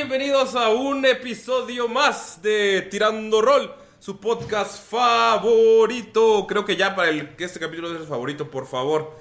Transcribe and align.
Bienvenidos 0.00 0.54
a 0.54 0.70
un 0.70 1.04
episodio 1.04 1.86
más 1.86 2.40
de 2.40 2.88
Tirando 2.90 3.42
Roll, 3.42 3.70
su 3.98 4.18
podcast 4.18 4.88
favorito. 4.88 6.46
Creo 6.48 6.64
que 6.64 6.74
ya 6.76 6.96
para 6.96 7.10
el 7.10 7.36
que 7.36 7.44
este 7.44 7.60
capítulo 7.60 7.92
es 7.92 8.00
el 8.00 8.06
favorito, 8.06 8.50
por 8.50 8.66
favor. 8.66 9.14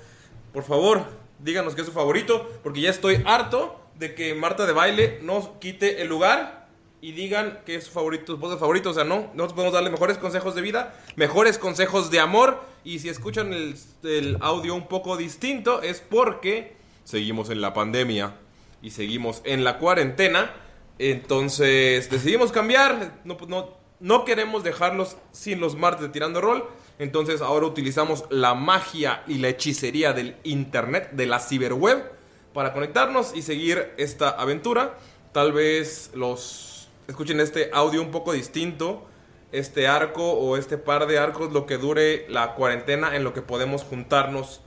Por 0.53 0.63
favor, 0.63 1.03
díganos 1.39 1.75
que 1.75 1.81
es 1.81 1.87
su 1.87 1.91
favorito, 1.91 2.49
porque 2.63 2.79
ya 2.79 2.91
estoy 2.91 3.21
harto 3.25 3.77
de 3.95 4.15
que 4.15 4.33
Marta 4.35 4.65
de 4.65 4.71
Baile 4.71 5.19
nos 5.21 5.49
quite 5.59 6.01
el 6.01 6.07
lugar 6.07 6.69
y 7.01 7.11
digan 7.11 7.59
que 7.65 7.75
es 7.75 7.83
su 7.83 7.91
favorito, 7.91 8.35
su 8.35 8.39
podcast 8.39 8.61
favorito. 8.61 8.91
O 8.91 8.93
sea, 8.93 9.03
no, 9.03 9.31
nosotros 9.33 9.53
podemos 9.55 9.73
darle 9.73 9.89
mejores 9.89 10.17
consejos 10.17 10.55
de 10.55 10.61
vida, 10.61 10.97
mejores 11.17 11.57
consejos 11.57 12.09
de 12.09 12.21
amor. 12.21 12.63
Y 12.85 12.99
si 12.99 13.09
escuchan 13.09 13.51
el, 13.51 13.75
el 14.03 14.37
audio 14.39 14.75
un 14.75 14.87
poco 14.87 15.17
distinto, 15.17 15.81
es 15.81 15.99
porque 15.99 16.77
seguimos 17.03 17.49
en 17.49 17.59
la 17.59 17.73
pandemia 17.73 18.35
y 18.81 18.91
seguimos 18.91 19.41
en 19.43 19.65
la 19.65 19.77
cuarentena. 19.77 20.53
Entonces 20.99 22.09
decidimos 22.09 22.51
cambiar. 22.51 23.21
No, 23.99 24.25
queremos 24.25 24.63
dejarlos 24.63 25.17
sin 25.31 25.59
los 25.59 25.75
martes 25.75 26.03
de 26.03 26.09
tirando 26.09 26.41
rol. 26.41 26.69
Entonces 26.99 27.41
ahora 27.41 27.65
utilizamos 27.65 28.25
la 28.29 28.53
magia 28.53 29.23
y 29.25 29.37
la 29.37 29.47
hechicería 29.47 30.11
del 30.11 30.35
internet, 30.43 31.11
de 31.13 31.25
la 31.25 31.39
ciberweb, 31.39 32.11
para 32.53 32.73
conectarnos 32.73 33.33
y 33.33 33.41
seguir 33.41 33.93
esta 33.97 34.29
aventura. 34.29 34.97
Tal 35.31 35.53
vez 35.53 36.11
los 36.13 36.89
escuchen 37.07 37.39
este 37.39 37.71
audio 37.73 38.01
un 38.01 38.11
poco 38.11 38.33
distinto. 38.33 39.05
Este 39.51 39.87
arco 39.87 40.33
o 40.33 40.57
este 40.57 40.77
par 40.77 41.07
de 41.07 41.17
arcos, 41.17 41.51
lo 41.51 41.65
que 41.65 41.79
dure 41.79 42.27
la 42.29 42.53
cuarentena 42.53 43.15
en 43.15 43.23
lo 43.23 43.33
que 43.33 43.41
podemos 43.41 43.83
juntarnos 43.83 44.61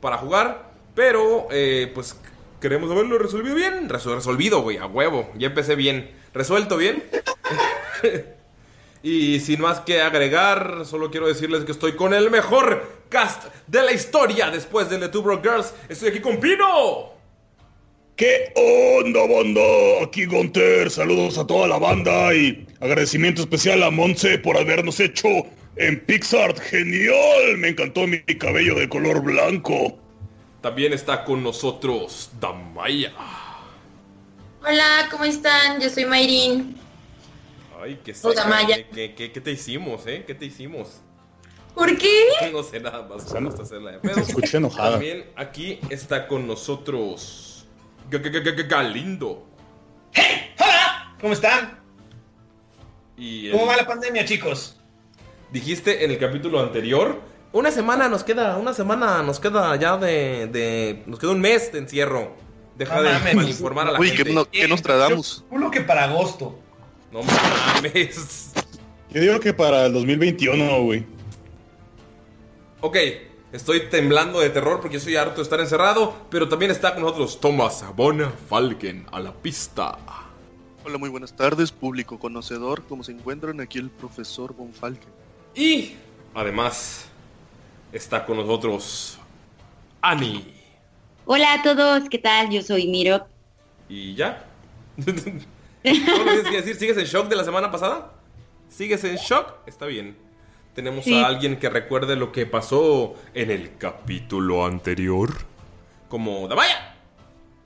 para 0.00 0.18
jugar. 0.18 0.70
Pero, 0.94 1.48
eh, 1.50 1.90
pues 1.92 2.14
queremos 2.60 2.90
haberlo 2.90 3.18
resolvido 3.18 3.54
bien. 3.54 3.88
Resol- 3.88 4.16
resolvido, 4.16 4.62
güey, 4.62 4.76
a 4.78 4.86
huevo. 4.86 5.30
Ya 5.36 5.48
empecé 5.48 5.74
bien. 5.74 6.10
Resuelto 6.34 6.76
bien. 6.76 7.02
y 9.02 9.40
sin 9.40 9.60
más 9.60 9.80
que 9.80 10.00
agregar, 10.00 10.84
solo 10.84 11.10
quiero 11.10 11.26
decirles 11.28 11.64
que 11.64 11.72
estoy 11.72 11.92
con 11.96 12.14
el 12.14 12.30
mejor 12.30 12.86
cast 13.08 13.44
de 13.66 13.82
la 13.82 13.92
historia 13.92 14.50
después 14.50 14.90
de 14.90 14.98
The 14.98 15.08
Two 15.08 15.22
Broke 15.22 15.48
Girls. 15.48 15.74
Estoy 15.88 16.08
aquí 16.10 16.20
con 16.20 16.38
Pino. 16.40 17.16
¿Qué 18.16 18.52
onda, 18.56 19.20
banda? 19.32 19.60
Aquí 20.04 20.26
Gunter, 20.26 20.90
saludos 20.90 21.38
a 21.38 21.46
toda 21.46 21.68
la 21.68 21.78
banda 21.78 22.34
y 22.34 22.66
agradecimiento 22.80 23.42
especial 23.42 23.80
a 23.84 23.90
Monse 23.92 24.38
por 24.38 24.56
habernos 24.56 24.98
hecho 24.98 25.28
en 25.76 26.00
Pixar. 26.00 26.58
¡Genial! 26.60 27.58
Me 27.58 27.68
encantó 27.68 28.08
mi 28.08 28.18
cabello 28.22 28.74
de 28.74 28.88
color 28.88 29.22
blanco. 29.22 29.96
También 30.60 30.92
está 30.92 31.24
con 31.24 31.42
nosotros 31.42 32.30
Damaya. 32.40 33.12
Hola, 34.60 35.08
¿cómo 35.10 35.24
están? 35.24 35.80
Yo 35.80 35.88
soy 35.88 36.04
Mayrin. 36.04 36.76
Ay, 37.80 38.00
qué 38.04 38.12
seca, 38.12 38.44
Maya. 38.46 38.76
¿Qué, 38.92 39.14
qué, 39.14 39.28
te 39.40 39.52
hicimos, 39.52 40.04
eh? 40.06 40.24
¿Qué 40.26 40.34
te 40.34 40.46
hicimos? 40.46 41.00
¿Por 41.74 41.96
qué? 41.96 42.24
No 42.52 42.62
sé 42.64 42.80
nada 42.80 43.06
más. 43.06 43.32
me 43.32 43.40
gusta 43.46 43.62
hacerla 43.62 43.92
de 43.98 44.20
escucha 44.20 44.56
enojada. 44.56 44.92
También 44.92 45.30
aquí 45.36 45.78
está 45.90 46.26
con 46.26 46.46
nosotros 46.46 47.66
G- 48.10 48.20
G- 48.20 48.32
G- 48.42 48.56
G- 48.56 48.68
Galindo. 48.68 49.46
Hola, 50.58 51.16
¿cómo 51.20 51.32
están? 51.34 51.78
Y 53.16 53.46
el- 53.46 53.52
¿Cómo 53.52 53.66
va 53.66 53.76
la 53.76 53.86
pandemia, 53.86 54.24
chicos? 54.24 54.74
dijiste 55.52 56.04
en 56.04 56.10
el 56.10 56.18
capítulo 56.18 56.60
anterior. 56.60 57.22
Una 57.52 57.70
semana 57.70 58.08
nos 58.08 58.24
queda, 58.24 58.56
una 58.58 58.74
semana 58.74 59.22
nos 59.22 59.40
queda 59.40 59.74
ya 59.76 59.96
de. 59.96 60.46
de- 60.48 61.02
nos 61.06 61.18
queda 61.18 61.30
un 61.30 61.40
mes 61.40 61.72
de 61.72 61.78
encierro. 61.78 62.36
Deja 62.76 62.96
No 62.96 63.02
de 63.02 63.12
mames. 63.12 63.34
malinformar 63.34 63.88
a 63.88 63.92
la 63.92 64.00
Uy, 64.00 64.08
gente. 64.10 64.24
que, 64.24 64.32
no, 64.32 64.44
que 64.48 64.68
nos 64.68 64.82
tradamos. 64.82 65.44
Uno 65.50 65.70
que 65.70 65.80
para 65.80 66.04
agosto. 66.04 66.58
No 67.10 67.20
mames. 67.22 68.52
Yo 69.10 69.20
digo 69.22 69.40
que 69.40 69.54
para 69.54 69.86
el 69.86 69.92
2021, 69.94 70.82
güey. 70.82 71.06
Ok, 72.80 72.96
estoy 73.50 73.88
temblando 73.88 74.38
de 74.40 74.50
terror 74.50 74.80
porque 74.80 75.00
soy 75.00 75.16
harto 75.16 75.36
de 75.36 75.42
estar 75.42 75.58
encerrado, 75.60 76.14
pero 76.30 76.48
también 76.48 76.70
está 76.70 76.92
con 76.94 77.02
nosotros 77.02 77.40
Thomas 77.40 77.82
Bona 77.96 78.30
Falken 78.48 79.06
a 79.10 79.18
la 79.20 79.32
pista. 79.32 79.96
Hola, 80.84 80.98
muy 80.98 81.08
buenas 81.08 81.34
tardes, 81.34 81.72
público 81.72 82.18
conocedor. 82.18 82.84
¿Cómo 82.88 83.02
se 83.02 83.12
encuentran? 83.12 83.60
Aquí 83.60 83.78
el 83.78 83.90
profesor 83.90 84.54
Von 84.54 84.72
Falken. 84.72 85.08
Y 85.56 85.94
además 86.34 87.06
está 87.92 88.24
con 88.24 88.36
nosotros 88.36 89.18
Ani. 90.00 90.54
Hola 91.26 91.54
a 91.54 91.62
todos, 91.62 92.08
¿qué 92.08 92.18
tal? 92.18 92.50
Yo 92.50 92.62
soy 92.62 92.86
Miro. 92.88 93.26
¿Y 93.88 94.14
ya? 94.14 94.44
¿Cómo 95.04 96.24
lo 96.24 96.32
tienes 96.32 96.50
que 96.50 96.56
decir? 96.56 96.76
¿Sigues 96.76 96.96
en 96.98 97.04
shock 97.04 97.28
de 97.28 97.36
la 97.36 97.44
semana 97.44 97.70
pasada? 97.70 98.12
¿Sigues 98.68 99.02
en 99.04 99.16
shock? 99.16 99.54
Está 99.66 99.86
bien. 99.86 100.16
Tenemos 100.74 101.04
Sí. 101.04 101.14
a 101.20 101.26
alguien 101.26 101.58
que 101.58 101.68
recuerde 101.68 102.14
lo 102.16 102.30
que 102.32 102.46
pasó 102.46 103.14
en 103.34 103.50
el 103.50 103.76
capítulo 103.76 104.64
anterior. 104.64 105.30
Como 106.08 106.46
Damaya. 106.48 106.94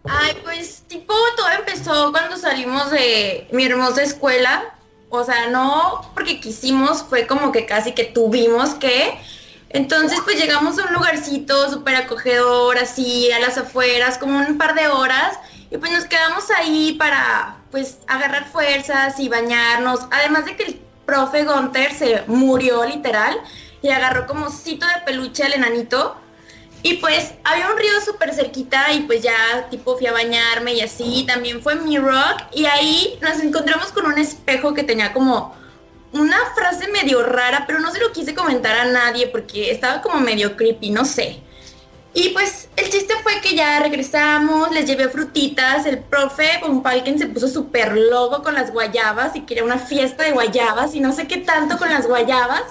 Ay, 0.05 0.37
pues 0.43 0.83
tipo 0.89 1.15
todo 1.37 1.49
empezó 1.59 2.11
cuando 2.11 2.37
salimos 2.37 2.91
de 2.91 3.47
mi 3.53 3.65
hermosa 3.65 4.03
escuela. 4.03 4.75
O 5.11 5.23
sea, 5.25 5.51
no 5.51 6.11
porque 6.15 6.41
quisimos, 6.41 7.03
fue 7.05 7.27
como 7.27 7.53
que 7.53 7.67
casi 7.67 7.93
que 7.93 8.05
tuvimos 8.05 8.71
que. 8.75 9.13
Entonces 9.73 10.21
pues 10.25 10.39
llegamos 10.39 10.79
a 10.79 10.85
un 10.85 10.93
lugarcito 10.95 11.71
súper 11.71 11.97
acogedor, 11.97 12.79
así 12.79 13.33
a 13.33 13.39
las 13.39 13.57
afueras, 13.57 14.19
como 14.19 14.39
un 14.39 14.59
par 14.59 14.75
de 14.75 14.89
horas. 14.89 15.39
Y 15.71 15.79
pues 15.79 15.91
nos 15.91 16.05
quedamos 16.05 16.51
ahí 16.51 16.95
para 16.99 17.57
pues 17.71 17.99
agarrar 18.07 18.47
fuerzas 18.51 19.19
y 19.19 19.29
bañarnos. 19.29 20.01
Además 20.11 20.45
de 20.45 20.57
que 20.57 20.65
el 20.65 20.81
profe 21.07 21.45
Gunter 21.45 21.93
se 21.95 22.23
murió 22.27 22.85
literal 22.85 23.41
y 23.81 23.89
agarró 23.89 24.27
como 24.27 24.51
cito 24.51 24.87
de 24.87 25.01
peluche 25.07 25.45
al 25.45 25.55
enanito. 25.55 26.17
Y 26.83 26.95
pues 26.95 27.33
había 27.45 27.71
un 27.71 27.79
río 27.79 27.93
súper 28.05 28.35
cerquita 28.35 28.93
y 28.93 29.03
pues 29.03 29.23
ya 29.23 29.69
tipo 29.71 29.97
fui 29.97 30.07
a 30.07 30.13
bañarme 30.13 30.75
y 30.75 30.83
así. 30.83 31.25
También 31.27 31.63
fue 31.63 31.77
mi 31.77 31.97
rock 31.97 32.43
y 32.53 32.67
ahí 32.67 33.19
nos 33.23 33.41
encontramos 33.41 33.87
con 33.93 34.05
un 34.05 34.19
espejo 34.19 34.75
que 34.75 34.83
tenía 34.83 35.15
como 35.15 35.57
una 36.13 36.39
frase 36.55 36.89
medio 36.89 37.23
rara, 37.23 37.65
pero 37.67 37.81
no 37.81 37.91
se 37.91 38.01
lo 38.01 38.13
quise 38.13 38.35
comentar 38.35 38.77
a 38.77 38.85
nadie 38.85 39.29
porque 39.29 39.71
estaba 39.71 40.03
como 40.03 40.21
medio 40.21 40.57
creepy, 40.57 40.91
no 40.91 41.05
sé. 41.05 41.43
Y 42.15 42.29
pues 42.31 42.69
el 42.77 42.91
chiste 42.91 43.15
fue 43.23 43.41
que 43.41 43.57
ya 43.57 43.81
regresamos, 43.81 44.71
les 44.71 44.87
llevé 44.87 45.09
frutitas, 45.09 45.87
el 45.87 45.99
profe 46.01 46.59
Von 46.61 46.83
Falken 46.83 47.19
se 47.19 47.27
puso 47.27 47.49
súper 47.49 47.97
loco 47.97 48.43
con 48.43 48.55
las 48.55 48.71
guayabas 48.71 49.35
y 49.35 49.43
quería 49.43 49.65
una 49.65 49.79
fiesta 49.79 50.25
de 50.25 50.33
guayabas 50.33 50.95
y 50.95 51.01
no 51.01 51.13
sé 51.13 51.27
qué 51.27 51.39
tanto 51.39 51.79
con 51.79 51.89
las 51.89 52.07
guayabas. 52.07 52.65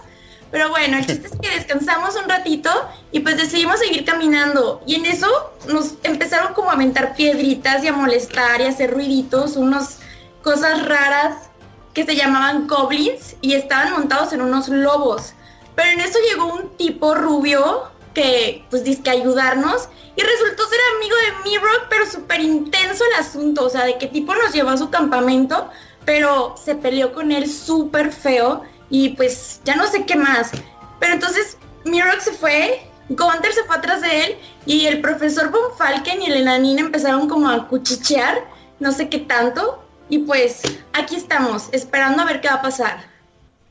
Pero 0.52 0.70
bueno, 0.70 0.98
el 0.98 1.08
chiste 1.08 1.28
es 1.28 1.34
que 1.42 1.50
descansamos 1.50 2.16
un 2.18 2.30
ratito 2.30 2.70
y 3.12 3.22
pues 3.22 3.38
decidimos 3.38 3.80
seguir 3.80 4.06
caminando. 4.06 4.84
Y 4.86 4.96
en 4.96 5.06
eso 5.06 5.28
nos 5.70 5.94
empezaron 6.04 6.54
como 6.54 6.70
a 6.70 6.74
aventar 6.74 7.16
piedritas 7.16 7.84
y 7.84 7.88
a 7.88 7.94
molestar 7.94 8.62
y 8.62 8.66
a 8.66 8.70
hacer 8.70 8.92
ruiditos, 8.92 9.56
unas 9.56 10.00
cosas 10.44 10.86
raras 10.86 11.51
que 11.94 12.06
se 12.06 12.16
llamaban 12.16 12.68
goblins 12.68 13.36
y 13.42 13.54
estaban 13.54 13.92
montados 13.92 14.34
en 14.34 14.42
unos 14.42 14.70
lobos. 14.70 15.34
Pero 15.76 15.90
en 15.90 16.00
eso 16.00 16.20
llegó 16.30 16.54
un 16.54 16.70
tipo 16.78 17.16
rubio 17.16 17.92
que 18.14 18.66
pues 18.70 18.84
dice 18.84 19.02
que 19.04 19.10
ayudarnos 19.10 19.88
y 20.16 20.22
resultó 20.22 20.68
ser 20.68 20.80
amigo 20.98 21.16
de 21.16 21.50
Mirok, 21.50 21.88
pero 21.90 22.06
súper 22.06 22.42
intenso 22.42 23.04
el 23.06 23.26
asunto, 23.26 23.66
o 23.66 23.70
sea, 23.70 23.86
de 23.86 23.98
qué 23.98 24.08
tipo 24.08 24.36
nos 24.36 24.54
llevó 24.54 24.72
a 24.72 24.78
su 24.78 24.90
campamento, 24.90 25.70
pero 26.06 26.56
se 26.62 26.76
peleó 26.76 27.14
con 27.14 27.32
él 27.32 27.50
súper 27.50 28.12
feo 28.12 28.64
y 28.90 29.10
pues 29.10 29.62
ya 29.64 29.76
no 29.76 29.88
sé 29.88 30.06
qué 30.06 30.16
más. 30.16 30.52
Pero 31.00 31.14
entonces 31.14 31.58
Mirok 31.86 32.20
se 32.20 32.34
fue, 32.34 32.86
Gunther 33.10 33.54
se 33.54 33.64
fue 33.64 33.78
atrás 33.78 34.02
de 34.02 34.26
él 34.26 34.38
y 34.66 34.86
el 34.86 35.02
profesor 35.02 35.50
Von 35.50 35.76
Falken 35.78 36.22
y 36.22 36.26
el 36.26 36.42
enanín 36.42 36.80
empezaron 36.80 37.30
como 37.30 37.50
a 37.50 37.68
cuchichear, 37.68 38.46
no 38.80 38.92
sé 38.92 39.10
qué 39.10 39.20
tanto, 39.20 39.84
y 40.12 40.20
pues 40.20 40.62
aquí 40.92 41.16
estamos, 41.16 41.70
esperando 41.72 42.22
a 42.22 42.26
ver 42.26 42.42
qué 42.42 42.50
va 42.50 42.56
a 42.56 42.62
pasar. 42.62 43.06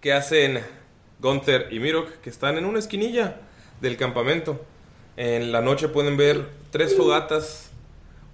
¿Qué 0.01 0.15
hacen 0.15 0.65
Gunther 1.21 1.69
y 1.71 1.79
Mirok 1.79 2.23
que 2.23 2.31
están 2.31 2.57
en 2.57 2.65
una 2.65 2.79
esquinilla 2.79 3.43
del 3.83 3.99
campamento? 3.99 4.65
En 5.19 5.53
la 5.53 5.61
noche 5.61 5.89
pueden 5.89 6.17
ver 6.17 6.49
tres 6.71 6.97
fogatas, 6.97 7.71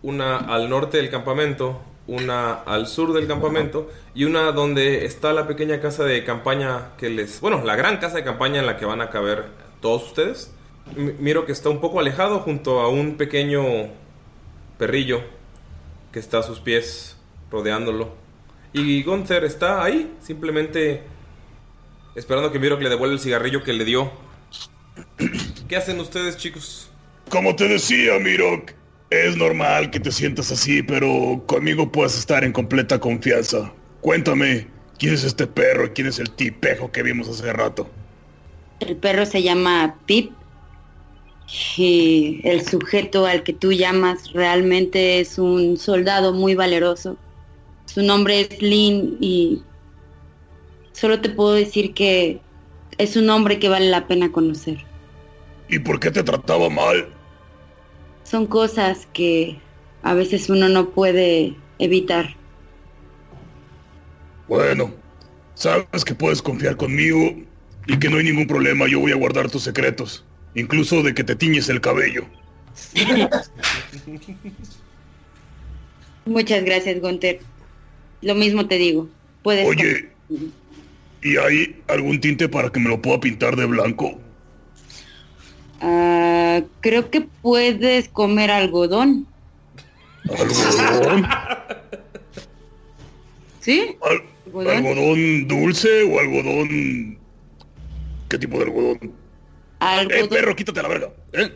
una 0.03 0.37
al 0.37 0.70
norte 0.70 0.99
del 0.99 1.11
campamento, 1.11 1.82
una 2.06 2.53
al 2.53 2.87
sur 2.87 3.12
del 3.12 3.26
campamento 3.26 3.91
y 4.14 4.23
una 4.23 4.52
donde 4.52 5.05
está 5.05 5.32
la 5.32 5.49
pequeña 5.49 5.81
casa 5.81 6.05
de 6.05 6.23
campaña 6.23 6.93
que 6.99 7.11
les... 7.11 7.41
Bueno, 7.41 7.64
la 7.64 7.75
gran 7.75 7.97
casa 7.97 8.19
de 8.19 8.23
campaña 8.23 8.61
en 8.61 8.67
la 8.67 8.76
que 8.76 8.85
van 8.85 9.00
a 9.00 9.11
caber 9.11 9.47
todos 9.81 10.05
ustedes. 10.05 10.52
Miro 10.94 11.44
que 11.44 11.50
está 11.50 11.70
un 11.70 11.81
poco 11.81 11.99
alejado 11.99 12.38
junto 12.38 12.79
a 12.79 12.88
un 12.88 13.17
pequeño 13.17 13.64
perrillo 14.79 15.23
que 16.12 16.20
está 16.20 16.38
a 16.38 16.43
sus 16.44 16.61
pies 16.61 17.15
rodeándolo. 17.50 18.14
Y 18.72 19.02
Gunther 19.02 19.44
está 19.44 19.82
ahí, 19.82 20.12
simplemente 20.20 21.02
esperando 22.14 22.52
que 22.52 22.58
Miro 22.58 22.78
que 22.78 22.84
le 22.84 22.90
devuelva 22.90 23.14
el 23.14 23.20
cigarrillo 23.20 23.62
que 23.62 23.72
le 23.72 23.84
dio. 23.84 24.10
¿Qué 25.69 25.76
hacen 25.76 26.00
ustedes, 26.00 26.37
chicos? 26.37 26.90
Como 27.28 27.56
te 27.56 27.69
decía, 27.69 28.19
Mirok, 28.19 28.72
es 29.10 29.37
normal 29.37 29.90
que 29.90 30.00
te 30.00 30.12
sientas 30.12 30.50
así, 30.50 30.82
pero 30.82 31.43
conmigo 31.46 31.90
puedes 31.90 32.19
estar 32.19 32.44
en 32.44 32.52
completa 32.52 32.98
confianza. 32.98 33.72
Cuéntame, 34.00 34.66
¿quién 34.99 35.14
es 35.14 35.25
este 35.25 35.46
perro 35.46 35.87
y 35.87 35.90
quién 35.90 36.06
es 36.06 36.19
el 36.19 36.31
tipejo 36.31 36.90
que 36.90 37.02
vimos 37.02 37.28
hace 37.28 37.52
rato? 37.52 37.88
El 38.81 38.96
perro 38.96 39.26
se 39.26 39.42
llama 39.42 39.96
Pip 40.06 40.32
y 41.76 42.40
el 42.44 42.66
sujeto 42.66 43.26
al 43.26 43.42
que 43.42 43.52
tú 43.52 43.72
llamas 43.72 44.32
realmente 44.32 45.20
es 45.20 45.38
un 45.38 45.76
soldado 45.76 46.32
muy 46.32 46.54
valeroso. 46.54 47.16
Su 47.87 48.03
nombre 48.03 48.43
es 48.43 48.61
Lin 48.61 49.17
y 49.21 49.62
solo 50.93 51.21
te 51.21 51.31
puedo 51.31 51.55
decir 51.55 51.94
que 51.94 52.41
es 52.99 53.17
un 53.17 53.31
hombre 53.31 53.59
que 53.59 53.69
vale 53.69 53.88
la 53.88 54.06
pena 54.06 54.31
conocer. 54.33 54.85
¿Y 55.69 55.79
por 55.79 55.99
qué 55.99 56.11
te 56.11 56.23
trataba 56.23 56.69
mal? 56.69 57.09
Son 58.25 58.47
cosas 58.47 59.06
que 59.12 59.59
a 60.03 60.15
veces 60.15 60.49
uno 60.50 60.69
no 60.69 60.91
puede 60.91 61.56
evitar. 61.79 62.37
Bueno, 64.49 64.93
sabes 65.55 66.05
que 66.05 66.15
puedes 66.15 66.41
confiar 66.41 66.77
conmigo 66.77 67.35
y 67.87 67.99
que 67.99 68.09
no 68.09 68.19
hay 68.19 68.25
ningún 68.25 68.47
problema, 68.47 68.87
yo 68.88 69.00
voy 69.00 69.12
a 69.12 69.17
guardar 69.17 69.50
tus 69.50 69.62
secretos, 69.62 70.25
incluso 70.55 71.03
de 71.03 71.15
que 71.15 71.25
te 71.25 71.35
tiñes 71.35 71.69
el 71.69 71.81
cabello. 71.81 72.25
Muchas 76.27 76.65
gracias, 76.65 77.00
Gunter. 77.00 77.41
Lo 78.22 78.34
mismo 78.34 78.66
te 78.66 78.76
digo. 78.76 79.08
Puedes 79.42 79.66
Oye, 79.66 80.08
¿y 81.22 81.36
hay 81.36 81.80
algún 81.88 82.20
tinte 82.20 82.48
para 82.48 82.70
que 82.70 82.80
me 82.80 82.88
lo 82.88 83.00
pueda 83.00 83.20
pintar 83.20 83.56
de 83.56 83.66
blanco? 83.66 84.18
Ah, 85.80 86.60
creo 86.80 87.10
que 87.10 87.22
puedes 87.42 88.08
comer 88.08 88.50
algodón. 88.50 89.26
¿Algodón? 90.28 91.26
¿Sí? 93.60 93.96
Al- 94.02 94.22
¿Algodón? 94.46 94.76
¿Algodón 94.76 95.48
dulce 95.48 96.02
o 96.04 96.18
algodón... 96.20 97.18
¿Qué 98.28 98.38
tipo 98.38 98.58
de 98.58 98.64
algodón? 98.64 98.98
Eh, 99.02 99.10
Algodón, 99.78 100.28
perro, 100.30 100.56
quítate 100.56 100.82
la 100.82 100.88
verga. 100.88 101.10
¿eh? 101.32 101.52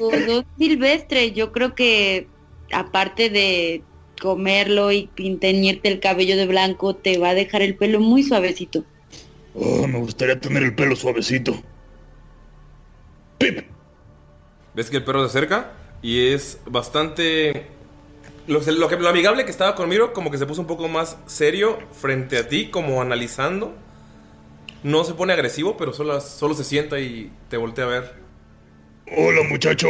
algodón 0.00 0.44
silvestre. 0.58 1.32
Yo 1.32 1.52
creo 1.52 1.74
que 1.74 2.26
aparte 2.72 3.30
de 3.30 3.82
comerlo 4.18 4.92
y 4.92 5.08
teñirte 5.40 5.88
el 5.88 6.00
cabello 6.00 6.36
de 6.36 6.46
blanco, 6.46 6.94
te 6.94 7.18
va 7.18 7.30
a 7.30 7.34
dejar 7.34 7.62
el 7.62 7.76
pelo 7.76 8.00
muy 8.00 8.22
suavecito. 8.22 8.84
Oh, 9.54 9.86
me 9.86 9.98
gustaría 9.98 10.38
tener 10.38 10.62
el 10.62 10.74
pelo 10.74 10.94
suavecito. 10.94 11.60
¿Ves 14.74 14.90
que 14.90 14.98
el 14.98 15.04
perro 15.04 15.20
se 15.20 15.38
acerca? 15.38 15.72
Y 16.02 16.28
es 16.28 16.60
bastante... 16.66 17.66
Lo, 18.46 18.60
lo 18.60 18.88
que, 18.88 18.96
lo 18.96 19.08
amigable 19.08 19.44
que 19.44 19.50
estaba 19.50 19.74
con 19.74 19.88
Miro, 19.88 20.12
como 20.12 20.30
que 20.30 20.38
se 20.38 20.46
puso 20.46 20.60
un 20.60 20.66
poco 20.66 20.88
más 20.88 21.18
serio 21.26 21.78
frente 21.92 22.38
a 22.38 22.48
ti, 22.48 22.68
como 22.70 23.02
analizando. 23.02 23.74
No 24.82 25.04
se 25.04 25.14
pone 25.14 25.32
agresivo, 25.32 25.76
pero 25.76 25.92
solo, 25.92 26.20
solo 26.20 26.54
se 26.54 26.64
sienta 26.64 27.00
y 27.00 27.32
te 27.50 27.56
voltea 27.56 27.84
a 27.84 27.88
ver. 27.88 28.14
Hola, 29.16 29.42
muchacho. 29.48 29.88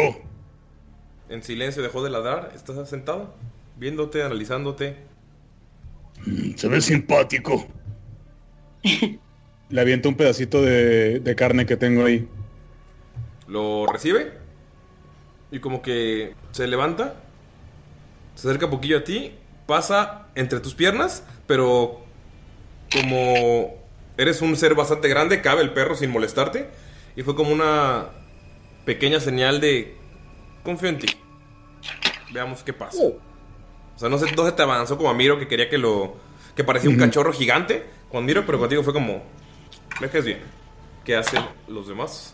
En 1.28 1.42
silencio 1.42 1.82
dejó 1.82 2.02
de 2.02 2.10
ladrar. 2.10 2.52
Estás 2.54 2.88
sentado, 2.88 3.34
viéndote, 3.78 4.22
analizándote. 4.22 4.96
Se 6.56 6.68
ve 6.68 6.80
simpático. 6.80 7.66
Le 9.70 9.80
aviento 9.80 10.08
un 10.08 10.16
pedacito 10.16 10.62
de, 10.62 11.20
de 11.20 11.34
carne 11.36 11.66
que 11.66 11.76
tengo 11.76 12.04
ahí. 12.04 12.28
Lo 13.46 13.86
recibe 13.86 14.32
y 15.50 15.60
como 15.60 15.82
que 15.82 16.34
se 16.52 16.66
levanta, 16.66 17.14
se 18.34 18.48
acerca 18.48 18.66
un 18.66 18.72
poquillo 18.72 18.98
a 18.98 19.04
ti, 19.04 19.34
pasa 19.66 20.26
entre 20.34 20.60
tus 20.60 20.74
piernas, 20.74 21.24
pero 21.46 22.00
como 22.92 23.74
eres 24.16 24.42
un 24.42 24.56
ser 24.56 24.74
bastante 24.74 25.08
grande, 25.08 25.40
cabe 25.40 25.62
el 25.62 25.72
perro 25.72 25.94
sin 25.94 26.10
molestarte 26.10 26.68
y 27.16 27.22
fue 27.22 27.34
como 27.34 27.50
una 27.52 28.06
pequeña 28.84 29.20
señal 29.20 29.60
de 29.60 29.96
confío 30.62 30.88
en 30.88 30.98
ti. 30.98 31.08
Veamos 32.32 32.62
qué 32.62 32.72
pasa. 32.72 32.98
O 33.98 34.00
sea, 34.00 34.08
no 34.08 34.16
se, 34.16 34.30
no 34.30 34.46
se 34.46 34.52
te 34.52 34.62
avanzó 34.62 34.96
como 34.96 35.10
a 35.10 35.14
Miro 35.14 35.40
que 35.40 35.48
quería 35.48 35.68
que 35.68 35.76
lo 35.76 36.14
que 36.54 36.62
parecía 36.62 36.88
un 36.88 36.96
cachorro 36.96 37.32
gigante 37.32 37.84
con 38.12 38.24
Miro, 38.24 38.46
pero 38.46 38.60
contigo 38.60 38.84
fue 38.84 38.92
como 38.92 39.24
me 40.00 40.08
caes 40.08 40.24
bien. 40.24 40.38
¿Qué 41.04 41.16
hacen 41.16 41.44
los 41.66 41.88
demás? 41.88 42.32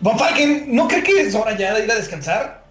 Falken, 0.00 0.72
¿no 0.72 0.86
cree 0.86 1.02
que 1.02 1.22
es 1.22 1.34
hora 1.34 1.58
ya 1.58 1.74
de 1.74 1.86
ir 1.86 1.90
a 1.90 1.96
descansar? 1.96 2.64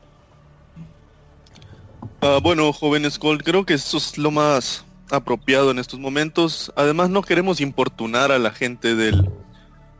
Ah, 2.21 2.39
bueno, 2.41 2.71
joven 2.71 3.11
Skull, 3.11 3.43
creo 3.43 3.65
que 3.65 3.73
eso 3.73 3.97
es 3.97 4.17
lo 4.17 4.31
más 4.31 4.85
apropiado 5.11 5.69
en 5.71 5.79
estos 5.79 5.99
momentos. 5.99 6.71
Además, 6.77 7.09
no 7.09 7.21
queremos 7.21 7.59
importunar 7.59 8.31
a 8.31 8.39
la 8.39 8.51
gente 8.51 8.95
del, 8.95 9.29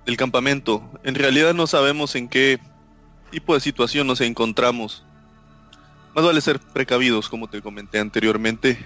del 0.06 0.15
campamento. 0.15 0.82
En 1.03 1.15
realidad 1.15 1.53
no 1.53 1.68
sabemos 1.68 2.15
en 2.15 2.29
qué 2.29 2.62
tipo 3.29 3.56
de 3.56 3.60
situación 3.60 4.08
nos 4.08 4.22
encontramos. 4.22 5.03
Más 6.20 6.26
vale 6.26 6.42
ser 6.42 6.60
precavidos, 6.60 7.30
como 7.30 7.48
te 7.48 7.62
comenté 7.62 7.98
anteriormente. 7.98 8.86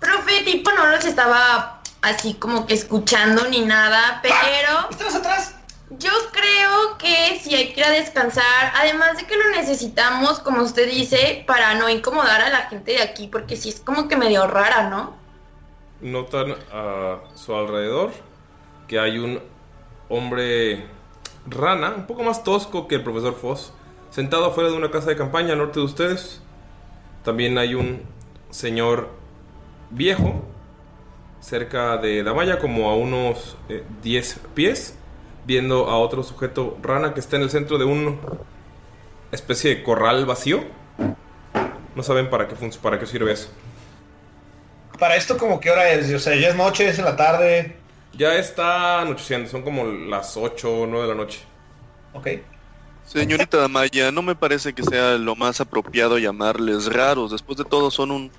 Profe, 0.00 0.40
tipo 0.42 0.72
no 0.72 0.86
los 0.86 1.04
estaba 1.04 1.82
así 2.00 2.32
como 2.32 2.66
que 2.66 2.72
escuchando 2.72 3.46
ni 3.50 3.60
nada, 3.60 4.20
pero... 4.22 4.88
¡Estás 4.90 5.16
atrás! 5.16 5.54
yo 5.98 6.10
creo 6.30 6.96
que 6.96 7.38
sí 7.42 7.54
hay 7.54 7.74
que 7.74 7.80
ir 7.80 7.84
a 7.84 7.90
descansar, 7.90 8.72
además 8.74 9.18
de 9.18 9.26
que 9.26 9.36
lo 9.36 9.50
necesitamos, 9.50 10.38
como 10.38 10.62
usted 10.62 10.90
dice, 10.90 11.44
para 11.46 11.74
no 11.74 11.90
incomodar 11.90 12.40
a 12.40 12.48
la 12.48 12.62
gente 12.70 12.92
de 12.92 13.02
aquí, 13.02 13.28
porque 13.28 13.58
sí 13.58 13.68
es 13.68 13.80
como 13.80 14.08
que 14.08 14.16
medio 14.16 14.46
rara, 14.46 14.88
¿no? 14.88 15.14
Notan 16.00 16.54
a 16.72 17.18
su 17.34 17.54
alrededor 17.54 18.12
que 18.88 18.98
hay 18.98 19.18
un 19.18 19.42
hombre 20.08 20.86
rana, 21.44 21.92
un 21.94 22.06
poco 22.06 22.22
más 22.22 22.42
tosco 22.42 22.88
que 22.88 22.94
el 22.94 23.04
profesor 23.04 23.34
Foss, 23.34 23.74
sentado 24.08 24.46
afuera 24.46 24.70
de 24.70 24.76
una 24.76 24.90
casa 24.90 25.10
de 25.10 25.16
campaña 25.16 25.52
al 25.52 25.58
norte 25.58 25.78
de 25.78 25.84
ustedes. 25.84 26.41
También 27.24 27.56
hay 27.58 27.74
un 27.74 28.02
señor 28.50 29.08
viejo 29.90 30.42
cerca 31.40 31.96
de 31.96 32.22
Damaya, 32.22 32.58
como 32.58 32.90
a 32.90 32.96
unos 32.96 33.56
eh, 33.68 33.84
10 34.02 34.40
pies, 34.54 34.96
viendo 35.44 35.88
a 35.88 35.98
otro 35.98 36.22
sujeto 36.22 36.78
rana 36.82 37.14
que 37.14 37.20
está 37.20 37.36
en 37.36 37.42
el 37.42 37.50
centro 37.50 37.78
de 37.78 37.84
una 37.84 38.16
especie 39.32 39.74
de 39.74 39.82
corral 39.82 40.24
vacío. 40.24 40.64
No 41.94 42.02
saben 42.02 42.30
para 42.30 42.48
qué, 42.48 42.54
para 42.80 42.98
qué 42.98 43.06
sirve 43.06 43.32
eso. 43.32 43.50
Para 44.98 45.16
esto, 45.16 45.36
como 45.36 45.58
qué 45.60 45.70
hora 45.70 45.90
es? 45.90 46.12
O 46.12 46.18
sea, 46.18 46.36
ya 46.36 46.48
es 46.48 46.54
noche, 46.54 46.88
es 46.88 46.98
en 46.98 47.04
la 47.04 47.16
tarde. 47.16 47.76
Ya 48.14 48.36
está 48.36 49.00
anocheciendo, 49.00 49.50
son 49.50 49.62
como 49.62 49.84
las 49.84 50.36
8 50.36 50.82
o 50.82 50.86
9 50.86 51.02
de 51.06 51.08
la 51.08 51.14
noche. 51.14 51.40
Ok. 52.12 52.28
Señorita 53.06 53.58
Damaya, 53.58 54.10
no 54.10 54.22
me 54.22 54.34
parece 54.34 54.72
que 54.72 54.82
sea 54.82 55.18
lo 55.18 55.36
más 55.36 55.60
apropiado 55.60 56.18
llamarles 56.18 56.92
raros. 56.92 57.30
Después 57.30 57.58
de 57.58 57.64
todo 57.64 57.90
son 57.90 58.10
un 58.10 58.32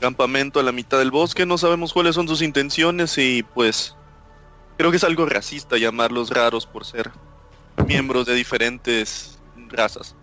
campamento 0.00 0.60
a 0.60 0.62
la 0.62 0.72
mitad 0.72 0.98
del 0.98 1.10
bosque, 1.10 1.46
no 1.46 1.56
sabemos 1.56 1.92
cuáles 1.92 2.14
son 2.14 2.28
sus 2.28 2.42
intenciones 2.42 3.16
y 3.16 3.42
pues 3.42 3.96
creo 4.76 4.90
que 4.90 4.98
es 4.98 5.04
algo 5.04 5.24
racista 5.26 5.78
llamarlos 5.78 6.30
raros 6.30 6.66
por 6.66 6.84
ser 6.84 7.10
miembros 7.86 8.26
de 8.26 8.34
diferentes 8.34 9.38
razas. 9.68 10.14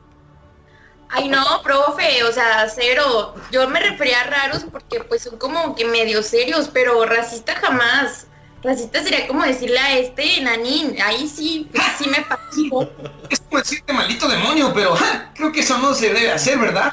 Ay, 1.10 1.28
no, 1.28 1.44
profe, 1.62 2.24
o 2.24 2.32
sea, 2.32 2.70
cero. 2.70 3.36
Yo 3.52 3.68
me 3.68 3.82
refería 3.82 4.22
a 4.22 4.24
raros 4.26 4.66
porque 4.72 5.04
pues 5.04 5.24
son 5.24 5.38
como 5.38 5.76
que 5.76 5.84
medio 5.84 6.24
serios, 6.24 6.70
pero 6.72 7.06
racista 7.06 7.54
jamás. 7.56 8.28
Racista 8.64 9.02
sería 9.04 9.28
como 9.28 9.44
decirle 9.44 9.80
a 9.80 9.98
este 9.98 10.42
nanín. 10.42 10.96
Ahí 11.04 11.28
sí, 11.28 11.68
pues, 11.72 11.84
sí 11.98 12.10
me 12.10 12.22
pasivo. 12.22 12.90
Es 13.30 13.40
como 13.40 13.60
decirte 13.60 13.94
maldito 13.94 14.28
demonio, 14.28 14.74
pero 14.74 14.94
creo 15.34 15.52
que 15.52 15.62
eso 15.62 15.78
no 15.78 15.94
se 15.94 16.14
debe 16.14 16.32
hacer, 16.32 16.60
¿verdad? 16.60 16.92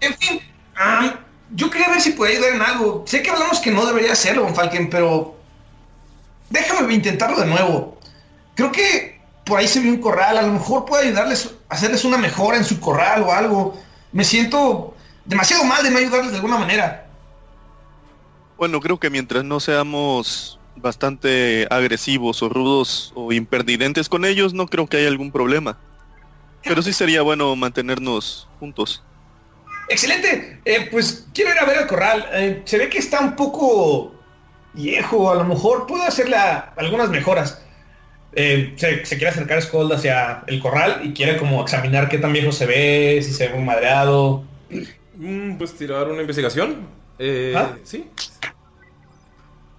En 0.00 0.14
fin, 0.14 0.40
yo 1.50 1.70
quería 1.70 1.88
ver 1.88 2.00
si 2.00 2.12
podía 2.12 2.36
ayudar 2.36 2.54
en 2.54 2.62
algo. 2.62 3.04
Sé 3.06 3.22
que 3.22 3.30
hablamos 3.30 3.60
que 3.60 3.70
no 3.70 3.84
debería 3.84 4.12
hacerlo, 4.12 4.44
Von 4.44 4.54
Falken, 4.54 4.88
pero 4.88 5.36
déjame 6.50 6.94
intentarlo 6.94 7.38
de 7.38 7.46
nuevo. 7.46 7.98
Creo 8.54 8.72
que 8.72 9.20
por 9.44 9.58
ahí 9.58 9.68
se 9.68 9.80
ve 9.80 9.90
un 9.90 10.00
corral. 10.00 10.38
A 10.38 10.42
lo 10.42 10.52
mejor 10.54 10.86
puedo 10.86 11.02
ayudarles, 11.02 11.50
hacerles 11.68 12.04
una 12.04 12.16
mejora 12.16 12.56
en 12.56 12.64
su 12.64 12.80
corral 12.80 13.22
o 13.22 13.32
algo. 13.32 13.78
Me 14.12 14.24
siento 14.24 14.94
demasiado 15.24 15.64
mal 15.64 15.82
de 15.82 15.90
no 15.90 15.98
ayudarles 15.98 16.30
de 16.30 16.36
alguna 16.36 16.58
manera. 16.58 17.06
Bueno, 18.62 18.78
creo 18.78 19.00
que 19.00 19.10
mientras 19.10 19.42
no 19.42 19.58
seamos 19.58 20.60
bastante 20.76 21.66
agresivos 21.68 22.44
o 22.44 22.48
rudos 22.48 23.12
o 23.16 23.32
impertinentes 23.32 24.08
con 24.08 24.24
ellos, 24.24 24.54
no 24.54 24.68
creo 24.68 24.86
que 24.86 24.98
haya 24.98 25.08
algún 25.08 25.32
problema. 25.32 25.80
Pero 26.62 26.80
sí 26.80 26.92
sería 26.92 27.22
bueno 27.22 27.56
mantenernos 27.56 28.48
juntos. 28.60 29.02
Excelente. 29.88 30.60
Eh, 30.64 30.86
pues 30.92 31.26
quiero 31.34 31.50
ir 31.50 31.58
a 31.58 31.64
ver 31.64 31.78
el 31.78 31.86
corral. 31.88 32.24
Eh, 32.34 32.62
se 32.64 32.78
ve 32.78 32.88
que 32.88 32.98
está 32.98 33.18
un 33.18 33.34
poco 33.34 34.14
viejo. 34.74 35.32
A 35.32 35.34
lo 35.34 35.44
mejor 35.44 35.88
puedo 35.88 36.04
hacerle 36.04 36.36
a- 36.36 36.72
algunas 36.76 37.08
mejoras. 37.10 37.60
Eh, 38.32 38.74
se, 38.76 39.04
se 39.04 39.16
quiere 39.16 39.30
acercar 39.30 39.60
Skold 39.60 39.92
hacia 39.92 40.44
el 40.46 40.60
corral 40.60 41.00
y 41.02 41.12
quiere 41.14 41.36
como 41.36 41.62
examinar 41.62 42.08
qué 42.08 42.18
tan 42.18 42.32
viejo 42.32 42.52
se 42.52 42.66
ve, 42.66 43.20
si 43.24 43.32
se 43.32 43.48
ve 43.48 43.54
muy 43.56 43.64
madreado. 43.64 44.44
Mm, 45.16 45.56
pues 45.56 45.74
tirar 45.74 46.06
una 46.06 46.20
investigación. 46.20 47.01
Eh, 47.18 47.54
¿Ah? 47.56 47.76
Sí. 47.84 48.10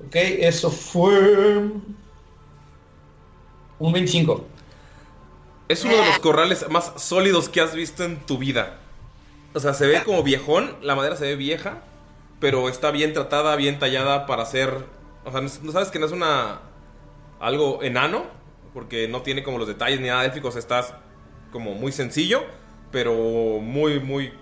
Ok, 0.06 0.16
eso 0.16 0.70
fue 0.70 1.70
un 3.80 3.94
25. 3.94 4.46
Es 5.68 5.84
uno 5.84 5.96
de 5.96 6.06
los 6.06 6.20
corrales 6.20 6.70
más 6.70 6.94
sólidos 6.98 7.50
que 7.50 7.62
has 7.62 7.74
visto 7.74 8.04
en 8.04 8.18
tu 8.26 8.38
vida. 8.38 8.80
O 9.54 9.60
sea, 9.60 9.74
se 9.74 9.88
ve 9.88 10.04
como 10.04 10.24
viejón, 10.24 10.76
la 10.82 10.96
madera 10.96 11.16
se 11.16 11.26
ve 11.26 11.36
vieja, 11.36 11.84
pero 12.40 12.70
está 12.70 12.92
bien 12.92 13.14
tratada, 13.14 13.56
bien 13.56 13.80
tallada 13.80 14.26
para 14.26 14.44
hacer... 14.44 14.86
O 15.26 15.32
sea, 15.32 15.42
no, 15.42 15.72
sabes 15.72 15.90
que 15.90 16.00
no 16.00 16.06
es 16.06 16.12
una... 16.12 16.62
algo 17.40 17.82
enano, 17.84 18.26
porque 18.74 19.08
no 19.08 19.22
tiene 19.22 19.44
como 19.44 19.58
los 19.58 19.68
detalles 19.68 20.02
ni 20.02 20.08
nada 20.08 20.26
élficos, 20.26 20.56
estás 20.56 20.94
como 21.52 21.76
muy 21.76 21.92
sencillo, 21.92 22.44
pero 22.92 23.14
muy, 23.60 24.00
muy... 24.00 24.34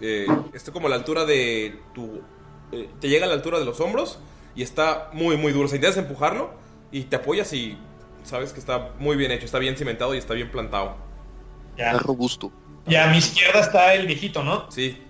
Eh, 0.00 0.26
está 0.54 0.72
como 0.72 0.86
a 0.86 0.90
la 0.90 0.96
altura 0.96 1.24
de 1.24 1.78
tu... 1.94 2.22
eh, 2.72 2.88
te 3.00 3.08
llega 3.08 3.26
a 3.26 3.28
la 3.28 3.34
altura 3.34 3.58
de 3.58 3.64
los 3.64 3.80
hombros 3.80 4.18
y 4.54 4.62
está 4.62 5.10
muy, 5.12 5.36
muy 5.36 5.52
duro. 5.52 5.66
O 5.66 5.68
sea, 5.68 5.76
intentas 5.76 5.98
empujarlo 5.98 6.54
y 6.92 7.04
te 7.04 7.16
apoyas 7.16 7.52
y 7.52 7.78
sabes 8.24 8.52
que 8.52 8.60
está 8.60 8.92
muy 8.98 9.16
bien 9.16 9.30
hecho, 9.30 9.44
está 9.44 9.58
bien 9.58 9.76
cimentado 9.76 10.14
y 10.14 10.18
está 10.18 10.34
bien 10.34 10.50
plantado. 10.50 10.96
Ya. 11.76 11.92
robusto. 11.94 12.52
Y 12.86 12.96
a 12.96 13.06
mi 13.06 13.18
izquierda 13.18 13.60
está 13.60 13.94
el 13.94 14.06
viejito, 14.06 14.42
¿no? 14.42 14.70
Sí. 14.70 15.02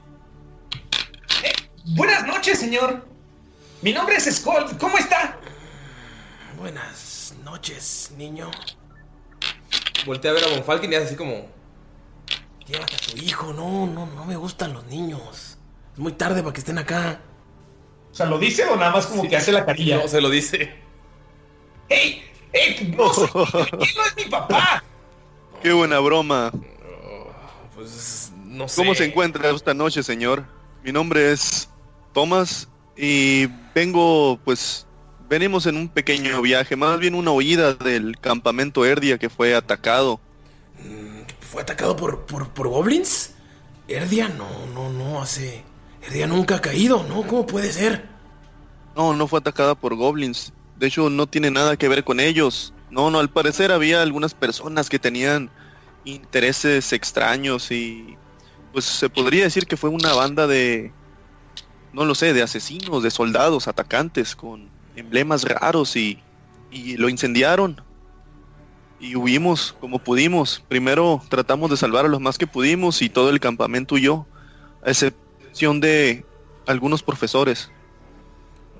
Buenas 1.84 2.26
noches, 2.26 2.58
señor. 2.58 3.06
Mi 3.82 3.92
nombre 3.92 4.16
es 4.16 4.24
Skold. 4.24 4.78
¿Cómo 4.78 4.98
está? 4.98 5.38
Buenas 6.58 7.34
noches, 7.42 8.12
niño. 8.16 8.50
Voltea 10.04 10.30
a 10.30 10.34
ver 10.34 10.44
a 10.44 10.48
Von 10.48 10.64
Falken 10.64 10.92
y 10.92 10.96
hace 10.96 11.06
así 11.06 11.16
como... 11.16 11.46
Llévate 12.66 12.94
a 12.94 12.98
tu 12.98 13.16
hijo, 13.16 13.52
no, 13.52 13.86
no, 13.86 14.06
no 14.06 14.24
me 14.26 14.36
gustan 14.36 14.72
los 14.72 14.84
niños. 14.84 15.58
Es 15.94 15.98
muy 15.98 16.12
tarde 16.12 16.42
para 16.42 16.52
que 16.52 16.60
estén 16.60 16.78
acá. 16.78 17.20
O 18.10 18.14
sea, 18.14 18.26
¿lo 18.26 18.38
dice 18.38 18.64
o 18.64 18.76
nada 18.76 18.90
más 18.90 19.06
como 19.06 19.28
que 19.28 19.36
hace 19.36 19.52
la 19.52 19.64
carilla? 19.64 19.98
No, 19.98 20.08
se 20.08 20.20
lo 20.20 20.30
dice. 20.30 20.74
¡Ey! 21.88 22.22
¡Ey! 22.52 22.94
¡No, 22.96 23.12
soy- 23.12 23.28
¿quién 23.52 23.94
no 23.96 24.06
es 24.06 24.16
mi 24.16 24.24
papá! 24.30 24.82
Qué 25.62 25.72
buena 25.72 25.98
broma. 26.00 26.50
Pues 27.74 28.32
no 28.44 28.68
sé. 28.68 28.76
¿Cómo 28.82 28.94
se 28.94 29.04
encuentra 29.04 29.50
esta 29.50 29.74
noche, 29.74 30.02
señor? 30.02 30.44
Mi 30.82 30.92
nombre 30.92 31.32
es 31.32 31.68
Thomas 32.12 32.68
y 32.96 33.46
vengo, 33.74 34.38
pues, 34.44 34.86
venimos 35.28 35.66
en 35.66 35.76
un 35.76 35.88
pequeño 35.88 36.40
viaje, 36.42 36.76
más 36.76 36.98
bien 36.98 37.14
una 37.14 37.30
huida 37.30 37.74
del 37.74 38.18
campamento 38.20 38.84
Erdia 38.84 39.18
que 39.18 39.28
fue 39.30 39.54
atacado. 39.54 40.20
¿Fue 41.40 41.62
atacado 41.62 41.96
por, 41.96 42.26
por, 42.26 42.48
por 42.50 42.68
goblins? 42.68 43.34
Erdia, 43.88 44.28
no, 44.28 44.48
no, 44.74 44.90
no, 44.90 45.20
hace... 45.20 45.64
Erdia 46.02 46.26
nunca 46.26 46.56
ha 46.56 46.60
caído, 46.60 47.04
¿no? 47.08 47.26
¿Cómo 47.26 47.46
puede 47.46 47.72
ser? 47.72 48.08
No, 48.96 49.14
no 49.14 49.26
fue 49.26 49.38
atacada 49.38 49.74
por 49.74 49.94
goblins. 49.94 50.52
De 50.78 50.86
hecho, 50.86 51.10
no 51.10 51.26
tiene 51.26 51.50
nada 51.50 51.76
que 51.76 51.88
ver 51.88 52.04
con 52.04 52.20
ellos. 52.20 52.72
No, 52.90 53.10
no, 53.10 53.20
al 53.20 53.30
parecer 53.30 53.70
había 53.70 54.02
algunas 54.02 54.34
personas 54.34 54.88
que 54.88 54.98
tenían 54.98 55.50
intereses 56.04 56.92
extraños 56.92 57.70
y 57.70 58.16
pues 58.72 58.84
se 58.84 59.08
podría 59.10 59.44
decir 59.44 59.66
que 59.66 59.76
fue 59.76 59.90
una 59.90 60.14
banda 60.14 60.46
de, 60.46 60.92
no 61.92 62.04
lo 62.04 62.14
sé, 62.14 62.32
de 62.32 62.42
asesinos, 62.42 63.02
de 63.02 63.10
soldados, 63.10 63.68
atacantes 63.68 64.34
con 64.34 64.68
emblemas 64.96 65.44
raros 65.44 65.96
y, 65.96 66.18
y 66.70 66.96
lo 66.96 67.08
incendiaron. 67.08 67.80
Y 68.98 69.16
huimos 69.16 69.74
como 69.80 69.98
pudimos. 69.98 70.62
Primero 70.68 71.22
tratamos 71.28 71.70
de 71.70 71.76
salvar 71.76 72.04
a 72.04 72.08
los 72.08 72.20
más 72.20 72.38
que 72.38 72.46
pudimos 72.46 73.02
y 73.02 73.08
todo 73.08 73.30
el 73.30 73.40
campamento 73.40 73.94
huyó, 73.94 74.26
a 74.84 74.90
excepción 75.50 75.80
de 75.80 76.24
algunos 76.66 77.02
profesores. 77.02 77.70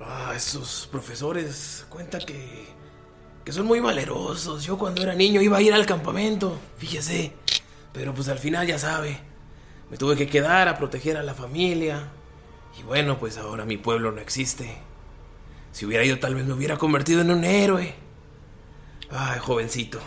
Ah, 0.01 0.33
esos 0.35 0.87
profesores 0.89 1.85
cuenta 1.89 2.19
que, 2.19 2.65
que 3.43 3.51
son 3.51 3.65
muy 3.65 3.79
valerosos. 3.79 4.63
Yo 4.63 4.77
cuando 4.77 5.03
era 5.03 5.13
niño 5.13 5.41
iba 5.41 5.57
a 5.57 5.61
ir 5.61 5.73
al 5.73 5.85
campamento, 5.85 6.57
fíjese. 6.77 7.33
Pero 7.93 8.13
pues 8.13 8.29
al 8.29 8.39
final 8.39 8.65
ya 8.65 8.79
sabe, 8.79 9.19
me 9.89 9.97
tuve 9.97 10.15
que 10.15 10.27
quedar 10.27 10.69
a 10.69 10.77
proteger 10.77 11.17
a 11.17 11.23
la 11.23 11.33
familia. 11.33 12.09
Y 12.79 12.83
bueno, 12.83 13.19
pues 13.19 13.37
ahora 13.37 13.65
mi 13.65 13.75
pueblo 13.75 14.13
no 14.13 14.21
existe. 14.21 14.77
Si 15.73 15.85
hubiera 15.85 16.05
ido 16.05 16.19
tal 16.19 16.35
vez 16.35 16.45
me 16.45 16.53
hubiera 16.53 16.77
convertido 16.77 17.21
en 17.21 17.31
un 17.31 17.43
héroe. 17.43 17.93
Ay, 19.09 19.39
jovencito. 19.39 19.99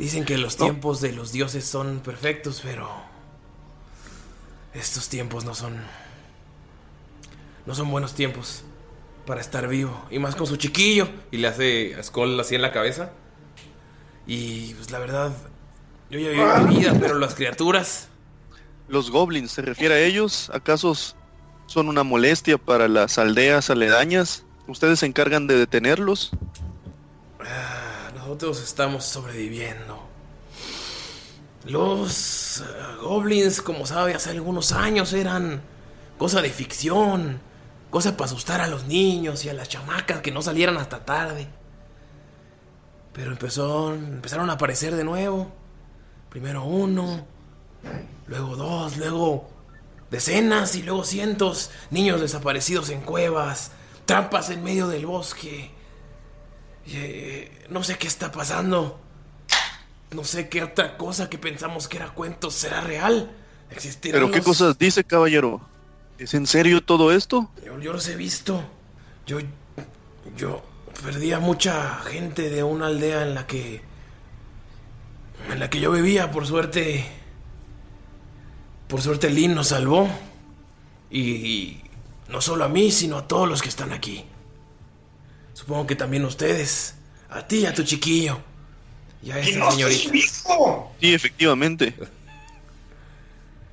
Dicen 0.00 0.24
que 0.24 0.36
los 0.36 0.56
tiempos 0.56 1.00
de 1.00 1.12
los 1.12 1.30
dioses 1.30 1.64
son 1.64 2.00
perfectos, 2.00 2.60
pero... 2.62 3.05
Estos 4.76 5.08
tiempos 5.08 5.44
no 5.44 5.54
son... 5.54 5.74
No 7.64 7.74
son 7.74 7.90
buenos 7.90 8.14
tiempos 8.14 8.62
para 9.24 9.40
estar 9.40 9.66
vivo. 9.66 10.06
Y 10.10 10.18
más 10.18 10.36
con 10.36 10.46
su 10.46 10.56
chiquillo. 10.56 11.08
Y 11.30 11.38
le 11.38 11.48
hace 11.48 11.94
a 11.94 12.02
Skull 12.02 12.38
así 12.38 12.54
en 12.54 12.62
la 12.62 12.72
cabeza. 12.72 13.10
Y 14.26 14.74
pues 14.74 14.90
la 14.90 14.98
verdad, 14.98 15.32
yo 16.10 16.18
ya 16.18 16.30
viví 16.30 16.68
mi 16.68 16.80
vida, 16.80 16.94
pero 17.00 17.18
las 17.18 17.34
criaturas... 17.34 18.08
¿Los 18.88 19.10
goblins 19.10 19.50
se 19.50 19.62
refiere 19.62 19.94
a 19.94 20.00
ellos? 20.00 20.48
¿Acaso 20.54 20.94
son 21.66 21.88
una 21.88 22.04
molestia 22.04 22.56
para 22.56 22.86
las 22.86 23.18
aldeas 23.18 23.68
aledañas? 23.70 24.44
¿Ustedes 24.68 25.00
se 25.00 25.06
encargan 25.06 25.48
de 25.48 25.56
detenerlos? 25.56 26.30
Ah, 27.40 28.12
nosotros 28.14 28.62
estamos 28.62 29.04
sobreviviendo. 29.04 30.05
Los 31.66 32.60
eh, 32.60 32.64
goblins, 33.02 33.60
como 33.60 33.86
sabe, 33.86 34.14
hace 34.14 34.30
algunos 34.30 34.70
años 34.70 35.12
eran 35.12 35.60
cosa 36.16 36.40
de 36.40 36.50
ficción, 36.50 37.40
cosa 37.90 38.16
para 38.16 38.26
asustar 38.26 38.60
a 38.60 38.68
los 38.68 38.86
niños 38.86 39.44
y 39.44 39.48
a 39.48 39.52
las 39.52 39.68
chamacas 39.68 40.20
que 40.20 40.30
no 40.30 40.42
salieran 40.42 40.76
hasta 40.76 41.04
tarde. 41.04 41.48
Pero 43.12 43.32
empezó, 43.32 43.92
empezaron 43.94 44.48
a 44.48 44.54
aparecer 44.54 44.94
de 44.94 45.02
nuevo. 45.02 45.50
Primero 46.30 46.64
uno, 46.64 47.26
luego 48.28 48.54
dos, 48.54 48.96
luego 48.96 49.48
decenas 50.08 50.76
y 50.76 50.84
luego 50.84 51.02
cientos. 51.02 51.72
Niños 51.90 52.20
desaparecidos 52.20 52.90
en 52.90 53.00
cuevas, 53.00 53.72
trampas 54.04 54.50
en 54.50 54.62
medio 54.62 54.86
del 54.86 55.06
bosque. 55.06 55.72
Eh, 56.86 57.66
no 57.70 57.82
sé 57.82 57.98
qué 57.98 58.06
está 58.06 58.30
pasando. 58.30 59.00
No 60.12 60.24
sé 60.24 60.48
qué 60.48 60.62
otra 60.62 60.96
cosa 60.96 61.28
que 61.28 61.38
pensamos 61.38 61.88
que 61.88 61.96
era 61.96 62.10
cuento 62.10 62.50
será 62.50 62.80
real. 62.80 63.30
Existirán 63.70 64.20
¿Pero 64.20 64.32
qué 64.32 64.40
cosas 64.40 64.78
dice, 64.78 65.04
caballero? 65.04 65.60
¿Es 66.18 66.34
en 66.34 66.46
serio 66.46 66.82
todo 66.82 67.12
esto? 67.12 67.50
Yo, 67.64 67.78
yo 67.80 67.92
los 67.92 68.06
he 68.08 68.16
visto. 68.16 68.62
Yo. 69.26 69.38
Yo 70.36 70.62
perdí 71.04 71.32
a 71.32 71.40
mucha 71.40 71.98
gente 72.00 72.50
de 72.50 72.62
una 72.62 72.86
aldea 72.86 73.22
en 73.22 73.34
la 73.34 73.46
que. 73.46 73.82
En 75.50 75.58
la 75.58 75.68
que 75.68 75.80
yo 75.80 75.90
vivía, 75.90 76.30
por 76.30 76.46
suerte. 76.46 77.04
Por 78.88 79.02
suerte 79.02 79.30
Lynn 79.30 79.54
nos 79.54 79.68
salvó. 79.68 80.08
Y, 81.10 81.20
y 81.20 81.84
no 82.28 82.40
solo 82.40 82.64
a 82.64 82.68
mí, 82.68 82.90
sino 82.92 83.18
a 83.18 83.28
todos 83.28 83.48
los 83.48 83.60
que 83.62 83.68
están 83.68 83.92
aquí. 83.92 84.24
Supongo 85.52 85.86
que 85.86 85.96
también 85.96 86.24
ustedes. 86.24 86.94
A 87.28 87.46
ti 87.46 87.58
y 87.58 87.66
a 87.66 87.74
tu 87.74 87.82
chiquillo. 87.82 88.38
Y 89.26 89.32
a 89.32 89.40
esa 89.40 89.70
señorita. 89.72 90.12
Sí, 91.00 91.14
efectivamente. 91.14 91.92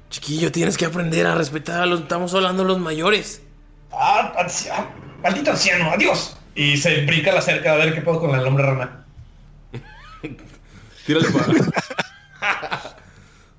Chiquillo, 0.09 0.51
tienes 0.51 0.77
que 0.79 0.85
aprender 0.85 1.27
a 1.27 1.35
respetar 1.35 1.81
a 1.83 1.85
los. 1.85 2.01
Estamos 2.01 2.33
hablando 2.33 2.63
de 2.63 2.69
los 2.69 2.79
mayores. 2.79 3.43
Ah, 3.91 4.33
ancia- 4.39 4.89
maldito 5.21 5.51
anciano, 5.51 5.91
adiós. 5.91 6.35
Y 6.55 6.77
se 6.77 7.05
brinca 7.05 7.31
la 7.31 7.41
cerca 7.41 7.73
a 7.73 7.75
ver 7.75 7.93
qué 7.93 8.01
puedo 8.01 8.19
con 8.19 8.33
el 8.33 8.43
hombre 8.47 8.63
rana. 8.65 9.05
Tírale 11.05 11.27
para. 11.29 12.95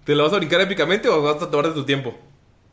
¿Te 0.05 0.17
lo 0.17 0.25
vas 0.25 0.33
a 0.33 0.37
brincar 0.39 0.61
épicamente 0.63 1.09
o 1.09 1.23
vas 1.23 1.41
a 1.41 1.49
tomarte 1.49 1.71
tu 1.75 1.85
tiempo? 1.87 2.19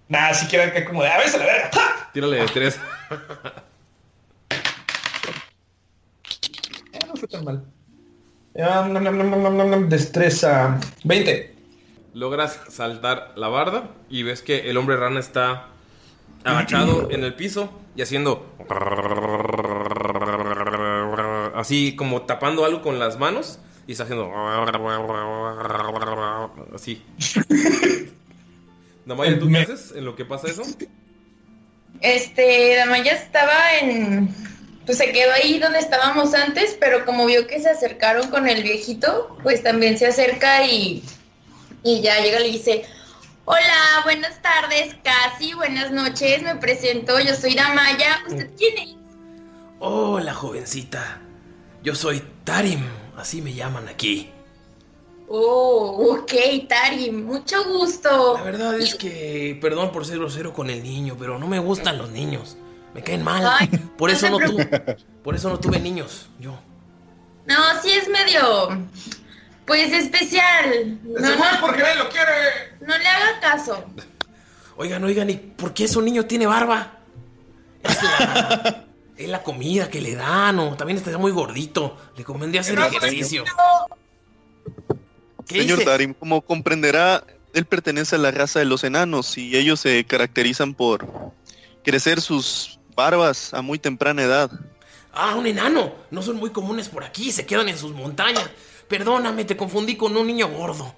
Nada, 0.10 0.34
si 0.34 0.48
quieren 0.48 0.72
que 0.74 0.84
como 0.84 1.04
de 1.04 1.10
a 1.10 1.18
ver, 1.20 1.30
se 1.30 1.38
la 1.38 1.46
verga. 1.46 1.70
Tírale 2.12 2.38
de 2.38 2.46
tres. 2.48 2.80
Eh, 6.94 7.00
no 7.08 7.16
fue 7.16 7.28
tan 7.30 7.46
mal. 7.46 7.66
Destreza 9.88 10.80
20. 11.04 11.56
Logras 12.14 12.60
saltar 12.70 13.32
la 13.38 13.48
barda 13.48 13.92
y 14.10 14.24
ves 14.24 14.42
que 14.42 14.70
el 14.70 14.76
hombre 14.78 14.98
rana 14.98 15.22
está 15.22 15.68
agachado 16.44 17.10
en 17.12 17.24
el 17.24 17.34
piso 17.34 17.72
y 17.96 18.02
haciendo 18.02 18.46
así 21.56 21.96
como 21.96 22.24
tapando 22.24 22.66
algo 22.66 22.82
con 22.82 23.00
las 23.00 23.18
manos 23.18 23.60
y 23.88 23.94
está 23.94 24.04
haciendo 24.04 24.30
así. 26.76 27.02
Damaya, 29.06 29.40
¿tú 29.40 29.48
qué 29.48 29.58
haces 29.60 29.94
en 29.96 30.06
lo 30.06 30.16
que 30.16 30.26
pasa 30.26 30.48
eso? 30.48 30.64
Este, 32.02 32.76
Damaya 32.76 33.14
estaba 33.14 33.78
en. 33.80 34.51
Pues 34.86 34.98
se 34.98 35.12
quedó 35.12 35.32
ahí 35.34 35.60
donde 35.60 35.80
estábamos 35.80 36.34
antes, 36.34 36.76
pero 36.80 37.06
como 37.06 37.26
vio 37.26 37.48
que 37.48 37.62
se 37.62 37.70
acercaron 37.70 38.30
con 38.30 38.48
el 38.48 38.64
viejito, 38.64 39.38
pues 39.44 39.64
también 39.64 39.98
se 39.98 40.08
acerca 40.08 40.66
y. 40.66 41.04
Y 41.84 42.02
ya 42.02 42.20
llega 42.20 42.40
y 42.40 42.44
le 42.44 42.52
dice: 42.52 42.86
Hola, 43.46 44.02
buenas 44.04 44.42
tardes, 44.42 44.96
casi, 45.04 45.54
buenas 45.54 45.92
noches, 45.92 46.42
me 46.44 46.56
presento, 46.56 47.20
yo 47.20 47.36
soy 47.36 47.56
Damaya. 47.56 48.24
¿Usted 48.28 48.50
quién 48.58 48.78
es? 48.78 48.96
Hola, 49.80 50.34
jovencita. 50.34 51.22
Yo 51.84 51.96
soy 51.96 52.24
Tarim, 52.44 52.86
así 53.18 53.42
me 53.42 53.54
llaman 53.54 53.88
aquí. 53.88 54.30
Oh, 55.34 56.18
ok, 56.20 56.34
Tari, 56.68 57.10
mucho 57.10 57.64
gusto. 57.64 58.36
La 58.36 58.44
verdad 58.44 58.80
es 58.80 58.96
que, 58.96 59.58
perdón 59.62 59.92
por 59.92 60.06
ser 60.06 60.20
grosero 60.20 60.54
con 60.54 60.70
el 60.70 60.84
niño, 60.84 61.16
pero 61.18 61.40
no 61.40 61.48
me 61.48 61.58
gustan 61.58 61.98
los 61.98 62.12
niños. 62.12 62.58
Me 62.94 63.04
caen 63.04 63.24
mal. 63.24 63.44
Ay, 63.60 63.68
por 63.98 64.10
no 64.10 64.16
eso 64.16 64.30
no 64.30 64.40
tuve, 64.40 64.66
por 65.24 65.36
eso 65.36 65.50
no 65.50 65.60
tuve 65.60 65.80
niños. 65.80 66.30
Yo. 66.40 66.60
No, 67.46 67.56
sí 67.82 67.92
es 67.92 68.08
medio. 68.10 68.88
Pues 69.66 69.94
especial. 69.94 71.00
No, 71.04 71.36
no, 71.36 71.44
porque 71.62 71.82
nadie 71.82 71.96
lo 71.96 72.10
quiere. 72.10 72.32
no 72.82 72.98
le 72.98 73.08
haga 73.08 73.40
caso. 73.40 73.86
Oigan, 74.76 75.04
oigan, 75.04 75.30
¿y 75.30 75.36
por 75.36 75.74
qué 75.74 75.88
su 75.88 76.02
niño 76.02 76.26
tiene 76.26 76.48
barba? 76.48 77.00
Es 77.84 78.04
la, 78.04 78.86
es 79.18 79.30
la 79.30 79.44
comida 79.44 79.90
que 79.90 80.02
le 80.02 80.16
dan, 80.16 80.60
o 80.60 80.76
también 80.76 80.98
está 80.98 81.18
muy 81.18 81.32
gordito. 81.32 81.98
Le 82.18 82.24
convendría 82.24 82.62
hacer 82.62 82.78
ejercicio. 82.80 83.46
¿Qué 85.48 85.62
Señor 85.62 85.80
dice? 85.80 85.90
Darim, 85.90 86.14
como 86.14 86.42
comprenderá, 86.42 87.24
él 87.54 87.66
pertenece 87.66 88.16
a 88.16 88.20
la 88.20 88.32
raza 88.32 88.60
de 88.60 88.66
los 88.66 88.84
enanos 88.84 89.38
y 89.38 89.56
ellos 89.56 89.80
se 89.80 90.04
caracterizan 90.06 90.74
por 90.74 91.08
crecer 91.84 92.22
sus 92.22 92.80
barbas 93.02 93.54
a 93.54 93.62
muy 93.62 93.80
temprana 93.80 94.22
edad. 94.22 94.52
Ah, 95.14 95.36
un 95.36 95.48
enano. 95.48 95.94
No 96.12 96.22
son 96.22 96.38
muy 96.38 96.52
comunes 96.52 96.88
por 96.90 97.04
aquí, 97.04 97.32
se 97.32 97.46
quedan 97.46 97.70
en 97.70 97.78
sus 97.78 97.94
montañas. 97.94 98.50
Perdóname, 98.88 99.46
te 99.46 99.58
confundí 99.58 99.96
con 99.96 100.16
un 100.16 100.28
niño 100.28 100.48
gordo. 100.50 100.94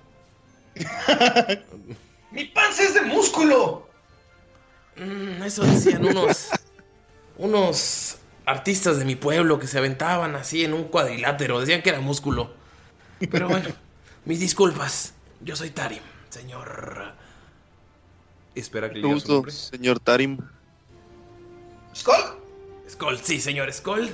Mi 2.32 2.46
panza 2.46 2.84
es 2.84 2.94
de 2.94 3.02
músculo. 3.02 3.88
Mm, 4.96 5.44
eso 5.44 5.64
decían 5.64 6.06
unos. 6.06 6.50
unos 7.38 8.18
artistas 8.46 8.98
de 8.98 9.06
mi 9.06 9.16
pueblo 9.16 9.58
que 9.58 9.68
se 9.68 9.78
aventaban 9.78 10.36
así 10.36 10.64
en 10.64 10.74
un 10.74 10.86
cuadrilátero. 10.86 11.60
Decían 11.60 11.82
que 11.82 11.90
era 11.90 12.00
músculo. 12.02 12.54
Pero 13.32 13.48
bueno, 13.48 13.70
mis 14.26 14.40
disculpas. 14.40 15.14
Yo 15.42 15.56
soy 15.56 15.70
Tarim, 15.70 16.02
señor. 16.30 17.14
Espera 18.56 18.92
que 18.92 19.00
Mucho 19.00 19.42
gusto, 19.42 19.52
señor 19.52 20.00
Tarim. 20.00 20.38
¿Skull? 21.96 22.16
Skull, 22.90 23.20
sí, 23.22 23.40
señor 23.40 23.72
Skull. 23.72 24.10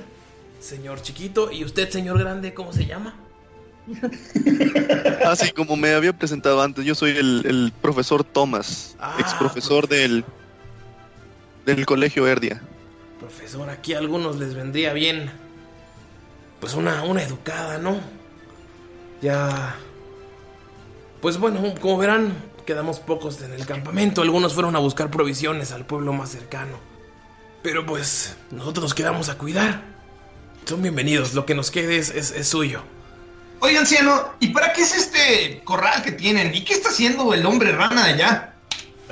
Señor 0.60 1.00
chiquito. 1.02 1.50
¿Y 1.50 1.64
usted, 1.64 1.90
señor 1.90 2.18
grande, 2.18 2.52
cómo 2.54 2.72
se 2.72 2.86
llama? 2.86 3.14
Así 5.26 5.50
como 5.52 5.76
me 5.76 5.94
había 5.94 6.12
presentado 6.12 6.60
antes, 6.62 6.84
yo 6.84 6.94
soy 6.94 7.16
el, 7.16 7.42
el 7.46 7.72
profesor 7.80 8.22
Thomas, 8.24 8.94
Ah, 9.00 9.16
ex 9.18 9.32
profesor 9.34 9.88
del, 9.88 10.24
del 11.66 11.86
colegio 11.86 12.26
Erdia. 12.26 12.60
Profesor, 13.18 13.68
aquí 13.70 13.94
a 13.94 13.98
algunos 13.98 14.38
les 14.38 14.54
vendría 14.54 14.92
bien. 14.92 15.30
Pues 16.60 16.74
una, 16.74 17.02
una 17.04 17.22
educada, 17.22 17.78
¿no? 17.78 17.98
Ya. 19.22 19.76
Pues 21.20 21.38
bueno, 21.38 21.74
como 21.80 21.98
verán, 21.98 22.34
quedamos 22.66 23.00
pocos 23.00 23.40
en 23.42 23.52
el 23.52 23.66
campamento. 23.66 24.22
Algunos 24.22 24.54
fueron 24.54 24.76
a 24.76 24.78
buscar 24.78 25.10
provisiones 25.10 25.72
al 25.72 25.86
pueblo 25.86 26.12
más 26.12 26.30
cercano. 26.30 26.89
Pero 27.62 27.84
pues, 27.84 28.36
nosotros 28.50 28.84
nos 28.84 28.94
quedamos 28.94 29.28
a 29.28 29.36
cuidar. 29.38 29.82
Son 30.66 30.80
bienvenidos, 30.82 31.34
lo 31.34 31.46
que 31.46 31.54
nos 31.54 31.70
quede 31.70 31.96
es, 31.98 32.10
es- 32.10 32.30
es 32.30 32.48
suyo. 32.48 32.82
Oiga, 33.60 33.80
anciano, 33.80 34.32
¿y 34.40 34.48
para 34.48 34.72
qué 34.72 34.82
es 34.82 34.94
este 34.94 35.60
corral 35.64 36.02
que 36.02 36.12
tienen? 36.12 36.54
¿Y 36.54 36.64
qué 36.64 36.72
está 36.74 36.88
haciendo 36.88 37.34
el 37.34 37.44
hombre 37.44 37.72
rana 37.72 38.06
de 38.06 38.12
allá? 38.14 38.54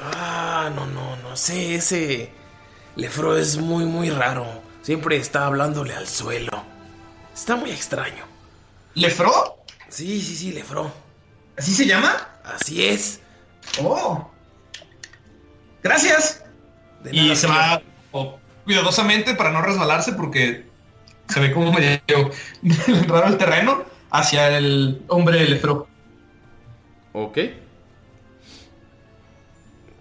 Ah, 0.00 0.70
no, 0.74 0.86
no, 0.86 1.16
no 1.16 1.36
sé, 1.36 1.74
ese 1.74 2.30
Lefro 2.96 3.36
es 3.36 3.58
muy, 3.58 3.84
muy 3.84 4.08
raro. 4.10 4.62
Siempre 4.82 5.16
está 5.16 5.44
hablándole 5.46 5.94
al 5.94 6.08
suelo. 6.08 6.64
Está 7.34 7.56
muy 7.56 7.70
extraño. 7.70 8.24
¿Lefro? 8.94 9.58
Sí, 9.88 10.20
sí, 10.22 10.34
sí, 10.36 10.52
Lefro. 10.52 10.90
¿Así 11.58 11.74
se 11.74 11.86
llama? 11.86 12.16
Así 12.44 12.86
es. 12.86 13.20
Oh. 13.82 14.30
Gracias. 15.82 16.42
De 17.02 17.10
y 17.14 17.22
nada, 17.22 17.34
se 17.34 17.40
señor. 17.42 17.56
va 17.56 17.82
oh, 18.12 18.37
cuidadosamente 18.68 19.34
para 19.34 19.50
no 19.50 19.62
resbalarse 19.62 20.12
porque 20.12 20.62
se 21.26 21.40
ve 21.40 21.54
como 21.54 21.72
medio 21.72 22.30
raro 23.08 23.28
el 23.28 23.38
terreno 23.38 23.82
hacia 24.10 24.58
el 24.58 25.00
hombre 25.08 25.48
Lefro. 25.48 25.88
Ok. 27.14 27.38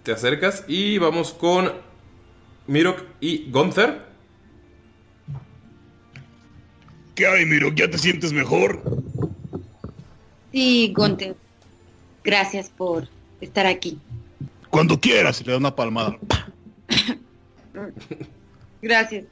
Te 0.02 0.12
acercas 0.12 0.66
y 0.68 0.98
vamos 0.98 1.32
con 1.32 1.72
Mirok 2.66 3.04
y 3.20 3.50
Gunther. 3.50 4.02
¿Qué 7.14 7.26
hay, 7.26 7.46
Miro? 7.46 7.72
¿Ya 7.74 7.90
te 7.90 7.96
sientes 7.96 8.34
mejor? 8.34 8.82
Sí, 10.52 10.92
Gunter. 10.94 11.34
Gracias 12.22 12.68
por 12.68 13.08
estar 13.40 13.64
aquí. 13.64 13.98
Cuando 14.68 15.00
quieras, 15.00 15.44
le 15.46 15.52
da 15.52 15.58
una 15.58 15.74
palmada. 15.74 16.18
Gracias. 18.82 19.24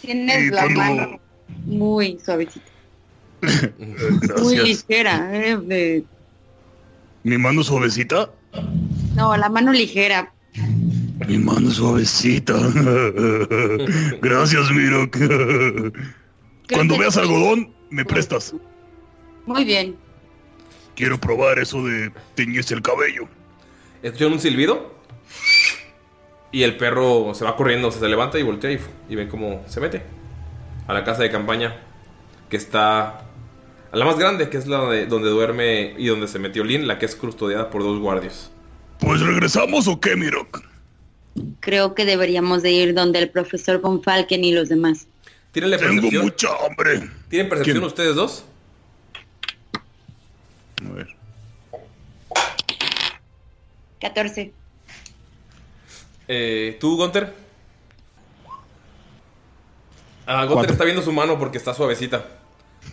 Tienes 0.00 0.44
Y 0.44 0.50
la 0.50 0.62
cuando- 0.62 0.80
mano 0.80 1.20
muy 1.64 2.18
suavecita. 2.24 2.66
Muy 4.42 4.56
ligera. 4.58 5.30
eh, 5.32 5.56
de- 5.56 6.04
¿Mi 7.22 7.38
mano 7.38 7.62
suavecita? 7.62 8.30
No, 9.14 9.36
la 9.36 9.48
mano 9.48 9.72
ligera. 9.72 10.32
Mi 11.28 11.38
mano 11.38 11.70
suavecita. 11.70 12.54
Gracias, 14.22 14.70
Mirok. 14.70 15.16
Cuando 16.72 16.98
veas 16.98 17.16
algodón, 17.16 17.72
me 17.90 18.04
prestas. 18.04 18.54
Muy 19.46 19.64
bien. 19.64 19.96
Quiero 20.94 21.18
probar 21.20 21.58
eso 21.58 21.84
de 21.84 22.10
teñirse 22.34 22.74
el 22.74 22.82
cabello. 22.82 23.28
Escuchan 24.02 24.32
un 24.32 24.40
silbido. 24.40 24.95
Y 26.52 26.62
el 26.62 26.76
perro 26.76 27.34
se 27.34 27.44
va 27.44 27.56
corriendo, 27.56 27.90
se 27.90 28.06
levanta 28.08 28.38
y 28.38 28.42
voltea 28.42 28.72
y, 28.72 28.78
y 29.08 29.14
ve 29.16 29.28
cómo 29.28 29.62
se 29.68 29.80
mete 29.80 30.02
a 30.86 30.94
la 30.94 31.04
casa 31.04 31.22
de 31.22 31.30
campaña 31.30 31.76
que 32.48 32.56
está 32.56 33.18
a 33.92 33.96
la 33.96 34.04
más 34.04 34.18
grande, 34.18 34.48
que 34.48 34.56
es 34.56 34.66
la 34.66 34.84
de- 34.88 35.06
donde 35.06 35.28
duerme 35.30 35.94
y 35.98 36.06
donde 36.06 36.28
se 36.28 36.38
metió 36.38 36.64
Lin, 36.64 36.86
la 36.86 36.98
que 36.98 37.06
es 37.06 37.16
custodiada 37.16 37.70
por 37.70 37.82
dos 37.82 37.98
guardias. 37.98 38.50
Pues 39.00 39.20
regresamos 39.20 39.88
o 39.88 40.00
qué, 40.00 40.16
Mirok. 40.16 40.62
Creo 41.60 41.94
que 41.94 42.04
deberíamos 42.04 42.62
de 42.62 42.70
ir 42.70 42.94
donde 42.94 43.18
el 43.18 43.28
profesor 43.30 43.80
Von 43.80 44.02
Falken 44.02 44.42
y 44.44 44.52
los 44.52 44.68
demás. 44.68 45.06
Tírenle 45.52 45.76
Tengo 45.78 45.92
percepción. 45.94 46.24
mucha 46.24 46.48
hambre. 46.66 47.10
¿Tienen 47.28 47.48
percepción 47.48 47.76
¿Quién? 47.78 47.86
ustedes 47.86 48.14
dos? 48.14 48.44
A 50.88 50.92
ver. 50.92 51.08
14. 54.00 54.52
Eh, 56.28 56.76
¿Tú, 56.80 56.96
Gunter? 56.96 57.32
Ah, 60.26 60.40
Gunter 60.42 60.54
Cuatro. 60.54 60.72
está 60.72 60.84
viendo 60.84 61.02
su 61.02 61.12
mano 61.12 61.38
porque 61.38 61.58
está 61.58 61.72
suavecita. 61.72 62.24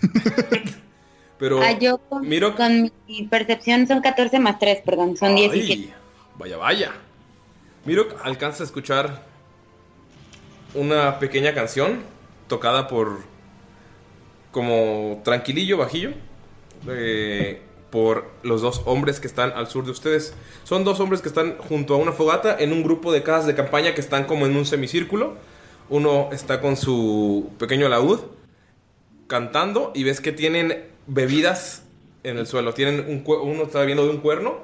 Pero. 1.39 1.61
Ah, 1.61 1.71
yo 1.77 1.97
con, 1.97 2.27
Miro- 2.27 2.55
con 2.55 2.91
mi 3.07 3.23
percepción 3.23 3.87
son 3.87 4.01
14 4.01 4.39
más 4.39 4.59
3, 4.59 4.81
perdón, 4.85 5.17
son 5.17 5.35
17. 5.35 5.73
Ay, 5.73 5.93
vaya, 6.37 6.57
vaya. 6.57 6.91
Mirok 7.85 8.15
alcanza 8.23 8.63
a 8.63 8.65
escuchar 8.65 9.23
una 10.73 11.19
pequeña 11.19 11.53
canción 11.53 12.03
tocada 12.47 12.87
por. 12.87 13.21
como 14.51 15.21
tranquilillo, 15.23 15.77
bajillo. 15.77 16.11
eh, 16.87 17.61
por 17.93 18.25
los 18.41 18.63
dos 18.63 18.82
hombres 18.86 19.19
que 19.19 19.27
están 19.27 19.51
al 19.51 19.67
sur 19.67 19.86
de 19.86 19.91
ustedes. 19.91 20.34
Son 20.63 20.84
dos 20.84 20.99
hombres 20.99 21.21
que 21.21 21.27
están 21.27 21.60
junto 21.60 21.93
a 21.93 21.97
una 21.97 22.12
fogata 22.12 22.58
en 22.60 22.73
un 22.73 22.82
grupo 22.82 23.12
de 23.12 23.21
casas 23.21 23.45
de 23.45 23.53
campaña 23.53 23.93
que 23.93 24.01
están 24.01 24.23
como 24.23 24.47
en 24.47 24.58
un 24.58 24.65
semicírculo. 24.65 25.36
Uno 25.89 26.29
está 26.32 26.60
con 26.60 26.75
su 26.75 27.51
pequeño 27.60 27.88
laúd 27.89 28.21
cantando 29.27 29.91
y 29.93 30.06
ves 30.06 30.21
que 30.21 30.32
tienen 30.32 30.86
bebidas 31.06 31.84
en 32.23 32.39
el 32.39 32.47
suelo. 32.47 32.73
Tienen 32.73 33.23
uno 33.27 33.63
está 33.63 33.84
viendo 33.84 34.06
de 34.06 34.10
un 34.10 34.21
cuerno, 34.21 34.58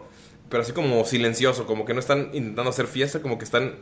pero 0.49 0.63
así 0.63 0.71
como 0.71 1.05
silencioso, 1.05 1.67
como 1.67 1.85
que 1.85 1.93
no 1.93 1.99
están 1.99 2.31
intentando 2.33 2.71
hacer 2.71 2.87
fiesta, 2.87 3.21
como 3.21 3.37
que 3.37 3.45
están 3.45 3.75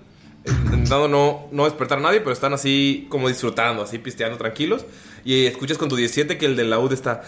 eh, 0.43 0.51
intentando 0.65 1.07
no, 1.07 1.47
no 1.53 1.63
despertar 1.63 1.99
a 1.99 2.01
nadie, 2.01 2.19
pero 2.19 2.33
están 2.33 2.53
así 2.53 3.07
como 3.07 3.29
disfrutando, 3.29 3.81
así 3.81 3.97
pisteando 3.97 4.37
tranquilos. 4.37 4.85
Y 5.23 5.45
escuchas 5.45 5.77
con 5.77 5.87
tu 5.87 5.95
17 5.95 6.37
que 6.37 6.47
el 6.47 6.57
del 6.57 6.69
laúd 6.69 6.91
está 6.91 7.23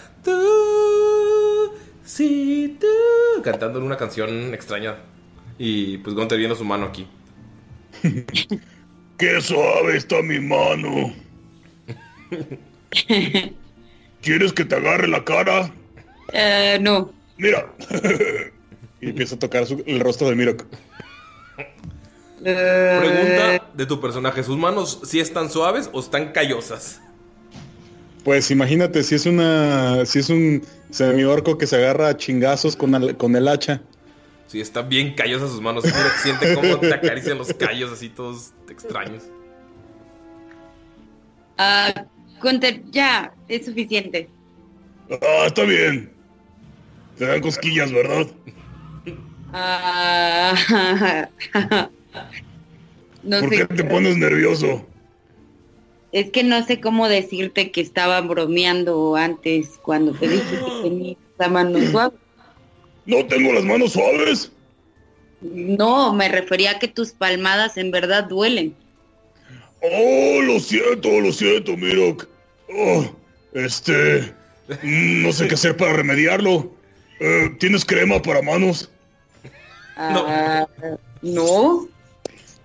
sí, 2.10 2.76
tú, 2.80 3.42
cantando 3.42 3.78
una 3.80 3.96
canción 3.96 4.52
extraña. 4.54 4.96
Y 5.58 5.98
pues 5.98 6.14
Gunter 6.16 6.38
viendo 6.38 6.56
su 6.56 6.64
mano 6.64 6.86
aquí. 6.86 7.06
Qué 9.18 9.40
suave 9.40 9.96
está 9.96 10.22
mi 10.22 10.40
mano. 10.40 11.12
¿Quieres 14.22 14.52
que 14.52 14.64
te 14.64 14.76
agarre 14.76 15.08
la 15.08 15.24
cara? 15.24 15.70
Eh, 16.32 16.78
no. 16.80 17.12
Mira. 17.38 17.66
Y 19.02 19.08
empieza 19.08 19.34
a 19.34 19.38
tocar 19.38 19.64
su- 19.64 19.82
el 19.86 19.98
rostro 19.98 20.28
de 20.28 20.34
Mirok. 20.36 20.62
Eh, 22.44 22.98
Pregunta 23.00 23.70
de 23.72 23.86
tu 23.86 23.98
personaje, 23.98 24.42
¿sus 24.42 24.58
manos 24.58 25.00
sí 25.04 25.20
están 25.20 25.48
suaves 25.48 25.88
o 25.94 26.00
están 26.00 26.32
callosas? 26.32 27.00
Pues 28.24 28.50
imagínate 28.50 29.02
si 29.02 29.14
es 29.14 29.26
una. 29.26 30.04
si 30.04 30.18
es 30.18 30.28
un 30.30 30.62
semiorco 30.90 31.56
que 31.56 31.66
se 31.66 31.76
agarra 31.76 32.08
a 32.08 32.16
chingazos 32.16 32.76
con 32.76 32.94
el, 32.94 33.16
con 33.16 33.34
el 33.36 33.48
hacha. 33.48 33.80
Sí, 34.46 34.60
están 34.60 34.88
bien 34.88 35.14
callosas 35.14 35.50
sus 35.50 35.60
manos. 35.60 35.84
Siente 36.22 36.54
cómo 36.54 36.78
te 36.78 36.92
acarician 36.92 37.38
los 37.38 37.52
callos 37.54 37.92
así 37.92 38.08
todos 38.10 38.52
extraños. 38.68 39.22
ah, 41.56 42.04
Gunther, 42.42 42.82
ya, 42.90 43.32
es 43.48 43.66
suficiente. 43.66 44.28
Ah, 45.10 45.44
está 45.46 45.62
bien. 45.64 46.10
Te 47.16 47.26
dan 47.26 47.40
cosquillas, 47.40 47.92
¿verdad? 47.92 48.26
Ah, 49.52 50.54
no 53.22 53.40
¿Por 53.40 53.50
sé. 53.50 53.66
qué 53.68 53.74
te 53.74 53.84
pones 53.84 54.16
nervioso? 54.16 54.86
Es 56.12 56.30
que 56.30 56.42
no 56.42 56.64
sé 56.66 56.80
cómo 56.80 57.08
decirte 57.08 57.70
que 57.70 57.80
estaba 57.80 58.20
bromeando 58.20 59.16
antes 59.16 59.78
cuando 59.82 60.12
te 60.12 60.28
dije 60.28 60.58
que 60.58 60.88
tenía 60.88 61.16
la 61.38 61.48
mano 61.48 61.78
suave. 61.90 62.16
¿No 63.06 63.24
tengo 63.26 63.52
las 63.52 63.64
manos 63.64 63.92
suaves? 63.92 64.52
No, 65.40 66.12
me 66.12 66.28
refería 66.28 66.72
a 66.72 66.78
que 66.78 66.88
tus 66.88 67.12
palmadas 67.12 67.76
en 67.76 67.90
verdad 67.90 68.24
duelen. 68.24 68.74
Oh, 69.82 70.42
lo 70.42 70.60
siento, 70.60 71.08
lo 71.20 71.32
siento, 71.32 71.76
Mirok. 71.76 72.28
Oh, 72.74 73.04
este... 73.54 74.34
No 74.82 75.32
sé 75.32 75.48
qué 75.48 75.54
hacer 75.54 75.76
para 75.76 75.94
remediarlo. 75.94 76.70
Eh, 77.18 77.50
¿Tienes 77.58 77.84
crema 77.84 78.22
para 78.22 78.40
manos? 78.40 78.88
Ah, 79.96 80.66
no. 81.22 81.88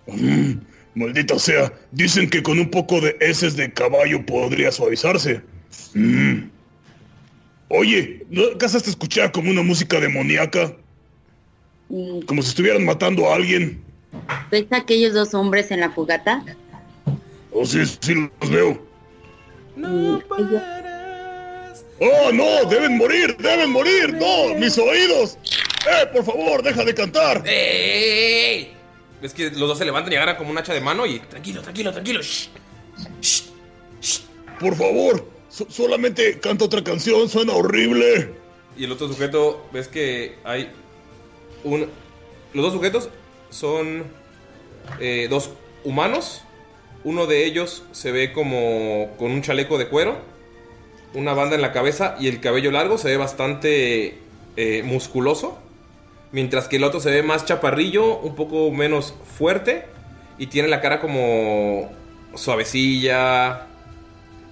Mm, 0.06 0.54
maldita 0.96 1.38
sea. 1.38 1.72
Dicen 1.92 2.30
que 2.30 2.42
con 2.42 2.60
un 2.60 2.70
poco 2.72 3.00
de 3.02 3.16
heces 3.20 3.56
de 3.56 3.72
caballo 3.72 4.26
podría 4.26 4.72
suavizarse. 4.72 5.42
Mm. 5.94 6.50
Oye, 7.70 8.26
¿no 8.30 8.44
acaso 8.56 8.80
te 8.82 8.90
escuchar 8.90 9.32
como 9.32 9.50
una 9.52 9.62
música 9.64 10.00
demoníaca? 10.00 10.74
Mm, 11.90 12.22
Como 12.22 12.42
si 12.42 12.50
estuvieran 12.50 12.86
matando 12.86 13.30
a 13.30 13.36
alguien. 13.36 13.82
¿Ves 14.52 14.66
a 14.72 14.78
aquellos 14.78 15.14
dos 15.14 15.34
hombres 15.34 15.72
en 15.72 15.82
la 15.82 15.92
fogata? 15.92 16.44
Oh, 17.52 17.66
sí, 17.66 17.84
sí, 18.00 18.14
los 18.42 18.50
veo. 18.50 18.86
Ellos- 19.78 20.24
¡Oh, 22.00 22.32
no! 22.34 22.70
¡Deben 22.70 22.98
morir! 22.98 23.36
¡Deben 23.40 23.72
morir! 23.72 24.14
¡No! 24.14 24.54
¡Mis 24.56 24.78
oídos! 24.78 25.38
¡Eh, 25.88 26.06
por 26.14 26.26
favor, 26.26 26.62
deja 26.62 26.84
de 26.84 26.94
cantar! 26.94 27.42
¡Ey! 27.46 28.75
Ves 29.26 29.34
que 29.34 29.50
los 29.50 29.68
dos 29.68 29.80
se 29.80 29.86
levantan 29.86 30.14
y 30.14 30.18
agarran 30.18 30.36
como 30.36 30.52
un 30.52 30.58
hacha 30.60 30.72
de 30.72 30.82
mano 30.82 31.04
y... 31.08 31.18
Tranquilo, 31.18 31.64
tranquilo, 31.64 31.92
tranquilo. 31.92 32.22
shh. 32.22 32.50
Por 34.60 34.76
favor, 34.76 35.28
so- 35.50 35.66
solamente 35.68 36.40
canta 36.40 36.66
otra 36.66 36.84
canción, 36.84 37.28
suena 37.28 37.54
horrible. 37.54 38.36
Y 38.78 38.84
el 38.84 38.92
otro 38.92 39.08
sujeto, 39.08 39.66
ves 39.74 39.88
que 39.88 40.36
hay 40.44 40.70
un... 41.64 41.90
Los 42.54 42.66
dos 42.66 42.74
sujetos 42.74 43.10
son 43.50 44.04
eh, 45.00 45.26
dos 45.28 45.50
humanos. 45.84 46.44
Uno 47.04 47.26
de 47.26 47.46
ellos 47.46 47.82
se 47.94 48.12
ve 48.12 48.32
como 48.32 49.16
con 49.18 49.32
un 49.32 49.42
chaleco 49.42 49.80
de 49.80 49.88
cuero, 49.88 50.20
una 51.16 51.34
banda 51.34 51.56
en 51.56 51.64
la 51.64 51.72
cabeza 51.72 52.16
y 52.20 52.28
el 52.28 52.42
cabello 52.42 52.70
largo 52.70 53.00
se 53.00 53.08
ve 53.08 53.18
bastante 53.18 54.20
eh, 54.56 54.84
musculoso. 54.84 55.58
Mientras 56.36 56.68
que 56.68 56.76
el 56.76 56.84
otro 56.84 57.00
se 57.00 57.10
ve 57.12 57.24
más 57.24 57.46
chaparrillo, 57.46 58.18
un 58.20 58.36
poco 58.36 58.70
menos 58.70 59.14
fuerte 59.38 59.86
y 60.38 60.48
tiene 60.48 60.68
la 60.68 60.82
cara 60.82 61.00
como 61.00 61.90
suavecilla, 62.34 63.68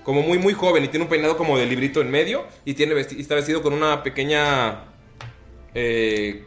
como 0.06 0.22
muy 0.22 0.38
muy 0.38 0.54
joven 0.54 0.86
y 0.86 0.88
tiene 0.88 1.04
un 1.04 1.10
peinado 1.10 1.36
como 1.36 1.58
de 1.58 1.66
librito 1.66 2.00
en 2.00 2.10
medio 2.10 2.46
y 2.64 2.76
tiene 2.76 2.96
vesti- 2.96 3.20
está 3.20 3.36
vestido 3.36 3.62
con 3.62 3.74
una 3.74 4.02
pequeña 4.02 4.86
eh, 5.76 6.46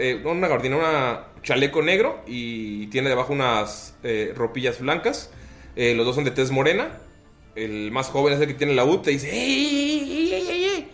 eh, 0.00 0.22
una 0.24 0.48
gabardina, 0.48 0.76
una 0.76 1.24
chaleco 1.44 1.80
negro 1.80 2.22
y 2.26 2.88
tiene 2.88 3.08
debajo 3.08 3.32
unas 3.34 3.94
eh, 4.02 4.32
ropillas 4.34 4.80
blancas. 4.80 5.30
Eh, 5.76 5.94
los 5.94 6.04
dos 6.06 6.16
son 6.16 6.24
de 6.24 6.32
tez 6.32 6.50
morena. 6.50 6.98
El 7.54 7.92
más 7.92 8.08
joven 8.08 8.34
es 8.34 8.40
el 8.40 8.48
que 8.48 8.54
tiene 8.54 8.74
la 8.74 8.84
U. 8.84 8.98
Te 8.98 9.12
dice: 9.12 9.30
¡Ey, 9.30 10.10
ey, 10.10 10.32
ey, 10.34 10.48
ey, 10.50 10.64
ey! 10.64 10.88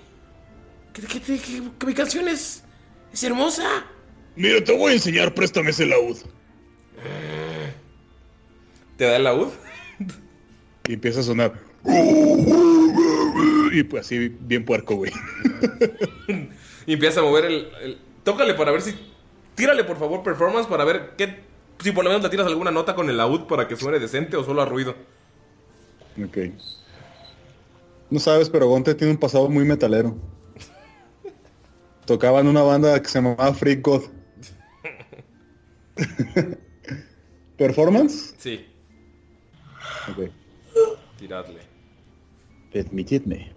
¿Qué, 0.93 1.01
qué, 1.03 1.21
qué, 1.23 1.39
qué- 1.39 1.63
qué 1.79 1.87
mi 1.87 1.95
canción 1.95 2.29
es, 2.29 2.65
es 3.13 3.23
hermosa! 3.25 3.85
Mira, 4.37 4.63
te 4.65 4.77
voy 4.77 4.93
a 4.93 4.95
enseñar, 4.95 5.35
préstame 5.35 5.71
ese 5.71 5.87
laúd. 5.87 6.17
¿Te 8.97 9.05
da 9.05 9.17
el 9.17 9.25
laúd? 9.25 9.49
Y 10.89 10.95
empieza 10.95 11.21
a 11.21 11.23
sonar. 11.23 11.53
Y 13.73 13.83
pues 13.85 14.07
así, 14.07 14.29
bien 14.29 14.65
puerco, 14.65 14.97
güey. 14.97 15.13
Y 16.85 16.95
empieza 16.95 17.21
a 17.21 17.23
mover 17.23 17.45
el, 17.45 17.69
el- 17.83 17.99
Tócale 18.25 18.55
para 18.55 18.73
ver 18.73 18.83
si. 18.83 18.93
Tírale 19.55 19.85
por 19.85 19.97
favor 19.99 20.23
performance 20.25 20.67
para 20.67 20.85
ver 20.85 21.13
qué. 21.17 21.45
Si 21.81 21.93
por 21.93 22.03
lo 22.03 22.11
menos 22.11 22.25
le 22.25 22.29
tiras 22.29 22.47
alguna 22.49 22.73
nota 22.73 22.95
con 22.97 23.09
el 23.09 23.17
laúd 23.17 23.43
para 23.47 23.69
que 23.69 23.77
suene 23.77 23.99
decente 24.01 24.37
o 24.37 24.43
solo 24.45 24.63
a 24.63 24.65
ruido. 24.65 24.97
Ok. 26.25 26.39
No 28.11 28.19
sabes, 28.19 28.51
pero 28.51 28.67
Gonte 28.67 28.95
tiene 28.97 29.13
un 29.13 29.19
pasado 29.19 29.49
muy 29.49 29.65
metalero. 29.65 30.17
Tocaba 32.07 32.41
en 32.41 32.49
una 32.49 32.63
banda 32.63 33.01
que 33.01 33.09
se 33.09 33.21
llamaba 33.21 33.53
Freak 33.55 33.83
God. 33.83 34.03
¿Performance? 37.57 38.35
Sí, 38.39 38.67
Ok. 40.11 40.31
tiradle. 41.19 41.61
Permitidme. 42.73 43.53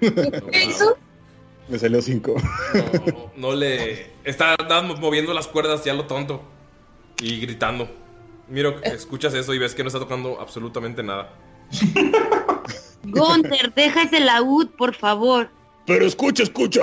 ¿Qué 0.00 0.64
hizo? 0.64 0.98
Me 1.68 1.78
salió 1.78 2.02
5. 2.02 2.34
No, 2.34 3.32
no 3.36 3.54
le. 3.54 4.10
Está 4.24 4.56
más 4.68 4.98
moviendo 5.00 5.32
las 5.32 5.46
cuerdas 5.46 5.84
ya 5.84 5.94
lo 5.94 6.06
tonto. 6.06 6.42
Y 7.20 7.40
gritando. 7.40 7.88
Miro, 8.48 8.82
escuchas 8.82 9.32
eso 9.34 9.54
y 9.54 9.58
ves 9.58 9.74
que 9.74 9.82
no 9.82 9.86
está 9.86 10.00
tocando 10.00 10.40
absolutamente 10.40 11.02
nada. 11.02 11.32
Gunther, 13.04 13.72
deja 13.74 14.02
ese 14.02 14.20
laúd, 14.20 14.70
por 14.76 14.94
favor. 14.94 15.50
Pero 15.86 16.06
escucha, 16.06 16.42
escucha. 16.42 16.82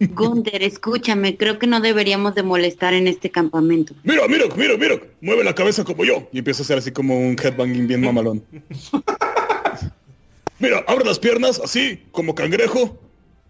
Gunther, 0.00 0.62
escúchame, 0.62 1.36
creo 1.36 1.58
que 1.58 1.66
no 1.66 1.80
deberíamos 1.80 2.34
de 2.34 2.42
molestar 2.42 2.94
en 2.94 3.06
este 3.06 3.30
campamento. 3.30 3.94
Mira, 4.02 4.26
mira, 4.28 4.46
mira, 4.56 4.76
mira. 4.76 5.00
Mueve 5.20 5.44
la 5.44 5.54
cabeza 5.54 5.84
como 5.84 6.04
yo. 6.04 6.28
Y 6.32 6.38
empieza 6.38 6.62
a 6.62 6.64
hacer 6.64 6.78
así 6.78 6.92
como 6.92 7.18
un 7.18 7.36
headbanging 7.42 7.86
bien 7.86 8.00
mamalón. 8.02 8.44
Mira, 10.58 10.84
abre 10.86 11.04
las 11.04 11.18
piernas 11.18 11.60
así, 11.62 12.02
como 12.12 12.34
cangrejo. 12.34 12.98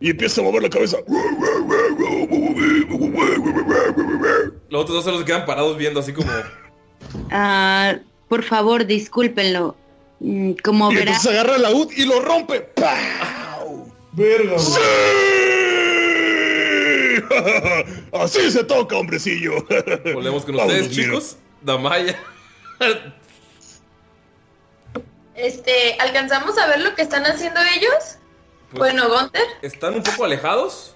Y 0.00 0.10
empieza 0.10 0.40
a 0.40 0.44
mover 0.44 0.62
la 0.62 0.70
cabeza. 0.70 0.98
Los 4.68 4.82
otros 4.82 5.04
dos 5.04 5.18
se 5.18 5.24
quedan 5.24 5.46
parados 5.46 5.78
viendo 5.78 6.00
así 6.00 6.12
como. 6.12 6.30
Ah, 7.30 7.98
por 8.28 8.42
favor, 8.42 8.84
discúlpenlo. 8.84 9.76
Mm, 10.20 10.52
Como 10.62 10.90
Y 10.92 10.96
verás, 10.96 11.16
entonces 11.18 11.40
agarra 11.40 11.56
el 11.56 11.62
laúd 11.62 11.90
y 11.96 12.04
lo 12.06 12.20
rompe. 12.20 12.70
Verga, 14.12 14.58
¡Sí! 14.58 14.80
Así 18.12 18.50
se 18.50 18.64
toca, 18.64 18.96
hombrecillo. 18.96 19.64
Volvemos 20.14 20.44
con 20.44 20.56
Vámonos, 20.56 20.80
ustedes, 20.82 20.96
mira. 20.96 21.08
chicos. 21.08 21.36
Damaya. 21.62 22.16
Este, 25.34 25.96
¿alcanzamos 25.98 26.56
a 26.58 26.66
ver 26.66 26.80
lo 26.80 26.94
que 26.94 27.02
están 27.02 27.24
haciendo 27.24 27.60
ellos? 27.76 28.18
Bueno, 28.72 29.08
Gunther. 29.08 29.42
Están 29.62 29.94
un 29.94 30.02
poco 30.02 30.24
alejados. 30.24 30.94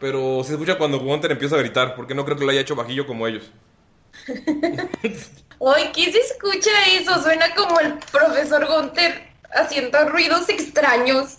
Pero 0.00 0.42
se 0.44 0.52
escucha 0.52 0.78
cuando 0.78 0.98
Gunter 1.00 1.32
empieza 1.32 1.56
a 1.56 1.58
gritar. 1.58 1.96
Porque 1.96 2.14
no 2.14 2.24
creo 2.24 2.36
que 2.36 2.44
lo 2.44 2.50
haya 2.50 2.60
hecho 2.60 2.76
bajillo 2.76 3.06
como 3.06 3.26
ellos. 3.26 3.50
Ay, 5.60 5.90
¿qué 5.92 6.12
se 6.12 6.18
escucha 6.18 6.70
eso? 6.92 7.20
Suena 7.22 7.54
como 7.54 7.80
el 7.80 7.94
profesor 7.98 8.66
Gunther 8.66 9.28
haciendo 9.52 10.08
ruidos 10.08 10.48
extraños. 10.48 11.38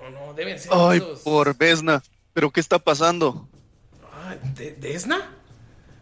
No, 0.00 0.10
no, 0.10 0.34
deben 0.34 0.58
ser 0.58 0.70
Ay, 0.74 0.98
esos. 0.98 1.20
por 1.20 1.56
Vesna. 1.56 2.02
¿Pero 2.32 2.50
qué 2.50 2.60
está 2.60 2.78
pasando? 2.78 3.48
Ah, 4.12 4.36
¿de, 4.54 4.72
¿Desna? 4.72 5.30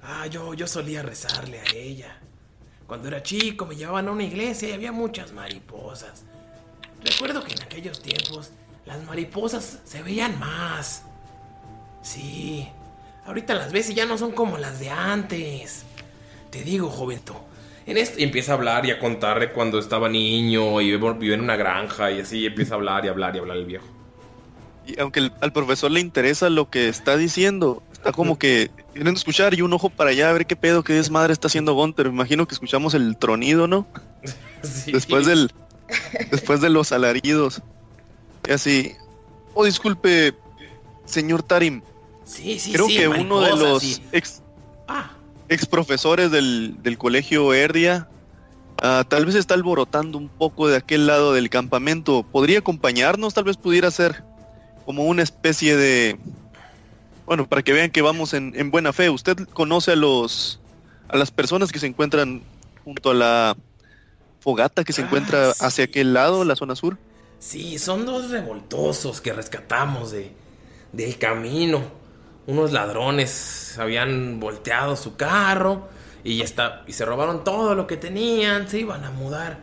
Ah, 0.02 0.26
yo, 0.26 0.54
yo 0.54 0.66
solía 0.66 1.02
rezarle 1.02 1.60
a 1.60 1.64
ella. 1.74 2.18
Cuando 2.86 3.08
era 3.08 3.22
chico 3.22 3.66
me 3.66 3.76
llevaban 3.76 4.08
a 4.08 4.12
una 4.12 4.24
iglesia 4.24 4.68
y 4.68 4.72
había 4.72 4.92
muchas 4.92 5.32
mariposas. 5.32 6.24
Recuerdo 7.02 7.42
que 7.44 7.52
en 7.52 7.62
aquellos 7.62 8.02
tiempos 8.02 8.50
las 8.84 9.02
mariposas 9.04 9.78
se 9.84 10.02
veían 10.02 10.38
más. 10.38 11.02
Sí, 12.02 12.68
ahorita 13.26 13.54
las 13.54 13.72
ves 13.72 13.90
y 13.90 13.94
ya 13.94 14.06
no 14.06 14.18
son 14.18 14.32
como 14.32 14.58
las 14.58 14.80
de 14.80 14.90
antes. 14.90 15.84
Te 16.50 16.62
digo, 16.64 16.88
joveto. 16.88 17.40
En 17.86 17.96
esto 17.96 18.20
y 18.20 18.24
empieza 18.24 18.52
a 18.52 18.54
hablar 18.56 18.86
y 18.86 18.90
a 18.90 18.98
contarle 18.98 19.52
cuando 19.52 19.78
estaba 19.78 20.08
niño 20.08 20.80
y 20.80 20.90
vivió 20.96 21.34
en 21.34 21.40
una 21.40 21.56
granja 21.56 22.10
y 22.12 22.20
así 22.20 22.46
empieza 22.46 22.74
a 22.74 22.76
hablar 22.76 23.04
y 23.04 23.08
hablar 23.08 23.34
y 23.34 23.38
hablar 23.38 23.56
el 23.56 23.64
viejo. 23.66 23.86
Y 24.86 24.98
aunque 25.00 25.20
el- 25.20 25.32
al 25.40 25.52
profesor 25.52 25.90
le 25.90 26.00
interesa 26.00 26.50
lo 26.50 26.68
que 26.70 26.88
está 26.88 27.16
diciendo, 27.16 27.82
está 27.92 28.12
como 28.12 28.38
que 28.38 28.70
queriendo 28.92 29.18
escuchar 29.18 29.54
y 29.54 29.62
un 29.62 29.72
ojo 29.72 29.88
para 29.90 30.10
allá 30.10 30.30
a 30.30 30.32
ver 30.32 30.46
qué 30.46 30.56
pedo, 30.56 30.82
qué 30.84 30.92
desmadre 30.94 31.32
está 31.32 31.48
haciendo 31.48 31.74
Gunter. 31.74 32.06
Me 32.08 32.14
imagino 32.14 32.46
que 32.46 32.54
escuchamos 32.54 32.94
el 32.94 33.16
tronido, 33.16 33.66
¿no? 33.66 33.86
Sí. 34.62 34.92
Después 34.92 35.26
del 35.26 35.50
después 36.30 36.60
de 36.60 36.68
los 36.68 36.92
alaridos. 36.92 37.62
Y 38.48 38.52
así, 38.52 38.92
oh 39.54 39.64
disculpe, 39.64 40.34
señor 41.06 41.42
Tarim, 41.42 41.82
Sí, 42.24 42.58
sí, 42.60 42.72
creo 42.72 42.86
sí, 42.86 42.96
que 42.98 43.08
uno 43.08 43.40
de 43.40 43.56
los 43.56 43.82
sí. 43.82 44.02
ex, 44.12 44.42
Ah, 44.86 45.10
ex 45.50 45.66
profesores 45.66 46.30
del, 46.30 46.76
del 46.82 46.96
colegio 46.96 47.52
Erdia 47.52 48.08
ah, 48.82 49.04
tal 49.06 49.26
vez 49.26 49.34
está 49.34 49.54
alborotando 49.54 50.16
un 50.16 50.28
poco 50.30 50.68
de 50.68 50.76
aquel 50.76 51.06
lado 51.06 51.34
del 51.34 51.50
campamento. 51.50 52.22
¿Podría 52.22 52.60
acompañarnos? 52.60 53.34
Tal 53.34 53.44
vez 53.44 53.56
pudiera 53.58 53.90
ser 53.90 54.24
como 54.86 55.04
una 55.04 55.22
especie 55.22 55.76
de... 55.76 56.18
Bueno, 57.26 57.46
para 57.48 57.62
que 57.62 57.72
vean 57.72 57.90
que 57.90 58.02
vamos 58.02 58.32
en, 58.32 58.52
en 58.56 58.70
buena 58.70 58.92
fe. 58.92 59.10
¿Usted 59.10 59.36
conoce 59.52 59.92
a 59.92 59.96
los... 59.96 60.60
a 61.08 61.16
las 61.18 61.30
personas 61.30 61.72
que 61.72 61.78
se 61.78 61.86
encuentran 61.86 62.42
junto 62.84 63.10
a 63.10 63.14
la 63.14 63.56
fogata 64.40 64.84
que 64.84 64.92
se 64.92 65.02
Ah, 65.02 65.04
encuentra 65.04 65.54
sí. 65.54 65.64
hacia 65.64 65.84
aquel 65.84 66.14
lado, 66.14 66.44
la 66.44 66.56
zona 66.56 66.74
sur? 66.76 66.98
Sí, 67.38 67.78
son 67.78 68.06
dos 68.06 68.30
revoltosos 68.30 69.20
que 69.20 69.32
rescatamos 69.32 70.10
de, 70.12 70.32
del 70.92 71.18
camino. 71.18 71.99
Unos 72.46 72.72
ladrones 72.72 73.76
habían 73.78 74.40
volteado 74.40 74.96
su 74.96 75.16
carro 75.16 75.88
y 76.24 76.38
ya 76.38 76.44
está, 76.44 76.82
y 76.86 76.92
se 76.92 77.04
robaron 77.04 77.44
todo 77.44 77.74
lo 77.74 77.86
que 77.86 77.96
tenían, 77.96 78.68
se 78.68 78.80
iban 78.80 79.04
a 79.04 79.10
mudar. 79.10 79.58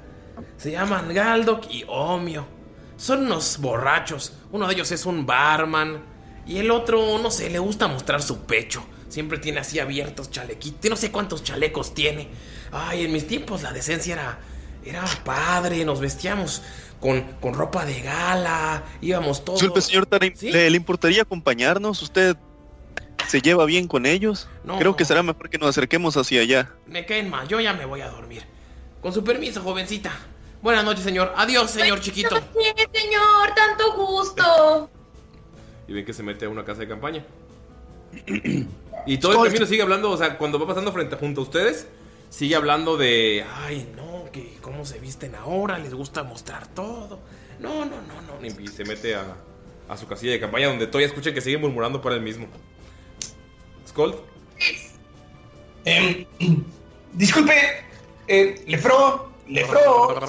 Se 0.57 0.71
llaman 0.71 1.13
Galdok 1.13 1.65
y 1.71 1.83
Omio. 1.87 2.45
Son 2.95 3.25
unos 3.25 3.57
borrachos. 3.59 4.33
Uno 4.51 4.67
de 4.67 4.73
ellos 4.73 4.91
es 4.91 5.05
un 5.05 5.25
barman 5.25 6.03
y 6.45 6.57
el 6.57 6.71
otro, 6.71 7.17
no 7.19 7.31
sé, 7.31 7.49
le 7.49 7.59
gusta 7.59 7.87
mostrar 7.87 8.21
su 8.21 8.41
pecho. 8.41 8.83
Siempre 9.09 9.37
tiene 9.37 9.59
así 9.59 9.79
abiertos 9.79 10.31
chalequitos. 10.31 10.89
No 10.89 10.95
sé 10.95 11.11
cuántos 11.11 11.43
chalecos 11.43 11.93
tiene. 11.93 12.29
Ay, 12.71 13.05
en 13.05 13.13
mis 13.13 13.27
tiempos 13.27 13.63
la 13.63 13.71
decencia 13.71 14.13
era 14.13 14.39
era 14.87 15.03
padre, 15.23 15.83
nos 15.85 15.99
vestíamos 15.99 16.61
con, 16.99 17.21
con 17.41 17.53
ropa 17.53 17.85
de 17.85 18.01
gala, 18.01 18.83
íbamos 19.01 19.43
todos. 19.43 19.59
Disculpe, 19.59 19.81
señor 19.81 20.05
Tarim, 20.05 20.33
¿Sí? 20.35 20.51
¿le, 20.51 20.69
le 20.69 20.77
importaría 20.77 21.23
acompañarnos? 21.23 22.01
¿Usted 22.01 22.37
se 23.27 23.41
lleva 23.41 23.65
bien 23.65 23.87
con 23.87 24.05
ellos? 24.05 24.47
No. 24.63 24.77
Creo 24.79 24.95
que 24.95 25.05
será 25.05 25.23
mejor 25.23 25.49
que 25.49 25.57
nos 25.57 25.69
acerquemos 25.69 26.15
hacia 26.17 26.41
allá. 26.41 26.71
Me 26.85 27.05
caen 27.05 27.29
mal, 27.29 27.47
yo 27.47 27.59
ya 27.59 27.73
me 27.73 27.85
voy 27.85 28.01
a 28.01 28.09
dormir. 28.09 28.43
Con 29.01 29.13
su 29.13 29.23
permiso, 29.23 29.61
jovencita. 29.61 30.11
Buenas 30.61 30.83
noches, 30.83 31.03
señor. 31.03 31.33
Adiós, 31.35 31.69
señor 31.69 31.99
chiquito. 32.01 32.35
Sí, 32.35 32.87
señor, 32.93 33.53
tanto 33.55 33.93
gusto. 33.95 34.89
Y 35.87 35.93
ven 35.93 36.05
que 36.05 36.13
se 36.13 36.23
mete 36.23 36.45
a 36.45 36.49
una 36.49 36.65
casa 36.65 36.81
de 36.81 36.87
campaña. 36.87 37.23
Y 39.05 39.17
todo 39.19 39.43
el 39.43 39.49
camino 39.49 39.65
sigue 39.65 39.81
hablando, 39.81 40.11
o 40.11 40.17
sea, 40.17 40.37
cuando 40.37 40.59
va 40.59 40.67
pasando 40.67 40.91
frente 40.91 41.15
junto 41.15 41.41
a 41.41 41.43
ustedes, 41.43 41.87
sigue 42.29 42.55
hablando 42.55 42.97
de, 42.97 43.45
ay, 43.63 43.89
no, 43.95 44.29
que 44.31 44.57
cómo 44.61 44.85
se 44.85 44.99
visten 44.99 45.35
ahora, 45.35 45.77
les 45.77 45.93
gusta 45.93 46.23
mostrar 46.23 46.67
todo. 46.67 47.19
No, 47.59 47.85
no, 47.85 47.97
no, 48.01 48.39
no. 48.41 48.61
Y 48.61 48.67
se 48.67 48.83
mete 48.83 49.15
a, 49.15 49.35
a 49.87 49.97
su 49.97 50.07
casilla 50.07 50.33
de 50.33 50.39
campaña 50.39 50.67
donde 50.67 50.87
todavía 50.87 51.07
escuchan 51.07 51.33
que 51.33 51.41
sigue 51.41 51.57
murmurando 51.57 52.01
para 52.01 52.15
él 52.15 52.21
mismo. 52.21 52.47
Scold, 53.97 54.15
Em, 55.85 56.25
disculpe, 57.13 57.53
eh, 58.27 58.63
Lefro, 58.67 59.31
Lefro. 59.47 60.19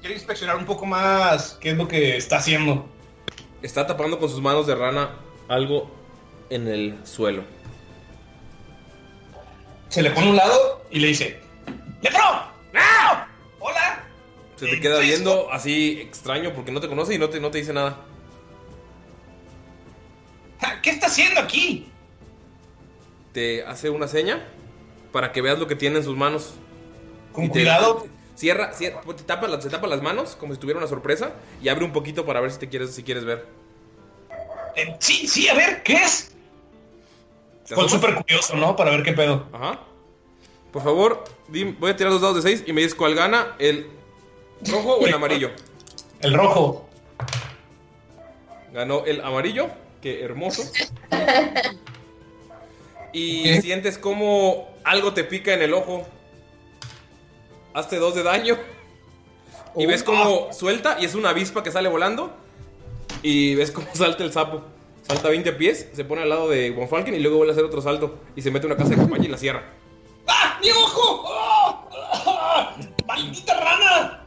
Quiero 0.00 0.14
inspeccionar 0.14 0.56
un 0.56 0.64
poco 0.64 0.86
más 0.86 1.58
qué 1.60 1.70
es 1.70 1.76
lo 1.76 1.88
que 1.88 2.16
está 2.16 2.36
haciendo. 2.36 2.86
está 3.62 3.84
tapando 3.84 4.20
con 4.20 4.28
sus 4.28 4.40
manos 4.40 4.68
de 4.68 4.76
rana 4.76 5.16
algo 5.48 5.90
en 6.50 6.68
el 6.68 7.04
suelo. 7.04 7.42
Se 9.88 10.02
le 10.02 10.12
pone 10.12 10.28
a 10.28 10.30
un 10.30 10.36
lado 10.36 10.84
y 10.88 11.00
le 11.00 11.08
dice, 11.08 11.40
¡Lefro! 12.00 12.22
¡No! 12.72 13.26
¡Hola! 13.58 14.04
Se 14.54 14.66
te 14.68 14.78
queda 14.78 15.00
viendo 15.00 15.50
así 15.50 15.98
extraño 16.00 16.52
porque 16.54 16.70
no 16.70 16.80
te 16.80 16.88
conoce 16.88 17.14
y 17.14 17.18
no 17.18 17.28
te, 17.28 17.40
no 17.40 17.50
te 17.50 17.58
dice 17.58 17.72
nada. 17.72 18.04
¿Qué 20.82 20.90
está 20.90 21.06
haciendo 21.06 21.40
aquí? 21.40 21.88
Te 23.32 23.64
hace 23.64 23.90
una 23.90 24.08
seña 24.08 24.46
para 25.12 25.32
que 25.32 25.42
veas 25.42 25.58
lo 25.58 25.66
que 25.66 25.76
tiene 25.76 25.98
en 25.98 26.04
sus 26.04 26.16
manos. 26.16 26.54
Con 27.32 27.44
Y 27.44 27.48
te- 27.48 27.52
cuidado. 27.60 28.06
Cierra, 28.34 28.72
cierra 28.74 29.00
te 29.00 29.22
tapa, 29.22 29.48
la- 29.48 29.60
se 29.60 29.70
tapa 29.70 29.86
las 29.86 30.02
manos 30.02 30.36
como 30.36 30.52
si 30.54 30.60
tuviera 30.60 30.78
una 30.78 30.86
sorpresa 30.88 31.32
y 31.62 31.68
abre 31.70 31.84
un 31.86 31.92
poquito 31.92 32.26
para 32.26 32.40
ver 32.40 32.50
si 32.52 32.58
te 32.58 32.68
quieres, 32.68 32.94
si 32.94 33.02
quieres 33.02 33.24
ver. 33.24 33.46
Eh, 34.76 34.94
sí, 35.00 35.26
sí, 35.26 35.48
a 35.48 35.54
ver, 35.54 35.82
¿qué 35.82 35.94
es? 35.94 36.32
¿Te 37.66 37.74
Con 37.74 37.88
súper 37.88 38.14
curioso, 38.14 38.54
¿no? 38.56 38.76
Para 38.76 38.90
ver 38.90 39.02
qué 39.02 39.12
pedo. 39.12 39.46
Ajá. 39.52 39.80
Por 40.70 40.82
favor, 40.82 41.24
dim- 41.48 41.76
voy 41.78 41.90
a 41.92 41.96
tirar 41.96 42.12
dos 42.12 42.20
dados 42.20 42.36
de 42.36 42.42
6 42.42 42.64
y 42.66 42.72
me 42.74 42.82
dices 42.82 42.94
cuál 42.94 43.14
gana, 43.14 43.54
el 43.58 43.88
rojo 44.70 44.96
o 44.96 45.06
el 45.06 45.14
amarillo. 45.14 45.50
El 46.20 46.34
rojo. 46.34 46.86
Ganó 48.74 49.04
el 49.06 49.22
amarillo, 49.22 49.68
qué 50.06 50.22
hermoso. 50.24 50.62
Y 53.12 53.62
sientes 53.62 53.96
como 53.96 54.68
algo 54.84 55.14
te 55.14 55.24
pica 55.24 55.54
en 55.54 55.62
el 55.62 55.72
ojo. 55.72 56.06
Hazte 57.72 57.96
dos 57.96 58.14
de 58.14 58.22
daño. 58.22 58.58
Y 59.74 59.86
ves 59.86 60.02
como 60.02 60.52
suelta 60.52 60.98
y 61.00 61.06
es 61.06 61.14
una 61.14 61.30
avispa 61.30 61.62
que 61.62 61.70
sale 61.72 61.88
volando. 61.88 62.36
Y 63.22 63.54
ves 63.54 63.70
cómo 63.70 63.86
salta 63.94 64.22
el 64.22 64.32
sapo. 64.34 64.62
Salta 65.08 65.30
20 65.30 65.50
pies, 65.54 65.88
se 65.94 66.04
pone 66.04 66.22
al 66.22 66.28
lado 66.28 66.50
de 66.50 66.72
Von 66.72 66.88
Falken 66.90 67.14
y 67.14 67.20
luego 67.20 67.38
vuelve 67.38 67.52
a 67.52 67.54
hacer 67.54 67.64
otro 67.64 67.80
salto. 67.80 68.18
Y 68.34 68.42
se 68.42 68.50
mete 68.50 68.66
en 68.66 68.72
una 68.72 68.76
casa 68.82 68.90
de 68.90 68.96
campaña 68.96 69.24
y 69.24 69.28
la 69.28 69.38
cierra. 69.38 69.62
¡Ah! 70.26 70.58
¡Mi 70.60 70.70
ojo! 70.72 71.24
¡Ah! 71.32 71.88
¡Ah! 72.26 72.76
¡Maldita 73.06 73.54
rana! 73.58 74.26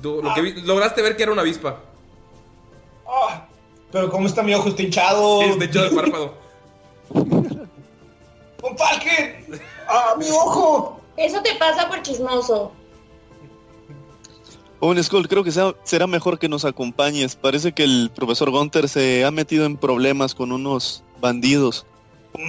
Du- 0.00 0.22
lo 0.22 0.32
que 0.32 0.40
vi- 0.40 0.60
lograste 0.62 1.02
ver 1.02 1.16
que 1.16 1.24
era 1.24 1.32
una 1.32 1.42
avispa. 1.42 1.80
¡Ah! 3.06 3.46
Pero 3.92 4.10
cómo 4.10 4.26
está 4.26 4.42
mi 4.42 4.54
ojo, 4.54 4.68
está 4.68 4.82
hinchado. 4.82 5.40
Sí, 5.42 5.48
está 5.50 5.64
hinchado 5.64 5.86
el 5.86 5.94
párpado. 5.94 6.34
¡Von 8.60 8.76
Falken! 8.76 9.60
¡Ah, 9.88 10.14
mi 10.18 10.26
ojo! 10.30 11.00
Eso 11.16 11.42
te 11.42 11.54
pasa 11.56 11.88
por 11.88 12.00
chismoso. 12.02 12.72
Owen 14.80 15.02
Skull, 15.02 15.28
creo 15.28 15.44
que 15.44 15.50
sea- 15.52 15.74
será 15.82 16.06
mejor 16.06 16.38
que 16.38 16.48
nos 16.48 16.64
acompañes. 16.64 17.36
Parece 17.36 17.72
que 17.72 17.84
el 17.84 18.10
profesor 18.14 18.50
Gunter 18.50 18.88
se 18.88 19.24
ha 19.24 19.30
metido 19.30 19.66
en 19.66 19.76
problemas 19.76 20.34
con 20.34 20.52
unos 20.52 21.02
bandidos. 21.20 21.84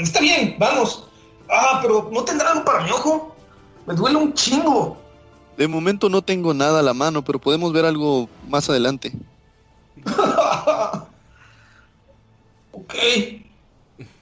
Está 0.02 0.22
bien, 0.22 0.56
vamos. 0.58 1.08
Ah, 1.50 1.80
pero 1.82 2.10
¿no 2.12 2.24
tendrá 2.24 2.52
algo 2.52 2.64
para 2.64 2.84
mi 2.84 2.92
ojo? 2.92 3.36
Me 3.86 3.94
duele 3.96 4.18
un 4.18 4.34
chingo. 4.34 4.96
De 5.58 5.68
momento 5.68 6.08
no 6.08 6.22
tengo 6.22 6.54
nada 6.54 6.80
a 6.80 6.84
la 6.84 6.94
mano, 6.94 7.22
pero 7.24 7.40
podemos 7.40 7.74
ver 7.74 7.86
algo 7.86 8.30
más 8.48 8.70
adelante. 8.70 9.12
ok. 12.72 12.94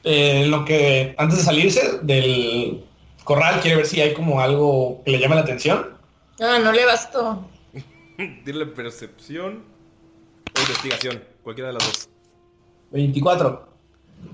Eh, 0.04 0.46
lo 0.48 0.66
que 0.66 1.16
antes 1.18 1.38
de 1.38 1.44
salirse 1.44 2.00
del 2.02 2.86
corral 3.24 3.60
quiere 3.62 3.78
ver 3.78 3.86
si 3.86 4.02
hay 4.02 4.14
como 4.14 4.42
algo 4.42 5.02
que 5.04 5.12
le 5.12 5.20
llame 5.20 5.36
la 5.36 5.42
atención. 5.42 5.98
Ah, 6.40 6.60
no 6.64 6.72
le 6.72 6.86
bastó. 6.86 7.50
Dile 8.46 8.66
percepción 8.66 9.64
o 10.56 10.62
investigación. 10.62 11.24
Cualquiera 11.44 11.68
de 11.68 11.74
las 11.74 11.86
dos. 11.86 12.10
24. 12.92 13.70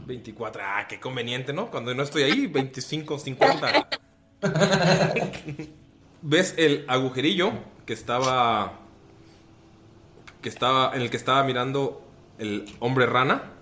24. 0.05 0.61
Ah, 0.63 0.87
qué 0.87 0.99
conveniente, 0.99 1.53
¿no? 1.53 1.69
Cuando 1.69 1.93
no 1.93 2.03
estoy 2.03 2.23
ahí, 2.23 2.47
25, 2.47 3.19
50. 3.19 3.89
¿Ves 6.21 6.55
el 6.57 6.85
agujerillo 6.87 7.51
que 7.85 7.93
estaba. 7.93 8.79
que 10.41 10.49
estaba. 10.49 10.95
en 10.95 11.01
el 11.01 11.09
que 11.09 11.17
estaba 11.17 11.43
mirando 11.43 12.01
el 12.39 12.65
hombre 12.79 13.05
rana? 13.05 13.54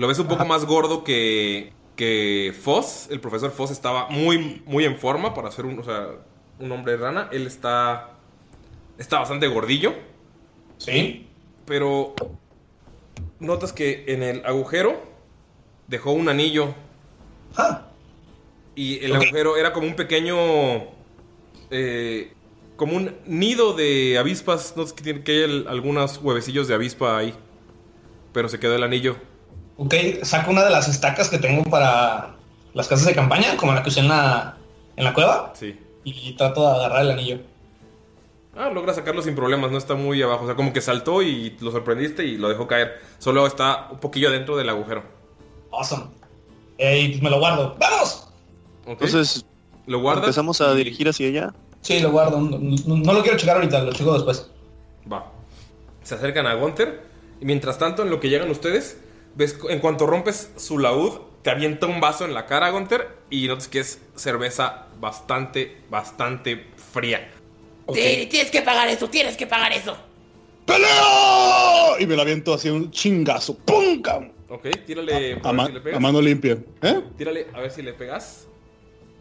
Lo 0.00 0.08
ves 0.08 0.18
un 0.18 0.28
poco 0.28 0.46
más 0.46 0.64
gordo 0.64 1.04
que. 1.04 1.74
que 1.94 2.54
Foss. 2.58 3.08
El 3.10 3.20
profesor 3.20 3.50
Foss 3.50 3.70
estaba 3.70 4.08
muy, 4.08 4.62
muy 4.64 4.86
en 4.86 4.96
forma 4.96 5.34
para 5.34 5.50
ser 5.50 5.66
un, 5.66 5.78
o 5.78 5.84
sea, 5.84 6.06
un 6.58 6.72
hombre 6.72 6.96
rana. 6.96 7.28
Él 7.32 7.46
está. 7.46 8.12
está 8.96 9.18
bastante 9.18 9.46
gordillo. 9.46 9.92
Sí. 10.78 11.28
Pero. 11.66 12.14
notas 13.40 13.74
que 13.74 14.04
en 14.08 14.22
el 14.22 14.46
agujero 14.46 14.98
dejó 15.86 16.12
un 16.12 16.30
anillo. 16.30 16.74
Y 18.74 19.04
el 19.04 19.14
agujero 19.14 19.58
era 19.58 19.74
como 19.74 19.86
un 19.86 19.96
pequeño. 19.96 20.36
eh, 21.70 22.32
como 22.76 22.96
un 22.96 23.14
nido 23.26 23.74
de 23.74 24.16
avispas. 24.16 24.74
No 24.78 24.86
sé 24.86 24.94
que 24.94 25.02
tiene 25.02 25.22
que 25.22 25.32
hay 25.32 25.42
el- 25.42 25.68
algunos 25.68 26.16
huevecillos 26.22 26.68
de 26.68 26.74
avispa 26.74 27.18
ahí. 27.18 27.34
Pero 28.32 28.48
se 28.48 28.58
quedó 28.58 28.74
el 28.76 28.82
anillo. 28.82 29.16
Ok, 29.82 29.94
saco 30.24 30.50
una 30.50 30.62
de 30.62 30.70
las 30.70 30.88
estacas 30.88 31.30
que 31.30 31.38
tengo 31.38 31.62
para 31.64 32.34
las 32.74 32.86
casas 32.86 33.06
de 33.06 33.14
campaña, 33.14 33.56
como 33.56 33.72
la 33.72 33.82
que 33.82 33.88
usé 33.88 34.00
en 34.00 34.08
la, 34.08 34.56
en 34.96 35.04
la 35.04 35.14
cueva, 35.14 35.52
Sí. 35.54 35.74
y 36.04 36.32
trato 36.34 36.60
de 36.68 36.76
agarrar 36.76 37.02
el 37.02 37.10
anillo. 37.12 37.38
Ah, 38.56 38.68
logra 38.68 38.92
sacarlo 38.92 39.22
sin 39.22 39.34
problemas, 39.34 39.70
no 39.70 39.78
está 39.78 39.94
muy 39.94 40.20
abajo. 40.22 40.44
O 40.44 40.46
sea, 40.46 40.54
como 40.56 40.72
que 40.74 40.80
saltó 40.82 41.22
y 41.22 41.56
lo 41.60 41.70
sorprendiste 41.70 42.24
y 42.24 42.36
lo 42.36 42.48
dejó 42.50 42.66
caer. 42.66 43.00
Solo 43.18 43.46
está 43.46 43.88
un 43.90 43.98
poquillo 44.00 44.28
adentro 44.28 44.56
del 44.56 44.68
agujero. 44.68 45.02
Awesome. 45.72 46.04
Eh, 46.76 47.00
y 47.00 47.08
pues 47.10 47.22
me 47.22 47.30
lo 47.30 47.38
guardo. 47.38 47.76
¡Vamos! 47.78 48.26
Entonces, 48.86 49.46
¿lo 49.86 50.00
guardas? 50.00 50.24
Empezamos 50.24 50.60
a 50.60 50.74
dirigir 50.74 51.08
hacia 51.08 51.28
allá. 51.28 51.54
Sí, 51.80 52.00
lo 52.00 52.10
guardo. 52.10 52.38
No, 52.40 52.58
no- 52.58 52.96
no 52.96 53.12
lo 53.14 53.22
quiero 53.22 53.38
checar 53.38 53.56
ahorita, 53.56 53.80
lo 53.82 53.92
checo 53.92 54.12
después. 54.14 54.50
Va. 55.10 55.24
Se 56.02 56.16
acercan 56.16 56.46
a 56.46 56.54
Gunther. 56.54 57.02
Y 57.40 57.44
mientras 57.46 57.78
tanto, 57.78 58.02
en 58.02 58.10
lo 58.10 58.20
que 58.20 58.28
llegan 58.28 58.50
ustedes, 58.50 58.98
ves 59.34 59.58
en 59.68 59.78
cuanto 59.80 60.06
rompes 60.06 60.50
su 60.56 60.78
laúd, 60.78 61.18
te 61.42 61.50
avienta 61.50 61.86
un 61.86 62.00
vaso 62.00 62.24
en 62.24 62.34
la 62.34 62.46
cara, 62.46 62.70
Gunther. 62.70 63.08
Y 63.30 63.46
notas 63.48 63.68
que 63.68 63.80
es 63.80 64.00
cerveza 64.16 64.86
bastante, 65.00 65.78
bastante 65.90 66.66
fría. 66.92 67.30
Sí, 67.94 68.28
tienes 68.30 68.50
que 68.50 68.62
pagar 68.62 68.88
eso, 68.88 69.08
tienes 69.08 69.36
que 69.36 69.46
pagar 69.46 69.72
eso. 69.72 69.96
¡Pelea! 70.66 71.98
Y 71.98 72.06
me 72.06 72.14
la 72.16 72.22
aviento 72.22 72.54
así 72.54 72.68
un 72.70 72.90
chingazo. 72.90 73.56
¡Pum! 73.58 74.00
cam! 74.02 74.30
Ok, 74.48 74.66
tírale. 74.86 75.40
A, 75.42 75.48
A, 75.48 75.52
ma- 75.52 75.64
ver 75.64 75.72
si 75.72 75.74
le 75.74 75.80
pegas. 75.80 75.96
a 75.96 76.00
mano 76.00 76.20
limpia. 76.20 76.58
¿Eh? 76.82 77.00
Tírale 77.16 77.46
a 77.52 77.60
ver 77.60 77.70
si 77.70 77.82
le 77.82 77.92
pegas. 77.94 78.46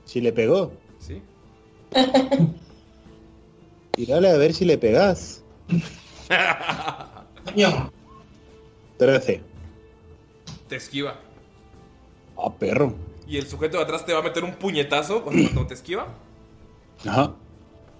Si 0.06 0.22
le 0.22 0.32
pegó. 0.34 0.72
Sí. 1.00 1.22
Tírale 3.91 4.30
a 4.32 4.38
ver 4.38 4.54
si 4.54 4.65
le 4.65 4.78
pegas. 4.78 5.43
13. 8.98 9.41
Te 10.69 10.77
esquiva. 10.77 11.19
Ah, 12.38 12.53
perro. 12.58 12.95
Y 13.27 13.38
el 13.38 13.47
sujeto 13.47 13.77
de 13.77 13.84
atrás 13.84 14.05
te 14.05 14.13
va 14.13 14.19
a 14.19 14.23
meter 14.23 14.45
un 14.45 14.53
puñetazo 14.53 15.23
cuando 15.23 15.41
te 15.67 15.73
esquiva. 15.73 16.08
Ajá. 17.05 17.34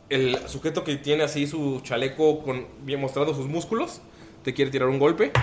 El 0.08 0.47
sujeto 0.47 0.84
que 0.84 0.95
tiene 0.95 1.23
así 1.23 1.45
su 1.45 1.82
chaleco 1.82 2.41
con 2.41 2.65
bien 2.84 3.01
mostrando 3.01 3.36
sus 3.36 3.47
músculos 3.47 4.01
te 4.43 4.53
quiere 4.53 4.71
tirar 4.71 4.88
un 4.88 4.99
golpe. 4.99 5.34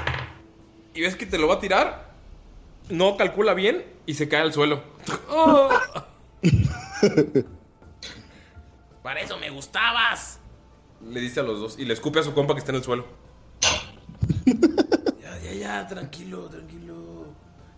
Y 0.94 1.02
ves 1.02 1.14
que 1.14 1.26
te 1.26 1.36
lo 1.36 1.48
va 1.48 1.56
a 1.56 1.60
tirar. 1.60 2.14
No 2.88 3.16
calcula 3.16 3.52
bien 3.52 3.84
y 4.06 4.14
se 4.14 4.28
cae 4.28 4.40
al 4.40 4.54
suelo. 4.54 4.82
¡Oh! 5.28 5.68
Para 9.02 9.20
eso 9.20 9.38
me 9.38 9.50
gustabas. 9.50 10.40
Le 11.04 11.20
dice 11.20 11.40
a 11.40 11.42
los 11.42 11.60
dos 11.60 11.78
y 11.78 11.84
le 11.84 11.92
escupe 11.94 12.20
a 12.20 12.22
su 12.22 12.34
compa 12.34 12.54
que 12.54 12.60
está 12.60 12.72
en 12.72 12.76
el 12.76 12.84
suelo. 12.84 13.06
Ya, 15.20 15.38
ya, 15.40 15.52
ya, 15.52 15.86
tranquilo, 15.86 16.48
tranquilo. 16.48 17.15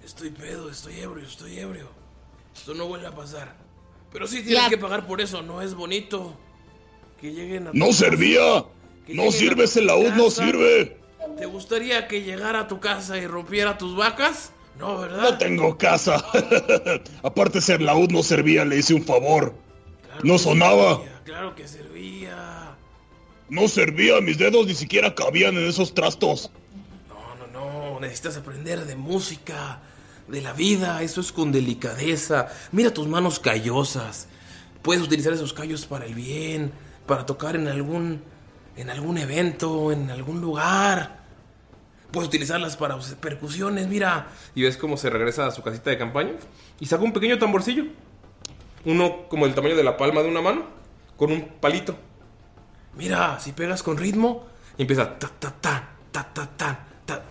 Estoy 0.09 0.31
pedo, 0.31 0.71
estoy 0.71 1.01
ebrio, 1.01 1.27
estoy 1.27 1.59
ebrio. 1.59 1.87
Esto 2.57 2.73
no 2.73 2.87
vuelve 2.87 3.07
a 3.09 3.15
pasar. 3.15 3.55
Pero 4.11 4.27
sí 4.27 4.37
tienes 4.43 4.65
Ya. 4.65 4.71
que 4.71 4.79
pagar 4.79 5.07
por 5.07 5.21
eso, 5.21 5.43
no 5.43 5.61
es 5.61 5.75
bonito. 5.75 6.35
Que 7.21 7.31
lleguen 7.31 7.67
a 7.69 7.73
tu 7.73 7.77
¡No 7.77 7.89
casa. 7.89 7.99
servía! 7.99 8.65
Que 9.07 9.13
¡No 9.13 9.31
sirve 9.31 9.65
ese 9.65 9.83
laúd, 9.83 10.13
no 10.15 10.31
sirve! 10.31 10.97
¿Te 11.37 11.45
gustaría 11.45 12.09
que 12.09 12.23
llegara 12.23 12.61
a 12.61 12.69
tu 12.69 12.81
casa 12.81 13.19
y 13.19 13.27
rompiera 13.27 13.77
tus 13.77 13.95
vacas? 13.97 14.51
No, 14.79 14.97
¿verdad? 14.97 15.23
No 15.33 15.37
tengo 15.37 15.77
casa. 15.77 16.25
Aparte 17.23 17.59
ese 17.59 17.79
laúd 17.79 18.11
no 18.11 18.23
servía, 18.23 18.65
le 18.65 18.79
hice 18.79 18.95
un 18.95 19.05
favor. 19.05 19.55
No 20.23 20.39
sonaba. 20.39 21.03
Claro 21.25 21.55
que 21.55 21.69
servía. 21.69 22.75
No 23.51 23.69
servía, 23.69 24.23
mis 24.23 24.39
dedos 24.39 24.67
ni 24.67 24.75
siquiera 24.75 25.15
cabían 25.15 25.55
en 25.59 25.67
esos 25.69 25.93
trastos. 25.93 26.51
No, 27.53 27.93
no, 27.93 28.01
necesitas 28.01 28.39
aprender 28.39 28.87
de 28.87 28.97
música, 28.97 29.81
de 30.29 30.41
la 30.43 30.53
vida, 30.53 31.03
eso 31.03 31.21
es 31.21 31.33
con 31.33 31.53
delicadeza. 31.53 32.49
Mira 32.73 32.93
tus 32.93 33.07
manos 33.09 33.39
callosas. 33.41 34.29
Puedes 34.83 35.03
utilizar 35.03 35.33
esos 35.33 35.53
callos 35.53 35.87
para 35.87 36.05
el 36.07 36.15
bien, 36.15 36.73
para 37.07 37.27
tocar 37.27 37.57
en 37.57 37.69
algún 37.69 38.23
en 38.77 38.91
algún 38.91 39.19
evento, 39.19 39.91
en 39.91 40.09
algún 40.11 40.41
lugar. 40.41 41.19
Puedes 42.13 42.29
utilizarlas 42.29 42.77
para 42.77 42.95
us- 42.97 43.17
percusiones, 43.21 43.89
mira. 43.89 44.29
Y 44.55 44.63
ves 44.63 44.77
cómo 44.77 44.97
se 44.97 45.11
regresa 45.11 45.47
a 45.47 45.51
su 45.51 45.63
casita 45.63 45.91
de 45.91 45.99
campaña 45.99 46.33
y 46.79 46.87
saca 46.87 47.03
un 47.03 47.13
pequeño 47.13 47.39
tamborcillo. 47.39 47.87
Uno 48.85 49.27
como 49.29 49.47
el 49.47 49.55
tamaño 49.55 49.75
de 49.77 49.83
la 49.83 49.97
palma 49.97 50.23
de 50.23 50.29
una 50.29 50.41
mano, 50.41 50.63
con 51.17 51.33
un 51.33 51.43
palito. 51.61 51.97
Mira, 52.97 53.39
si 53.41 53.53
pegas 53.53 53.83
con 53.83 53.97
ritmo, 53.97 54.47
Y 54.77 54.83
empieza 54.83 55.19
ta 55.19 55.29
ta 55.41 55.53
ta 55.61 55.89
ta 56.13 56.33
ta 56.33 56.49
ta 56.57 56.87
ta. 57.05 57.23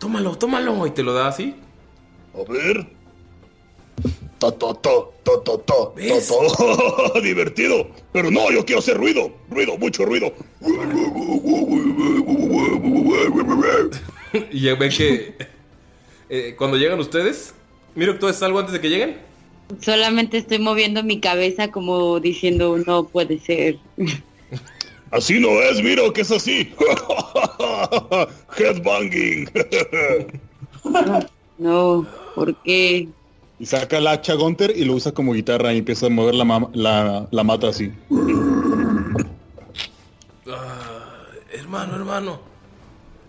Tómalo, 0.00 0.36
tómalo. 0.38 0.86
Y 0.86 0.90
te 0.92 1.02
lo 1.02 1.12
da 1.12 1.28
así. 1.28 1.54
A 2.36 2.52
ver. 2.52 2.86
Ta 4.38 4.52
ta 4.52 4.74
ta 4.74 4.90
ta 5.24 5.32
ta 5.42 5.56
ta 5.64 5.74
¿Ves? 5.96 6.28
ta, 6.28 6.34
ta. 7.14 7.20
Divertido. 7.24 7.88
Pero 8.12 8.30
no, 8.30 8.50
yo 8.50 8.64
quiero 8.64 8.80
hacer 8.80 8.98
ruido. 8.98 9.32
Ruido, 9.50 9.78
mucho 9.78 10.04
ruido. 10.04 10.32
y 14.52 14.60
ya 14.60 14.74
ven 14.74 14.90
que 14.90 15.34
eh, 16.28 16.54
cuando 16.58 16.76
llegan 16.76 17.00
ustedes, 17.00 17.54
miro 17.94 18.18
¿tú 18.18 18.26
haces 18.26 18.42
algo 18.42 18.58
antes 18.58 18.74
de 18.74 18.80
que 18.80 18.90
lleguen? 18.90 19.16
Solamente 19.80 20.38
estoy 20.38 20.58
moviendo 20.58 21.02
mi 21.02 21.20
cabeza 21.20 21.70
como 21.70 22.20
diciendo 22.20 22.76
no 22.86 23.04
puede 23.04 23.38
ser. 23.38 23.78
Así 25.10 25.40
no 25.40 25.50
es, 25.62 25.82
mira 25.82 26.02
que 26.12 26.20
es 26.22 26.30
así. 26.32 26.74
Headbanging. 28.58 29.48
No, 31.58 32.06
¿por 32.36 32.54
qué? 32.62 33.08
Y 33.58 33.66
saca 33.66 33.96
el 33.98 34.06
hacha 34.06 34.34
Gunter 34.34 34.72
y 34.76 34.84
lo 34.84 34.92
usa 34.94 35.10
como 35.12 35.32
guitarra 35.32 35.72
y 35.72 35.78
empieza 35.78 36.06
a 36.06 36.10
mover 36.10 36.34
la, 36.34 36.44
ma- 36.44 36.68
la, 36.74 37.26
la 37.30 37.42
mata 37.42 37.68
así. 37.70 37.90
Ah, 40.48 41.24
hermano, 41.52 41.96
hermano. 41.96 42.40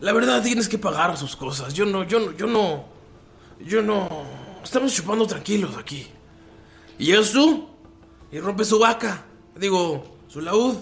La 0.01 0.11
verdad 0.13 0.43
tienes 0.43 0.67
que 0.69 0.77
pagar 0.77 1.17
sus 1.17 1.35
cosas. 1.35 1.73
Yo 1.73 1.85
no, 1.85 2.03
yo 2.03 2.19
no, 2.19 2.31
yo 2.33 2.45
no. 2.45 2.85
Yo 3.65 3.81
no. 3.81 4.07
Estamos 4.63 4.93
chupando 4.93 5.25
tranquilos 5.25 5.75
aquí. 5.77 6.07
Y 6.99 7.05
llegas 7.05 7.31
tú 7.31 7.67
y 8.31 8.39
rompes 8.39 8.67
su 8.67 8.77
vaca. 8.79 9.23
Digo, 9.55 10.03
su 10.27 10.41
laúd. 10.41 10.75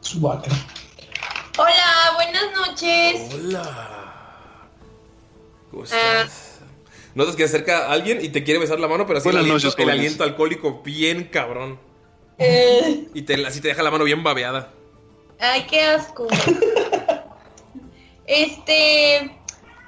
Su 0.00 0.20
vaca. 0.20 0.50
Hola, 1.58 2.12
buenas 2.14 2.44
noches. 2.54 3.34
Hola. 3.34 4.68
¿Cómo 5.70 5.82
Ah, 5.84 6.22
estás? 6.22 6.49
Notas 7.14 7.34
que 7.36 7.46
se 7.48 7.56
acerca 7.56 7.90
alguien 7.90 8.24
y 8.24 8.28
te 8.28 8.44
quiere 8.44 8.60
besar 8.60 8.78
la 8.80 8.86
mano, 8.88 9.06
pero 9.06 9.18
así 9.18 9.28
el 9.28 9.36
aliento, 9.36 9.66
noches, 9.66 9.74
el 9.78 9.90
aliento 9.90 10.22
alcohólico 10.24 10.82
bien 10.84 11.24
cabrón. 11.24 11.78
eh, 12.38 13.08
Y 13.14 13.22
te, 13.22 13.44
así 13.46 13.60
te 13.60 13.68
deja 13.68 13.82
la 13.82 13.90
mano 13.90 14.04
bien 14.04 14.22
babeada. 14.22 14.72
ay, 15.38 15.66
qué 15.68 15.82
asco. 15.82 16.26
Este, 18.26 19.36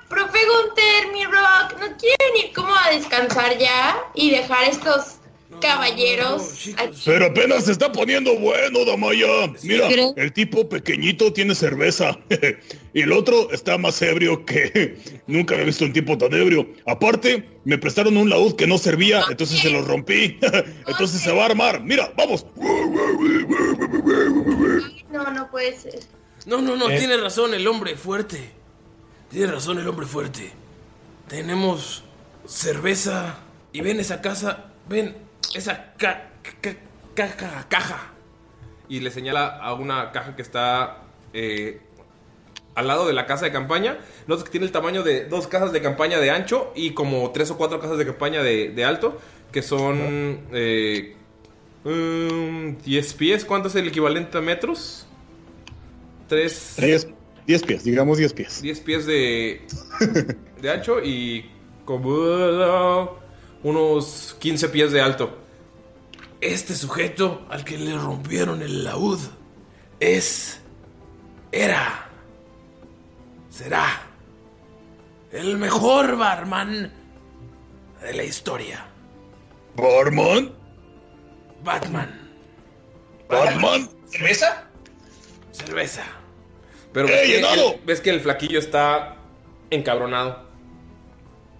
profe 0.08 0.38
Gunter, 0.46 1.12
mi 1.12 1.24
rock, 1.24 1.78
¿no 1.78 1.96
quieren 1.96 2.36
ir 2.44 2.52
como 2.52 2.74
a 2.74 2.90
descansar 2.90 3.56
ya 3.56 3.96
y 4.14 4.30
dejar 4.32 4.64
estos 4.64 5.18
caballeros? 5.62 6.70
Pero 7.06 7.26
apenas 7.26 7.64
se 7.64 7.72
está 7.72 7.90
poniendo 7.90 8.38
bueno, 8.38 8.84
Damaya. 8.84 9.50
Mira, 9.62 9.88
el 10.16 10.32
tipo 10.32 10.68
pequeñito 10.68 11.32
tiene 11.32 11.54
cerveza. 11.54 12.18
y 12.92 13.00
el 13.00 13.12
otro 13.12 13.50
está 13.52 13.78
más 13.78 14.02
ebrio 14.02 14.44
que... 14.44 14.98
Nunca 15.26 15.54
había 15.54 15.66
visto 15.66 15.84
un 15.86 15.92
tipo 15.94 16.18
tan 16.18 16.34
ebrio. 16.34 16.68
Aparte, 16.86 17.48
me 17.64 17.78
prestaron 17.78 18.16
un 18.16 18.28
laúd 18.28 18.56
que 18.56 18.66
no 18.66 18.76
servía, 18.76 19.22
entonces 19.30 19.60
se 19.60 19.70
lo 19.70 19.82
rompí. 19.82 20.38
entonces 20.86 21.20
se 21.22 21.32
va 21.32 21.44
a 21.44 21.46
armar. 21.46 21.82
Mira, 21.82 22.12
vamos. 22.16 22.44
No, 25.10 25.30
no 25.30 25.50
puede 25.50 25.76
ser. 25.78 26.00
No, 26.46 26.60
no, 26.60 26.76
no, 26.76 26.90
Eh. 26.90 26.98
tiene 26.98 27.16
razón 27.16 27.54
el 27.54 27.66
hombre 27.66 27.96
fuerte. 27.96 28.50
Tiene 29.30 29.52
razón 29.52 29.78
el 29.78 29.86
hombre 29.88 30.06
fuerte. 30.06 30.50
Tenemos 31.28 32.02
cerveza. 32.46 33.38
Y 33.72 33.80
ven 33.80 34.00
esa 34.00 34.20
casa. 34.20 34.66
Ven 34.88 35.14
esa 35.54 35.92
ca- 35.98 36.30
ca- 36.60 36.76
caja. 37.14 37.66
caja. 37.68 38.12
Y 38.88 39.00
le 39.00 39.10
señala 39.10 39.46
a 39.46 39.74
una 39.74 40.12
caja 40.12 40.36
que 40.36 40.42
está 40.42 41.02
eh, 41.32 41.80
al 42.74 42.86
lado 42.88 43.06
de 43.06 43.12
la 43.12 43.26
casa 43.26 43.44
de 43.44 43.52
campaña. 43.52 43.98
Notas 44.26 44.44
que 44.44 44.50
tiene 44.50 44.66
el 44.66 44.72
tamaño 44.72 45.02
de 45.02 45.26
dos 45.26 45.46
casas 45.46 45.72
de 45.72 45.80
campaña 45.80 46.18
de 46.18 46.30
ancho 46.30 46.72
y 46.74 46.90
como 46.92 47.30
tres 47.32 47.50
o 47.50 47.56
cuatro 47.56 47.80
casas 47.80 47.98
de 47.98 48.06
campaña 48.06 48.42
de, 48.42 48.70
de 48.70 48.84
alto. 48.84 49.18
Que 49.52 49.62
son 49.62 50.46
eh, 50.52 51.14
um, 51.84 52.76
10 52.78 53.14
pies. 53.14 53.44
¿Cuánto 53.44 53.68
es 53.68 53.74
el 53.74 53.88
equivalente 53.88 54.38
a 54.38 54.40
metros? 54.40 55.06
3, 56.28 56.76
10, 56.78 57.08
10 57.46 57.62
pies, 57.64 57.84
digamos 57.84 58.16
10 58.18 58.32
pies. 58.32 58.62
10 58.62 58.80
pies 58.80 59.06
de, 59.06 59.60
de 60.62 60.70
ancho 60.70 61.02
y 61.02 61.50
como 61.84 63.18
unos 63.62 64.36
15 64.38 64.68
pies 64.68 64.92
de 64.92 65.00
alto. 65.00 65.38
Este 66.40 66.74
sujeto 66.74 67.46
al 67.50 67.64
que 67.64 67.78
le 67.78 67.96
rompieron 67.96 68.62
el 68.62 68.84
laúd 68.84 69.20
es, 70.00 70.60
era, 71.52 72.08
será 73.48 74.02
el 75.30 75.56
mejor 75.56 76.16
barman 76.16 76.92
de 78.02 78.14
la 78.14 78.24
historia. 78.24 78.84
¿Barman? 79.76 80.52
Batman, 81.62 82.10
¿Batman? 83.28 83.88
¿Cerveza? 84.10 84.68
cerveza. 85.52 86.02
Pero 86.92 87.08
¡Eh, 87.08 87.12
ves, 87.12 87.20
que 87.22 87.28
llenado! 87.28 87.72
el, 87.74 87.80
ves 87.84 88.00
que 88.00 88.10
el 88.10 88.20
flaquillo 88.20 88.58
está 88.58 89.16
encabronado. 89.70 90.51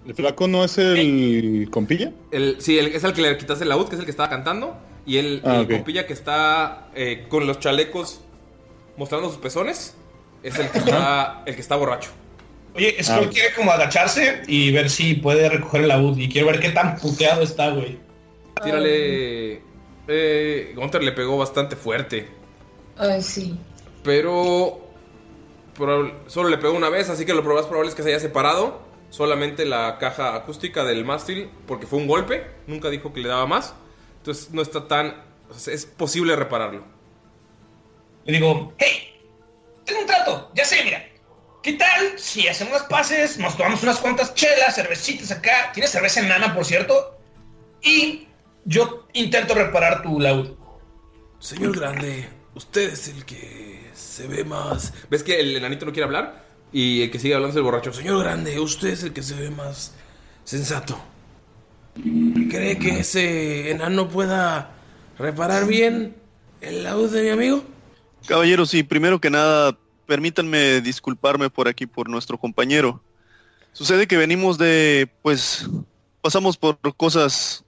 ¿El 0.07 0.14
flaco 0.14 0.48
no 0.48 0.64
es 0.64 0.78
el 0.78 1.68
compilla? 1.70 2.12
El, 2.30 2.57
sí, 2.61 2.78
el- 2.78 2.88
es 2.88 3.05
el 3.05 3.12
que 3.12 3.22
le 3.22 3.36
quitaste 3.38 3.62
el 3.64 3.68
laúd, 3.70 3.88
que 3.88 3.94
es 3.94 3.98
el 4.00 4.05
que 4.05 4.11
estaba 4.11 4.28
cantando. 4.28 4.76
Y 5.07 5.18
el, 5.18 5.42
Ah, 5.44 5.59
el 5.61 5.68
compilla 5.68 6.07
que 6.07 6.12
está 6.12 6.88
eh, 6.94 7.26
con 7.28 7.46
los 7.46 7.59
chalecos 7.61 8.20
mostrando 8.96 9.28
sus 9.28 9.38
pezones 9.38 9.94
es 10.42 10.59
el 10.59 10.68
que 10.70 10.78
está, 10.78 11.42
el 11.46 11.55
que 11.55 11.61
está 11.61 11.76
borracho. 11.76 12.11
Oye, 12.74 12.96
Skull 13.03 13.24
Ah. 13.26 13.30
quiere 13.32 13.55
como 13.55 13.70
agacharse 13.70 14.42
y 14.48 14.72
ver 14.72 14.88
si 14.90 15.14
puede 15.14 15.48
recoger 15.48 15.82
el 15.82 15.88
laúd. 15.88 16.16
Y 16.18 16.28
quiero 16.28 16.46
ver 16.48 16.59
qué 16.61 16.70
tan 16.70 16.96
puteado 16.96 17.42
está, 17.42 17.70
güey. 17.70 17.98
Tírale. 18.62 19.61
Eh, 20.09 20.72
Gunter 20.74 21.03
le 21.03 21.12
pegó 21.12 21.36
bastante 21.38 21.76
fuerte. 21.76 22.28
Ay, 22.96 23.22
sí. 23.22 23.57
Pero. 24.03 24.80
probable- 25.76 26.14
solo 26.26 26.48
le 26.48 26.59
pegó 26.59 26.74
una 26.74 26.88
vez, 26.90 27.09
así 27.09 27.24
que 27.24 27.32
lo 27.34 27.42
más 27.42 27.66
probable 27.66 27.88
es 27.88 27.94
que 27.94 28.03
se 28.03 28.11
haya 28.11 28.20
separado. 28.20 28.80
Solamente 29.12 29.66
la 29.66 29.98
caja 29.98 30.34
acústica 30.34 30.84
del 30.84 31.04
mástil, 31.04 31.50
porque 31.66 31.86
fue 31.86 31.98
un 31.98 32.06
golpe. 32.06 32.46
Nunca 32.66 32.88
dijo 32.88 33.12
que 33.12 33.20
le 33.20 33.28
daba 33.28 33.46
más. 33.46 33.74
Entonces 34.16 34.50
no 34.52 34.62
está 34.62 34.88
tan. 34.88 35.22
o 35.50 35.54
sea, 35.54 35.74
es 35.74 35.84
posible 35.84 36.34
repararlo. 36.34 36.82
Le 38.24 38.32
digo, 38.38 38.72
hey, 38.78 39.20
tengo 39.84 40.00
un 40.00 40.06
trato, 40.06 40.50
ya 40.54 40.64
sé, 40.64 40.82
mira. 40.82 41.06
¿Qué 41.62 41.74
tal 41.74 42.18
si 42.18 42.48
hacemos 42.48 42.72
las 42.72 42.84
pases, 42.84 43.36
nos 43.36 43.54
tomamos 43.54 43.82
unas 43.82 43.98
cuantas 43.98 44.34
chelas, 44.34 44.74
cervecitas 44.74 45.30
acá? 45.30 45.70
¿Tienes 45.74 45.90
cerveza 45.90 46.20
enana, 46.20 46.54
por 46.54 46.64
cierto? 46.64 47.18
Y 47.82 48.28
yo 48.64 49.06
intento 49.12 49.54
reparar 49.54 50.02
tu 50.02 50.20
laúd. 50.20 50.56
Señor 51.38 51.78
Grande, 51.78 52.30
usted 52.54 52.94
es 52.94 53.08
el 53.08 53.26
que 53.26 53.90
se 53.92 54.26
ve 54.26 54.42
más. 54.42 54.94
¿Ves 55.10 55.22
que 55.22 55.38
el 55.38 55.54
enanito 55.54 55.84
no 55.84 55.92
quiere 55.92 56.06
hablar? 56.06 56.51
Y 56.72 57.02
el 57.02 57.10
que 57.10 57.18
sigue 57.18 57.34
hablando 57.34 57.50
es 57.50 57.56
el 57.56 57.62
borracho. 57.62 57.92
Señor 57.92 58.22
Grande, 58.22 58.58
usted 58.58 58.88
es 58.88 59.02
el 59.02 59.12
que 59.12 59.22
se 59.22 59.34
ve 59.34 59.50
más 59.50 59.94
sensato. 60.44 60.98
¿Cree 61.94 62.78
que 62.78 63.00
ese 63.00 63.70
enano 63.70 64.08
pueda 64.08 64.70
reparar 65.18 65.66
bien 65.66 66.16
el 66.60 66.84
laúd 66.84 67.10
de 67.10 67.22
mi 67.22 67.28
amigo? 67.28 67.64
Caballero, 68.26 68.64
sí, 68.64 68.82
primero 68.82 69.20
que 69.20 69.30
nada, 69.30 69.76
permítanme 70.06 70.80
disculparme 70.80 71.50
por 71.50 71.68
aquí 71.68 71.86
por 71.86 72.08
nuestro 72.08 72.38
compañero. 72.38 73.02
Sucede 73.72 74.06
que 74.06 74.16
venimos 74.16 74.58
de, 74.58 75.10
pues, 75.22 75.68
pasamos 76.22 76.56
por 76.56 76.78
cosas 76.96 77.64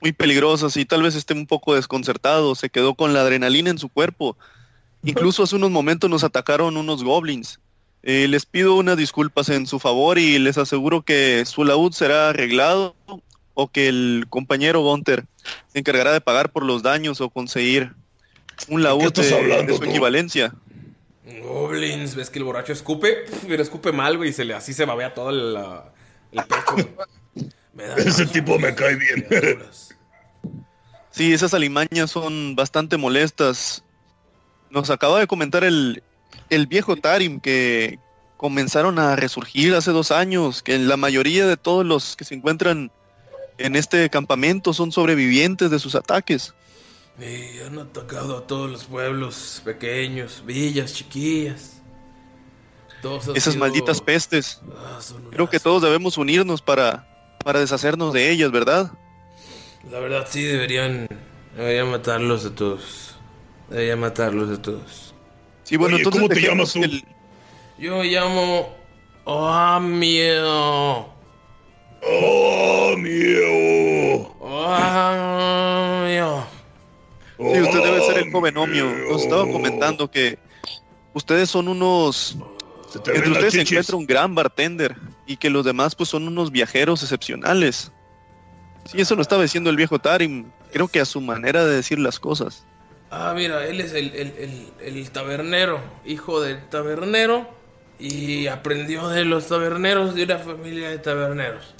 muy 0.00 0.12
peligrosas 0.12 0.76
y 0.76 0.84
tal 0.84 1.02
vez 1.02 1.14
esté 1.14 1.34
un 1.34 1.46
poco 1.46 1.74
desconcertado, 1.74 2.54
se 2.54 2.70
quedó 2.70 2.94
con 2.94 3.12
la 3.12 3.20
adrenalina 3.20 3.70
en 3.70 3.78
su 3.78 3.88
cuerpo. 3.88 4.36
Incluso 5.02 5.42
hace 5.42 5.56
unos 5.56 5.70
momentos 5.70 6.10
nos 6.10 6.24
atacaron 6.24 6.76
unos 6.76 7.04
goblins. 7.04 7.60
Eh, 8.02 8.26
les 8.28 8.46
pido 8.46 8.76
unas 8.76 8.96
disculpas 8.96 9.48
en 9.50 9.66
su 9.66 9.78
favor 9.78 10.18
y 10.18 10.38
les 10.38 10.56
aseguro 10.58 11.02
que 11.02 11.44
su 11.44 11.64
laúd 11.64 11.92
será 11.92 12.30
arreglado 12.30 12.94
o 13.54 13.68
que 13.68 13.88
el 13.88 14.24
compañero 14.30 14.80
Gunter 14.80 15.26
se 15.68 15.78
encargará 15.80 16.12
de 16.12 16.20
pagar 16.22 16.50
por 16.50 16.64
los 16.64 16.82
daños 16.82 17.20
o 17.20 17.28
conseguir 17.28 17.92
un 18.68 18.82
laúd 18.82 19.12
de, 19.12 19.34
hablando 19.34 19.72
de 19.72 19.78
su 19.78 19.84
tú? 19.84 19.90
equivalencia. 19.90 20.54
Goblins, 21.42 22.14
ves 22.14 22.30
que 22.30 22.38
el 22.38 22.44
borracho 22.44 22.72
escupe, 22.72 23.24
pero 23.48 23.62
escupe 23.62 23.92
mal, 23.92 24.16
güey, 24.16 24.30
y 24.30 24.32
se 24.32 24.44
le, 24.44 24.54
así 24.54 24.72
se 24.72 24.84
babea 24.84 25.12
todo 25.14 25.30
el, 25.30 25.52
la- 25.54 25.92
el 26.32 26.42
pecho. 26.44 26.72
güey. 26.72 26.88
Me 27.74 27.84
da 27.84 27.96
Ese 27.96 28.24
más 28.24 28.32
tipo 28.32 28.58
me 28.58 28.74
cae 28.74 28.96
bien. 28.96 29.22
criaturas. 29.28 29.94
Sí, 31.12 31.32
esas 31.32 31.54
alimañas 31.54 32.10
son 32.10 32.56
bastante 32.56 32.96
molestas. 32.96 33.84
Nos 34.70 34.90
acaba 34.90 35.20
de 35.20 35.26
comentar 35.28 35.62
el, 35.64 36.02
el 36.50 36.66
viejo 36.66 36.96
Tarim 36.96 37.40
que 37.40 37.98
comenzaron 38.36 38.98
a 38.98 39.16
resurgir 39.16 39.74
hace 39.74 39.90
dos 39.90 40.10
años, 40.10 40.62
que 40.62 40.78
la 40.78 40.96
mayoría 40.96 41.46
de 41.46 41.56
todos 41.56 41.84
los 41.86 42.16
que 42.16 42.24
se 42.24 42.34
encuentran 42.34 42.90
en 43.58 43.76
este 43.76 44.08
campamento 44.10 44.72
son 44.72 44.92
sobrevivientes 44.92 45.70
de 45.70 45.78
sus 45.78 45.94
ataques. 45.94 46.54
Y 47.18 47.60
han 47.66 47.78
atacado 47.78 48.38
a 48.38 48.46
todos 48.46 48.70
los 48.70 48.84
pueblos 48.84 49.60
pequeños, 49.64 50.42
villas, 50.46 50.94
chiquillas. 50.94 51.82
Todos 53.02 53.28
Esas 53.36 53.54
sido- 53.54 53.64
malditas 53.64 54.00
pestes. 54.00 54.60
Ah, 54.76 54.98
Creo 55.30 55.48
que 55.50 55.60
todos 55.60 55.82
debemos 55.82 56.16
unirnos 56.18 56.62
para, 56.62 57.36
para 57.44 57.60
deshacernos 57.60 58.12
de 58.14 58.30
ellas, 58.30 58.50
¿verdad? 58.50 58.90
La 59.90 59.98
verdad 59.98 60.26
sí 60.28 60.42
deberían, 60.42 61.06
deberían 61.56 61.90
matarlos 61.90 62.44
a 62.46 62.54
todos. 62.54 63.14
Deberían 63.68 64.00
matarlos 64.00 64.58
a 64.58 64.60
todos. 64.62 65.09
Sí, 65.70 65.76
bueno, 65.76 65.94
Oye, 65.94 66.02
entonces 66.02 66.20
¿cómo 66.20 66.34
te 66.34 66.40
llamas 66.40 66.72
tú? 66.72 66.82
el- 66.82 67.04
Yo 67.78 67.98
me 67.98 68.04
llamo 68.06 68.74
Oamio. 69.24 71.06
¡Oh, 72.02 72.94
mío! 72.98 74.34
Oamio. 74.40 76.44
Sí, 77.38 77.60
usted 77.60 77.82
debe 77.84 78.00
ser 78.00 78.18
el 78.18 78.32
joven 78.32 78.56
Omio. 78.56 78.84
Nos 79.12 79.22
estaba 79.22 79.48
comentando 79.48 80.10
que 80.10 80.40
ustedes 81.14 81.48
son 81.48 81.68
unos... 81.68 82.36
Entre 83.06 83.30
ustedes 83.30 83.52
se 83.52 83.60
encuentra 83.60 83.96
un 83.96 84.06
gran 84.06 84.34
bartender 84.34 84.96
y 85.24 85.36
que 85.36 85.50
los 85.50 85.64
demás 85.64 85.94
pues 85.94 86.08
son 86.08 86.26
unos 86.26 86.50
viajeros 86.50 87.00
excepcionales. 87.04 87.92
Sí, 88.86 89.00
eso 89.00 89.14
lo 89.14 89.22
estaba 89.22 89.42
diciendo 89.42 89.70
el 89.70 89.76
viejo 89.76 90.00
Tarim. 90.00 90.46
Creo 90.72 90.88
que 90.88 90.98
a 90.98 91.04
su 91.04 91.20
manera 91.20 91.64
de 91.64 91.76
decir 91.76 92.00
las 92.00 92.18
cosas. 92.18 92.66
Ah, 93.10 93.32
mira, 93.34 93.66
él 93.66 93.80
es 93.80 93.92
el, 93.92 94.14
el- 94.14 94.34
el- 94.38 94.96
el 94.96 95.10
tabernero, 95.10 95.80
hijo 96.04 96.40
del 96.40 96.68
tabernero, 96.68 97.48
y 97.98 98.46
aprendió 98.46 99.08
de 99.08 99.24
los 99.24 99.48
taberneros 99.48 100.14
de 100.14 100.24
una 100.24 100.38
familia 100.38 100.90
de 100.90 100.98
taberneros. 100.98 101.74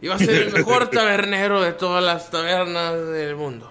Y 0.00 0.06
va 0.06 0.14
a 0.14 0.18
ser 0.18 0.42
el 0.42 0.52
mejor 0.52 0.88
tabernero 0.90 1.60
de 1.60 1.72
todas 1.72 2.02
las 2.04 2.30
tabernas 2.30 2.94
del 3.08 3.34
mundo. 3.36 3.70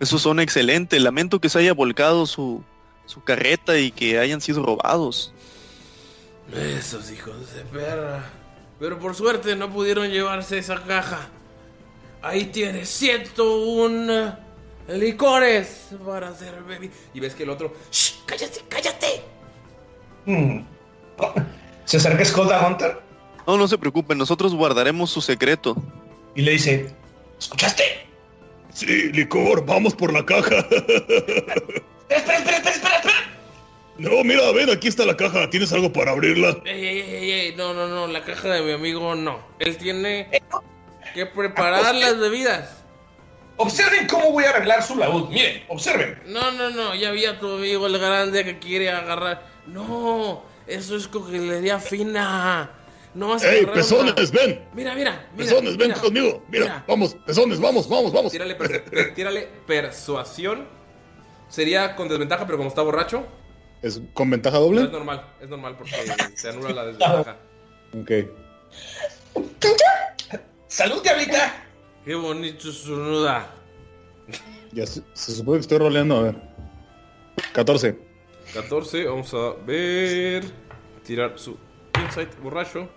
Esos 0.00 0.20
son 0.20 0.40
excelentes. 0.40 1.00
Lamento 1.00 1.40
que 1.40 1.48
se 1.48 1.60
haya 1.60 1.72
volcado 1.72 2.26
su, 2.26 2.64
su 3.06 3.22
carreta 3.22 3.78
y 3.78 3.92
que 3.92 4.18
hayan 4.18 4.40
sido 4.40 4.64
robados. 4.64 5.32
Esos 6.52 7.10
hijos 7.12 7.54
de 7.54 7.62
perra. 7.66 8.24
Pero 8.80 8.98
por 8.98 9.14
suerte 9.14 9.54
no 9.54 9.70
pudieron 9.70 10.10
llevarse 10.10 10.58
esa 10.58 10.82
caja. 10.82 11.28
Ahí 12.20 12.46
tienes 12.46 12.88
101 12.88 14.36
licores 14.88 15.88
para 16.04 16.28
hacer 16.28 16.62
bebidas. 16.62 16.96
Y 17.14 17.20
ves 17.20 17.34
que 17.34 17.42
el 17.44 17.50
otro. 17.50 17.72
¡Shh! 17.90 18.14
¡Cállate, 18.26 18.60
cállate! 18.68 19.22
Mm. 20.26 20.60
Se 21.84 21.96
acerca 21.98 22.24
Scott 22.24 22.50
a 22.52 22.66
Hunter 22.66 22.98
No, 23.46 23.56
no 23.56 23.66
se 23.68 23.76
preocupen, 23.76 24.16
nosotros 24.18 24.54
guardaremos 24.54 25.10
su 25.10 25.20
secreto. 25.20 25.76
y 26.34 26.42
le 26.42 26.52
dice, 26.52 26.92
¿escuchaste? 27.38 27.82
Sí, 28.72 29.12
licor, 29.12 29.66
vamos 29.66 29.94
por 29.94 30.12
la 30.12 30.24
caja. 30.24 30.58
Espera, 30.60 30.86
espera, 32.08 32.38
espera, 32.38 32.56
espera, 32.56 32.70
espera, 32.70 32.96
espera. 32.96 33.14
No, 33.98 34.24
mira, 34.24 34.50
ven, 34.52 34.70
aquí 34.70 34.88
está 34.88 35.04
la 35.04 35.16
caja. 35.16 35.50
¿Tienes 35.50 35.72
algo 35.72 35.92
para 35.92 36.12
abrirla? 36.12 36.56
Ey, 36.64 36.86
ey, 36.86 37.00
ey, 37.00 37.30
ey, 37.30 37.54
no, 37.56 37.74
no, 37.74 37.86
no, 37.88 38.06
la 38.06 38.24
caja 38.24 38.48
de 38.48 38.62
mi 38.62 38.72
amigo 38.72 39.14
no. 39.14 39.38
Él 39.58 39.76
tiene 39.76 40.28
que 41.14 41.26
preparar 41.26 41.94
las 41.94 42.18
bebidas. 42.18 42.81
Observen 43.62 44.06
cómo 44.06 44.32
voy 44.32 44.44
a 44.44 44.50
arreglar 44.50 44.82
su 44.82 44.96
laúd. 44.96 45.28
Miren, 45.28 45.62
observen. 45.68 46.20
No, 46.26 46.50
no, 46.52 46.70
no, 46.70 46.94
ya 46.94 47.10
vi 47.12 47.24
a 47.26 47.38
tu 47.38 47.54
amigo 47.56 47.86
el 47.86 47.98
grande 47.98 48.44
que 48.44 48.58
quiere 48.58 48.90
agarrar. 48.90 49.46
No, 49.66 50.42
eso 50.66 50.96
es 50.96 51.06
coctelería 51.08 51.78
fina. 51.78 52.70
No 53.14 53.28
vas 53.28 53.44
a 53.44 53.52
¡Ey, 53.52 53.64
una- 53.64 53.72
pezones, 53.74 54.30
ven! 54.30 54.64
Mira, 54.74 54.94
mira, 54.94 55.12
mira. 55.12 55.28
Pezones, 55.36 55.76
ven 55.76 55.88
mira. 55.88 56.00
conmigo. 56.00 56.42
Mira, 56.48 56.64
mira. 56.64 56.84
vamos, 56.88 57.14
pezones, 57.26 57.60
vamos, 57.60 57.88
vamos, 57.88 58.12
vamos. 58.12 58.32
Tírale, 58.32 58.54
per- 58.56 59.14
tírale 59.14 59.48
persuasión. 59.66 60.66
Sería 61.48 61.94
con 61.94 62.08
desventaja, 62.08 62.46
pero 62.46 62.56
como 62.58 62.68
está 62.70 62.80
borracho. 62.82 63.26
¿Es 63.82 64.00
con 64.14 64.30
ventaja 64.30 64.56
No 64.58 64.62
doble? 64.64 64.82
es 64.84 64.90
normal, 64.90 65.26
es 65.40 65.48
normal 65.48 65.76
porque 65.76 65.94
se 66.34 66.48
anula 66.48 66.70
la 66.70 66.84
desventaja. 66.86 67.36
Ok. 68.00 68.10
Salud, 70.68 71.02
diablita. 71.02 71.66
Qué 72.04 72.14
bonito 72.14 72.68
estornuda. 72.68 73.54
Ya 74.72 74.86
se, 74.86 75.02
se 75.12 75.32
supone 75.32 75.58
que 75.58 75.62
estoy 75.62 75.78
roleando, 75.78 76.16
a 76.16 76.22
ver. 76.22 76.36
14. 77.52 77.96
14, 78.54 79.04
vamos 79.06 79.32
a 79.34 79.52
ver. 79.64 80.44
Tirar 81.04 81.38
su 81.38 81.56
insight 82.02 82.36
borracho. 82.40 82.88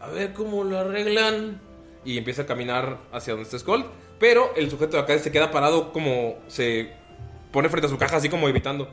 A 0.00 0.08
ver 0.08 0.32
cómo 0.32 0.64
lo 0.64 0.78
arreglan. 0.78 1.60
Y 2.04 2.18
empieza 2.18 2.42
a 2.42 2.46
caminar 2.46 2.98
hacia 3.12 3.32
donde 3.34 3.44
está 3.44 3.58
Skull. 3.58 3.84
Pero 4.18 4.54
el 4.56 4.70
sujeto 4.70 4.96
de 4.96 5.02
acá 5.02 5.18
se 5.18 5.30
queda 5.30 5.50
parado 5.50 5.92
como 5.92 6.38
se 6.48 6.92
pone 7.52 7.68
frente 7.68 7.86
a 7.86 7.90
su 7.90 7.98
caja, 7.98 8.16
así 8.16 8.28
como 8.28 8.48
evitando. 8.48 8.88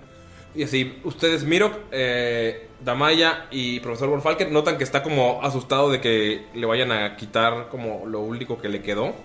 Y 0.54 0.64
así, 0.64 1.00
ustedes, 1.04 1.46
Mirok, 1.46 1.74
eh, 1.92 2.68
Damaya 2.84 3.48
y 3.52 3.80
Profesor 3.80 4.10
Wolfalker, 4.10 4.52
notan 4.52 4.78
que 4.78 4.84
está 4.84 5.02
como 5.02 5.42
asustado 5.42 5.90
de 5.90 6.02
que 6.02 6.46
le 6.54 6.66
vayan 6.66 6.92
a 6.92 7.16
quitar 7.16 7.70
como 7.70 8.06
lo 8.06 8.20
único 8.20 8.60
que 8.60 8.68
le 8.68 8.82
quedó. 8.82 9.16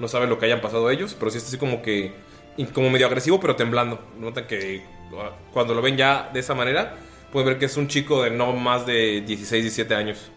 No 0.00 0.08
saben 0.08 0.28
lo 0.28 0.38
que 0.38 0.46
hayan 0.46 0.60
pasado 0.60 0.90
ellos, 0.90 1.14
pero 1.18 1.30
sí 1.30 1.38
está 1.38 1.48
así 1.48 1.58
como 1.58 1.82
que. 1.82 2.12
como 2.72 2.90
medio 2.90 3.06
agresivo, 3.06 3.38
pero 3.38 3.54
temblando. 3.54 4.00
Notan 4.18 4.46
que 4.46 4.82
uh, 5.12 5.52
cuando 5.52 5.74
lo 5.74 5.82
ven 5.82 5.96
ya 5.96 6.30
de 6.32 6.40
esa 6.40 6.54
manera, 6.54 6.96
pueden 7.32 7.48
ver 7.48 7.58
que 7.58 7.66
es 7.66 7.76
un 7.76 7.86
chico 7.86 8.24
de 8.24 8.30
no 8.30 8.52
más 8.52 8.84
de 8.84 9.20
16, 9.20 9.62
17 9.62 9.94
años. 9.94 10.30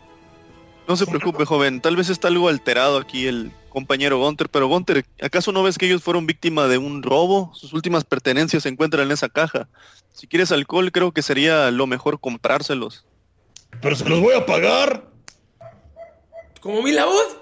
No 0.88 0.96
se 0.96 1.08
preocupe, 1.08 1.46
joven. 1.46 1.82
Tal 1.82 1.96
vez 1.96 2.10
está 2.10 2.28
algo 2.28 2.48
alterado 2.48 2.98
aquí 2.98 3.28
el 3.28 3.52
compañero 3.72 4.20
Gunter, 4.20 4.50
pero 4.50 4.68
Gunter, 4.68 5.04
¿acaso 5.20 5.52
no 5.52 5.64
ves 5.64 5.80
que 5.80 5.88
ellos 5.88 6.04
fueron 6.04 6.28
víctima 6.28 6.68
de 6.68 6.78
un 6.78 7.02
robo? 7.02 7.52
Sus 7.56 7.74
últimas 7.74 8.04
pertenencias 8.04 8.62
se 8.64 8.70
encuentran 8.70 9.08
en 9.08 9.12
esa 9.12 9.30
caja. 9.30 9.68
Si 10.14 10.28
quieres 10.28 10.52
alcohol, 10.52 10.92
creo 10.92 11.12
que 11.12 11.24
sería 11.24 11.72
lo 11.72 11.88
mejor 11.88 12.20
comprárselos. 12.20 13.06
Pero 13.82 13.96
se 13.96 14.08
los 14.08 14.20
voy 14.20 14.36
a 14.36 14.46
pagar. 14.46 15.10
¿Como 16.60 16.84
mi 16.84 16.92
laúd? 16.92 17.40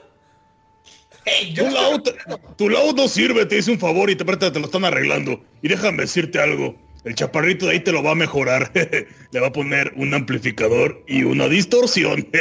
Hey, 1.26 1.54
Tu 1.54 1.70
laúd, 1.70 2.10
tu 2.58 2.70
laúd 2.70 2.96
no 2.96 3.08
sirve, 3.08 3.46
te 3.46 3.58
hice 3.58 3.72
un 3.72 3.80
favor 3.80 4.10
y 4.10 4.16
te, 4.16 4.24
te 4.24 4.60
lo 4.60 4.66
están 4.66 4.86
arreglando. 4.86 5.44
Y 5.62 5.68
déjame 5.68 6.04
decirte 6.04 6.40
algo. 6.40 6.76
El 7.04 7.16
chaparrito 7.16 7.66
de 7.66 7.74
ahí 7.74 7.80
te 7.80 7.92
lo 7.92 8.04
va 8.04 8.12
a 8.12 8.16
mejorar. 8.16 8.72
Le 9.32 9.40
va 9.40 9.48
a 9.48 9.52
poner 9.52 9.94
un 9.96 10.14
amplificador 10.14 11.04
y 11.08 11.24
una 11.24 11.48
distorsión. 11.48 12.28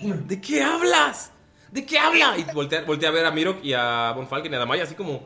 ¿De 0.00 0.40
qué 0.40 0.62
hablas? 0.62 1.31
¿De 1.72 1.84
qué 1.86 1.98
habla? 1.98 2.36
Y 2.38 2.44
voltea, 2.52 2.82
voltea 2.82 3.08
a 3.08 3.12
ver 3.12 3.24
a 3.26 3.30
Mirok 3.32 3.64
y 3.64 3.72
a 3.72 4.12
Von 4.12 4.28
Falken 4.28 4.52
y 4.52 4.54
a 4.54 4.58
Damaya, 4.58 4.84
así 4.84 4.94
como. 4.94 5.22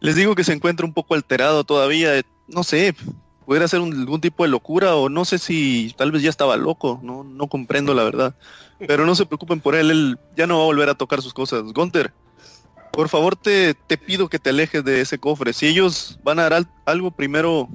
Les 0.00 0.14
digo 0.16 0.34
que 0.34 0.44
se 0.44 0.52
encuentra 0.52 0.86
un 0.86 0.94
poco 0.94 1.14
alterado 1.14 1.64
todavía. 1.64 2.16
eh, 2.16 2.22
No 2.46 2.62
sé, 2.64 2.94
pudiera 3.44 3.68
ser 3.68 3.80
un- 3.80 3.92
algún 3.92 4.20
tipo 4.20 4.42
de 4.44 4.48
locura 4.50 4.94
o 4.96 5.08
no 5.08 5.24
sé 5.24 5.38
si 5.38 5.92
tal 5.96 6.10
vez 6.12 6.22
ya 6.22 6.30
estaba 6.30 6.56
loco. 6.56 7.00
No, 7.02 7.22
no 7.24 7.46
comprendo 7.48 7.92
la 7.92 8.04
verdad. 8.04 8.34
Pero 8.86 9.04
no 9.04 9.14
se 9.14 9.26
preocupen 9.26 9.60
por 9.60 9.74
él, 9.74 9.90
él 9.90 10.18
ya 10.36 10.46
no 10.46 10.56
va 10.58 10.62
a 10.62 10.66
volver 10.66 10.88
a 10.88 10.94
tocar 10.94 11.20
sus 11.22 11.34
cosas. 11.34 11.64
Gunter, 11.72 12.12
por 12.92 13.08
favor 13.08 13.36
te, 13.36 13.74
te 13.74 13.98
pido 13.98 14.28
que 14.28 14.38
te 14.38 14.50
alejes 14.50 14.84
de 14.84 15.00
ese 15.00 15.18
cofre. 15.18 15.52
Si 15.52 15.66
ellos 15.66 16.18
van 16.22 16.38
a 16.38 16.42
dar 16.44 16.54
al- 16.54 16.68
algo, 16.86 17.10
primero 17.10 17.68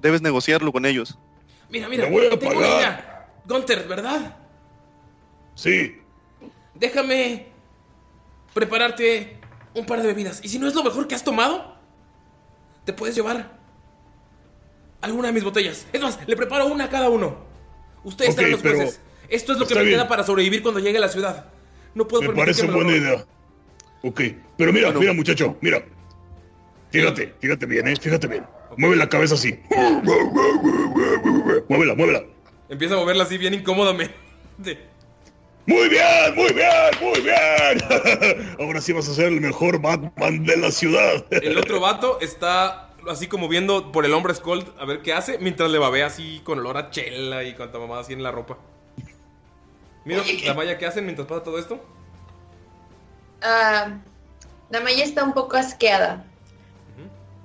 debes 0.00 0.22
negociarlo 0.22 0.70
con 0.72 0.86
ellos. 0.86 1.16
Mira, 1.70 1.88
mira, 1.88 2.08
voy 2.08 2.26
a 2.26 2.30
tengo 2.38 2.52
una 2.58 2.66
pagar. 2.66 2.76
idea. 2.78 3.26
Gunter, 3.46 3.86
¿verdad? 3.88 4.36
sí. 5.54 5.96
Déjame 6.74 7.46
prepararte 8.54 9.38
un 9.74 9.86
par 9.86 10.00
de 10.00 10.08
bebidas. 10.08 10.40
Y 10.42 10.48
si 10.48 10.58
no 10.58 10.66
es 10.68 10.74
lo 10.74 10.82
mejor 10.84 11.06
que 11.08 11.14
has 11.14 11.24
tomado, 11.24 11.76
te 12.84 12.92
puedes 12.92 13.14
llevar 13.14 13.58
alguna 15.00 15.28
de 15.28 15.34
mis 15.34 15.44
botellas. 15.44 15.86
Es 15.92 16.00
más, 16.00 16.18
le 16.26 16.36
preparo 16.36 16.66
una 16.66 16.84
a 16.84 16.88
cada 16.90 17.08
uno. 17.08 17.38
Ustedes 18.04 18.30
Ok, 18.32 18.36
serán 18.36 18.50
los 18.52 18.60
jueces. 18.62 19.00
Esto 19.28 19.52
es 19.52 19.58
lo 19.58 19.66
que 19.66 19.74
me 19.74 19.82
bien. 19.82 19.94
queda 19.96 20.08
para 20.08 20.24
sobrevivir 20.24 20.62
cuando 20.62 20.80
llegue 20.80 20.98
a 20.98 21.02
la 21.02 21.08
ciudad. 21.08 21.46
No 21.94 22.06
puedo 22.08 22.22
Me 22.22 22.36
parece 22.36 22.62
que 22.62 22.68
me 22.68 22.74
buena 22.74 22.96
idea. 22.96 23.24
Ok, 24.02 24.20
pero 24.56 24.72
mira, 24.72 24.86
Bueno. 24.88 25.00
mira 25.00 25.12
muchacho, 25.12 25.56
mira. 25.60 25.84
Fíjate, 26.90 27.34
fíjate 27.40 27.66
bien, 27.66 27.86
eh, 27.86 27.96
fíjate 27.96 28.26
bien. 28.26 28.44
Mueve 28.76 28.96
la 28.96 29.08
cabeza 29.08 29.34
así. 29.34 29.60
Muévela, 31.68 31.94
muévela. 31.94 32.24
Empieza 32.68 32.94
a 32.94 32.98
moverla 32.98 33.24
así 33.24 33.38
bien 33.38 33.54
incómodamente. 33.54 34.14
Muy 35.66 35.88
bien, 35.88 36.34
muy 36.34 36.52
bien, 36.52 36.90
muy 37.00 37.20
bien. 37.20 38.56
Ahora 38.58 38.80
sí 38.80 38.92
vas 38.92 39.08
a 39.08 39.14
ser 39.14 39.26
el 39.26 39.40
mejor 39.40 39.80
Batman 39.80 40.44
de 40.44 40.56
la 40.56 40.70
ciudad. 40.70 41.24
El 41.30 41.58
otro 41.58 41.80
vato 41.80 42.18
está 42.20 42.90
así 43.08 43.28
como 43.28 43.48
viendo 43.48 43.92
por 43.92 44.04
el 44.04 44.12
hombre 44.12 44.34
Skull 44.34 44.64
a 44.78 44.84
ver 44.84 45.02
qué 45.02 45.12
hace, 45.12 45.38
mientras 45.38 45.70
le 45.70 45.78
babea 45.78 46.06
así 46.06 46.40
con 46.44 46.58
olor 46.58 46.76
a 46.76 46.90
chela 46.90 47.44
y 47.44 47.54
cuanta 47.54 47.78
mamada 47.78 48.02
así 48.02 48.12
en 48.12 48.22
la 48.22 48.30
ropa. 48.30 48.58
Mira, 50.04 50.22
Damaya, 50.46 50.78
¿qué 50.78 50.86
hacen 50.86 51.04
mientras 51.04 51.28
pasa 51.28 51.42
todo 51.42 51.58
esto? 51.58 51.78
Ah, 53.42 53.98
Damaya 54.70 55.04
está 55.04 55.24
un 55.24 55.34
poco 55.34 55.56
asqueada. 55.56 56.24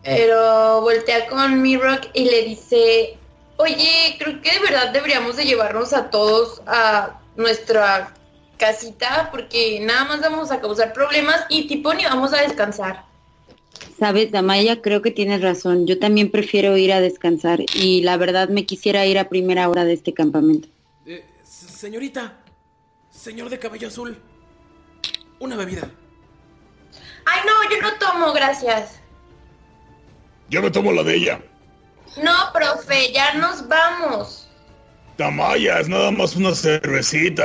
Pero 0.03 0.81
voltea 0.81 1.25
con 1.27 1.63
Mirok 1.63 2.09
y 2.13 2.25
le 2.25 2.43
dice, 2.43 3.17
oye, 3.57 4.15
creo 4.19 4.39
que 4.39 4.51
de 4.51 4.59
verdad 4.59 4.91
deberíamos 4.91 5.35
de 5.35 5.45
llevarnos 5.45 5.93
a 5.93 6.11
todos 6.11 6.61
a 6.67 7.19
nuestra 7.35 8.13
casita 8.57 9.29
porque 9.31 9.79
nada 9.81 10.05
más 10.05 10.21
vamos 10.21 10.51
a 10.51 10.61
causar 10.61 10.93
problemas 10.93 11.45
y 11.49 11.67
tipo 11.67 11.93
ni 11.93 12.03
vamos 12.03 12.33
a 12.33 12.41
descansar. 12.41 13.05
Sabes, 13.99 14.31
Damaya, 14.31 14.81
creo 14.81 15.01
que 15.01 15.11
tienes 15.11 15.41
razón. 15.41 15.87
Yo 15.87 15.99
también 15.99 16.31
prefiero 16.31 16.75
ir 16.77 16.93
a 16.93 17.01
descansar 17.01 17.61
y 17.73 18.01
la 18.01 18.17
verdad 18.17 18.49
me 18.49 18.65
quisiera 18.65 19.05
ir 19.05 19.19
a 19.19 19.29
primera 19.29 19.69
hora 19.69 19.85
de 19.85 19.93
este 19.93 20.13
campamento. 20.13 20.67
Eh, 21.05 21.25
señorita, 21.43 22.37
señor 23.09 23.49
de 23.49 23.59
cabello 23.59 23.87
azul, 23.87 24.17
una 25.39 25.55
bebida. 25.55 25.89
Ay, 27.25 27.41
no, 27.45 27.75
yo 27.75 27.81
no 27.81 27.97
tomo, 27.97 28.33
gracias. 28.33 28.99
Yo 30.49 30.61
me 30.61 30.71
tomo 30.71 30.91
la 30.91 31.03
de 31.03 31.15
ella. 31.15 31.41
No, 32.21 32.33
profe, 32.53 33.11
ya 33.11 33.33
nos 33.33 33.67
vamos. 33.67 34.44
Tamaya, 35.17 35.79
es 35.79 35.87
nada 35.89 36.11
más 36.11 36.35
una 36.35 36.53
cervecita. 36.53 37.43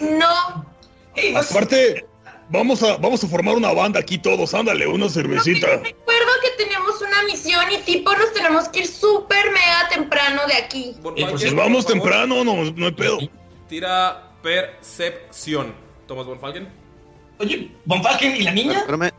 No, 0.00 0.64
Aparte, 1.36 2.04
vamos 2.48 2.82
a, 2.82 2.96
vamos 2.96 3.22
a 3.22 3.28
formar 3.28 3.54
una 3.56 3.72
banda 3.72 4.00
aquí 4.00 4.18
todos. 4.18 4.54
Ándale, 4.54 4.86
una 4.86 5.08
cervecita. 5.08 5.66
recuerdo 5.76 6.32
que 6.42 6.64
tenemos 6.64 7.00
una 7.00 7.22
misión 7.24 7.64
y 7.70 7.78
tipo 7.78 8.12
nos 8.14 8.32
tenemos 8.32 8.68
que 8.68 8.80
ir 8.80 8.86
súper 8.86 9.46
mega 9.50 9.88
temprano 9.90 10.42
de 10.46 10.54
aquí. 10.54 10.96
Von 11.00 11.14
Eh, 11.16 11.26
pues, 11.30 11.54
vamos 11.54 11.84
por 11.84 11.94
favor, 11.94 12.10
temprano, 12.10 12.44
no, 12.44 12.70
no 12.72 12.86
hay 12.86 12.92
pedo. 12.92 13.18
Tira 13.68 14.30
percepción. 14.42 15.74
Thomas 16.06 16.26
Von 16.26 16.40
Falken. 16.40 16.68
Oye, 17.38 17.70
Von 17.84 18.02
Falken 18.02 18.36
y 18.36 18.42
la 18.42 18.52
niña. 18.52 18.78
Espérame. 18.80 19.10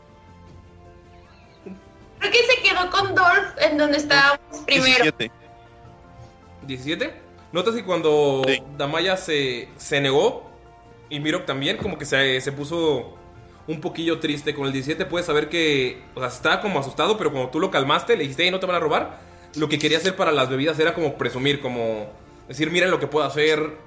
Creo 2.20 2.32
que 2.32 2.40
se 2.44 2.62
quedó 2.62 2.90
con 2.90 3.14
Dorf 3.16 3.62
en 3.62 3.78
donde 3.78 3.98
estábamos 3.98 4.40
primero. 4.66 5.04
17. 5.04 5.32
17. 6.64 7.25
Notas 7.56 7.74
que 7.74 7.86
cuando 7.86 8.42
Damaya 8.78 9.16
se, 9.16 9.70
se 9.78 10.02
negó 10.02 10.44
y 11.10 11.22
Mirok 11.22 11.46
también, 11.46 11.78
como 11.78 11.98
que 11.98 12.04
se, 12.04 12.42
se 12.42 12.52
puso 12.52 13.16
un 13.66 13.80
poquillo 13.80 14.20
triste 14.20 14.54
con 14.54 14.68
el 14.68 14.74
17. 14.74 15.06
Puedes 15.06 15.26
saber 15.26 15.48
que, 15.48 16.02
o 16.16 16.20
sea, 16.20 16.28
estaba 16.28 16.60
como 16.60 16.80
asustado, 16.80 17.18
pero 17.18 17.32
cuando 17.32 17.50
tú 17.52 17.62
lo 17.62 17.72
calmaste, 17.72 18.18
le 18.18 18.24
dijiste, 18.24 18.44
"Ey, 18.44 18.52
no 18.52 18.60
te 18.60 18.66
van 18.66 18.76
a 18.76 18.80
robar. 18.82 19.20
Lo 19.56 19.70
que 19.70 19.80
quería 19.80 20.00
hacer 20.00 20.18
para 20.18 20.34
las 20.34 20.50
bebidas 20.50 20.78
era 20.80 20.94
como 20.94 21.16
presumir, 21.18 21.62
como 21.62 22.08
decir, 22.50 22.70
miren 22.72 22.92
lo 22.92 23.00
que 23.00 23.08
puedo 23.08 23.26
hacer. 23.26 23.78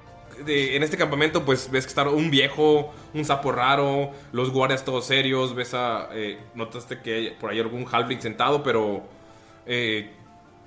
De- 0.43 0.75
en 0.75 0.81
este 0.81 0.97
campamento, 0.97 1.45
pues 1.45 1.69
ves 1.69 1.85
que 1.85 1.89
está 1.89 2.09
un 2.09 2.31
viejo, 2.31 2.91
un 3.13 3.23
sapo 3.23 3.51
raro, 3.51 4.09
los 4.31 4.49
guardias 4.51 4.83
todos 4.83 5.05
serios. 5.05 5.53
Ves 5.53 5.75
a. 5.75 6.09
eh, 6.13 6.39
notaste 6.55 7.01
que 7.03 7.13
hay 7.13 7.29
por 7.39 7.51
ahí 7.51 7.59
algún 7.59 7.85
halfling 7.85 8.19
sentado, 8.19 8.63
pero. 8.63 9.03
eh, 9.67 10.09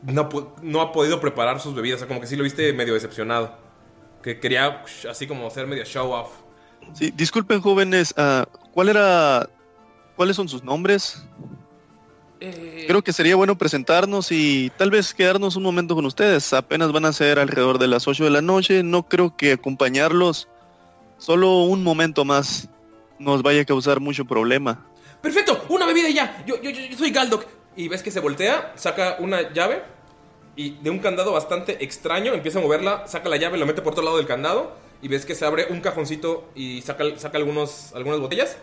no, 0.03 0.28
no 0.62 0.80
ha 0.80 0.92
podido 0.92 1.20
preparar 1.20 1.61
sus 1.61 1.74
bebidas. 1.74 1.96
O 1.96 1.98
sea, 2.00 2.09
como 2.09 2.20
que 2.20 2.26
sí 2.26 2.36
lo 2.36 2.44
viste 2.44 2.72
medio 2.72 2.94
decepcionado. 2.94 3.57
Que 4.22 4.38
quería 4.38 4.84
así 5.11 5.26
como 5.26 5.46
hacer 5.46 5.66
medio 5.66 5.84
show 5.84 6.11
off. 6.12 6.30
Sí, 6.92 7.12
disculpen 7.16 7.61
jóvenes, 7.61 8.12
ah, 8.16 8.46
¿cuál 8.72 8.88
era, 8.88 9.48
cuáles 10.16 10.36
son 10.36 10.48
sus 10.48 10.62
nombres? 10.64 11.24
Eh, 12.40 12.84
Creo 12.88 13.03
que 13.03 13.12
sería 13.12 13.36
bueno 13.36 13.57
presentarnos 13.57 14.32
y 14.32 14.72
tal 14.76 14.90
vez 14.90 15.14
quedarnos 15.14 15.55
un 15.55 15.62
momento 15.62 15.94
con 15.94 16.05
ustedes. 16.07 16.53
Apenas 16.53 16.90
van 16.90 17.05
a 17.05 17.12
ser 17.12 17.38
alrededor 17.38 17.78
de 17.78 17.86
las 17.86 18.09
8 18.09 18.24
de 18.24 18.30
la 18.30 18.42
noche. 18.42 18.82
No 18.82 19.09
creo 19.09 19.36
que 19.36 19.53
acompañarlos 19.53 20.48
solo 21.18 21.62
un 21.62 21.84
momento 21.84 22.24
más 22.24 22.68
nos 23.20 23.42
vaya 23.42 23.62
a 23.62 23.64
causar 23.64 24.00
mucho 24.00 24.24
problema. 24.24 24.84
¡Perfecto! 25.20 25.64
¡Una 25.68 25.86
bebida 25.86 26.11
ya! 26.11 26.42
Yo, 26.44 26.61
yo, 26.61 26.70
yo, 26.70 26.80
yo 26.80 26.98
soy 26.98 27.11
Galdok. 27.11 27.46
Y 27.76 27.88
ves 27.88 28.02
que 28.02 28.10
se 28.10 28.20
voltea, 28.20 28.72
saca 28.76 29.16
una 29.18 29.52
llave 29.52 29.82
y 30.56 30.72
de 30.82 30.90
un 30.90 30.98
candado 30.98 31.32
bastante 31.32 31.82
extraño 31.82 32.34
empieza 32.34 32.58
a 32.58 32.62
moverla, 32.62 33.06
saca 33.08 33.28
la 33.30 33.38
llave, 33.38 33.56
lo 33.56 33.64
mete 33.66 33.80
por 33.80 33.92
otro 33.92 34.04
lado 34.04 34.18
del 34.18 34.26
candado 34.26 34.76
y 35.00 35.08
ves 35.08 35.24
que 35.24 35.34
se 35.34 35.44
abre 35.46 35.66
un 35.70 35.80
cajoncito 35.80 36.44
y 36.54 36.82
saca, 36.82 37.04
saca 37.16 37.38
algunos, 37.38 37.92
algunas 37.94 38.20
botellas. 38.20 38.56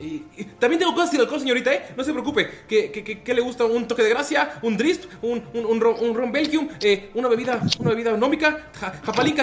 Y, 0.00 0.22
y 0.36 0.44
también 0.60 0.78
tengo 0.78 0.94
cosas 0.94 1.10
sin 1.10 1.20
alcohol, 1.20 1.40
señorita, 1.40 1.74
¿eh? 1.74 1.86
No 1.96 2.04
se 2.04 2.12
preocupe. 2.12 2.48
¿Qué, 2.68 2.92
qué, 2.92 3.02
qué- 3.20 3.34
le 3.34 3.40
gusta? 3.40 3.64
¿Un 3.64 3.88
toque 3.88 4.04
de 4.04 4.10
gracia? 4.10 4.52
¿Un 4.62 4.76
drisp? 4.76 5.04
¿Un, 5.22 5.42
un, 5.54 5.66
un, 5.66 6.32
Belgium? 6.32 6.68
Eh, 6.80 7.10
¿Una 7.14 7.26
bebida 7.28 7.60
una 7.80 7.90
bebida 7.90 8.16
nómica? 8.16 8.70
Ja- 8.74 8.92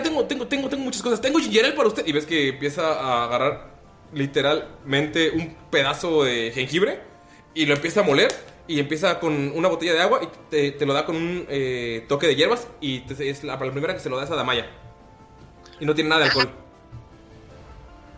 tengo, 0.01 0.23
tengo, 0.25 0.47
tengo, 0.47 0.69
tengo 0.69 0.83
muchas 0.85 1.01
cosas. 1.01 1.19
Tengo 1.19 1.39
ginger 1.39 1.75
para 1.75 1.89
usted. 1.89 2.07
Y 2.07 2.13
ves 2.13 2.25
que 2.25 2.47
empieza 2.49 2.93
a 2.93 3.25
agarrar 3.25 3.67
literalmente 4.13 5.31
un 5.31 5.53
pedazo 5.69 6.23
de 6.23 6.51
jengibre 6.53 7.01
y 7.53 7.65
lo 7.65 7.73
empieza 7.73 7.99
a 7.99 8.03
moler 8.03 8.29
y 8.67 8.79
empieza 8.79 9.19
con 9.19 9.51
una 9.55 9.67
botella 9.67 9.93
de 9.93 10.01
agua 10.01 10.21
y 10.23 10.27
te, 10.49 10.71
te 10.71 10.85
lo 10.85 10.93
da 10.93 11.05
con 11.05 11.15
un 11.15 11.45
eh, 11.49 12.05
toque 12.07 12.27
de 12.27 12.35
hierbas 12.35 12.67
y 12.81 12.99
te- 13.01 13.29
es 13.29 13.43
la, 13.43 13.53
la 13.57 13.71
primera 13.71 13.93
que 13.93 13.99
se 13.99 14.09
lo 14.09 14.17
da 14.17 14.23
es 14.23 14.31
a 14.31 14.35
Damaya. 14.35 14.67
Y 15.79 15.85
no 15.85 15.93
tiene 15.93 16.09
nada 16.09 16.21
de 16.21 16.27
alcohol. 16.27 16.49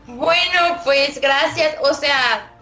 Bueno, 0.08 0.80
pues 0.86 1.20
gracias. 1.20 1.76
O 1.82 1.94
sea, 1.94 2.54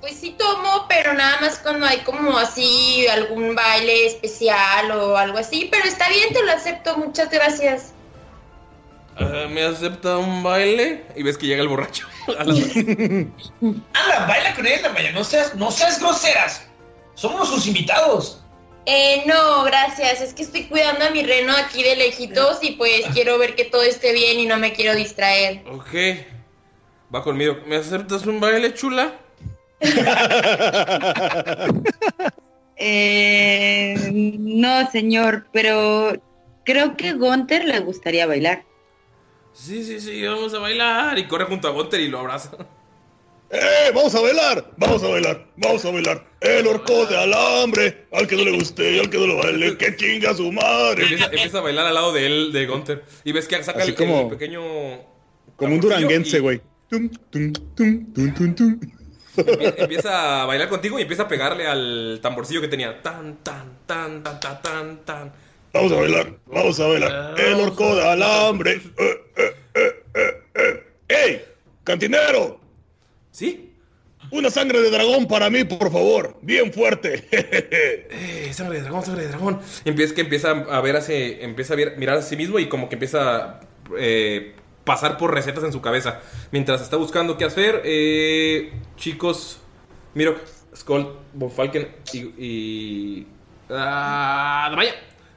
pues 0.00 0.16
sí 0.16 0.34
tomo, 0.36 0.86
pero 0.88 1.14
nada 1.14 1.40
más 1.40 1.58
cuando 1.60 1.86
hay 1.86 1.98
como 2.00 2.36
así 2.36 3.06
algún 3.06 3.54
baile 3.54 4.06
especial 4.06 4.90
o 4.90 5.16
algo 5.16 5.38
así. 5.38 5.68
Pero 5.70 5.84
está 5.84 6.08
bien, 6.08 6.32
te 6.32 6.42
lo 6.44 6.50
acepto. 6.52 6.96
Muchas 6.96 7.30
gracias. 7.30 7.92
¿Me 9.50 9.64
acepta 9.64 10.16
un 10.18 10.42
baile? 10.42 11.04
Y 11.16 11.22
ves 11.24 11.38
que 11.38 11.46
llega 11.46 11.62
el 11.62 11.68
borracho. 11.68 12.06
A 12.38 12.44
la- 12.44 12.54
Anda, 13.60 14.26
baila 14.26 14.54
con 14.54 14.66
ella, 14.66 14.88
Maya. 14.92 15.12
No 15.12 15.22
seas, 15.24 15.54
no 15.54 15.70
seas 15.70 16.00
groseras. 16.00 16.64
Somos 17.18 17.48
sus 17.48 17.66
invitados. 17.66 18.40
Eh, 18.86 19.24
no, 19.26 19.64
gracias. 19.64 20.20
Es 20.20 20.32
que 20.32 20.44
estoy 20.44 20.66
cuidando 20.66 21.04
a 21.04 21.10
mi 21.10 21.24
reno 21.24 21.52
aquí 21.52 21.82
de 21.82 21.96
lejitos 21.96 22.62
y 22.62 22.72
pues 22.72 23.06
quiero 23.12 23.36
ver 23.38 23.56
que 23.56 23.64
todo 23.64 23.82
esté 23.82 24.12
bien 24.12 24.38
y 24.38 24.46
no 24.46 24.56
me 24.56 24.72
quiero 24.72 24.94
distraer. 24.94 25.64
ok. 25.68 25.88
Va 27.12 27.24
conmigo. 27.24 27.58
¿Me 27.66 27.76
aceptas 27.76 28.24
un 28.24 28.38
baile, 28.38 28.72
chula? 28.72 29.18
Eh, 32.80 33.96
no, 34.12 34.88
señor, 34.92 35.48
pero 35.52 36.12
creo 36.64 36.96
que 36.96 37.14
Gunther 37.14 37.64
le 37.64 37.80
gustaría 37.80 38.24
bailar. 38.24 38.62
Sí, 39.52 39.82
sí, 39.82 39.98
sí, 39.98 40.24
vamos 40.24 40.54
a 40.54 40.60
bailar. 40.60 41.18
Y 41.18 41.26
corre 41.26 41.46
junto 41.46 41.66
a 41.66 41.72
Gunter 41.72 41.98
y 41.98 42.06
lo 42.06 42.20
abraza. 42.20 42.52
¡Eh! 43.50 43.90
¡Vamos 43.94 44.14
a 44.14 44.20
bailar! 44.20 44.70
¡Vamos 44.76 45.02
a 45.02 45.08
bailar! 45.08 45.46
¡Vamos 45.56 45.84
a 45.84 45.90
bailar! 45.90 46.24
El 46.40 46.66
orco 46.66 47.06
de 47.06 47.16
alambre, 47.16 48.06
al 48.12 48.26
que 48.26 48.36
no 48.36 48.44
le 48.44 48.52
guste 48.52 48.92
y 48.92 48.98
al 48.98 49.08
que 49.08 49.18
no 49.18 49.26
lo 49.26 49.36
baile, 49.38 49.76
que 49.78 49.96
chinga 49.96 50.34
su 50.34 50.52
madre. 50.52 51.02
Empieza, 51.04 51.24
empieza 51.26 51.58
a 51.58 51.60
bailar 51.62 51.86
al 51.86 51.94
lado 51.94 52.12
de 52.12 52.26
él, 52.26 52.52
de 52.52 52.66
Gunter. 52.66 53.04
Y 53.24 53.32
ves 53.32 53.48
que 53.48 53.62
saca 53.64 53.80
Así 53.82 53.90
el, 53.90 53.96
como- 53.96 54.22
el 54.22 54.28
pequeño. 54.28 54.60
Como 55.56 55.74
un 55.74 55.80
duranguense, 55.80 56.40
güey. 56.40 56.60
Tum, 56.88 57.08
tum, 57.30 57.52
tum, 57.74 58.12
tum, 58.14 58.34
tum, 58.34 58.54
tum. 58.54 58.80
Empie- 59.36 59.74
Empieza 59.78 60.42
a 60.42 60.46
bailar 60.46 60.68
contigo 60.68 60.98
y 60.98 61.02
empieza 61.02 61.22
a 61.24 61.28
pegarle 61.28 61.66
al 61.66 62.18
tamborcillo 62.22 62.60
que 62.60 62.68
tenía. 62.68 63.00
Tan, 63.02 63.36
tan, 63.42 63.78
tan, 63.86 64.22
tan, 64.22 64.40
tan, 64.40 64.62
tan, 64.62 65.04
tan. 65.04 65.32
Vamos 65.72 65.92
a 65.92 65.96
bailar, 65.96 66.32
vamos 66.46 66.80
a 66.80 66.86
bailar. 66.86 67.34
El 67.40 67.54
orco 67.60 67.94
de 67.96 68.08
alambre. 68.08 68.72
Eh, 68.74 68.80
eh, 69.36 69.54
eh, 69.74 70.02
eh, 70.14 70.42
eh. 70.54 70.82
¡Ey! 71.08 71.44
¡Cantinero! 71.84 72.60
¿Sí? 73.38 73.70
Una 74.32 74.50
sangre 74.50 74.80
de 74.80 74.90
dragón 74.90 75.28
para 75.28 75.48
mí, 75.48 75.62
por 75.62 75.92
favor. 75.92 76.36
Bien 76.42 76.72
fuerte. 76.72 77.24
Eh, 78.10 78.52
sangre 78.52 78.78
de 78.78 78.82
dragón, 78.82 79.04
sangre 79.04 79.22
de 79.22 79.28
dragón. 79.28 79.60
Y 79.84 79.90
empieza 79.90 80.14
que 80.14 80.22
empieza 80.22 80.50
a 80.50 80.80
ver 80.80 80.96
hacia, 80.96 81.16
empieza 81.44 81.74
a 81.74 81.76
ver- 81.76 81.96
mirar 81.98 82.16
a 82.18 82.22
sí 82.22 82.36
mismo 82.36 82.58
y 82.58 82.68
como 82.68 82.88
que 82.88 82.96
empieza 82.96 83.36
a 83.36 83.60
eh, 83.96 84.54
pasar 84.84 85.18
por 85.18 85.32
recetas 85.32 85.62
en 85.62 85.72
su 85.72 85.80
cabeza. 85.80 86.20
Mientras 86.50 86.80
está 86.82 86.96
buscando 86.96 87.36
qué 87.38 87.44
hacer, 87.44 87.82
eh, 87.84 88.72
chicos, 88.96 89.60
Mirok, 90.14 90.38
Skull, 90.74 91.12
Von 91.34 91.50
Falken 91.52 91.88
y, 92.12 92.18
y 92.44 93.26
ah, 93.70 94.74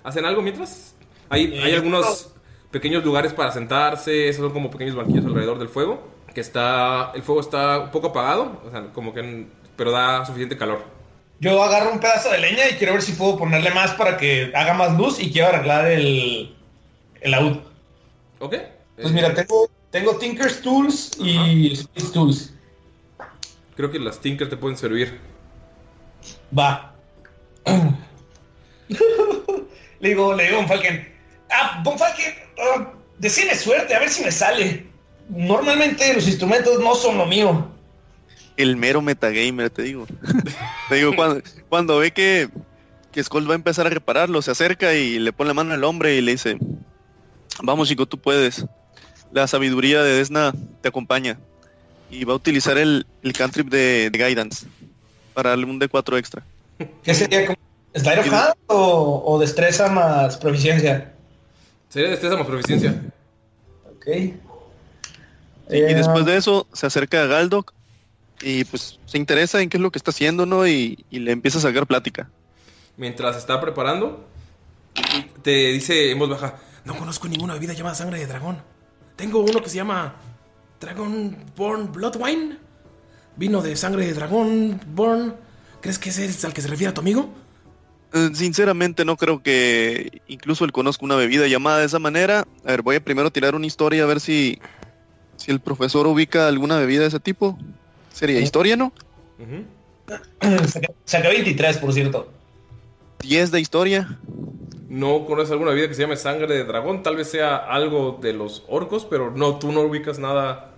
¿hacen 0.04 0.26
algo 0.26 0.42
mientras? 0.42 0.96
Hay, 1.30 1.54
hay 1.60 1.72
Eh, 1.72 1.76
algunos 1.76 2.34
pequeños 2.72 3.04
lugares 3.06 3.34
para 3.34 3.52
sentarse, 3.52 4.28
esos 4.28 4.42
son 4.44 4.54
como 4.54 4.72
pequeños 4.72 4.96
banquillos 4.96 5.26
alrededor 5.26 5.60
del 5.60 5.70
fuego, 5.70 6.11
que 6.34 6.42
está, 6.42 7.12
el 7.14 7.24
fuego 7.24 7.42
está 7.42 7.80
un 7.80 7.92
poco 7.92 8.08
apagado, 8.08 8.62
o 8.66 8.72
sea, 8.72 8.88
como 8.94 9.14
que, 9.14 9.48
pero 9.76 9.92
da 9.92 10.26
suficiente 10.26 10.58
calor. 10.58 10.84
Yo 11.40 11.62
agarro 11.64 11.92
un 11.92 12.00
pedazo 12.00 12.30
de 12.30 12.38
leña 12.38 12.70
y 12.70 12.76
quiero 12.76 12.94
ver 12.94 13.02
si 13.02 13.14
puedo 13.14 13.38
ponerle 13.38 13.72
más 13.72 13.92
para 13.92 14.18
que 14.18 14.52
haga 14.54 14.74
más 14.74 14.98
luz 14.98 15.20
y 15.20 15.32
quiero 15.32 15.48
arreglar 15.48 15.88
el, 15.88 16.56
el 17.20 17.32
laúd. 17.32 17.58
¿Ok? 18.40 18.56
Pues 18.96 19.12
mira, 19.12 19.34
tengo, 19.34 19.70
tengo 19.90 20.18
Tinker's 20.18 20.62
Tools 20.62 21.18
y 21.20 21.74
Space 21.74 22.14
Tools. 22.14 22.54
Creo 23.76 23.90
que 23.90 23.98
las 24.00 24.20
Tinker 24.20 24.48
te 24.50 24.58
pueden 24.58 24.78
servir. 24.78 25.20
Va. 26.58 26.94
le 30.00 30.10
digo, 30.10 30.36
le 30.36 30.44
digo 30.46 30.60
a 30.60 30.68
Falken. 30.68 31.12
Ah, 31.50 31.82
Von 31.84 31.98
Falken, 31.98 32.34
ah, 32.60 32.94
decime 33.18 33.56
suerte, 33.56 33.96
a 33.96 34.00
ver 34.00 34.10
si 34.10 34.24
me 34.24 34.32
sale. 34.32 34.91
Normalmente 35.32 36.14
los 36.14 36.28
instrumentos 36.28 36.80
no 36.82 36.94
son 36.94 37.18
lo 37.18 37.26
mío. 37.26 37.68
El 38.58 38.76
mero 38.76 39.02
metagamer, 39.02 39.70
te 39.70 39.84
digo. 39.84 40.06
te 40.90 40.96
digo, 40.96 41.16
cuando, 41.16 41.42
cuando 41.70 41.98
ve 42.00 42.12
que, 42.12 42.50
que 43.14 43.24
Skull 43.24 43.50
va 43.50 43.54
a 43.54 43.56
empezar 43.56 43.88
a 43.88 43.90
repararlo, 43.90 44.42
se 44.42 44.52
acerca 44.52 44.94
y 44.94 45.20
le 45.20 45.32
pone 45.32 45.48
la 45.48 45.54
mano 45.54 45.74
al 45.74 45.84
hombre 45.86 46.16
y 46.16 46.22
le 46.22 46.34
dice, 46.34 46.58
vamos 47.64 47.88
chico, 47.88 48.06
tú 48.06 48.18
puedes. 48.18 48.66
La 49.32 49.48
sabiduría 49.48 50.04
de 50.04 50.16
Desna 50.16 50.54
te 50.82 50.90
acompaña. 50.90 51.40
Y 52.10 52.26
va 52.26 52.34
a 52.34 52.36
utilizar 52.36 52.78
el, 52.78 53.08
el 53.24 53.32
cantrip 53.32 53.70
de, 53.70 54.10
de 54.10 54.18
Guidance 54.18 54.68
para 55.34 55.52
darle 55.52 55.66
un 55.66 55.80
D4 55.80 56.18
extra. 56.20 56.44
¿Qué 57.04 57.14
sería 57.14 57.46
como 57.46 57.58
of 57.96 58.34
Hand 58.34 58.56
o, 58.68 59.24
o 59.26 59.40
destreza 59.40 59.90
más 59.90 60.36
proficiencia? 60.36 61.14
Sería 61.88 62.10
destreza 62.10 62.36
más 62.36 62.48
proficiencia. 62.48 63.02
Ok. 63.96 64.08
Sí, 65.72 65.78
Eh, 65.78 65.92
y 65.92 65.94
después 65.94 66.26
de 66.26 66.36
eso 66.38 66.68
se 66.74 66.86
acerca 66.86 67.24
a 67.24 67.28
Galdok 67.28 67.74
y 68.42 68.66
pues 68.66 69.00
se 69.06 69.18
interesa 69.18 69.62
en 69.62 69.70
qué 69.70 69.78
es 69.78 69.82
lo 69.82 69.92
que 69.92 69.98
está 70.00 70.12
haciendo, 70.12 70.46
¿no? 70.46 70.68
Y, 70.68 71.06
y 71.10 71.20
le 71.20 71.32
empieza 71.32 71.60
a 71.60 71.62
sacar 71.62 71.88
plática. 71.88 72.30
Mientras 72.98 73.38
está 73.38 73.60
preparando, 73.62 74.28
te 75.42 75.72
dice 75.72 76.12
en 76.12 76.20
voz 76.20 76.30
baja: 76.30 76.56
No 76.86 76.98
conozco 76.98 77.28
ninguna 77.28 77.54
bebida 77.54 77.74
llamada 77.74 77.96
sangre 77.96 78.20
de 78.20 78.28
dragón. 78.28 78.62
Tengo 79.16 79.40
uno 79.40 79.62
que 79.62 79.70
se 79.70 79.78
llama 79.78 80.16
Dragon 80.80 81.38
Born 81.56 81.92
Blood 81.92 82.18
Wine. 82.20 82.58
Vino 83.38 83.62
de 83.62 83.76
sangre 83.76 84.06
de 84.06 84.14
dragón 84.14 84.82
Born. 84.88 85.36
¿Crees 85.80 85.98
que 86.00 86.10
ese 86.10 86.26
es 86.26 86.44
al 86.46 86.54
que 86.54 86.62
se 86.62 86.68
refiere 86.68 86.92
a 86.92 86.94
tu 86.94 87.02
amigo? 87.02 87.30
Eh, 88.14 88.32
Sinceramente 88.34 89.06
no 89.06 89.16
creo 89.16 89.42
que 89.42 90.22
incluso 90.28 90.66
él 90.66 90.72
conozca 90.72 91.06
una 91.06 91.16
bebida 91.16 91.48
llamada 91.48 91.80
de 91.80 91.86
esa 91.86 92.00
manera. 92.00 92.46
A 92.66 92.72
ver, 92.72 92.82
voy 92.82 92.98
a 92.98 93.04
primero 93.04 93.32
tirar 93.32 93.56
una 93.56 93.66
historia 93.66 94.04
a 94.04 94.08
ver 94.08 94.20
si, 94.20 94.60
Si 95.42 95.50
el 95.50 95.60
profesor 95.60 96.06
ubica 96.06 96.48
alguna 96.48 96.78
bebida 96.78 97.02
de 97.02 97.08
ese 97.08 97.20
tipo, 97.20 97.58
sería 98.14 98.40
historia, 98.40 98.78
¿no? 98.78 98.94
Saqué 101.06 101.28
23, 101.30 101.80
por 101.80 101.92
cierto. 101.94 102.32
10 103.24 103.50
de 103.50 103.60
historia. 103.60 104.20
No 104.88 105.26
conoces 105.26 105.52
alguna 105.52 105.72
bebida 105.72 105.88
que 105.88 105.96
se 105.96 106.04
llame 106.04 106.16
sangre 106.16 106.54
de 106.54 106.64
dragón. 106.64 107.02
Tal 107.02 107.16
vez 107.16 107.32
sea 107.32 107.56
algo 107.56 108.20
de 108.22 108.34
los 108.34 108.64
orcos, 108.68 109.08
pero 109.10 109.32
no, 109.32 109.58
tú 109.58 109.72
no 109.72 109.82
ubicas 109.82 110.20
nada. 110.20 110.76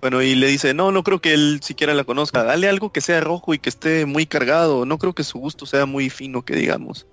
Bueno, 0.00 0.20
y 0.20 0.34
le 0.34 0.48
dice, 0.48 0.74
no, 0.74 0.90
no 0.90 1.04
creo 1.04 1.20
que 1.20 1.32
él 1.32 1.60
siquiera 1.62 1.94
la 1.94 2.02
conozca. 2.02 2.42
Dale 2.42 2.68
algo 2.68 2.90
que 2.90 3.00
sea 3.00 3.20
rojo 3.20 3.54
y 3.54 3.60
que 3.60 3.68
esté 3.68 4.04
muy 4.04 4.26
cargado. 4.26 4.84
No 4.84 4.98
creo 4.98 5.12
que 5.12 5.22
su 5.22 5.38
gusto 5.38 5.64
sea 5.64 5.86
muy 5.86 6.10
fino, 6.10 6.42
que 6.42 6.56
digamos. 6.56 7.06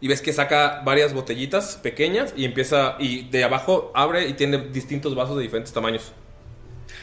Y 0.00 0.08
ves 0.08 0.20
que 0.20 0.32
saca 0.32 0.82
varias 0.84 1.14
botellitas 1.14 1.76
pequeñas 1.76 2.34
y 2.36 2.44
empieza. 2.44 2.96
Y 2.98 3.28
de 3.28 3.44
abajo 3.44 3.90
abre 3.94 4.28
y 4.28 4.34
tiene 4.34 4.58
distintos 4.58 5.14
vasos 5.14 5.36
de 5.36 5.42
diferentes 5.42 5.72
tamaños. 5.72 6.12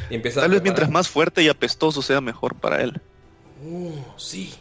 Y 0.10 0.16
empieza 0.16 0.42
Tal 0.42 0.52
a 0.52 0.54
vez 0.54 0.64
mientras 0.64 0.90
más 0.90 1.10
fuerte 1.10 1.42
y 1.42 1.48
apestoso 1.48 2.02
sea 2.02 2.22
mejor 2.22 2.56
para 2.56 2.82
él. 2.82 3.02
Uh, 3.64 3.94
sí. 4.18 4.54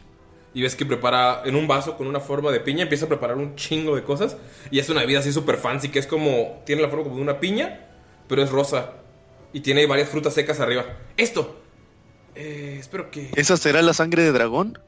Y 0.52 0.62
ves 0.62 0.74
que 0.74 0.84
prepara 0.84 1.42
en 1.44 1.54
un 1.54 1.68
vaso 1.68 1.96
con 1.96 2.06
una 2.06 2.18
forma 2.20 2.50
de 2.50 2.60
piña, 2.60 2.82
empieza 2.82 3.04
a 3.04 3.08
preparar 3.08 3.36
un 3.36 3.54
chingo 3.54 3.94
de 3.94 4.02
cosas. 4.02 4.36
Y 4.70 4.78
es 4.78 4.88
una 4.88 5.00
bebida 5.00 5.20
así 5.20 5.32
súper 5.32 5.56
fancy, 5.56 5.88
que 5.88 5.98
es 5.98 6.06
como. 6.06 6.62
Tiene 6.66 6.82
la 6.82 6.88
forma 6.88 7.04
como 7.04 7.16
de 7.16 7.22
una 7.22 7.38
piña, 7.38 7.86
pero 8.28 8.42
es 8.42 8.50
rosa. 8.50 8.92
Y 9.52 9.60
tiene 9.60 9.86
varias 9.86 10.08
frutas 10.08 10.34
secas 10.34 10.60
arriba. 10.60 10.84
Esto. 11.16 11.60
Eh, 12.34 12.76
espero 12.80 13.10
que. 13.10 13.30
¿Esa 13.34 13.56
será 13.56 13.82
la 13.82 13.94
sangre 13.94 14.22
de 14.22 14.32
dragón? 14.32 14.78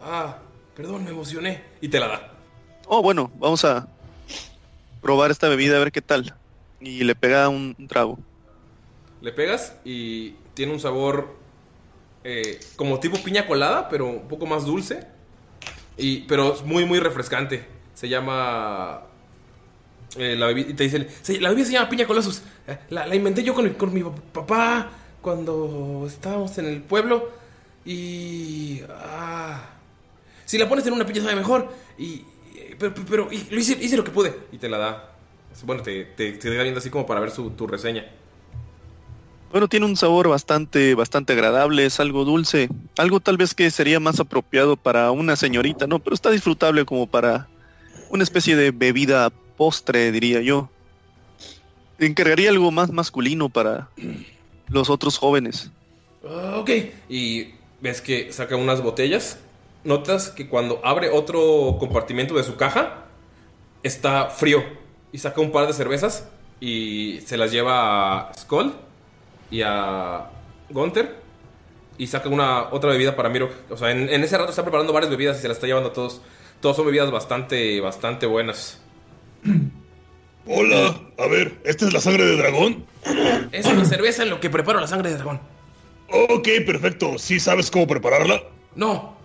Ah, 0.00 0.38
perdón, 0.76 1.04
me 1.04 1.10
emocioné. 1.10 1.62
Y 1.80 1.88
te 1.88 1.98
la 1.98 2.08
da. 2.08 2.37
Oh, 2.90 3.02
bueno, 3.02 3.30
vamos 3.38 3.64
a 3.64 3.86
probar 5.02 5.30
esta 5.30 5.48
bebida 5.48 5.76
a 5.76 5.80
ver 5.80 5.92
qué 5.92 6.02
tal. 6.02 6.34
Y 6.80 7.04
le 7.04 7.14
pega 7.14 7.48
un, 7.48 7.76
trago. 7.88 8.18
Le 9.20 9.32
pegas 9.32 9.74
y 9.84 10.32
tiene 10.54 10.72
un 10.72 10.80
sabor 10.80 11.36
eh, 12.24 12.60
como 12.76 13.00
tipo 13.00 13.22
piña 13.22 13.46
colada, 13.46 13.88
pero 13.88 14.06
un 14.06 14.28
poco 14.28 14.46
más 14.46 14.64
dulce. 14.64 15.06
Y, 15.96 16.20
pero 16.22 16.54
es 16.54 16.62
muy, 16.62 16.84
muy 16.84 17.00
refrescante. 17.00 17.66
Se 17.94 18.08
llama... 18.08 19.02
eh, 20.16 20.36
la 20.36 20.46
bebida, 20.46 20.70
y 20.70 20.74
te 20.74 20.84
dicen, 20.84 21.08
"Sí, 21.22 21.38
la 21.40 21.50
bebida 21.50 21.66
se 21.66 21.72
llama 21.72 21.88
piña 21.88 22.06
colazos. 22.06 22.42
Eh, 22.66 22.78
La, 22.90 23.06
la 23.06 23.14
inventé 23.16 23.42
yo 23.42 23.54
con, 23.54 23.68
con 23.74 23.92
mi 23.92 24.02
papá 24.32 24.90
cuando 25.20 26.04
estábamos 26.06 26.56
en 26.58 26.66
el 26.66 26.82
pueblo. 26.82 27.30
Y... 27.84 28.82
ah, 28.90 29.62
si 30.46 30.58
la 30.58 30.68
pones 30.68 30.86
en 30.86 30.92
una 30.94 31.06
piña 31.06 31.22
sabe 31.22 31.36
mejor. 31.36 31.72
Y... 31.98 32.24
eh, 32.80 32.92
Pero, 32.94 32.94
pero 33.08 33.28
y 33.32 33.46
lo 33.50 33.58
hice, 33.58 33.76
hice 33.80 33.96
lo 33.96 34.04
que 34.04 34.10
pude. 34.10 34.34
Y 34.52 34.58
te 34.58 34.68
la 34.68 34.78
da. 34.78 35.14
Bueno, 35.64 35.82
te, 35.82 36.04
te, 36.04 36.32
te 36.32 36.54
da 36.54 36.62
viendo 36.62 36.78
así 36.78 36.90
como 36.90 37.06
para 37.06 37.20
ver 37.20 37.30
su, 37.30 37.50
tu 37.50 37.66
reseña. 37.66 38.04
Bueno, 39.50 39.66
tiene 39.66 39.86
un 39.86 39.96
sabor 39.96 40.28
bastante, 40.28 40.94
bastante 40.94 41.32
agradable, 41.32 41.86
es 41.86 42.00
algo 42.00 42.24
dulce, 42.24 42.68
algo 42.98 43.18
tal 43.18 43.38
vez 43.38 43.54
que 43.54 43.70
sería 43.70 43.98
más 43.98 44.20
apropiado 44.20 44.76
para 44.76 45.10
una 45.10 45.36
señorita, 45.36 45.86
¿no? 45.86 46.00
Pero 46.00 46.12
está 46.12 46.30
disfrutable 46.30 46.84
como 46.84 47.06
para 47.06 47.48
una 48.10 48.24
especie 48.24 48.56
de 48.56 48.72
bebida 48.72 49.30
postre, 49.56 50.12
diría 50.12 50.42
yo. 50.42 50.68
Encargaría 51.98 52.50
algo 52.50 52.70
más 52.70 52.92
masculino 52.92 53.48
para 53.48 53.88
los 54.68 54.90
otros 54.90 55.16
jóvenes. 55.16 55.70
Ah, 56.24 56.58
ok. 56.58 56.70
Y 57.08 57.54
ves 57.80 58.02
que 58.02 58.32
saca 58.32 58.54
unas 58.54 58.82
botellas. 58.82 59.38
Notas 59.84 60.30
que 60.30 60.48
cuando 60.48 60.80
abre 60.84 61.10
otro 61.10 61.76
compartimento 61.78 62.34
de 62.34 62.42
su 62.42 62.56
caja, 62.56 63.06
está 63.82 64.26
frío. 64.26 64.62
Y 65.12 65.18
saca 65.18 65.40
un 65.40 65.52
par 65.52 65.66
de 65.66 65.72
cervezas 65.72 66.28
y 66.60 67.20
se 67.24 67.36
las 67.36 67.50
lleva 67.52 68.30
a 68.30 68.34
Skull 68.34 68.74
y 69.50 69.62
a 69.62 70.30
Gunther. 70.70 71.16
Y 71.96 72.06
saca 72.06 72.28
una 72.28 72.68
otra 72.70 72.90
bebida 72.90 73.16
para 73.16 73.28
Miro. 73.28 73.50
O 73.70 73.76
sea, 73.76 73.90
en, 73.90 74.08
en 74.08 74.22
ese 74.22 74.36
rato 74.36 74.50
está 74.50 74.62
preparando 74.62 74.92
varias 74.92 75.10
bebidas 75.10 75.38
y 75.38 75.42
se 75.42 75.48
las 75.48 75.56
está 75.56 75.66
llevando 75.66 75.90
a 75.90 75.92
todos. 75.92 76.20
Todas 76.60 76.76
son 76.76 76.86
bebidas 76.86 77.10
bastante, 77.10 77.80
bastante 77.80 78.26
buenas. 78.26 78.80
Hola, 80.50 80.98
a 81.18 81.26
ver, 81.26 81.58
¿esta 81.64 81.86
es 81.86 81.92
la 81.92 82.00
sangre 82.00 82.24
de 82.24 82.36
dragón? 82.36 82.86
Es 83.52 83.66
una 83.66 83.84
cerveza 83.84 84.22
en 84.22 84.30
lo 84.30 84.40
que 84.40 84.48
preparo 84.48 84.80
la 84.80 84.86
sangre 84.86 85.10
de 85.10 85.16
dragón. 85.16 85.40
Ok, 86.10 86.48
perfecto. 86.64 87.18
¿Sí 87.18 87.38
sabes 87.38 87.70
cómo 87.70 87.86
prepararla? 87.86 88.42
No. 88.74 89.17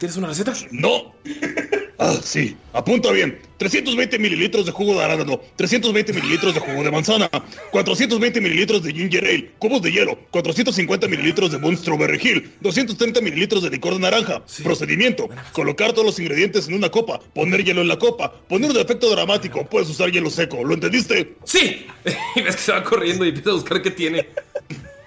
¿Tienes 0.00 0.16
una 0.16 0.28
receta? 0.28 0.54
No. 0.72 1.14
Ah, 2.02 2.16
sí. 2.24 2.56
Apunta 2.72 3.12
bien. 3.12 3.38
320 3.58 4.18
mililitros 4.18 4.64
de 4.64 4.72
jugo 4.72 4.94
de 4.94 5.04
arándano, 5.04 5.38
320 5.56 6.14
mililitros 6.14 6.54
de 6.54 6.60
jugo 6.60 6.82
de 6.82 6.90
manzana, 6.90 7.28
420 7.72 8.40
mililitros 8.40 8.82
de 8.82 8.94
ginger 8.94 9.22
ale, 9.22 9.50
cubos 9.58 9.82
de 9.82 9.92
hielo, 9.92 10.18
450 10.30 11.06
mililitros 11.08 11.52
de 11.52 11.58
Boon 11.58 11.76
Strawberry 11.76 12.18
Hill, 12.18 12.52
230 12.62 13.20
mililitros 13.20 13.62
de 13.62 13.68
licor 13.68 13.92
de 13.92 14.00
naranja. 14.00 14.42
Procedimiento. 14.62 15.28
Colocar 15.52 15.92
todos 15.92 16.06
los 16.06 16.18
ingredientes 16.18 16.68
en 16.68 16.74
una 16.76 16.88
copa, 16.88 17.20
poner 17.34 17.62
hielo 17.62 17.82
en 17.82 17.88
la 17.88 17.98
copa, 17.98 18.32
poner 18.48 18.70
un 18.70 18.78
efecto 18.78 19.10
dramático, 19.10 19.66
puedes 19.66 19.90
usar 19.90 20.10
hielo 20.10 20.30
seco. 20.30 20.64
¿Lo 20.64 20.72
entendiste? 20.72 21.36
¡Sí! 21.44 21.86
Y 22.34 22.40
ves 22.40 22.56
que 22.56 22.62
se 22.62 22.72
va 22.72 22.82
corriendo 22.82 23.26
y 23.26 23.28
empieza 23.28 23.50
a 23.50 23.54
buscar 23.54 23.82
qué 23.82 23.90
tiene. 23.90 24.26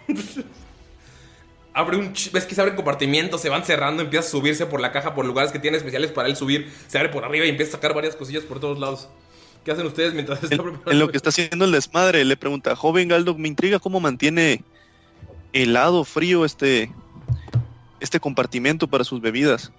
Abre 1.73 1.97
un... 1.97 2.13
ch- 2.13 2.31
Ves 2.31 2.45
que 2.45 2.53
se 2.55 2.61
abren 2.61 2.75
compartimientos, 2.75 3.41
se 3.41 3.49
van 3.49 3.63
cerrando, 3.63 4.03
empieza 4.03 4.27
a 4.27 4.29
subirse 4.31 4.65
por 4.65 4.79
la 4.79 4.91
caja, 4.91 5.15
por 5.15 5.25
lugares 5.25 5.51
que 5.51 5.59
tiene 5.59 5.77
especiales 5.77 6.11
para 6.11 6.27
él 6.27 6.35
subir. 6.35 6.71
Se 6.87 6.97
abre 6.97 7.09
por 7.09 7.25
arriba 7.25 7.45
y 7.45 7.49
empieza 7.49 7.71
a 7.71 7.73
sacar 7.73 7.93
varias 7.93 8.15
cosillas 8.15 8.43
por 8.43 8.59
todos 8.59 8.79
lados. 8.79 9.09
¿Qué 9.65 9.71
hacen 9.71 9.85
ustedes 9.85 10.13
mientras 10.13 10.43
está 10.43 10.57
preparando? 10.57 10.91
En 10.91 10.99
lo 10.99 11.09
que 11.09 11.17
está 11.17 11.29
haciendo 11.29 11.65
el 11.65 11.71
desmadre, 11.71 12.25
le 12.25 12.37
pregunta, 12.37 12.75
joven 12.75 13.07
Galdo, 13.07 13.35
me 13.35 13.47
intriga 13.47 13.79
cómo 13.79 13.99
mantiene 13.99 14.63
helado, 15.53 16.03
frío 16.03 16.45
este, 16.45 16.91
este 17.99 18.19
compartimento 18.19 18.87
para 18.87 19.03
sus 19.03 19.21
bebidas. 19.21 19.71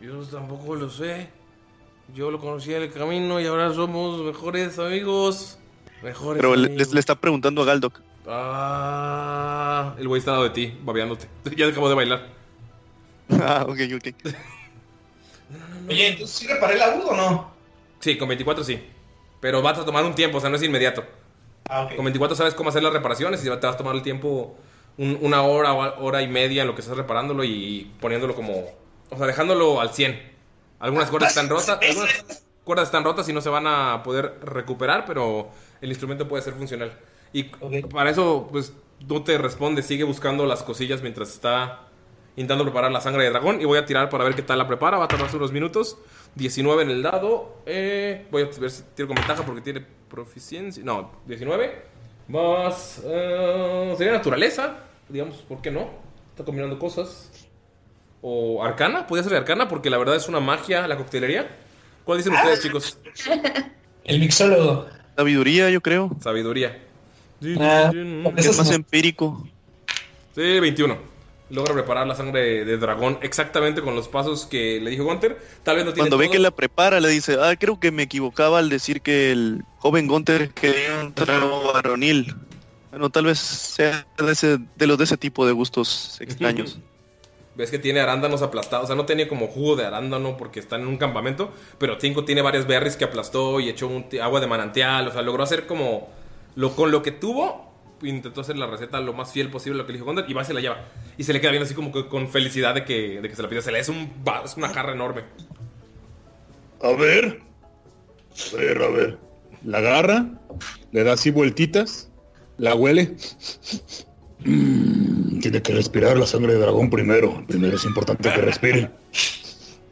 Yo 0.00 0.22
tampoco 0.24 0.74
lo 0.74 0.90
sé. 0.90 1.28
Yo 2.14 2.30
lo 2.30 2.38
conocí 2.38 2.74
en 2.74 2.82
el 2.82 2.92
camino 2.92 3.40
y 3.40 3.46
ahora 3.46 3.72
somos 3.72 4.20
mejores 4.20 4.78
amigos. 4.78 5.58
Mejores 6.02 6.40
Pero 6.40 6.54
le, 6.54 6.66
amigos. 6.66 6.92
le 6.92 7.00
está 7.00 7.14
preguntando 7.14 7.62
a 7.62 7.64
Galdoc. 7.64 8.00
Ah, 8.26 9.94
el 9.98 10.08
güey 10.08 10.18
está 10.18 10.30
al 10.32 10.36
lado 10.38 10.44
de 10.44 10.50
ti, 10.54 10.78
babeándote. 10.82 11.28
Ya 11.56 11.66
acabó 11.66 11.88
de 11.88 11.94
bailar. 11.94 12.26
Ah, 13.30 13.64
ok, 13.66 13.78
ok. 13.96 14.32
Oye, 15.88 16.08
entonces 16.08 16.36
sí 16.36 16.46
reparé 16.46 16.74
el 16.74 16.82
agudo 16.82 17.08
o 17.08 17.16
no? 17.16 17.50
Sí, 18.00 18.16
con 18.18 18.28
24 18.28 18.64
sí. 18.64 18.82
Pero 19.40 19.62
vas 19.62 19.78
a 19.78 19.84
tomar 19.84 20.04
un 20.04 20.14
tiempo, 20.14 20.38
o 20.38 20.40
sea, 20.40 20.50
no 20.50 20.56
es 20.56 20.62
inmediato. 20.62 21.04
Con 21.96 22.04
24 22.04 22.36
sabes 22.36 22.54
cómo 22.54 22.68
hacer 22.68 22.82
las 22.82 22.92
reparaciones 22.92 23.40
y 23.40 23.44
te 23.44 23.50
vas 23.50 23.74
a 23.74 23.76
tomar 23.76 23.94
el 23.94 24.02
tiempo 24.02 24.56
un- 24.98 25.18
una 25.22 25.42
hora 25.42 25.72
o 25.72 26.04
hora 26.04 26.20
y 26.22 26.28
media 26.28 26.62
en 26.62 26.68
lo 26.68 26.74
que 26.74 26.82
estás 26.82 26.96
reparándolo 26.96 27.44
y 27.44 27.90
poniéndolo 28.00 28.34
como... 28.34 28.64
O 29.10 29.16
sea, 29.16 29.26
dejándolo 29.26 29.80
al 29.80 29.90
100. 29.90 30.20
Algunas 30.80 31.08
cuerdas 31.10 31.30
están 31.30 31.48
rotas, 31.48 31.78
algunas 31.80 32.44
cuerdas 32.64 32.88
están 32.88 33.04
rotas 33.04 33.28
y 33.28 33.32
no 33.32 33.40
se 33.40 33.48
van 33.48 33.66
a 33.66 34.02
poder 34.02 34.38
recuperar, 34.42 35.04
pero 35.06 35.48
el 35.80 35.88
instrumento 35.88 36.28
puede 36.28 36.42
ser 36.42 36.54
funcional. 36.54 36.92
Y 37.34 37.42
para 37.42 38.10
eso, 38.10 38.48
pues, 38.50 38.72
no 39.08 39.24
te 39.24 39.36
responde, 39.36 39.82
sigue 39.82 40.04
buscando 40.04 40.46
las 40.46 40.62
cosillas 40.62 41.02
mientras 41.02 41.30
está 41.30 41.80
intentando 42.36 42.64
preparar 42.64 42.92
la 42.92 43.00
sangre 43.00 43.24
de 43.24 43.30
dragón. 43.30 43.60
Y 43.60 43.64
voy 43.64 43.76
a 43.76 43.84
tirar 43.84 44.08
para 44.08 44.22
ver 44.22 44.36
qué 44.36 44.42
tal 44.42 44.56
la 44.56 44.68
prepara, 44.68 44.98
va 44.98 45.06
a 45.06 45.08
tardarse 45.08 45.36
unos 45.36 45.50
minutos. 45.50 45.98
19 46.36 46.84
en 46.84 46.90
el 46.90 47.02
dado. 47.02 47.56
Eh, 47.66 48.26
voy 48.30 48.42
a 48.42 48.60
ver 48.60 48.70
si 48.70 48.84
tiro 48.94 49.08
con 49.08 49.16
ventaja 49.16 49.44
porque 49.44 49.60
tiene 49.62 49.84
proficiencia. 50.08 50.84
No, 50.84 51.10
19. 51.26 51.82
Más... 52.28 53.02
eh, 53.04 53.94
sería 53.98 54.12
naturaleza, 54.12 54.78
digamos, 55.08 55.38
¿por 55.38 55.60
qué 55.60 55.72
no? 55.72 55.90
Está 56.30 56.44
combinando 56.44 56.78
cosas. 56.78 57.30
O 58.22 58.62
arcana, 58.62 59.08
podría 59.08 59.24
ser 59.24 59.36
arcana 59.36 59.68
porque 59.68 59.90
la 59.90 59.98
verdad 59.98 60.14
es 60.14 60.28
una 60.28 60.38
magia 60.38 60.86
la 60.86 60.96
coctelería. 60.96 61.48
¿Cuál 62.04 62.18
dicen 62.18 62.32
ustedes, 62.32 62.62
chicos? 62.62 62.98
El 64.04 64.20
mixólogo. 64.20 64.86
Sabiduría, 65.16 65.68
yo 65.70 65.80
creo. 65.80 66.10
Sabiduría. 66.20 66.93
Ah, 67.60 67.90
es 68.36 68.58
más 68.58 68.70
empírico. 68.70 69.46
Sí, 70.34 70.60
21. 70.60 70.96
Logra 71.50 71.74
preparar 71.74 72.06
la 72.06 72.14
sangre 72.14 72.64
de 72.64 72.78
dragón 72.78 73.18
exactamente 73.22 73.82
con 73.82 73.94
los 73.94 74.08
pasos 74.08 74.46
que 74.46 74.80
le 74.80 74.90
dijo 74.90 75.04
Gunter. 75.04 75.38
Tal 75.62 75.76
vez 75.76 75.84
no 75.84 75.92
tiene 75.92 76.04
Cuando 76.04 76.18
ve 76.18 76.26
todo. 76.26 76.32
que 76.32 76.38
la 76.38 76.50
prepara, 76.50 77.00
le 77.00 77.08
dice, 77.08 77.36
ah, 77.40 77.54
creo 77.56 77.78
que 77.78 77.92
me 77.92 78.04
equivocaba 78.04 78.58
al 78.58 78.70
decir 78.70 79.02
que 79.02 79.30
el 79.30 79.62
joven 79.78 80.06
Gunther 80.08 80.50
quería 80.50 81.00
un 81.02 81.12
trago 81.12 81.72
varonil. 81.72 82.34
Bueno, 82.90 83.10
tal 83.10 83.26
vez 83.26 83.38
sea 83.38 84.06
de, 84.16 84.32
ese, 84.32 84.58
de 84.76 84.86
los 84.86 84.96
de 84.96 85.04
ese 85.04 85.16
tipo 85.16 85.46
de 85.46 85.52
gustos 85.52 86.16
extraños. 86.20 86.78
Ves 87.56 87.70
que 87.70 87.78
tiene 87.78 88.00
arándanos 88.00 88.42
aplastados. 88.42 88.84
O 88.84 88.86
sea, 88.88 88.96
no 88.96 89.04
tenía 89.04 89.28
como 89.28 89.46
jugo 89.48 89.76
de 89.76 89.84
arándano 89.84 90.36
porque 90.36 90.60
está 90.60 90.76
en 90.76 90.86
un 90.86 90.96
campamento. 90.96 91.52
Pero 91.78 91.96
Cinco 92.00 92.24
tiene 92.24 92.42
varias 92.42 92.66
berries 92.66 92.96
que 92.96 93.04
aplastó 93.04 93.60
y 93.60 93.68
echó 93.68 93.86
un 93.86 94.06
agua 94.20 94.40
de 94.40 94.46
manantial. 94.46 95.06
O 95.06 95.12
sea, 95.12 95.22
logró 95.22 95.42
hacer 95.42 95.66
como. 95.66 96.08
Lo, 96.56 96.76
con 96.76 96.90
lo 96.90 97.02
que 97.02 97.10
tuvo, 97.10 97.72
intentó 98.02 98.40
hacer 98.40 98.56
la 98.56 98.66
receta 98.66 99.00
lo 99.00 99.12
más 99.12 99.32
fiel 99.32 99.50
posible 99.50 99.78
a 99.78 99.82
lo 99.82 99.86
que 99.86 99.92
le 99.92 99.98
dijo 99.98 100.06
Gondor. 100.06 100.24
Y 100.28 100.34
va 100.34 100.42
y 100.42 100.44
se 100.44 100.54
la 100.54 100.60
lleva. 100.60 100.84
Y 101.16 101.24
se 101.24 101.32
le 101.32 101.40
queda 101.40 101.50
viendo 101.50 101.66
así 101.66 101.74
como 101.74 101.92
que 101.92 102.06
con 102.08 102.28
felicidad 102.28 102.74
de 102.74 102.84
que, 102.84 103.20
de 103.20 103.28
que 103.28 103.36
se 103.36 103.42
la 103.42 103.48
pide. 103.48 103.62
Se 103.62 103.72
le 103.72 103.78
es, 103.78 103.88
un, 103.88 104.10
es 104.44 104.56
una 104.56 104.68
jarra 104.68 104.92
enorme. 104.92 105.22
A 106.82 106.92
ver. 106.92 107.40
A 108.52 108.56
ver, 108.56 108.82
a 108.82 108.88
ver. 108.88 109.18
La 109.64 109.78
agarra, 109.78 110.26
le 110.92 111.04
da 111.04 111.14
así 111.14 111.30
vueltitas, 111.30 112.10
la 112.58 112.74
huele. 112.74 113.16
Mm, 114.40 115.38
tiene 115.40 115.62
que 115.62 115.72
respirar 115.72 116.18
la 116.18 116.26
sangre 116.26 116.52
de 116.52 116.58
dragón 116.58 116.90
primero. 116.90 117.42
Primero 117.46 117.76
es 117.76 117.84
importante 117.84 118.28
que 118.28 118.40
respire. 118.42 118.90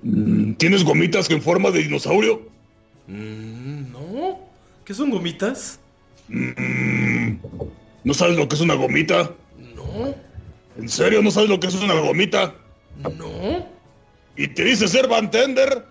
Mm, 0.03 0.55
¿Tienes 0.55 0.85
gomitas 0.85 1.31
en 1.31 1.41
forma 1.41 1.71
de 1.71 1.79
dinosaurio? 1.79 2.43
Mm, 3.07 3.93
no. 3.93 4.41
¿Qué 4.85 4.93
son 4.93 5.11
gomitas? 5.11 5.81
Mm, 6.33 7.37
¿No 8.05 8.15
sabes 8.15 8.37
lo 8.39 8.49
que 8.49 8.55
es 8.55 8.61
una 8.63 8.75
gomita? 8.75 9.31
No. 9.77 10.15
¿En 10.79 10.89
serio 10.89 11.23
no 11.23 11.31
sabes 11.31 11.51
lo 11.51 11.61
que 11.61 11.67
es 11.67 11.75
una 11.75 11.95
gomita? 11.95 12.55
No. 12.97 13.69
¿Y 14.35 14.49
te 14.49 14.65
dice 14.65 14.89
ser 14.89 15.09
Tender? 15.31 15.87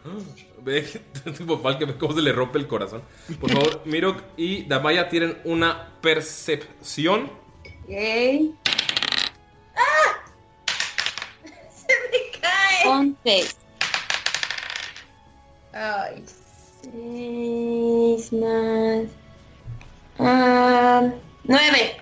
Ve, 0.64 0.82
tipo 1.38 1.60
Falke, 1.60 1.86
ve 1.86 1.96
cómo 1.98 2.14
se 2.14 2.22
le 2.22 2.34
rompe 2.34 2.58
el 2.58 2.68
corazón. 2.68 3.04
Por 3.40 3.52
favor, 3.52 3.82
Mirok 3.86 4.24
y 4.36 4.64
Damaya 4.64 5.10
tienen 5.10 5.38
una 5.44 5.90
percepción. 6.02 7.32
Ok. 7.84 8.56
¡Ah! 9.76 10.24
Se 11.76 11.94
me 12.12 12.40
cae. 12.42 12.88
11. 12.88 13.46
Ay, 15.74 16.24
seis 16.82 18.34
más. 18.34 19.21
Ah, 20.24 21.04
nueve. 21.44 21.98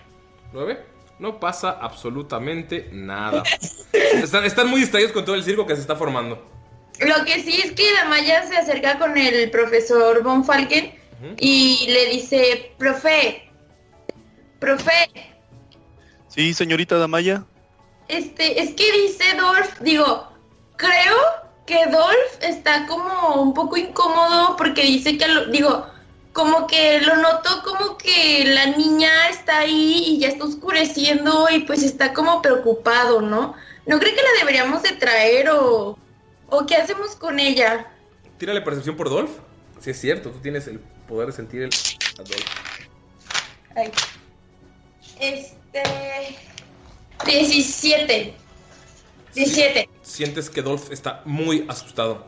¿Nueve? 0.54 0.86
No 1.20 1.40
pasa 1.40 1.72
absolutamente 1.72 2.90
nada. 2.92 3.44
Están, 3.94 4.46
están 4.46 4.68
muy 4.70 4.80
distraídos 4.82 5.12
con 5.12 5.26
todo 5.26 5.36
el 5.36 5.44
circo 5.44 5.66
que 5.66 5.76
se 5.76 5.82
está 5.82 5.96
formando. 5.96 6.48
Lo 7.00 7.26
que 7.26 7.42
sí 7.42 7.62
es 7.64 7.72
que 7.72 7.94
Damaya 7.94 8.46
se 8.48 8.58
acerca 8.58 8.98
con 9.00 9.18
el 9.18 9.50
profesor 9.52 10.22
Von 10.24 10.44
Falken 10.46 10.94
y 11.38 11.88
le 11.90 12.06
dice, 12.08 12.74
profe, 12.78 13.50
profe, 14.60 15.10
Sí, 16.28 16.54
señorita 16.54 16.98
Damaya. 16.98 17.44
este, 18.08 18.62
es 18.62 18.74
que 18.76 18.92
dice 18.92 19.24
Dolph, 19.38 19.80
digo, 19.82 20.32
creo 20.78 21.18
que 21.66 21.86
Dolph 21.88 22.42
está 22.42 22.86
como 22.88 23.42
un 23.42 23.54
poco 23.54 23.78
incómodo 23.78 24.56
porque 24.58 24.84
dice 24.84 25.18
que, 25.18 25.28
lo, 25.28 25.48
digo, 25.48 25.88
como 26.34 26.68
que 26.68 27.02
lo 27.02 27.18
noto 27.18 27.64
como 27.64 27.98
que 27.98 28.46
la 28.46 28.68
niña 28.68 29.30
está 29.30 29.60
ahí 29.60 30.04
y 30.06 30.20
ya 30.20 30.30
está 30.30 30.46
oscureciendo 30.46 31.48
y 31.50 31.60
pues 31.62 31.84
está 31.84 32.14
como 32.14 32.42
preocupado, 32.42 33.22
¿no? 33.22 33.56
¿No 33.86 34.00
cree 34.00 34.14
que 34.14 34.22
la 34.22 34.40
deberíamos 34.40 34.84
de 34.84 34.92
traer 34.92 35.50
o, 35.50 35.98
o 36.50 36.66
qué 36.66 36.76
hacemos 36.76 37.16
con 37.16 37.40
ella? 37.40 37.88
Tírale 38.38 38.62
percepción 38.62 38.96
por 38.96 39.10
Dolph. 39.10 39.32
Si 39.80 39.90
es 39.90 40.00
cierto, 40.00 40.30
tú 40.30 40.40
tienes 40.40 40.68
el 40.68 40.80
poder 40.80 41.28
de 41.28 41.34
sentir 41.34 41.64
el 41.64 41.70
a 42.20 42.24
Dolph. 42.24 42.46
Ay. 43.76 43.92
Este. 45.20 45.84
17. 47.26 48.34
17. 49.36 49.90
Sientes 50.02 50.50
que 50.50 50.62
Dolph 50.62 50.92
está 50.92 51.22
muy 51.26 51.66
asustado. 51.68 52.26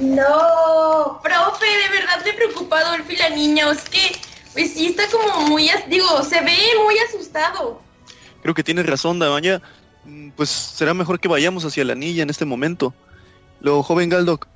No, 0.00 1.20
profe, 1.22 1.66
de 1.66 1.98
verdad 1.98 2.24
me 2.24 2.32
preocupa 2.32 2.82
Dolph 2.82 3.10
y 3.10 3.16
la 3.16 3.30
niña. 3.30 3.70
Es 3.70 3.82
que, 3.88 4.16
pues 4.52 4.72
sí, 4.74 4.86
está 4.86 5.04
como 5.08 5.48
muy. 5.48 5.70
Digo, 5.88 6.22
se 6.22 6.40
ve 6.40 6.56
muy 6.84 6.96
asustado. 6.98 7.80
Creo 8.42 8.54
que 8.54 8.64
tienes 8.64 8.86
razón, 8.86 9.18
Damaya. 9.18 9.62
Mm, 10.04 10.30
Pues 10.30 10.48
será 10.48 10.94
mejor 10.94 11.20
que 11.20 11.28
vayamos 11.28 11.64
hacia 11.64 11.84
la 11.84 11.92
anilla 11.92 12.22
en 12.22 12.30
este 12.30 12.44
momento. 12.44 12.94
Lo 13.60 13.82
joven 13.82 14.08
Galdok, 14.08 14.48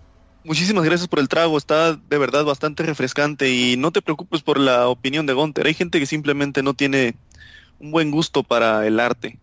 muchísimas 0.45 0.85
gracias 0.85 1.09
por 1.09 1.21
el 1.21 1.29
trago. 1.29 1.57
Está 1.57 1.95
de 1.95 2.19
verdad 2.19 2.45
bastante 2.45 2.83
refrescante 2.83 3.49
y 3.51 3.77
no 3.77 3.93
te 3.93 4.03
preocupes 4.03 4.43
por 4.43 4.59
la 4.59 4.89
opinión 4.89 5.27
de 5.27 5.33
Gunter. 5.35 5.67
Hay 5.67 5.75
gente 5.75 6.01
que 6.01 6.07
simplemente 6.07 6.63
no 6.63 6.75
tiene 6.75 7.15
un 7.79 7.93
buen 7.93 8.11
gusto 8.11 8.43
para 8.43 8.87
el 8.87 8.99
arte. 8.99 9.39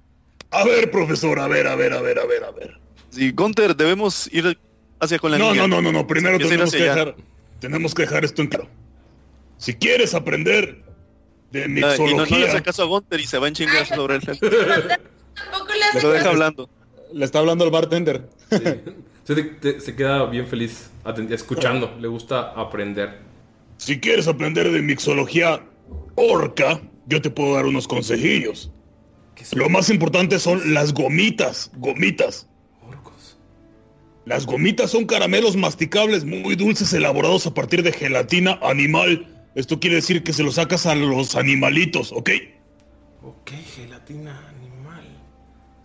A 0.52 0.64
ver, 0.66 0.92
profesor, 0.92 1.40
a 1.40 1.48
ver, 1.48 1.68
a 1.68 1.76
ver, 1.76 1.94
a 1.94 2.02
ver, 2.02 2.20
a 2.20 2.26
ver, 2.26 2.44
a 2.44 2.52
ver. 2.52 2.78
Sí, 3.10 3.32
Gunter, 3.32 3.76
debemos 3.76 4.28
ir 4.34 4.60
hacia 5.04 5.20
con 5.20 5.32
la 5.32 5.38
No, 5.38 5.52
niña. 5.52 5.68
no, 5.68 5.76
no, 5.76 5.82
no, 5.82 5.92
no. 5.92 6.08
Primero 6.08 6.38
tenemos 6.38 6.72
que 6.72 6.84
dejar, 6.84 7.16
tenemos 7.60 7.94
que 7.94 8.02
dejar 8.04 8.26
esto 8.26 8.42
en 8.42 8.48
claro. 8.50 8.70
Si 9.58 9.74
quieres 9.74 10.14
aprender 10.14 10.84
de 11.52 11.64
Ah, 11.64 11.68
y 11.68 11.70
no, 11.70 11.88
no 11.88 11.88
le 12.08 12.14
mixología, 12.14 12.48
hace 12.50 12.62
caso 12.64 12.84
a 12.84 12.86
Gunter 12.86 13.20
y 13.20 13.26
se 13.28 13.38
va 13.38 13.48
en 13.48 13.56
sobre 13.86 14.16
él. 14.16 14.22
Tampoco 14.42 15.74
le 15.78 15.84
hace 15.86 16.02
Lo 16.02 16.10
deja 16.12 16.24
caso. 16.24 16.30
hablando. 16.30 16.70
Le 17.14 17.26
está 17.26 17.40
hablando 17.40 17.64
al 17.64 17.72
bartender. 17.72 18.28
Se, 19.24 19.36
te- 19.36 19.80
se 19.80 19.96
queda 19.96 20.26
bien 20.26 20.48
feliz 20.48 20.90
escuchando. 21.36 21.96
Le 22.00 22.08
gusta 22.08 22.52
aprender. 22.60 23.20
si 23.78 24.00
quieres 24.00 24.28
aprender 24.28 24.72
de 24.72 24.82
mixología 24.82 25.64
orca, 26.16 26.82
yo 27.08 27.22
te 27.22 27.30
puedo 27.30 27.56
dar 27.56 27.66
unos 27.66 27.88
consejillos. 27.88 28.72
Lo 29.54 29.70
más 29.70 29.90
importante 29.90 30.40
son 30.40 30.74
las 30.74 30.94
gomitas, 30.94 31.70
gomitas. 31.76 32.48
Las 34.26 34.46
gomitas 34.46 34.92
son 34.92 35.06
caramelos 35.06 35.56
masticables 35.58 36.24
muy 36.24 36.56
dulces 36.56 36.94
elaborados 36.94 37.46
a 37.46 37.54
partir 37.54 37.84
de 37.84 37.92
gelatina 37.92 38.58
animal. 38.62 39.28
Esto 39.56 39.80
quiere 39.80 39.98
decir 39.98 40.24
que 40.24 40.32
se 40.34 40.44
los 40.44 40.56
sacas 40.56 40.86
a 40.86 40.96
los 40.96 41.36
animalitos, 41.36 42.12
¿ok? 42.14 42.30
Ok, 43.22 43.52
gelatina 43.76 44.48
animal. 44.50 45.04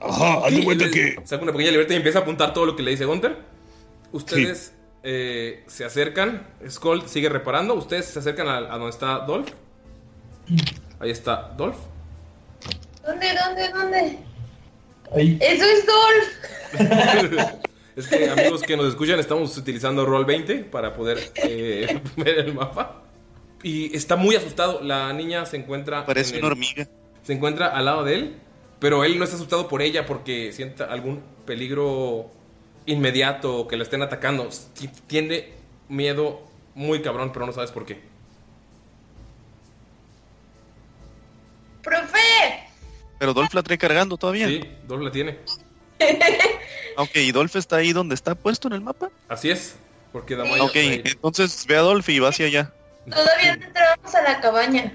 Ajá, 0.00 0.46
haz 0.46 0.54
de 0.54 0.64
cuenta 0.64 0.84
le- 0.86 0.90
que 0.92 1.16
Saca 1.24 1.42
una 1.42 1.52
pequeña 1.52 1.70
libreta 1.72 1.92
y 1.94 1.96
empieza 1.96 2.20
a 2.20 2.22
apuntar 2.22 2.54
todo 2.54 2.64
lo 2.66 2.76
que 2.76 2.82
le 2.84 2.92
dice 2.92 3.04
Gunter. 3.04 3.36
Ustedes 4.12 4.72
eh, 5.02 5.64
se 5.66 5.84
acercan. 5.84 6.46
Skull 6.68 7.08
sigue 7.08 7.28
reparando. 7.28 7.74
Ustedes 7.74 8.06
se 8.06 8.20
acercan 8.20 8.46
a, 8.48 8.56
a 8.58 8.78
donde 8.78 8.90
está 8.90 9.18
Dolph. 9.20 9.48
Ahí 11.00 11.10
está 11.10 11.52
Dolph. 11.56 11.76
¿Dónde, 13.04 13.26
dónde, 13.34 13.68
dónde? 13.72 14.18
Eso 15.40 15.64
es 15.64 15.86
Dolph. 15.86 17.52
Es 17.98 18.06
que 18.06 18.30
amigos 18.30 18.62
que 18.62 18.76
nos 18.76 18.86
escuchan, 18.86 19.18
estamos 19.18 19.56
utilizando 19.56 20.06
Roll 20.06 20.24
20 20.24 20.56
para 20.64 20.94
poder 20.94 21.32
eh, 21.34 22.00
ver 22.16 22.38
el 22.38 22.54
mapa. 22.54 23.02
Y 23.64 23.94
está 23.96 24.14
muy 24.14 24.36
asustado. 24.36 24.80
La 24.82 25.12
niña 25.12 25.44
se 25.46 25.56
encuentra. 25.56 26.06
Parece 26.06 26.30
en 26.30 26.36
el- 26.36 26.44
una 26.44 26.52
hormiga. 26.52 26.86
Se 27.24 27.32
encuentra 27.32 27.66
al 27.66 27.84
lado 27.86 28.04
de 28.04 28.14
él, 28.14 28.36
pero 28.78 29.02
él 29.02 29.18
no 29.18 29.24
está 29.24 29.34
asustado 29.34 29.66
por 29.66 29.82
ella 29.82 30.06
porque 30.06 30.52
siente 30.52 30.84
algún 30.84 31.22
peligro 31.44 32.30
inmediato 32.86 33.56
o 33.56 33.68
que 33.68 33.76
la 33.76 33.82
estén 33.82 34.00
atacando. 34.02 34.48
Ti- 34.78 34.88
Tiene 35.08 35.52
miedo 35.88 36.42
muy 36.76 37.02
cabrón, 37.02 37.32
pero 37.32 37.46
no 37.46 37.52
sabes 37.52 37.72
por 37.72 37.84
qué. 37.84 38.00
¡Profe! 41.82 42.18
Pero 43.18 43.34
Dolph 43.34 43.52
la 43.54 43.62
trae 43.64 43.76
cargando 43.78 44.16
todavía. 44.16 44.46
Sí, 44.46 44.60
Dolph 44.86 45.02
la 45.02 45.10
tiene. 45.10 45.38
Ok, 46.98 47.14
¿y 47.14 47.30
Dolph 47.30 47.54
está 47.54 47.76
ahí 47.76 47.92
donde 47.92 48.16
está 48.16 48.34
puesto 48.34 48.66
en 48.66 48.74
el 48.74 48.80
mapa? 48.80 49.08
Así 49.28 49.50
es, 49.50 49.76
porque 50.12 50.34
Damaya 50.34 50.64
Ok, 50.64 50.74
ahí. 50.74 51.02
entonces 51.04 51.64
ve 51.66 51.76
a 51.76 51.80
Dolph 51.82 52.08
y 52.08 52.18
va 52.18 52.30
hacia 52.30 52.46
allá. 52.46 52.72
Todavía 53.08 53.56
no 53.56 53.66
entramos 53.66 54.14
a 54.16 54.22
la 54.22 54.40
cabaña. 54.40 54.92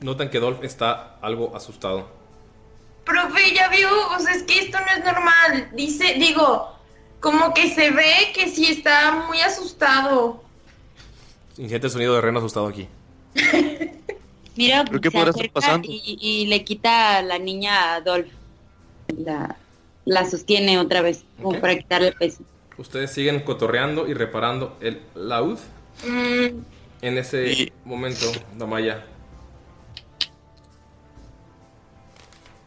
Notan 0.00 0.30
que 0.30 0.38
Dolph 0.38 0.62
está 0.62 1.16
algo 1.20 1.56
asustado. 1.56 2.08
Profe, 3.04 3.52
ya 3.52 3.68
vio, 3.68 3.88
o 4.10 4.18
sea, 4.20 4.32
es 4.32 4.44
que 4.44 4.60
esto 4.60 4.78
no 4.78 4.86
es 4.96 5.04
normal. 5.04 5.70
Dice, 5.72 6.14
digo, 6.14 6.78
como 7.18 7.52
que 7.52 7.74
se 7.74 7.90
ve 7.90 8.32
que 8.32 8.48
sí 8.48 8.66
está 8.66 9.26
muy 9.26 9.40
asustado. 9.40 10.40
Ingente 11.58 11.88
el 11.88 11.92
sonido 11.92 12.14
de 12.14 12.20
reno 12.20 12.38
asustado 12.38 12.68
aquí. 12.68 12.86
Mira, 14.56 14.84
¿Pero 14.84 15.00
qué 15.00 15.10
se 15.10 15.16
podrá 15.18 15.30
estar 15.30 15.50
pasando? 15.50 15.88
Y, 15.90 16.16
y 16.20 16.46
le 16.46 16.62
quita 16.64 17.16
a 17.18 17.22
la 17.22 17.38
niña 17.40 17.94
a 17.94 18.00
Dolph. 18.00 18.28
La, 19.18 19.56
la 20.04 20.28
sostiene 20.28 20.78
otra 20.78 21.02
vez, 21.02 21.24
como 21.42 21.60
para 21.60 21.76
quitarle 21.76 22.12
peso. 22.12 22.42
Ustedes 22.76 23.12
siguen 23.12 23.40
cotorreando 23.40 24.06
y 24.08 24.14
reparando 24.14 24.76
el 24.80 25.00
laúd. 25.14 25.58
Mm, 26.06 26.58
En 27.02 27.18
ese 27.18 27.72
momento, 27.84 28.26
Damaya. 28.56 29.04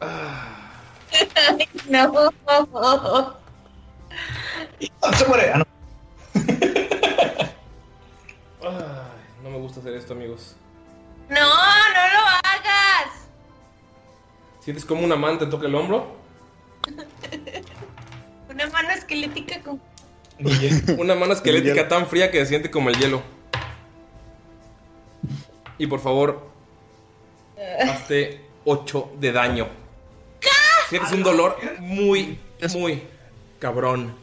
ay, 0.00 1.68
no. 1.88 2.30
Se 5.12 5.26
muere. 5.26 5.52
Ah, 5.52 5.58
no. 5.58 5.66
Ay, 8.60 9.42
no 9.42 9.50
me 9.50 9.58
gusta 9.58 9.80
hacer 9.80 9.94
esto, 9.94 10.12
amigos. 10.12 10.54
No, 11.28 11.36
no 11.36 11.42
lo 12.12 12.20
hagas. 12.44 13.26
¿Sientes 14.60 14.84
como 14.84 15.04
una 15.04 15.16
mano 15.16 15.38
te 15.38 15.46
toca 15.46 15.66
el 15.66 15.74
hombro? 15.74 16.17
Una 18.50 18.66
mano 18.68 18.90
esquelética 18.90 19.60
con... 19.62 19.80
Una 20.98 21.14
mano 21.14 21.32
esquelética 21.38 21.88
tan 21.88 22.06
fría 22.06 22.30
que 22.30 22.38
se 22.40 22.46
siente 22.46 22.70
como 22.70 22.88
el 22.90 22.96
hielo. 22.96 23.22
Y 25.78 25.86
por 25.86 26.00
favor, 26.00 26.48
hazte 27.88 28.40
8 28.64 29.12
de 29.20 29.32
daño. 29.32 29.68
Sientes 30.88 31.12
un 31.12 31.22
dolor 31.22 31.56
muy, 31.80 32.38
muy 32.74 33.02
cabrón. 33.58 34.14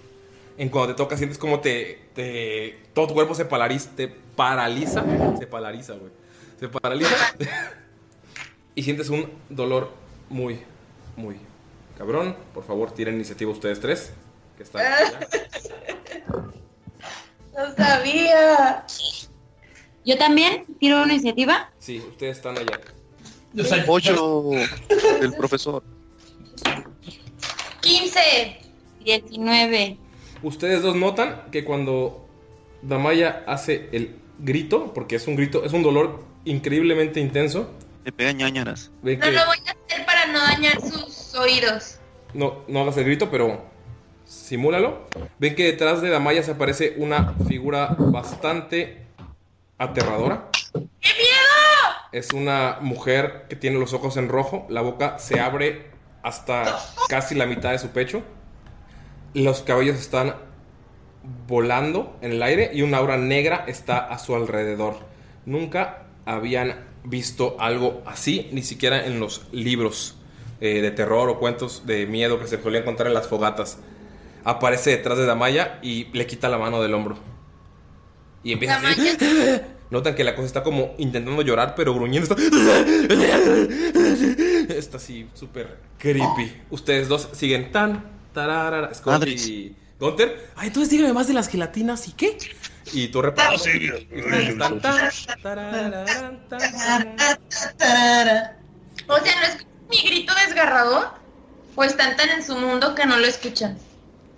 En 0.57 0.69
cuando 0.69 0.93
te 0.93 0.97
toca, 0.97 1.17
sientes 1.17 1.37
como 1.37 1.59
te, 1.59 2.07
te- 2.15 2.79
todo 2.93 3.07
tu 3.07 3.13
cuerpo 3.13 3.35
se 3.35 3.45
paraliza, 3.45 3.91
te 3.95 4.07
paraliza, 4.07 5.03
se 5.37 5.47
paraliza, 5.47 5.93
güey. 5.93 6.11
Se 6.59 6.69
paraliza 6.69 7.13
y 8.73 8.83
sientes 8.83 9.09
un 9.09 9.29
dolor 9.49 9.91
muy, 10.29 10.61
muy 11.17 11.35
cabrón. 11.97 12.35
Por 12.53 12.63
favor, 12.63 12.91
tiren 12.91 13.15
iniciativa 13.15 13.51
ustedes 13.51 13.79
tres, 13.79 14.13
que 14.57 14.63
están 14.63 14.81
allá. 14.85 15.19
No 17.57 17.73
sabía. 17.73 18.85
Yo 20.05 20.17
también 20.17 20.65
tiro 20.77 21.01
una 21.01 21.13
iniciativa. 21.13 21.71
Sí, 21.79 21.99
ustedes 21.99 22.35
están 22.35 22.57
allá. 22.57 22.81
Ocho 23.87 24.49
del 25.21 25.33
profesor. 25.33 25.81
15. 27.79 28.57
19. 29.05 29.97
Ustedes 30.43 30.81
dos 30.81 30.95
notan 30.95 31.43
que 31.51 31.63
cuando 31.63 32.27
Damaya 32.81 33.43
hace 33.47 33.89
el 33.93 34.15
grito, 34.39 34.93
porque 34.93 35.15
es 35.15 35.27
un 35.27 35.35
grito, 35.35 35.63
es 35.63 35.73
un 35.73 35.83
dolor 35.83 36.23
increíblemente 36.43 37.19
intenso. 37.19 37.69
Le 38.05 38.11
pega 38.11 38.31
ñañaras. 38.31 38.91
No 39.01 39.19
que 39.19 39.31
lo 39.31 39.45
voy 39.47 39.57
a 39.67 39.71
hacer 39.71 40.05
para 40.05 40.27
no 40.27 40.39
dañar 40.39 40.79
sus 40.79 41.33
oídos. 41.33 41.99
no, 42.35 42.63
no 42.67 42.81
hagas 42.81 42.97
el 42.97 43.05
grito, 43.05 43.31
pero 43.31 43.65
simúlalo. 44.25 45.07
Ven 45.39 45.55
que 45.55 45.63
detrás 45.65 46.03
de 46.03 46.09
Damaya 46.09 46.43
se 46.43 46.51
aparece 46.51 46.93
una 46.97 47.33
figura 47.47 47.95
bastante 47.97 49.07
aterradora. 49.79 50.49
¡Qué 50.71 51.09
miedo! 51.13 51.95
Es 52.11 52.31
una 52.31 52.77
mujer 52.79 53.47
que 53.49 53.55
tiene 53.55 53.79
los 53.79 53.93
ojos 53.93 54.17
en 54.17 54.29
rojo, 54.29 54.67
la 54.69 54.81
boca 54.81 55.17
se 55.17 55.39
abre 55.39 55.87
hasta 56.21 56.77
casi 57.09 57.33
la 57.33 57.47
mitad 57.47 57.71
de 57.71 57.79
su 57.79 57.89
pecho. 57.89 58.21
Los 59.33 59.63
cabellos 59.63 59.97
están 59.97 60.35
volando 61.47 62.17
en 62.21 62.33
el 62.33 62.43
aire 62.43 62.69
y 62.71 62.83
una 62.83 62.97
aura 62.99 63.17
negra 63.17 63.65
está 63.67 63.97
a 63.97 64.19
su 64.19 64.35
alrededor. 64.35 64.99
Nunca 65.47 66.03
habían 66.25 66.93
visto 67.05 67.55
algo 67.59 68.01
así, 68.05 68.49
ni 68.51 68.63
siquiera 68.63 69.05
en 69.05 69.19
los 69.19 69.43
libros 69.51 70.15
eh, 70.61 70.81
de 70.81 70.91
terror 70.91 71.29
o 71.29 71.39
cuentos 71.39 71.83
de 71.85 72.05
miedo 72.05 72.39
que 72.39 72.47
se 72.47 72.61
solían 72.61 72.83
contar 72.83 73.07
en 73.07 73.13
las 73.13 73.27
fogatas. 73.27 73.79
Aparece 74.43 74.91
detrás 74.91 75.17
de 75.17 75.25
Damaya 75.25 75.79
y 75.81 76.05
le 76.13 76.27
quita 76.27 76.49
la 76.49 76.57
mano 76.57 76.81
del 76.81 76.93
hombro. 76.93 77.17
Y 78.43 78.53
empieza 78.53 78.77
así. 78.77 79.17
Notan 79.89 80.15
que 80.15 80.23
la 80.23 80.35
cosa 80.35 80.47
está 80.47 80.63
como 80.63 80.95
intentando 80.97 81.41
llorar, 81.41 81.75
pero 81.75 81.93
gruñendo. 81.93 82.35
Está, 82.35 82.43
está 84.73 84.97
así 84.97 85.27
súper 85.33 85.77
creepy. 85.99 86.51
Ustedes 86.71 87.07
dos 87.07 87.29
siguen 87.33 87.71
tan, 87.71 88.03
tararara, 88.33 88.93
Scott 88.93 89.27
y 89.27 89.75
Gunter. 89.99 90.49
Ay, 90.55 90.67
entonces 90.67 90.89
dígame 90.89 91.13
más 91.13 91.27
de 91.27 91.33
las 91.33 91.47
gelatinas 91.47 92.07
y 92.07 92.13
qué. 92.13 92.37
Y 92.93 93.07
tú 93.09 93.21
reparas. 93.21 93.51
Ah, 93.51 93.55
O 93.55 93.59
sea, 93.59 93.73
¿no 99.35 99.45
escuchan 99.47 99.67
mi 99.89 99.97
grito 100.09 100.33
desgarrador? 100.47 101.07
¿O 101.75 101.83
están 101.83 102.15
tan 102.15 102.29
en 102.29 102.43
su 102.43 102.55
mundo 102.57 102.95
que 102.95 103.05
no 103.05 103.17
lo 103.17 103.25
escuchan? 103.27 103.77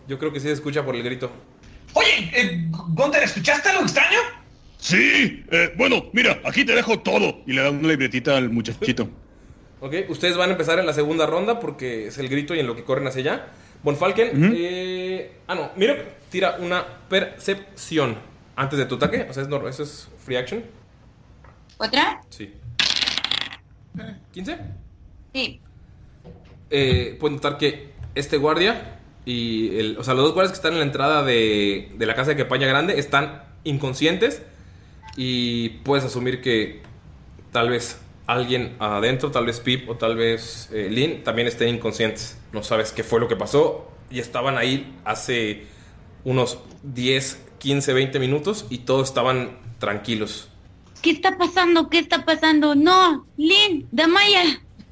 Yo 0.07 0.17
creo 0.17 0.33
que 0.33 0.39
sí 0.39 0.47
se 0.47 0.53
escucha 0.53 0.83
por 0.83 0.95
el 0.95 1.03
grito. 1.03 1.31
Oye, 1.93 2.31
eh, 2.33 2.65
Gunter, 2.69 3.23
¿escuchaste 3.23 3.69
algo 3.69 3.83
extraño? 3.83 4.19
Sí, 4.77 5.43
eh, 5.51 5.73
bueno, 5.77 6.05
mira, 6.13 6.39
aquí 6.45 6.65
te 6.65 6.73
dejo 6.73 6.99
todo. 6.99 7.41
Y 7.45 7.53
le 7.53 7.61
da 7.63 7.69
una 7.71 7.87
libretita 7.87 8.37
al 8.37 8.49
muchachito. 8.49 9.09
Ok, 9.79 9.93
ustedes 10.09 10.35
van 10.35 10.49
a 10.49 10.53
empezar 10.53 10.79
en 10.79 10.87
la 10.87 10.93
segunda 10.93 11.27
ronda 11.27 11.59
porque 11.59 12.07
es 12.07 12.17
el 12.17 12.29
grito 12.29 12.55
y 12.55 12.59
en 12.59 12.65
lo 12.65 12.75
que 12.75 12.83
corren 12.83 13.05
hacia 13.05 13.21
allá. 13.21 13.45
Bonfalken, 13.83 14.29
Ujú. 14.45 14.53
eh, 14.57 15.31
ah 15.45 15.53
no, 15.53 15.69
mira, 15.75 16.03
tira 16.31 16.55
una 16.59 16.83
percepción 17.07 18.17
antes 18.57 18.77
de 18.77 18.85
tu 18.85 18.95
ataque. 18.95 19.25
O 19.29 19.33
sea, 19.33 19.43
es 19.43 19.49
nor- 19.49 19.69
eso 19.69 19.83
es 19.83 20.09
free 20.25 20.35
action. 20.35 20.63
¿Otra? 21.77 22.19
Sí. 22.29 22.53
¿15? 24.33 24.57
Sí. 25.33 25.61
Eh, 26.69 27.15
pueden 27.19 27.35
notar 27.37 27.57
que 27.57 27.91
este 28.15 28.37
guardia 28.37 28.99
y 29.25 29.77
el, 29.79 29.97
o 29.97 30.03
sea, 30.03 30.13
los 30.13 30.23
dos 30.23 30.33
guardias 30.33 30.51
que 30.51 30.57
están 30.57 30.73
en 30.73 30.79
la 30.79 30.85
entrada 30.85 31.23
de, 31.23 31.91
de 31.97 32.05
la 32.05 32.15
casa 32.15 32.31
de 32.31 32.37
Campaña 32.37 32.67
Grande 32.67 32.99
están 32.99 33.43
inconscientes 33.63 34.41
y 35.15 35.69
puedes 35.83 36.03
asumir 36.05 36.41
que 36.41 36.81
tal 37.51 37.69
vez 37.69 37.99
alguien 38.25 38.75
adentro, 38.79 39.31
tal 39.31 39.45
vez 39.45 39.59
Pip 39.59 39.89
o 39.89 39.95
tal 39.97 40.15
vez 40.17 40.69
eh, 40.73 40.89
Lynn 40.89 41.23
también 41.23 41.47
estén 41.47 41.69
inconscientes. 41.69 42.37
No 42.53 42.63
sabes 42.63 42.91
qué 42.91 43.03
fue 43.03 43.19
lo 43.19 43.27
que 43.27 43.35
pasó 43.35 43.89
y 44.09 44.19
estaban 44.19 44.57
ahí 44.57 44.97
hace 45.05 45.65
unos 46.23 46.59
10, 46.83 47.41
15, 47.59 47.93
20 47.93 48.19
minutos 48.19 48.65
y 48.69 48.79
todos 48.79 49.07
estaban 49.07 49.57
tranquilos. 49.79 50.49
¿Qué 51.01 51.11
está 51.11 51.37
pasando? 51.37 51.89
¿Qué 51.89 51.99
está 51.99 52.25
pasando? 52.25 52.75
No, 52.75 53.25
Lynn, 53.37 53.87
Damaya. 53.91 54.61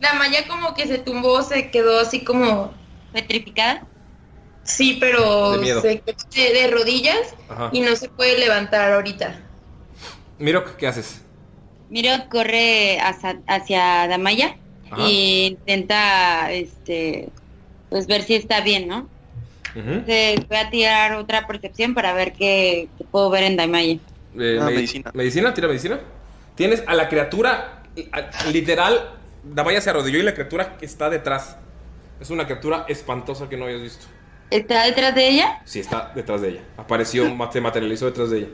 La 0.00 0.12
malla 0.14 0.46
como 0.46 0.74
que 0.74 0.86
se 0.86 0.98
tumbó, 0.98 1.42
se 1.42 1.70
quedó 1.70 2.00
así 2.00 2.22
como... 2.24 2.74
¿Petrificada? 3.12 3.86
Sí, 4.62 4.98
pero 5.00 5.52
De 5.52 5.58
miedo. 5.58 5.80
se 5.80 6.00
quedó 6.00 6.16
de, 6.34 6.52
de 6.52 6.66
rodillas 6.70 7.34
Ajá. 7.48 7.70
y 7.72 7.80
no 7.80 7.96
se 7.96 8.08
puede 8.08 8.38
levantar 8.38 8.92
ahorita. 8.92 9.40
Mirok, 10.38 10.76
¿qué 10.76 10.86
haces? 10.86 11.22
Miro, 11.88 12.10
corre 12.30 12.98
hacia, 13.00 13.38
hacia 13.46 14.08
Damaya 14.08 14.56
Ajá. 14.90 15.08
y 15.08 15.46
intenta, 15.46 16.52
este, 16.52 17.28
pues 17.88 18.06
ver 18.06 18.22
si 18.22 18.34
está 18.34 18.60
bien, 18.60 18.88
¿no? 18.88 19.08
Ujú. 19.76 19.90
Entonces 19.90 20.48
voy 20.48 20.56
a 20.56 20.70
tirar 20.70 21.12
otra 21.14 21.46
percepción 21.46 21.94
para 21.94 22.12
ver 22.14 22.32
qué, 22.32 22.88
qué 22.96 23.04
puedo 23.04 23.30
ver 23.30 23.44
en 23.44 23.56
Damaya. 23.56 23.98
Eh, 24.38 24.58
Ah, 24.60 24.64
medi- 24.66 24.74
medicina. 24.76 25.10
¿Medicina? 25.14 25.54
¿Tira 25.54 25.68
medicina? 25.68 26.00
Tienes 26.54 26.82
a 26.86 26.94
la 26.94 27.08
criatura, 27.08 27.82
a- 28.12 28.48
literal, 28.50 29.10
Damaya 29.44 29.80
se 29.80 29.90
arrodilló 29.90 30.18
y 30.18 30.22
la 30.22 30.34
criatura 30.34 30.76
está 30.80 31.08
detrás. 31.10 31.56
Es 32.20 32.30
una 32.30 32.46
criatura 32.46 32.84
espantosa 32.88 33.48
que 33.48 33.56
no 33.56 33.66
habías 33.66 33.82
visto. 33.82 34.06
¿Está 34.50 34.84
detrás 34.84 35.14
de 35.14 35.28
ella? 35.28 35.60
Sí, 35.64 35.80
está 35.80 36.12
detrás 36.14 36.40
de 36.40 36.48
ella. 36.50 36.60
Apareció, 36.76 37.24
se 37.52 37.60
materializó 37.60 38.06
detrás 38.06 38.30
de 38.30 38.38
ella. 38.38 38.48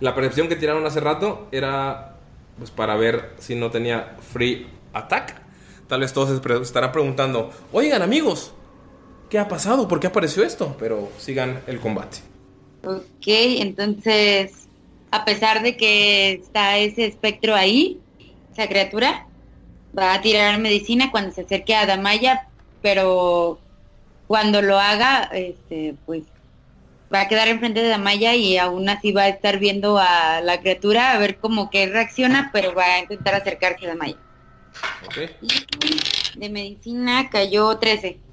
La 0.00 0.14
percepción 0.14 0.48
que 0.48 0.56
tiraron 0.56 0.84
hace 0.86 0.98
rato 1.00 1.48
era 1.52 2.16
pues 2.58 2.70
para 2.70 2.94
ver 2.96 3.30
si 3.38 3.54
no 3.54 3.70
tenía 3.70 4.16
free 4.32 4.66
attack. 4.92 5.36
Tal 5.88 6.00
vez 6.00 6.12
todos 6.12 6.30
estarán 6.62 6.92
preguntando, 6.92 7.50
oigan 7.72 8.02
amigos, 8.02 8.52
¿qué 9.30 9.38
ha 9.38 9.48
pasado? 9.48 9.88
¿Por 9.88 10.00
qué 10.00 10.08
apareció 10.08 10.44
esto? 10.44 10.76
Pero 10.78 11.10
sigan 11.16 11.62
el 11.66 11.80
combate. 11.80 12.18
Ok, 12.84 13.26
entonces, 13.26 14.66
a 15.10 15.24
pesar 15.24 15.62
de 15.62 15.76
que 15.76 16.32
está 16.32 16.76
ese 16.76 17.06
espectro 17.06 17.54
ahí, 17.54 18.00
esa 18.52 18.68
criatura, 18.68 19.26
va 19.96 20.14
a 20.14 20.20
tirar 20.20 20.58
medicina 20.58 21.10
cuando 21.10 21.32
se 21.32 21.42
acerque 21.42 21.74
a 21.74 21.86
Damaya, 21.86 22.48
pero 22.82 23.58
cuando 24.26 24.62
lo 24.62 24.78
haga, 24.78 25.30
este, 25.32 25.94
pues 26.06 26.24
va 27.12 27.22
a 27.22 27.28
quedar 27.28 27.48
enfrente 27.48 27.82
de 27.82 27.88
Damaya 27.88 28.34
y 28.34 28.56
aún 28.56 28.88
así 28.88 29.12
va 29.12 29.22
a 29.22 29.28
estar 29.28 29.58
viendo 29.58 29.98
a 29.98 30.40
la 30.40 30.60
criatura 30.60 31.12
a 31.12 31.18
ver 31.18 31.38
cómo 31.38 31.70
que 31.70 31.86
reacciona, 31.86 32.50
pero 32.52 32.74
va 32.74 32.94
a 32.94 32.98
intentar 33.00 33.34
acercarse 33.34 33.86
a 33.86 33.90
Damaya. 33.90 34.16
¿Ok? 35.06 35.16
De 36.36 36.48
medicina 36.48 37.28
cayó 37.30 37.76
13. 37.76 38.29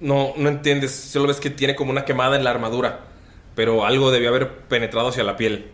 No, 0.00 0.34
no 0.36 0.48
entiendes. 0.48 0.94
Solo 0.94 1.28
ves 1.28 1.40
que 1.40 1.50
tiene 1.50 1.74
como 1.74 1.90
una 1.90 2.04
quemada 2.04 2.36
en 2.36 2.44
la 2.44 2.50
armadura. 2.50 3.06
Pero 3.54 3.86
algo 3.86 4.10
debió 4.10 4.28
haber 4.28 4.58
penetrado 4.68 5.08
hacia 5.08 5.24
la 5.24 5.36
piel. 5.36 5.70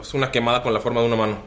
Es 0.00 0.14
una 0.14 0.30
quemada 0.32 0.62
con 0.62 0.74
la 0.74 0.80
forma 0.80 1.00
de 1.00 1.06
una 1.06 1.16
mano. 1.16 1.38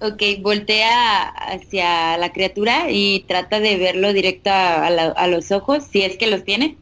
Ok, 0.00 0.22
voltea 0.40 1.28
hacia 1.28 2.16
la 2.18 2.32
criatura 2.32 2.88
y 2.88 3.24
trata 3.26 3.58
de 3.58 3.76
verlo 3.78 4.12
directo 4.12 4.50
a, 4.50 4.86
a 4.86 4.90
la- 4.90 5.06
a 5.08 5.26
los 5.26 5.50
ojos, 5.50 5.82
si 5.90 6.02
es 6.02 6.16
que 6.16 6.28
los 6.28 6.44
tiene. 6.44 6.76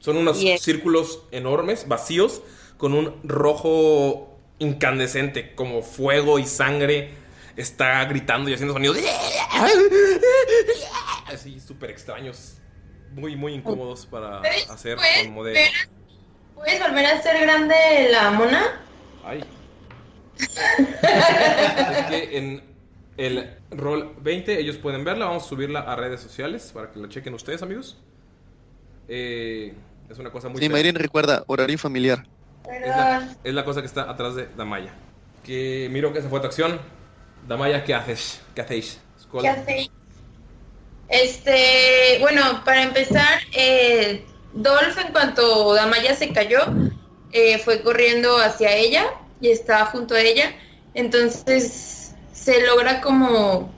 Son 0.00 0.16
unos 0.16 0.40
círculos 0.58 1.22
enormes, 1.30 1.86
vacíos, 1.86 2.42
con 2.76 2.94
un 2.94 3.14
rojo 3.22 4.36
incandescente, 4.58 5.54
como 5.54 5.82
fuego 5.82 6.40
y 6.40 6.46
sangre. 6.46 7.10
Está 7.56 8.04
gritando 8.06 8.50
y 8.50 8.54
haciendo 8.54 8.72
sonidos. 8.74 8.96
Así, 11.26 11.60
súper 11.60 11.90
extraños. 11.90 12.54
Muy, 13.12 13.36
muy 13.36 13.54
incómodos 13.54 14.06
para 14.06 14.40
hacer 14.40 14.96
¿Puedes, 14.96 15.24
como 15.26 15.44
de... 15.44 15.52
ver- 15.52 15.70
¿Puedes 16.54 16.80
volver 16.80 17.06
a 17.06 17.22
ser 17.22 17.40
grande 17.40 17.74
la 18.10 18.30
mona? 18.30 18.80
Ay. 19.24 19.44
es 20.38 22.06
que 22.08 22.38
en 22.38 22.62
el 23.16 23.56
rol 23.70 24.14
20 24.20 24.58
ellos 24.60 24.76
pueden 24.76 25.04
verla. 25.04 25.26
Vamos 25.26 25.44
a 25.44 25.48
subirla 25.48 25.80
a 25.80 25.96
redes 25.96 26.20
sociales 26.20 26.70
para 26.72 26.90
que 26.90 26.98
la 26.98 27.08
chequen 27.08 27.34
ustedes, 27.34 27.62
amigos. 27.62 27.98
Eh, 29.08 29.74
es 30.08 30.18
una 30.18 30.30
cosa 30.30 30.48
muy 30.48 30.60
Sí. 30.60 30.68
Mayrin 30.68 30.94
recuerda, 30.94 31.44
horario 31.46 31.78
familiar. 31.78 32.26
Es 32.70 32.86
la, 32.86 33.28
es 33.42 33.54
la 33.54 33.64
cosa 33.64 33.80
que 33.80 33.86
está 33.86 34.08
atrás 34.10 34.34
de 34.36 34.48
Damaya. 34.56 34.92
Que 35.44 35.88
miro 35.90 36.12
que 36.12 36.20
esa 36.20 36.28
fue 36.28 36.40
tu 36.40 36.46
acción. 36.46 36.78
Damaya, 37.48 37.84
¿qué 37.84 37.94
haces? 37.94 38.42
¿Qué 38.54 38.60
hacéis? 38.60 39.00
¿Qué 39.40 39.48
hacéis? 39.48 39.90
Este, 41.10 42.18
bueno, 42.20 42.62
para 42.64 42.84
empezar, 42.84 43.40
eh, 43.52 44.24
Dolph, 44.52 44.96
en 45.04 45.12
cuanto 45.12 45.74
Damaya 45.74 46.14
se 46.14 46.32
cayó, 46.32 46.60
eh, 47.32 47.58
fue 47.58 47.82
corriendo 47.82 48.38
hacia 48.38 48.76
ella 48.76 49.06
y 49.40 49.50
estaba 49.50 49.86
junto 49.86 50.14
a 50.14 50.20
ella. 50.20 50.54
Entonces 50.94 52.14
se 52.32 52.64
logra 52.64 53.00
como 53.00 53.72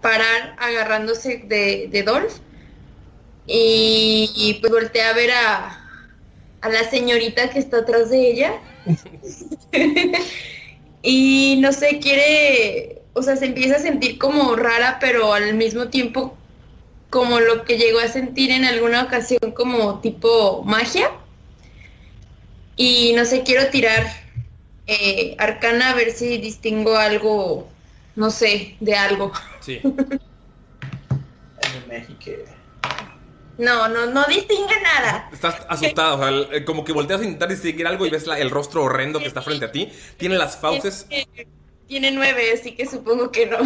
parar 0.00 0.54
agarrándose 0.58 1.42
de, 1.46 2.02
Dolph. 2.04 2.34
Y, 3.48 4.30
y, 4.34 4.54
pues 4.54 4.72
voltea 4.72 5.10
a 5.10 5.12
ver 5.12 5.30
a, 5.32 5.80
a 6.60 6.68
la 6.68 6.88
señorita 6.88 7.50
que 7.50 7.58
está 7.58 7.78
atrás 7.78 8.10
de 8.10 8.30
ella. 8.30 8.60
y 11.02 11.58
no 11.60 11.72
sé, 11.72 11.98
quiere, 11.98 13.02
o 13.12 13.22
sea, 13.22 13.36
se 13.36 13.46
empieza 13.46 13.76
a 13.76 13.80
sentir 13.80 14.18
como 14.18 14.54
rara, 14.54 14.98
pero 15.00 15.32
al 15.32 15.54
mismo 15.54 15.88
tiempo 15.88 16.36
como 17.16 17.40
lo 17.40 17.64
que 17.64 17.78
llegó 17.78 17.98
a 18.00 18.08
sentir 18.08 18.50
en 18.50 18.66
alguna 18.66 19.04
ocasión 19.04 19.52
como 19.54 20.00
tipo 20.00 20.62
magia. 20.66 21.10
Y 22.76 23.14
no 23.16 23.24
sé, 23.24 23.42
quiero 23.42 23.68
tirar 23.70 24.06
eh, 24.86 25.34
arcana 25.38 25.92
a 25.92 25.94
ver 25.94 26.10
si 26.10 26.36
distingo 26.36 26.94
algo, 26.94 27.66
no 28.16 28.30
sé, 28.30 28.76
de 28.80 28.94
algo. 28.94 29.32
Sí. 29.60 29.80
No, 33.56 33.88
no, 33.88 34.04
no 34.06 34.22
distingue 34.28 34.74
nada. 34.82 35.30
Estás 35.32 35.56
asustado, 35.70 36.16
o 36.16 36.18
sea, 36.18 36.28
el- 36.28 36.64
como 36.66 36.84
que 36.84 36.92
volteas 36.92 37.22
a 37.22 37.24
intentar 37.24 37.48
distinguir 37.48 37.86
algo 37.86 38.04
y 38.04 38.10
ves 38.10 38.26
la- 38.26 38.38
el 38.38 38.50
rostro 38.50 38.82
horrendo 38.82 39.18
que 39.18 39.26
está 39.26 39.40
frente 39.40 39.64
a 39.64 39.72
ti. 39.72 39.90
Tiene 40.18 40.36
las 40.36 40.58
fauces, 40.58 41.06
tiene 41.86 42.10
nueve, 42.10 42.52
así 42.52 42.72
que 42.72 42.84
supongo 42.84 43.30
que 43.32 43.46
no. 43.46 43.56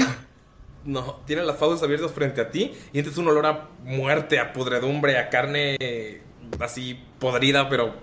No, 0.85 1.21
tiene 1.27 1.43
las 1.43 1.57
fauces 1.57 1.83
abiertas 1.83 2.11
frente 2.13 2.41
a 2.41 2.51
ti 2.51 2.73
y 2.89 2.93
sientes 2.93 3.17
un 3.19 3.29
olor 3.29 3.47
a 3.47 3.69
muerte, 3.85 4.39
a 4.39 4.53
pudredumbre, 4.53 5.19
a 5.19 5.29
carne 5.29 5.77
eh, 5.81 6.23
así 6.61 6.99
podrida, 7.19 7.69
pero 7.69 7.95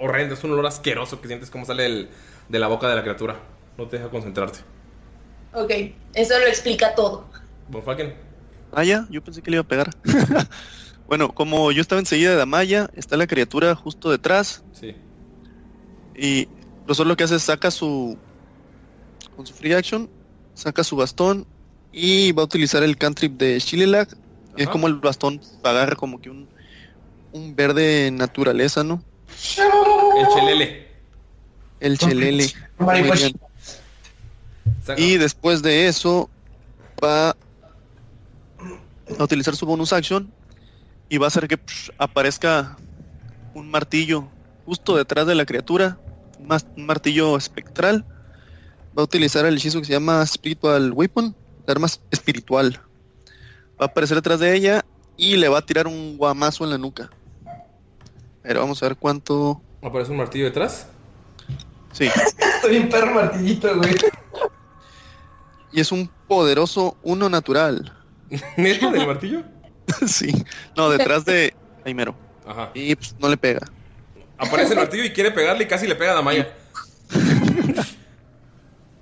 horrendo. 0.00 0.34
Es 0.34 0.44
un 0.44 0.52
olor 0.52 0.66
asqueroso 0.66 1.20
que 1.20 1.28
sientes 1.28 1.50
como 1.50 1.64
sale 1.64 1.82
del- 1.84 2.08
de 2.48 2.58
la 2.58 2.68
boca 2.68 2.88
de 2.88 2.94
la 2.96 3.02
criatura. 3.02 3.36
No 3.78 3.86
te 3.88 3.98
deja 3.98 4.08
concentrarte. 4.10 4.60
Ok, 5.52 5.70
eso 6.14 6.38
lo 6.38 6.46
explica 6.46 6.94
todo. 6.94 7.26
Bonfalken. 7.68 8.14
Ah, 8.72 8.84
ya, 8.84 9.06
yo 9.10 9.22
pensé 9.22 9.42
que 9.42 9.50
le 9.50 9.56
iba 9.56 9.62
a 9.62 9.68
pegar. 9.68 9.90
bueno, 11.08 11.32
como 11.34 11.72
yo 11.72 11.80
estaba 11.80 11.98
enseguida 12.00 12.30
de 12.30 12.36
Damaya, 12.36 12.90
está 12.94 13.16
la 13.16 13.26
criatura 13.26 13.74
justo 13.74 14.10
detrás. 14.10 14.64
Sí. 14.72 14.94
Y 16.14 16.46
profesor 16.84 17.06
lo 17.06 17.16
que 17.16 17.24
hace 17.24 17.36
es 17.36 17.42
saca 17.42 17.70
su. 17.70 18.16
Con 19.36 19.46
su 19.46 19.54
free 19.54 19.72
action, 19.74 20.08
saca 20.54 20.82
su 20.84 20.96
bastón 20.96 21.46
y 21.98 22.30
va 22.32 22.42
a 22.42 22.44
utilizar 22.44 22.82
el 22.82 22.98
cantrip 22.98 23.38
de 23.38 23.58
Shililag. 23.58 24.08
Es 24.54 24.64
Ajá. 24.64 24.72
como 24.72 24.86
el 24.86 24.96
bastón 24.96 25.40
agarra 25.64 25.96
como 25.96 26.20
que 26.20 26.28
un, 26.28 26.46
un 27.32 27.56
verde 27.56 28.10
naturaleza, 28.10 28.84
¿no? 28.84 29.02
El 30.18 30.26
chelele. 30.28 30.88
El 31.80 31.96
chelele. 31.96 32.52
Y 34.98 35.16
después 35.16 35.62
de 35.62 35.88
eso 35.88 36.28
va 37.02 37.30
a 37.30 39.24
utilizar 39.24 39.56
su 39.56 39.64
bonus 39.64 39.94
action 39.94 40.30
y 41.08 41.16
va 41.16 41.26
a 41.26 41.28
hacer 41.28 41.48
que 41.48 41.56
psh, 41.56 41.92
aparezca 41.96 42.76
un 43.54 43.70
martillo 43.70 44.28
justo 44.66 44.96
detrás 44.98 45.26
de 45.26 45.34
la 45.34 45.46
criatura, 45.46 45.98
un 46.38 46.84
martillo 46.84 47.38
espectral. 47.38 48.04
Va 48.96 49.00
a 49.00 49.04
utilizar 49.04 49.46
el 49.46 49.56
hechizo 49.56 49.80
que 49.80 49.86
se 49.86 49.92
llama 49.94 50.26
Spiritual 50.26 50.92
Weapon, 50.92 51.34
la 51.66 51.72
arma 51.72 51.88
espiritual. 52.10 52.80
Va 53.80 53.86
a 53.86 53.88
aparecer 53.88 54.16
detrás 54.16 54.40
de 54.40 54.54
ella 54.54 54.84
y 55.16 55.36
le 55.36 55.48
va 55.48 55.58
a 55.58 55.66
tirar 55.66 55.86
un 55.86 56.16
guamazo 56.16 56.64
en 56.64 56.70
la 56.70 56.78
nuca. 56.78 57.10
Pero 58.42 58.60
vamos 58.60 58.82
a 58.82 58.88
ver 58.88 58.96
cuánto. 58.96 59.60
¿Aparece 59.82 60.12
un 60.12 60.18
martillo 60.18 60.44
detrás? 60.44 60.86
Sí. 61.92 62.08
Estoy 62.56 62.78
un 62.78 62.88
perro 62.88 63.14
martillito, 63.14 63.76
güey. 63.76 63.94
Y 65.72 65.80
es 65.80 65.92
un 65.92 66.08
poderoso 66.28 66.96
uno 67.02 67.28
natural. 67.28 67.92
¿Neta 68.56 68.90
del 68.90 69.06
martillo? 69.06 69.42
sí. 70.06 70.32
No, 70.76 70.90
detrás 70.90 71.24
de 71.24 71.54
Jaimero. 71.82 72.14
Ajá. 72.46 72.70
Y 72.74 72.94
pues, 72.94 73.14
no 73.18 73.28
le 73.28 73.36
pega. 73.36 73.60
Aparece 74.38 74.72
el 74.72 74.78
martillo 74.78 75.04
y 75.04 75.12
quiere 75.12 75.30
pegarle 75.30 75.64
y 75.64 75.66
casi 75.66 75.86
le 75.86 75.96
pega 75.96 76.12
a 76.12 76.14
Damaya. 76.16 76.54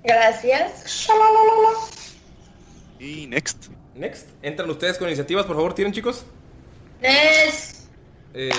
Gracias. 0.03 0.85
Y 2.99 3.27
next. 3.27 3.67
Next. 3.93 4.29
Entran 4.41 4.69
ustedes 4.69 4.97
con 4.97 5.07
iniciativas, 5.07 5.45
por 5.45 5.55
favor, 5.55 5.73
¿tienen 5.73 5.93
chicos? 5.93 6.25
Es 7.01 7.87
Eh, 8.33 8.49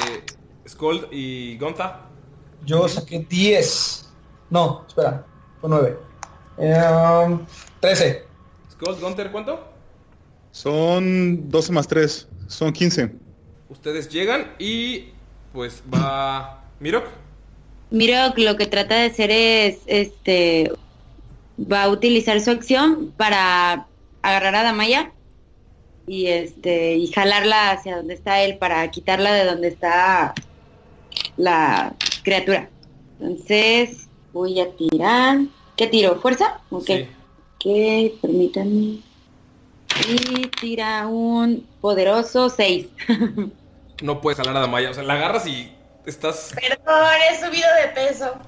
Scold 0.68 1.08
y 1.12 1.58
Gonza. 1.58 2.00
Yo 2.64 2.88
saqué 2.88 3.18
10. 3.28 4.08
No, 4.50 4.84
espera, 4.88 5.24
fue 5.60 5.68
9. 5.70 5.96
Eh, 6.58 7.38
13. 7.80 8.24
Scold, 8.72 9.00
Gunter, 9.00 9.30
¿cuánto? 9.30 9.72
Son 10.50 11.50
12 11.50 11.72
más 11.72 11.86
3, 11.86 12.28
son 12.46 12.72
15. 12.72 13.12
Ustedes 13.68 14.08
llegan 14.08 14.54
y 14.58 15.10
pues 15.52 15.82
va 15.92 16.64
Mirok. 16.80 17.04
Miro 17.90 18.16
que 18.34 18.44
lo 18.44 18.56
que 18.56 18.66
trata 18.66 18.94
de 18.96 19.06
hacer 19.06 19.30
es, 19.30 19.78
este, 19.86 20.72
va 21.60 21.84
a 21.84 21.88
utilizar 21.90 22.40
su 22.40 22.50
acción 22.50 23.12
para 23.16 23.86
agarrar 24.28 24.56
a 24.56 24.62
Damaya 24.62 25.12
y 26.06 26.26
este 26.26 26.94
y 26.94 27.12
jalarla 27.12 27.72
hacia 27.72 27.96
donde 27.96 28.14
está 28.14 28.40
él 28.42 28.58
para 28.58 28.88
quitarla 28.90 29.32
de 29.32 29.44
donde 29.44 29.68
está 29.68 30.34
la 31.36 31.94
criatura. 32.22 32.68
Entonces 33.20 34.08
voy 34.32 34.60
a 34.60 34.70
tirar. 34.72 35.38
¿Qué 35.76 35.86
tiro? 35.86 36.20
¿Fuerza? 36.20 36.60
Ok. 36.70 36.86
Sí. 36.86 37.08
Ok, 37.56 38.20
permítanme. 38.22 39.00
Y 40.08 40.48
tira 40.60 41.06
un 41.06 41.66
poderoso 41.80 42.48
6. 42.50 42.86
No 44.02 44.20
puedes 44.20 44.36
jalar 44.36 44.54
a 44.58 44.60
Damaya. 44.60 44.90
O 44.90 44.92
sea, 44.92 45.02
la 45.02 45.14
agarras 45.14 45.46
y 45.46 45.72
estás. 46.04 46.52
Perdón, 46.54 47.14
he 47.30 47.40
subido 47.40 47.66
de 47.80 47.88
peso. 47.94 48.38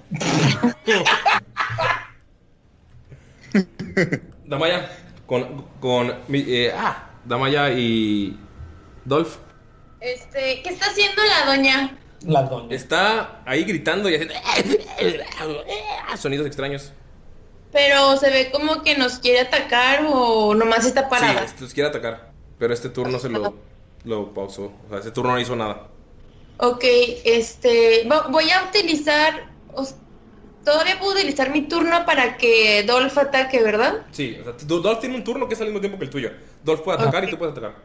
Damaya 4.45 4.91
con. 5.29 5.63
con 5.81 6.13
mi- 6.27 6.45
eh, 6.49 6.73
ah, 6.77 7.11
Damaya 7.25 7.71
y. 7.71 8.37
Dolph. 9.05 9.37
Este, 10.01 10.61
¿qué 10.63 10.71
está 10.71 10.87
haciendo 10.87 11.23
la 11.25 11.55
doña? 11.55 11.99
La 12.23 12.43
doña. 12.43 12.75
Está 12.75 13.43
ahí 13.47 13.63
gritando 13.65 14.09
y 14.11 14.15
haciendo. 14.17 14.35
Sonidos 16.17 16.47
extraños. 16.47 16.93
Pero 17.73 18.17
se 18.17 18.31
ve 18.31 18.51
como 18.51 18.83
que 18.83 18.97
nos 18.97 19.19
quiere 19.19 19.41
atacar 19.41 20.07
o 20.11 20.55
nomás 20.55 20.87
está 20.87 21.09
parada. 21.09 21.47
Sí, 21.47 21.55
los 21.61 21.75
quiere 21.75 21.91
atacar. 21.91 22.33
Pero 22.59 22.73
este 22.75 22.89
turno 22.89 23.19
se 23.19 23.29
lo, 23.29 23.55
lo 24.05 24.33
pausó. 24.35 24.73
O 24.87 24.89
sea, 24.91 24.99
ese 24.99 25.11
turno 25.11 25.33
no 25.33 25.39
hizo 25.41 25.55
nada. 25.55 25.87
Ok, 26.59 26.83
este, 27.25 28.09
vo- 28.09 28.31
voy 28.31 28.51
a 28.51 28.65
utilizar, 28.69 29.51
os- 29.75 29.95
todavía 30.65 30.99
puedo 30.99 31.13
utilizar 31.13 31.51
mi 31.51 31.63
turno 31.63 32.05
para 32.05 32.37
que 32.37 32.83
Dolph 32.85 33.17
ataque, 33.19 33.63
¿verdad? 33.63 34.07
Sí, 34.13 34.37
o 34.41 34.45
sea, 34.45 34.53
Do- 34.67 34.81
Dolph 34.81 35.01
tiene 35.01 35.17
un 35.17 35.25
turno 35.25 35.49
que 35.49 35.55
es 35.55 35.61
al 35.61 35.67
mismo 35.69 35.81
tiempo 35.81 35.99
que 35.99 36.05
el 36.05 36.11
tuyo. 36.11 36.31
Dolph 36.63 36.81
puede 36.83 36.99
atacar 36.99 37.25
y 37.25 37.31
tú 37.31 37.39
puedes 37.39 37.53
atacar. 37.53 37.77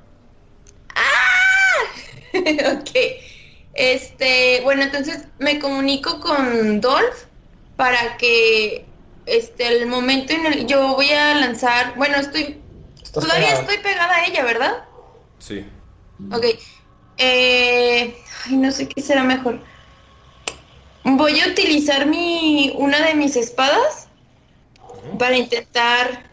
ok, 2.34 2.90
este, 3.74 4.62
bueno, 4.64 4.84
entonces 4.84 5.26
me 5.40 5.60
comunico 5.60 6.20
con 6.20 6.82
Dolph 6.82 7.26
para 7.76 8.18
que, 8.18 8.86
este, 9.26 9.68
el 9.68 9.86
momento 9.88 10.34
en 10.34 10.46
el, 10.48 10.68
yo 10.68 10.96
voy 10.96 11.12
a 11.12 11.36
lanzar, 11.36 11.96
bueno, 11.96 12.18
estoy, 12.18 12.60
Estás 13.04 13.24
todavía 13.24 13.54
estoy 13.54 13.78
pegada 13.78 14.16
a 14.16 14.26
ella, 14.26 14.44
¿verdad? 14.44 14.84
Sí. 15.40 15.66
Ok. 16.32 16.46
Eh, 17.18 18.16
ay, 18.46 18.58
no 18.58 18.72
sé 18.72 18.88
qué 18.88 19.02
será 19.02 19.24
mejor. 19.24 19.60
Voy 21.04 21.40
a 21.42 21.48
utilizar 21.48 22.06
mi 22.06 22.74
una 22.78 23.06
de 23.06 23.14
mis 23.14 23.36
espadas 23.36 24.08
para 25.20 25.38
intentar, 25.38 26.24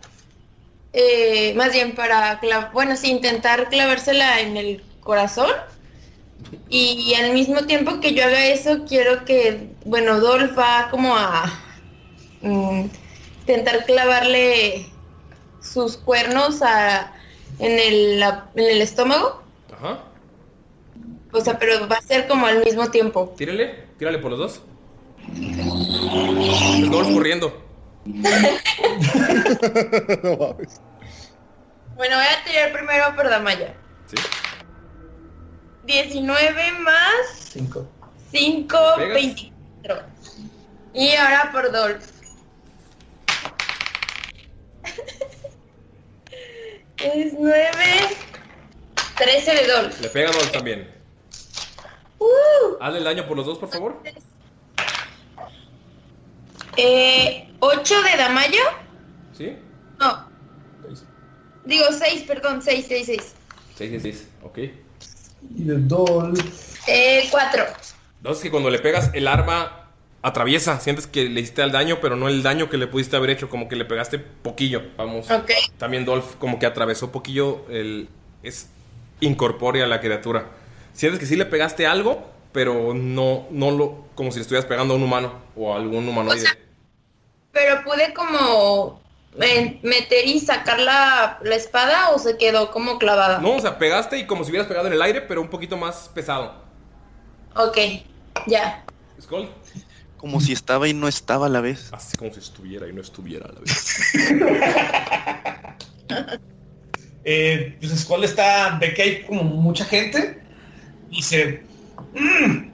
eh, 0.92 1.52
más 1.56 1.72
bien 1.72 1.94
para, 1.94 2.40
bueno, 2.72 2.96
sí, 2.96 3.10
intentar 3.10 3.68
clavársela 3.68 4.40
en 4.40 4.56
el 4.56 4.82
corazón. 5.00 5.50
Y 6.68 7.14
al 7.14 7.32
mismo 7.32 7.66
tiempo 7.66 8.00
que 8.00 8.14
yo 8.14 8.24
haga 8.24 8.46
eso, 8.46 8.84
quiero 8.88 9.24
que, 9.24 9.70
bueno, 9.84 10.20
Dolph 10.20 10.56
va 10.56 10.88
como 10.90 11.16
a 11.16 11.52
mm, 12.42 12.84
intentar 13.40 13.84
clavarle 13.84 14.86
sus 15.60 15.96
cuernos 15.96 16.62
a, 16.62 17.12
en, 17.58 17.78
el, 17.78 18.22
en 18.22 18.64
el 18.64 18.82
estómago. 18.82 19.42
Ajá. 19.72 20.09
O 21.32 21.40
sea, 21.40 21.58
pero 21.58 21.86
va 21.88 21.96
a 21.96 22.02
ser 22.02 22.26
como 22.26 22.46
al 22.46 22.64
mismo 22.64 22.90
tiempo. 22.90 23.32
Tírale, 23.36 23.84
tírale 23.98 24.18
por 24.18 24.30
los 24.32 24.38
dos. 24.38 24.62
Es 25.28 26.90
Dolph 26.90 27.12
corriendo. 27.12 27.66
No 30.22 30.36
mames. 30.36 30.80
Bueno, 31.96 32.16
voy 32.16 32.24
a 32.24 32.44
tirar 32.44 32.72
primero 32.72 33.14
por 33.14 33.28
Damaya. 33.28 33.74
Sí. 34.06 34.16
19 35.84 36.72
más 36.80 37.50
5. 37.52 37.86
5, 38.32 38.78
¿Pegas? 38.96 39.14
24. 39.14 40.02
Y 40.94 41.10
ahora 41.12 41.50
por 41.52 41.70
Dolph. 41.70 42.02
es 46.96 47.34
9, 47.38 47.68
13 49.16 49.54
de 49.54 49.66
Dolph. 49.66 50.00
Le 50.00 50.08
pega 50.08 50.30
Dolph 50.30 50.50
también. 50.52 50.99
Uh, 52.20 52.76
Hazle 52.80 52.98
el 52.98 53.04
daño 53.04 53.26
por 53.26 53.36
los 53.36 53.46
dos, 53.46 53.58
por 53.58 53.70
favor. 53.70 53.96
eh, 56.76 57.48
8 57.60 58.02
de 58.02 58.16
Damayo. 58.16 58.60
¿Sí? 59.36 59.56
No. 59.98 60.28
Digo 61.64 61.84
6, 61.90 62.22
perdón, 62.26 62.62
6, 62.62 62.84
6, 62.88 63.06
6. 63.06 63.34
6 63.76 63.92
de 63.92 64.00
6, 64.00 64.28
ok. 64.42 64.58
Y 64.58 65.64
de 65.64 65.76
Dolph. 65.78 66.78
Eh, 66.86 67.26
4. 67.30 67.64
Dos 68.20 68.38
que 68.40 68.50
cuando 68.50 68.70
le 68.70 68.78
pegas 68.78 69.10
el 69.14 69.26
arma 69.26 69.88
atraviesa, 70.22 70.78
sientes 70.80 71.06
que 71.06 71.24
le 71.24 71.40
hiciste 71.40 71.62
el 71.62 71.72
daño, 71.72 71.98
pero 72.02 72.16
no 72.16 72.28
el 72.28 72.42
daño 72.42 72.68
que 72.68 72.76
le 72.76 72.86
pudiste 72.86 73.16
haber 73.16 73.30
hecho, 73.30 73.48
como 73.48 73.68
que 73.68 73.76
le 73.76 73.86
pegaste 73.86 74.18
poquillo, 74.18 74.82
vamos. 74.98 75.30
Ok. 75.30 75.50
También 75.78 76.04
Dolph 76.04 76.34
como 76.38 76.58
que 76.58 76.66
atravesó 76.66 77.10
poquillo 77.10 77.64
el 77.70 78.08
es 78.42 78.68
incorpórea 79.20 79.86
la 79.86 80.00
criatura. 80.00 80.50
Sientes 80.92 81.20
que 81.20 81.26
sí 81.26 81.36
le 81.36 81.46
pegaste 81.46 81.86
algo, 81.86 82.30
pero 82.52 82.94
no 82.94 83.46
no 83.50 83.70
lo 83.70 84.04
como 84.14 84.30
si 84.30 84.36
le 84.36 84.42
estuvieras 84.42 84.66
pegando 84.66 84.94
a 84.94 84.96
un 84.96 85.02
humano 85.02 85.32
o 85.56 85.72
a 85.72 85.76
algún 85.76 86.08
humanoide. 86.08 86.46
Pero 87.52 87.82
pude 87.82 88.12
como 88.14 89.00
eh, 89.40 89.78
meter 89.82 90.26
y 90.26 90.40
sacar 90.40 90.80
la, 90.80 91.38
la 91.42 91.54
espada 91.54 92.10
o 92.10 92.18
se 92.18 92.36
quedó 92.36 92.70
como 92.70 92.98
clavada. 92.98 93.38
no, 93.38 93.56
o 93.56 93.60
sea, 93.60 93.78
pegaste 93.78 94.18
y 94.18 94.26
como 94.26 94.44
si 94.44 94.50
hubieras 94.50 94.68
pegado 94.68 94.88
en 94.88 94.92
el 94.92 95.02
aire, 95.02 95.20
pero 95.20 95.40
un 95.40 95.48
poquito 95.48 95.76
más 95.76 96.10
pesado. 96.12 96.54
Ok, 97.54 97.78
ya. 98.46 98.84
Skull. 99.20 99.48
Como 100.16 100.40
si 100.40 100.52
estaba 100.52 100.86
y 100.86 100.94
no 100.94 101.08
estaba 101.08 101.46
a 101.46 101.48
la 101.48 101.60
vez. 101.60 101.88
Así 101.92 102.16
como 102.16 102.32
si 102.32 102.40
estuviera 102.40 102.86
y 102.86 102.92
no 102.92 103.00
estuviera 103.00 103.46
a 103.46 103.52
la 103.52 103.60
vez. 103.60 103.96
Eh, 107.22 107.76
pues 107.78 108.00
Skull 108.00 108.24
está, 108.24 108.78
ve 108.80 108.94
que 108.94 109.02
hay 109.02 109.22
como 109.24 109.42
mucha 109.44 109.84
gente. 109.84 110.39
Dice, 111.10 111.64
"Mm, 112.14 112.70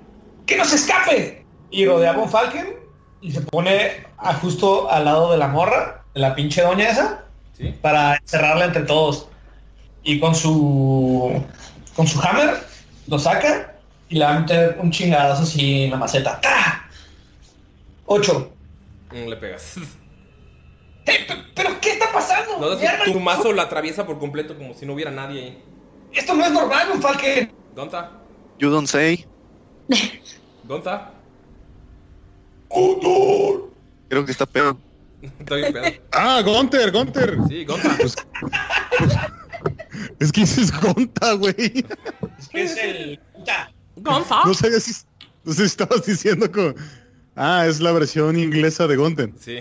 ¡que 0.47 0.57
no 0.57 0.65
se 0.65 0.77
escape! 0.77 1.45
Y 1.71 1.87
rodea 1.87 2.11
a 2.11 2.17
Von 2.17 2.29
Falken 2.29 2.77
y 3.21 3.33
se 3.33 3.41
pone 3.41 4.07
a 4.19 4.35
justo 4.35 4.91
al 4.91 5.05
lado 5.05 5.33
de 5.33 5.39
la 5.39 5.49
morra, 5.49 6.05
de 6.15 6.21
la 6.21 6.35
pinche 6.35 6.63
doña 6.63 6.89
esa, 6.89 7.25
¿Sí? 7.57 7.75
para 7.83 8.17
encerrarla 8.17 8.67
entre 8.67 8.83
todos. 8.83 9.29
Y 10.03 10.21
con 10.21 10.35
su 10.35 11.43
con 11.97 12.07
su 12.07 12.21
hammer 12.21 12.63
lo 13.09 13.19
saca 13.19 13.75
y 14.09 14.17
le 14.17 14.25
va 14.25 14.37
a 14.37 14.41
meter 14.41 14.79
un 14.81 14.91
chingadazo 14.91 15.43
así 15.43 15.85
en 15.85 15.91
la 15.91 15.97
maceta. 15.97 16.41
¡Tra! 16.41 16.89
Ocho. 18.05 18.53
Mm, 19.11 19.29
le 19.29 19.37
pegas. 19.37 19.75
¿Pero 21.55 21.81
qué 21.81 21.93
está 21.93 22.13
pasando? 22.13 22.59
No, 22.59 22.77
tu 23.13 23.21
mazo 23.21 23.53
la 23.53 23.63
atraviesa 23.63 24.05
por 24.07 24.19
completo 24.19 24.57
como 24.57 24.75
si 24.75 24.85
no 24.87 24.93
hubiera 24.95 25.11
nadie 25.11 25.43
ahí. 25.43 25.63
Esto 26.13 26.35
no 26.35 26.45
es 26.45 26.53
normal, 26.53 26.89
Von 26.89 27.03
Falken. 27.03 27.53
Gonta, 27.75 28.11
You 28.59 28.71
don't 28.71 28.87
say. 28.87 29.27
Gonta, 30.65 31.13
Creo 34.09 34.25
que 34.25 34.33
está 34.33 34.47
peor. 34.47 34.77
está 35.41 35.55
bien 35.57 35.73
pedo. 35.73 35.85
Ah, 36.13 36.43
Gunter, 36.43 36.91
Gunter. 36.93 37.39
Sí, 37.49 37.65
Gonta. 37.65 37.97
Es 40.19 40.33
que 40.33 40.41
dices 40.43 40.73
Gonta, 40.81 41.33
güey. 41.33 41.85
Es 42.53 42.77
el... 42.77 43.19
puta. 43.35 43.73
Gonta. 43.97 44.43
No 44.45 44.55
sabía 44.55 44.81
si, 44.81 44.93
no 45.45 45.53
sé 45.53 45.61
si 45.61 45.67
estabas 45.67 46.05
diciendo 46.05 46.51
como... 46.51 46.75
Ah, 47.35 47.67
es 47.67 47.81
la 47.81 47.93
versión 47.93 48.39
inglesa 48.39 48.87
de 48.87 48.97
Gunter. 48.97 49.31
Sí. 49.39 49.59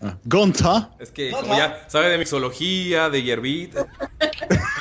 Ah, 0.00 0.16
Gonta. 0.24 0.90
Es 0.98 1.10
que 1.10 1.30
como 1.30 1.56
ya 1.56 1.84
sabe 1.88 2.08
de 2.08 2.18
mixología, 2.18 3.08
de 3.08 3.22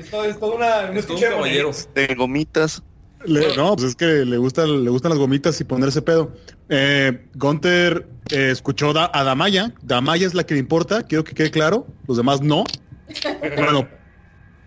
hierbit, 0.00 0.04
Esto 0.04 0.24
es 0.24 0.38
toda 0.40 0.54
una, 0.56 0.90
un 0.90 0.96
es 0.96 1.06
todo 1.06 1.16
un 1.16 1.22
de 1.22 1.28
caballero. 1.28 1.70
De 1.94 2.14
gomitas. 2.14 2.82
Le- 3.26 3.54
no, 3.54 3.76
pues 3.76 3.88
es 3.88 3.94
que 3.96 4.06
le, 4.24 4.38
gusta, 4.38 4.64
le 4.66 4.88
gustan 4.88 5.10
las 5.10 5.18
gomitas 5.18 5.60
y 5.60 5.64
ponerse 5.64 6.00
pedo. 6.00 6.32
Eh, 6.70 7.26
Gunter 7.34 8.06
eh, 8.30 8.50
escuchó 8.50 8.92
da- 8.94 9.10
a 9.12 9.24
Damaya. 9.24 9.74
Damaya 9.82 10.26
es 10.26 10.32
la 10.34 10.44
que 10.44 10.54
le 10.54 10.60
importa, 10.60 11.02
quiero 11.02 11.22
que 11.24 11.34
quede 11.34 11.50
claro. 11.50 11.86
Los 12.08 12.16
demás 12.16 12.40
no. 12.40 12.64
Bueno, 13.40 13.86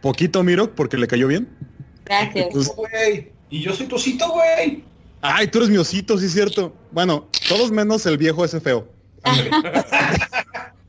poquito 0.02 0.44
Miro 0.44 0.76
porque 0.76 0.98
le 0.98 1.08
cayó 1.08 1.28
bien. 1.28 1.50
Gracias. 2.06 2.48
Y 3.50 3.62
yo 3.62 3.74
soy 3.74 3.88
tu 3.88 3.96
osito, 3.96 4.30
güey. 4.30 4.84
Ay, 5.22 5.48
tú 5.48 5.60
eres 5.60 5.70
mi 5.70 5.78
osito, 5.78 6.18
sí 6.20 6.26
es 6.26 6.34
cierto. 6.34 6.76
Bueno, 6.92 7.30
todos 7.48 7.72
menos 7.72 8.06
el 8.06 8.18
viejo 8.18 8.44
ese 8.46 8.60
feo. 8.60 8.88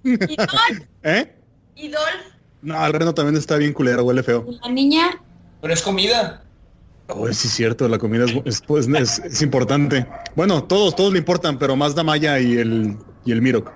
¿Y 0.02 0.16
Dolph? 0.16 0.82
¿Eh? 1.02 1.34
¿Y 1.76 1.88
Dolph? 1.88 2.33
No, 2.64 2.84
el 2.86 2.92
reno 2.92 3.14
también 3.14 3.36
está 3.36 3.56
bien 3.56 3.72
culero, 3.72 4.02
huele 4.04 4.22
feo. 4.22 4.44
La 4.62 4.70
niña, 4.70 5.10
Pero 5.60 5.72
es 5.74 5.82
comida. 5.82 6.42
Oh, 7.08 7.26
sí 7.32 7.48
es 7.48 7.54
cierto, 7.54 7.86
la 7.88 7.98
comida 7.98 8.24
es, 8.24 8.34
es, 8.46 8.60
pues, 8.62 8.88
es- 8.88 9.18
es 9.18 9.42
importante. 9.42 10.06
Bueno, 10.34 10.64
todos, 10.64 10.96
todos 10.96 11.12
le 11.12 11.18
importan, 11.18 11.58
pero 11.58 11.76
más 11.76 11.94
Damaya 11.94 12.40
y 12.40 12.56
el, 12.56 12.96
y 13.26 13.32
el 13.32 13.42
Mirok. 13.42 13.70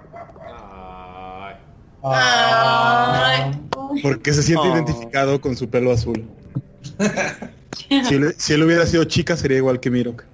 Ay, 2.02 3.51
Ay. 3.52 3.60
Porque 4.02 4.32
se 4.32 4.43
siente 4.43 4.66
Oh. 4.66 4.74
identificado 4.74 5.40
con 5.40 5.56
su 5.56 5.69
pelo 5.69 5.93
azul. 5.93 6.24
Si 8.09 8.15
él, 8.15 8.35
si 8.39 8.52
él 8.55 8.62
hubiera 8.62 8.86
sido 8.86 9.05
chica, 9.05 9.36
sería 9.36 9.59
igual 9.59 9.78
que 9.81 9.90
Mirok. 9.90 10.24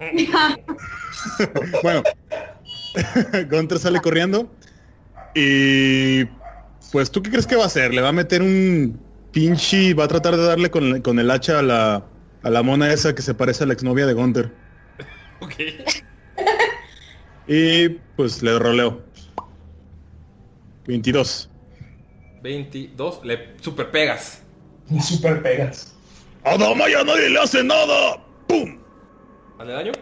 bueno, 1.82 2.02
Gunter 3.50 3.78
sale 3.78 4.00
corriendo 4.00 4.48
y 5.34 6.24
pues 6.92 7.10
tú 7.10 7.22
qué 7.22 7.30
crees 7.30 7.46
que 7.46 7.56
va 7.56 7.64
a 7.64 7.66
hacer? 7.66 7.94
Le 7.94 8.00
va 8.00 8.08
a 8.08 8.12
meter 8.12 8.42
un 8.42 8.98
pinche, 9.32 9.94
va 9.94 10.04
a 10.04 10.08
tratar 10.08 10.36
de 10.36 10.44
darle 10.44 10.70
con, 10.70 11.00
con 11.02 11.18
el 11.18 11.30
hacha 11.30 11.58
a 11.58 11.62
la, 11.62 12.04
a 12.42 12.50
la 12.50 12.62
mona 12.62 12.92
esa 12.92 13.14
que 13.14 13.22
se 13.22 13.34
parece 13.34 13.64
a 13.64 13.66
la 13.66 13.74
exnovia 13.74 14.06
de 14.06 14.12
Gunter. 14.12 14.52
ok. 15.40 15.54
Y 17.46 17.88
pues 18.16 18.42
le 18.42 18.58
roleo. 18.58 19.02
22. 20.86 21.50
22, 22.42 23.20
le 23.24 23.56
super 23.60 23.90
pegas. 23.90 24.42
Y 24.90 25.00
super 25.00 25.42
pegas. 25.42 25.94
¡A 26.44 26.56
Damaya 26.56 27.04
nadie 27.04 27.28
le 27.28 27.38
hace 27.38 27.62
nada! 27.62 28.22
¡Pum! 28.48 28.78
¿Hazle 29.58 29.72
daño? 29.72 29.92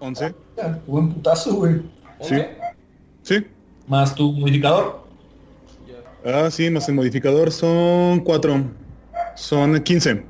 11. 0.00 0.34
Ya, 0.56 0.80
Buen 0.86 1.12
putazo, 1.12 1.54
güey. 1.54 1.74
Sí. 2.20 2.34
11. 2.34 2.56
Sí. 3.22 3.46
Más 3.86 4.14
tu 4.14 4.32
modificador. 4.32 5.07
Ah, 6.24 6.50
sí, 6.50 6.70
más 6.70 6.88
el 6.88 6.94
modificador 6.94 7.52
son 7.52 8.20
4. 8.20 8.64
Son 9.36 9.82
15. 9.82 10.24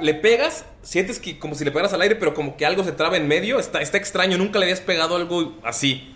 Le 0.00 0.14
pegas, 0.14 0.64
sientes 0.82 1.20
que 1.20 1.38
como 1.38 1.54
si 1.54 1.64
le 1.64 1.70
pegaras 1.70 1.92
al 1.92 2.02
aire, 2.02 2.16
pero 2.16 2.34
como 2.34 2.56
que 2.56 2.66
algo 2.66 2.82
se 2.84 2.92
traba 2.92 3.16
en 3.16 3.28
medio. 3.28 3.58
Está, 3.58 3.80
está 3.80 3.96
extraño, 3.96 4.36
nunca 4.38 4.58
le 4.58 4.66
habías 4.66 4.80
pegado 4.80 5.16
algo 5.16 5.56
así. 5.62 6.14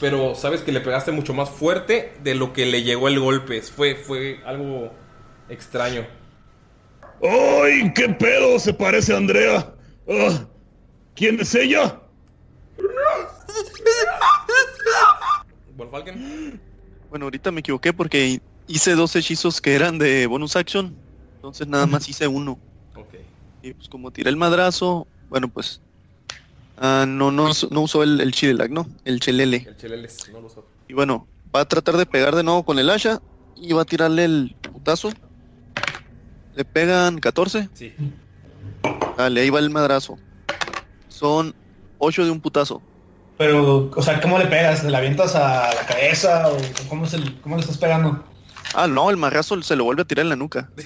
Pero 0.00 0.34
sabes 0.34 0.62
que 0.62 0.72
le 0.72 0.80
pegaste 0.80 1.12
mucho 1.12 1.32
más 1.34 1.48
fuerte 1.48 2.12
de 2.22 2.34
lo 2.34 2.52
que 2.52 2.66
le 2.66 2.82
llegó 2.82 3.08
el 3.08 3.20
golpe. 3.20 3.62
Fue, 3.62 3.94
fue 3.94 4.40
algo 4.44 4.90
extraño. 5.48 6.04
¡Ay, 7.22 7.92
qué 7.94 8.08
pedo! 8.08 8.58
Se 8.58 8.74
parece 8.74 9.14
a 9.14 9.18
Andrea. 9.18 9.72
Ah, 10.08 10.46
¿Quién 11.14 11.38
es 11.40 11.54
ella? 11.54 12.00
Von 15.76 15.90
Falken. 15.90 16.60
Bueno, 17.14 17.26
ahorita 17.26 17.52
me 17.52 17.60
equivoqué 17.60 17.92
porque 17.92 18.40
hice 18.66 18.96
dos 18.96 19.14
hechizos 19.14 19.60
que 19.60 19.76
eran 19.76 19.98
de 19.98 20.26
bonus 20.26 20.56
action. 20.56 20.96
Entonces 21.36 21.68
nada 21.68 21.86
más 21.86 22.08
hice 22.08 22.26
uno. 22.26 22.58
Ok. 22.96 23.14
Y 23.62 23.72
pues 23.72 23.88
como 23.88 24.10
tiré 24.10 24.30
el 24.30 24.36
madrazo, 24.36 25.06
bueno 25.28 25.46
pues... 25.46 25.80
ah, 26.76 27.04
no, 27.06 27.30
no, 27.30 27.50
no 27.70 27.80
usó 27.82 28.02
el, 28.02 28.20
el 28.20 28.32
Chilelac, 28.32 28.72
¿no? 28.72 28.88
El 29.04 29.20
Chelele. 29.20 29.64
El 29.64 29.76
cheleles, 29.76 30.28
no 30.32 30.40
lo 30.40 30.48
sabe. 30.48 30.66
Y 30.88 30.94
bueno, 30.94 31.28
va 31.54 31.60
a 31.60 31.68
tratar 31.68 31.98
de 31.98 32.04
pegar 32.04 32.34
de 32.34 32.42
nuevo 32.42 32.64
con 32.64 32.80
el 32.80 32.90
Asha 32.90 33.22
y 33.54 33.72
va 33.72 33.82
a 33.82 33.84
tirarle 33.84 34.24
el 34.24 34.56
putazo. 34.72 35.12
Le 36.56 36.64
pegan 36.64 37.20
14. 37.20 37.68
Sí. 37.74 37.94
Dale, 39.16 39.40
ahí 39.40 39.50
va 39.50 39.60
el 39.60 39.70
madrazo. 39.70 40.18
Son 41.06 41.54
8 41.98 42.24
de 42.24 42.32
un 42.32 42.40
putazo. 42.40 42.82
Pero, 43.36 43.90
o 43.94 44.02
sea, 44.02 44.20
¿cómo 44.20 44.38
le 44.38 44.46
pegas? 44.46 44.84
¿Le 44.84 44.90
la 44.90 44.98
avientas 44.98 45.34
a 45.34 45.74
la 45.74 45.86
cabeza 45.86 46.48
o 46.48 46.56
cómo, 46.88 47.04
es 47.04 47.14
el, 47.14 47.40
cómo 47.40 47.56
le 47.56 47.62
estás 47.62 47.78
pegando? 47.78 48.24
Ah, 48.74 48.86
no, 48.86 49.10
el 49.10 49.16
madrazo 49.16 49.60
se 49.62 49.76
lo 49.76 49.84
vuelve 49.84 50.02
a 50.02 50.04
tirar 50.04 50.24
en 50.24 50.30
la 50.30 50.36
nuca. 50.36 50.70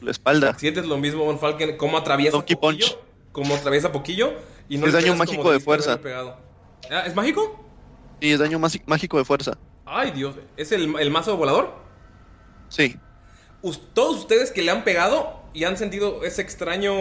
La 0.00 0.12
espalda. 0.12 0.56
Sientes 0.56 0.86
lo 0.86 0.96
mismo, 0.96 1.24
Von 1.24 1.40
Falken, 1.40 1.76
cómo 1.76 1.98
atraviesa 1.98 2.36
Donkey 2.36 2.54
poquillo. 2.54 2.86
Punch. 2.86 2.98
Cómo 3.32 3.56
atraviesa 3.56 3.90
poquillo. 3.90 4.32
Y 4.68 4.78
no 4.78 4.86
Es 4.86 4.92
daño 4.92 5.16
mágico 5.16 5.50
de 5.50 5.58
fuerza. 5.58 5.98
Ah, 6.88 7.02
¿Es 7.04 7.16
mágico? 7.16 7.64
Sí, 8.20 8.30
es 8.30 8.38
daño 8.38 8.60
mágico 8.60 9.18
de 9.18 9.24
fuerza. 9.24 9.58
Ay, 9.84 10.12
Dios. 10.12 10.36
¿Es 10.56 10.70
el, 10.70 10.94
el 11.00 11.10
mazo 11.10 11.36
volador? 11.36 11.74
Sí. 12.68 12.96
todos 13.92 14.18
ustedes 14.18 14.52
que 14.52 14.62
le 14.62 14.70
han 14.70 14.84
pegado 14.84 15.42
y 15.52 15.64
han 15.64 15.76
sentido 15.76 16.22
ese 16.22 16.42
extraño, 16.42 16.94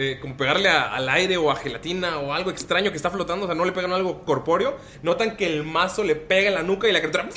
eh, 0.00 0.18
como 0.20 0.36
pegarle 0.36 0.68
a- 0.68 0.94
al 0.94 1.08
aire 1.08 1.36
o 1.36 1.50
a 1.50 1.56
gelatina 1.56 2.18
o 2.18 2.32
algo 2.32 2.50
extraño 2.50 2.90
que 2.90 2.96
está 2.96 3.10
flotando, 3.10 3.44
o 3.44 3.48
sea, 3.48 3.54
no 3.56 3.64
le 3.64 3.72
pegan 3.72 3.92
algo 3.92 4.24
corpóreo, 4.24 4.78
notan 5.02 5.36
que 5.36 5.46
el 5.46 5.64
mazo 5.64 6.04
le 6.04 6.14
pega 6.14 6.48
en 6.48 6.54
la 6.54 6.62
nuca 6.62 6.88
y 6.88 6.92
la 6.92 7.00
criatura 7.00 7.28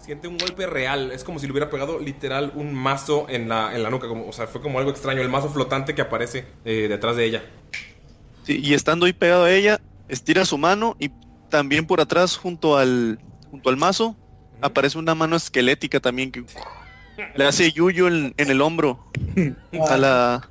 siente 0.00 0.28
un 0.28 0.36
golpe 0.38 0.66
real. 0.66 1.10
Es 1.12 1.24
como 1.24 1.38
si 1.38 1.46
le 1.46 1.52
hubiera 1.52 1.70
pegado 1.70 1.98
literal 1.98 2.52
un 2.54 2.74
mazo 2.74 3.26
en 3.28 3.48
la, 3.48 3.74
en 3.74 3.82
la 3.82 3.90
nuca, 3.90 4.08
como, 4.08 4.28
o 4.28 4.32
sea, 4.32 4.46
fue 4.46 4.60
como 4.60 4.78
algo 4.78 4.90
extraño, 4.90 5.20
el 5.20 5.28
mazo 5.28 5.48
flotante 5.48 5.94
que 5.94 6.02
aparece 6.02 6.44
eh, 6.64 6.86
detrás 6.88 7.16
de 7.16 7.24
ella. 7.24 7.44
Sí, 8.44 8.60
y 8.62 8.74
estando 8.74 9.06
ahí 9.06 9.12
pegado 9.12 9.44
a 9.44 9.52
ella, 9.52 9.80
estira 10.08 10.44
su 10.44 10.58
mano 10.58 10.96
y 10.98 11.10
también 11.48 11.86
por 11.86 12.00
atrás, 12.00 12.36
junto 12.36 12.76
al, 12.76 13.18
junto 13.50 13.70
al 13.70 13.76
mazo, 13.76 14.16
aparece 14.60 14.98
una 14.98 15.14
mano 15.14 15.36
esquelética 15.36 16.00
también 16.00 16.32
que 16.32 16.44
le 17.34 17.44
hace 17.44 17.72
yuyo 17.72 18.08
en, 18.08 18.34
en 18.36 18.50
el 18.50 18.60
hombro 18.60 19.06
a 19.88 19.96
la, 19.96 20.48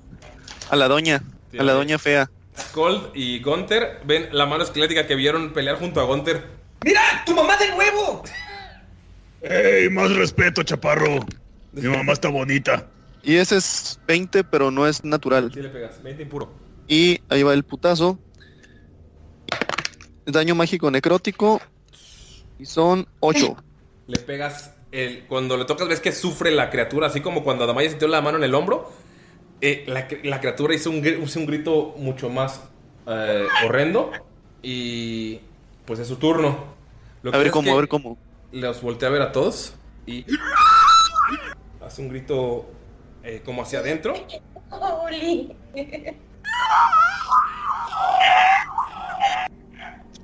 a 0.72 0.76
la 0.78 0.88
doña, 0.88 1.22
a 1.60 1.64
la 1.64 1.74
doña 1.74 2.00
fea. 2.00 2.32
Cold 2.74 3.12
y 3.14 3.42
Gunther 3.42 4.00
ven 4.06 4.30
la 4.32 4.46
mano 4.46 4.64
esquelética 4.64 5.06
que 5.06 5.16
vieron 5.16 5.52
pelear 5.52 5.78
junto 5.78 6.00
a 6.00 6.06
Gunther. 6.06 6.46
¡Mira! 6.86 7.02
¡Tu 7.26 7.36
mamá 7.36 7.58
de 7.58 7.70
nuevo! 7.72 8.24
¡Ey, 9.42 9.90
más 9.90 10.16
respeto, 10.16 10.64
chaparro! 10.64 11.26
Mi 11.74 11.82
mamá 11.90 12.14
está 12.14 12.30
bonita. 12.30 12.88
Y 13.22 13.36
ese 13.36 13.58
es 13.58 14.00
20, 14.08 14.46
pero 14.46 14.72
no 14.72 14.88
es 14.88 15.04
natural. 15.04 15.52
Sí 15.54 15.62
le 15.62 15.70
pegas, 15.70 16.02
20 16.02 16.24
impuro. 16.24 16.54
Y 16.88 17.20
ahí 17.28 17.44
va 17.44 17.54
el 17.54 17.64
putazo. 17.64 18.18
Daño 20.26 20.56
mágico 20.56 20.90
necrótico. 20.90 21.62
Y 22.60 22.66
son 22.66 23.08
8. 23.20 23.58
Le 24.08 24.20
pegas, 24.20 24.74
el, 24.94 25.26
cuando 25.28 25.58
le 25.58 25.66
tocas 25.66 25.90
ves 25.90 26.00
que 26.00 26.14
sufre 26.14 26.52
la 26.52 26.70
criatura, 26.70 27.08
así 27.08 27.20
como 27.20 27.44
cuando 27.44 27.66
Adamaya 27.66 27.90
sintió 27.90 28.08
la 28.08 28.22
mano 28.22 28.38
en 28.38 28.46
el 28.46 28.56
hombro. 28.56 28.90
Eh, 29.62 29.84
la, 29.88 30.08
cri- 30.08 30.24
la 30.24 30.40
criatura 30.40 30.74
hizo 30.76 30.90
un, 30.90 31.06
hizo 31.06 31.40
un 31.40 31.46
grito 31.46 31.94
mucho 31.98 32.30
más 32.30 32.62
eh, 33.08 33.46
horrendo. 33.66 34.12
Y 34.64 35.40
pues 35.86 36.00
es 36.00 36.08
su 36.08 36.18
turno. 36.18 36.66
Lo 37.24 37.34
A 37.34 37.38
ver 37.38 37.52
cómo, 37.52 37.72
a 37.72 37.76
ver 37.76 37.88
cómo. 37.88 38.18
Los 38.52 38.82
voltea 38.82 39.10
a 39.10 39.12
ver 39.12 39.22
a 39.22 39.32
todos 39.32 39.74
y 40.06 40.26
hace 41.86 42.02
un 42.02 42.10
grito 42.10 42.66
eh, 43.24 43.42
como 43.46 43.62
hacia 43.62 43.80
adentro. 43.80 44.14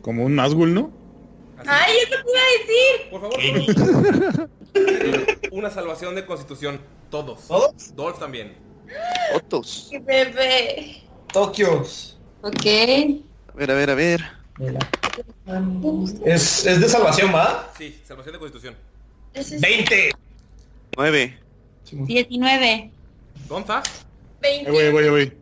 Como 0.01 0.23
un 0.25 0.35
Nazgul, 0.35 0.73
¿no? 0.73 0.91
Ay, 1.65 1.93
eso 2.03 2.15
te 2.23 2.31
iba 2.31 2.39
a 2.39 2.51
decir. 2.59 3.09
Por 3.11 3.21
favor, 4.31 4.49
una 5.51 5.69
salvación 5.69 6.15
de 6.15 6.25
constitución. 6.25 6.79
Todos. 7.09 7.47
¿Todos? 7.47 7.95
Dolph 7.95 8.19
también. 8.19 8.55
Fotos. 9.33 9.87
Qué 9.91 9.99
bebé. 9.99 11.03
Tokios. 11.31 12.17
Ok. 12.41 12.65
A 13.53 13.57
ver, 13.57 13.71
a 13.71 13.73
ver, 13.73 13.89
a 13.89 13.95
ver. 13.95 14.23
Es, 16.25 16.65
es 16.65 16.81
de 16.81 16.89
salvación, 16.89 17.33
¿va? 17.33 17.71
Sí, 17.77 17.99
salvación 18.05 18.33
de 18.33 18.39
constitución. 18.39 18.75
20. 19.33 20.11
9. 20.95 21.39
19. 21.91 22.91
Gonza, 23.47 23.83
Ahí 24.43 24.65
voy, 24.65 24.77
ahí 24.77 24.91
voy, 24.91 25.03
ahí 25.03 25.09
voy. 25.09 25.37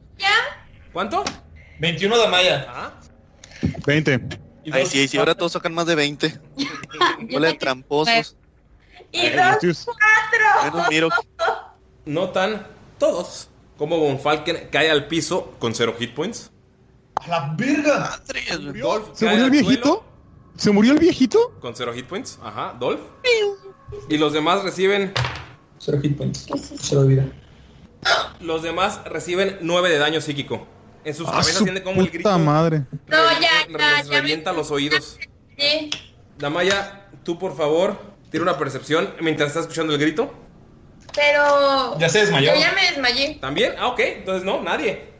¿cuánto? 0.93 1.23
21 1.79 2.17
de 2.17 2.27
Maya. 2.27 2.65
Ah, 2.69 2.93
20. 3.85 4.21
Ay, 4.71 4.85
sí, 4.85 5.07
sí, 5.07 5.17
ahora 5.17 5.35
todos 5.35 5.51
sacan 5.51 5.73
más 5.73 5.85
de 5.85 5.95
20. 5.95 6.39
Hola, 7.35 7.57
tramposos. 7.57 8.35
Y 9.11 9.19
Ay, 9.19 9.57
dos, 9.61 9.85
cuatro. 9.85 10.73
Menos 10.73 10.89
miro. 10.89 11.09
notan 12.05 12.67
todos 12.97 13.49
como 13.77 13.99
Von 13.99 14.19
Falken 14.19 14.69
cae 14.71 14.89
al 14.89 15.07
piso 15.07 15.53
con 15.59 15.73
cero 15.75 15.95
hit 15.99 16.13
points. 16.13 16.51
¡A 17.15 17.27
la 17.29 17.55
verga! 17.57 18.21
Dolph 18.81 19.09
¿Se 19.13 19.25
cae 19.25 19.33
murió 19.35 19.45
el 19.45 19.51
viejito? 19.51 19.83
suelo 19.83 20.03
¿Se 20.55 20.71
murió 20.71 20.91
el 20.93 20.99
viejito? 20.99 21.53
con 21.59 21.75
cero 21.75 21.91
hit 21.93 22.05
points. 22.05 22.39
Ajá, 22.41 22.75
Dolph. 22.79 23.01
Y 24.09 24.17
los 24.17 24.33
demás 24.33 24.63
reciben. 24.63 25.13
Cero 25.77 25.99
hit 26.01 26.17
points. 26.17 26.47
Cero 26.79 27.05
vida. 27.05 27.25
Los 28.39 28.61
demás 28.63 29.01
reciben 29.05 29.57
9 29.61 29.89
de 29.89 29.97
daño 29.97 30.21
psíquico. 30.21 30.67
En 31.03 31.13
sus 31.13 31.27
¡Ah, 31.27 31.31
cabezas 31.33 31.55
su 31.55 31.63
siente 31.63 31.83
como 31.83 32.01
el 32.01 32.07
grito 32.09 32.29
puta 32.29 32.37
madre! 32.37 32.85
No, 33.07 33.17
ya, 33.39 33.39
ya, 33.39 33.97
les 33.97 34.05
ya 34.07 34.11
me- 34.11 34.19
revienta 34.21 34.53
los 34.53 34.71
oídos. 34.71 35.17
Sí. 35.57 35.89
Damaya, 36.37 37.09
tú 37.23 37.37
por 37.39 37.55
favor, 37.55 37.97
tira 38.31 38.43
una 38.43 38.57
percepción 38.57 39.13
mientras 39.21 39.49
estás 39.49 39.63
escuchando 39.63 39.93
el 39.93 39.99
grito. 39.99 40.33
Pero. 41.15 41.97
Ya 41.99 42.09
se 42.09 42.19
desmayó. 42.19 42.53
Yo 42.53 42.59
ya 42.59 42.73
me 42.73 42.81
desmayé. 42.89 43.35
¿También? 43.41 43.73
Ah, 43.77 43.87
ok. 43.87 43.99
Entonces 43.99 44.43
no, 44.43 44.61
nadie. 44.61 45.13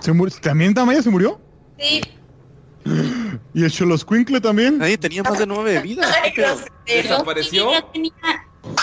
¿Se 0.00 0.12
murió? 0.12 0.36
¿También 0.40 0.74
Tamaya 0.74 1.02
se 1.02 1.10
murió? 1.10 1.40
Sí. 1.78 2.00
¿Y 3.54 3.64
el 3.64 3.70
Choloscuincle 3.70 4.40
también? 4.40 4.78
Nadie 4.78 4.96
tenía 4.98 5.22
más 5.22 5.38
de 5.38 5.46
9 5.46 5.72
de 5.72 5.80
vida. 5.82 6.06
Ay, 6.22 6.32
¿Qué 6.32 6.42
pedo? 6.42 6.56
grosero. 6.56 6.72
Desapareció. 6.86 7.72
Yo 7.72 7.84
tenía. 7.84 8.12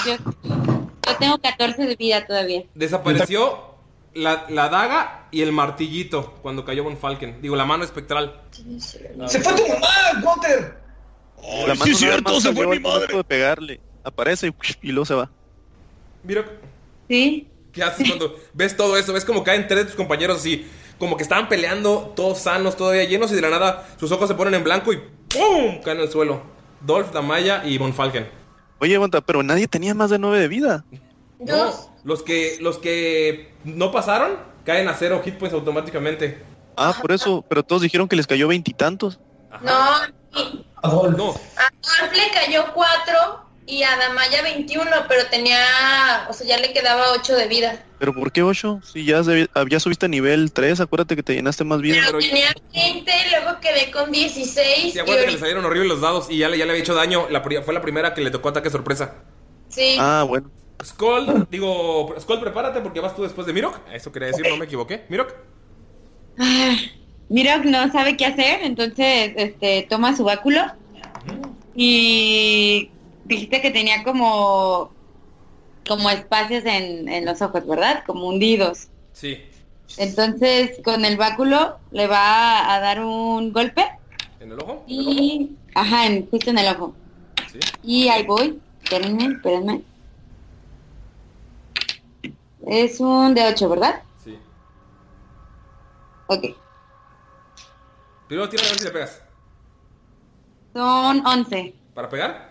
Yo, 0.05 0.15
yo 0.43 1.17
tengo 1.19 1.37
14 1.39 1.85
de 1.85 1.95
vida 1.95 2.25
todavía. 2.25 2.63
Desapareció 2.75 3.75
la, 4.13 4.45
la 4.49 4.69
daga 4.69 5.27
y 5.31 5.41
el 5.41 5.51
martillito 5.51 6.33
cuando 6.41 6.65
cayó 6.65 6.83
Von 6.83 6.97
Falken. 6.97 7.41
Digo, 7.41 7.55
la 7.55 7.65
mano 7.65 7.83
espectral. 7.83 8.41
¡Se 8.51 9.39
fue 9.41 9.53
tu 9.53 9.67
mamá, 9.67 9.87
¡Ay, 11.39 11.67
mano 11.67 11.83
sí, 11.83 11.91
nada 11.91 11.97
cierto! 11.97 12.41
¡Se 12.41 12.53
fue 12.53 12.67
mi 12.67 12.79
madre! 12.79 13.15
de 13.15 13.23
pegarle. 13.23 13.79
Aparece 14.03 14.47
y, 14.47 14.53
y 14.81 14.91
luego 14.91 15.05
se 15.05 15.13
va. 15.13 15.29
Mira, 16.23 16.45
¿Sí? 17.07 17.47
¿qué 17.71 17.83
haces 17.83 18.07
cuando 18.07 18.35
ves 18.53 18.75
todo 18.75 18.97
eso? 18.97 19.13
Ves 19.13 19.25
como 19.25 19.43
caen 19.43 19.67
tres 19.67 19.79
de 19.81 19.85
tus 19.85 19.95
compañeros 19.95 20.37
así, 20.37 20.67
como 20.97 21.15
que 21.15 21.23
estaban 21.23 21.47
peleando, 21.47 22.13
todos 22.15 22.39
sanos, 22.39 22.75
todavía 22.75 23.03
llenos, 23.05 23.31
y 23.31 23.35
de 23.35 23.41
la 23.41 23.49
nada 23.49 23.87
sus 23.99 24.11
ojos 24.11 24.27
se 24.27 24.35
ponen 24.35 24.55
en 24.55 24.63
blanco 24.63 24.91
y 24.93 24.97
¡pum! 24.97 25.81
caen 25.83 25.99
al 25.99 26.09
suelo. 26.11 26.41
Dolph, 26.81 27.11
Damaya 27.11 27.63
y 27.65 27.77
Von 27.77 27.93
Falken. 27.93 28.29
Oye, 28.79 28.95
aguanta, 28.95 29.21
pero 29.21 29.41
nadie 29.41 29.67
tenía 29.67 29.93
más 29.95 30.09
de 30.09 30.19
9 30.19 30.39
de 30.39 30.47
vida. 30.47 30.85
No, 31.39 31.71
los 32.03 32.23
que, 32.23 32.57
los 32.61 32.77
que 32.77 33.53
no 33.63 33.91
pasaron 33.91 34.37
caen 34.65 34.87
a 34.87 34.95
cero 34.95 35.21
hit 35.23 35.35
points 35.37 35.53
automáticamente. 35.53 36.43
Ah, 36.75 36.95
por 36.99 37.11
eso, 37.11 37.43
pero 37.47 37.63
todos 37.63 37.81
dijeron 37.81 38.07
que 38.07 38.15
les 38.15 38.27
cayó 38.27 38.47
veintitantos. 38.47 39.19
No, 39.61 39.71
y 40.35 40.65
Adolfo. 40.83 41.17
No, 41.17 41.29
a 41.31 41.69
Dolph 42.01 42.13
le 42.13 42.31
cayó 42.33 42.65
4 42.73 43.46
y 43.67 43.83
a 43.83 43.95
Damaya 43.97 44.41
21, 44.41 44.89
pero 45.07 45.25
tenía, 45.29 45.59
o 46.29 46.33
sea, 46.33 46.47
ya 46.47 46.57
le 46.57 46.71
quedaba 46.73 47.11
8 47.11 47.35
de 47.35 47.47
vida. 47.47 47.83
¿Pero 47.99 48.13
por 48.13 48.31
qué 48.31 48.41
8? 48.41 48.79
Si 48.93 49.03
ya, 49.05 49.21
ya 49.69 49.79
subiste 49.79 50.05
a 50.05 50.09
nivel 50.09 50.51
3, 50.53 50.79
acuérdate 50.79 51.15
que 51.15 51.23
te 51.23 51.33
llenaste 51.35 51.63
más 51.65 51.81
vida. 51.81 51.97
Pero 51.99 52.17
pero- 52.17 52.29
tenía 52.29 52.53
20 52.73 53.11
y 53.11 53.29
luego 53.31 53.59
quedé 53.59 53.91
con 53.91 54.11
16. 54.11 54.93
sí, 54.93 54.93
y 54.95 54.99
acuérdate 54.99 55.25
que 55.27 55.31
le 55.33 55.39
salieron 55.39 55.65
horribles 55.65 55.89
los 55.89 56.01
dados 56.01 56.27
y 56.29 56.37
ya 56.37 56.47
le, 56.49 56.57
ya 56.57 56.65
le 56.65 56.71
había 56.71 56.81
hecho 56.83 56.95
daño. 56.95 57.27
La, 57.29 57.43
pri- 57.43 57.61
fue 57.63 57.73
la 57.73 57.81
primera 57.81 58.13
que 58.13 58.21
le 58.21 58.31
tocó 58.31 58.49
ataque 58.49 58.69
sorpresa. 58.69 59.15
sí. 59.69 59.97
Ah, 59.99 60.23
bueno. 60.27 60.49
Skull, 60.83 61.47
digo, 61.49 62.13
Skull, 62.19 62.39
prepárate 62.39 62.81
porque 62.81 62.99
vas 62.99 63.15
tú 63.15 63.23
después 63.23 63.47
de 63.47 63.51
Mirok. 63.53 63.79
Eso 63.91 64.11
quería 64.11 64.27
decir, 64.27 64.45
no 64.47 64.57
me 64.57 64.65
equivoqué. 64.65 65.05
Mirok. 65.09 65.33
Ah, 66.37 66.75
Mirok 67.29 67.65
no 67.65 67.91
sabe 67.91 68.15
qué 68.15 68.27
hacer, 68.27 68.59
entonces 68.61 69.33
este 69.35 69.87
toma 69.89 70.15
su 70.15 70.23
báculo 70.23 70.61
y 71.75 72.89
dijiste 73.27 73.61
que 73.61 73.71
tenía 73.71 74.03
como 74.03 74.91
como 75.87 76.09
espacios 76.09 76.65
en, 76.65 77.07
en 77.07 77.25
los 77.25 77.41
ojos, 77.41 77.65
¿verdad? 77.65 78.03
Como 78.05 78.27
hundidos. 78.27 78.87
Sí, 79.13 79.41
Entonces 79.97 80.79
con 80.83 81.05
el 81.05 81.15
báculo 81.15 81.77
le 81.91 82.07
va 82.07 82.73
a 82.73 82.79
dar 82.81 82.99
un 83.03 83.53
golpe 83.53 83.85
en 84.41 84.51
el 84.51 84.59
ojo. 84.59 84.83
y 84.85 85.55
ajá, 85.75 86.05
en- 86.07 86.29
justo 86.29 86.49
en 86.49 86.57
el 86.57 86.75
ojo. 86.75 86.93
Sí. 87.51 87.59
Y 87.83 88.07
ahí 88.09 88.25
voy. 88.25 88.59
Espérenme, 88.83 89.25
espérenme. 89.35 89.81
Es 92.65 92.99
un 92.99 93.33
de 93.33 93.47
8, 93.47 93.69
¿verdad? 93.69 94.01
Sí. 94.23 94.37
Ok. 96.27 96.45
Primero 98.27 98.49
tira 98.49 98.63
a 98.63 98.67
ver 98.67 98.77
si 98.77 98.83
le 98.85 98.91
pegas. 98.91 99.21
Son 100.73 101.25
11. 101.25 101.73
¿Para 101.93 102.09
pegar? 102.09 102.46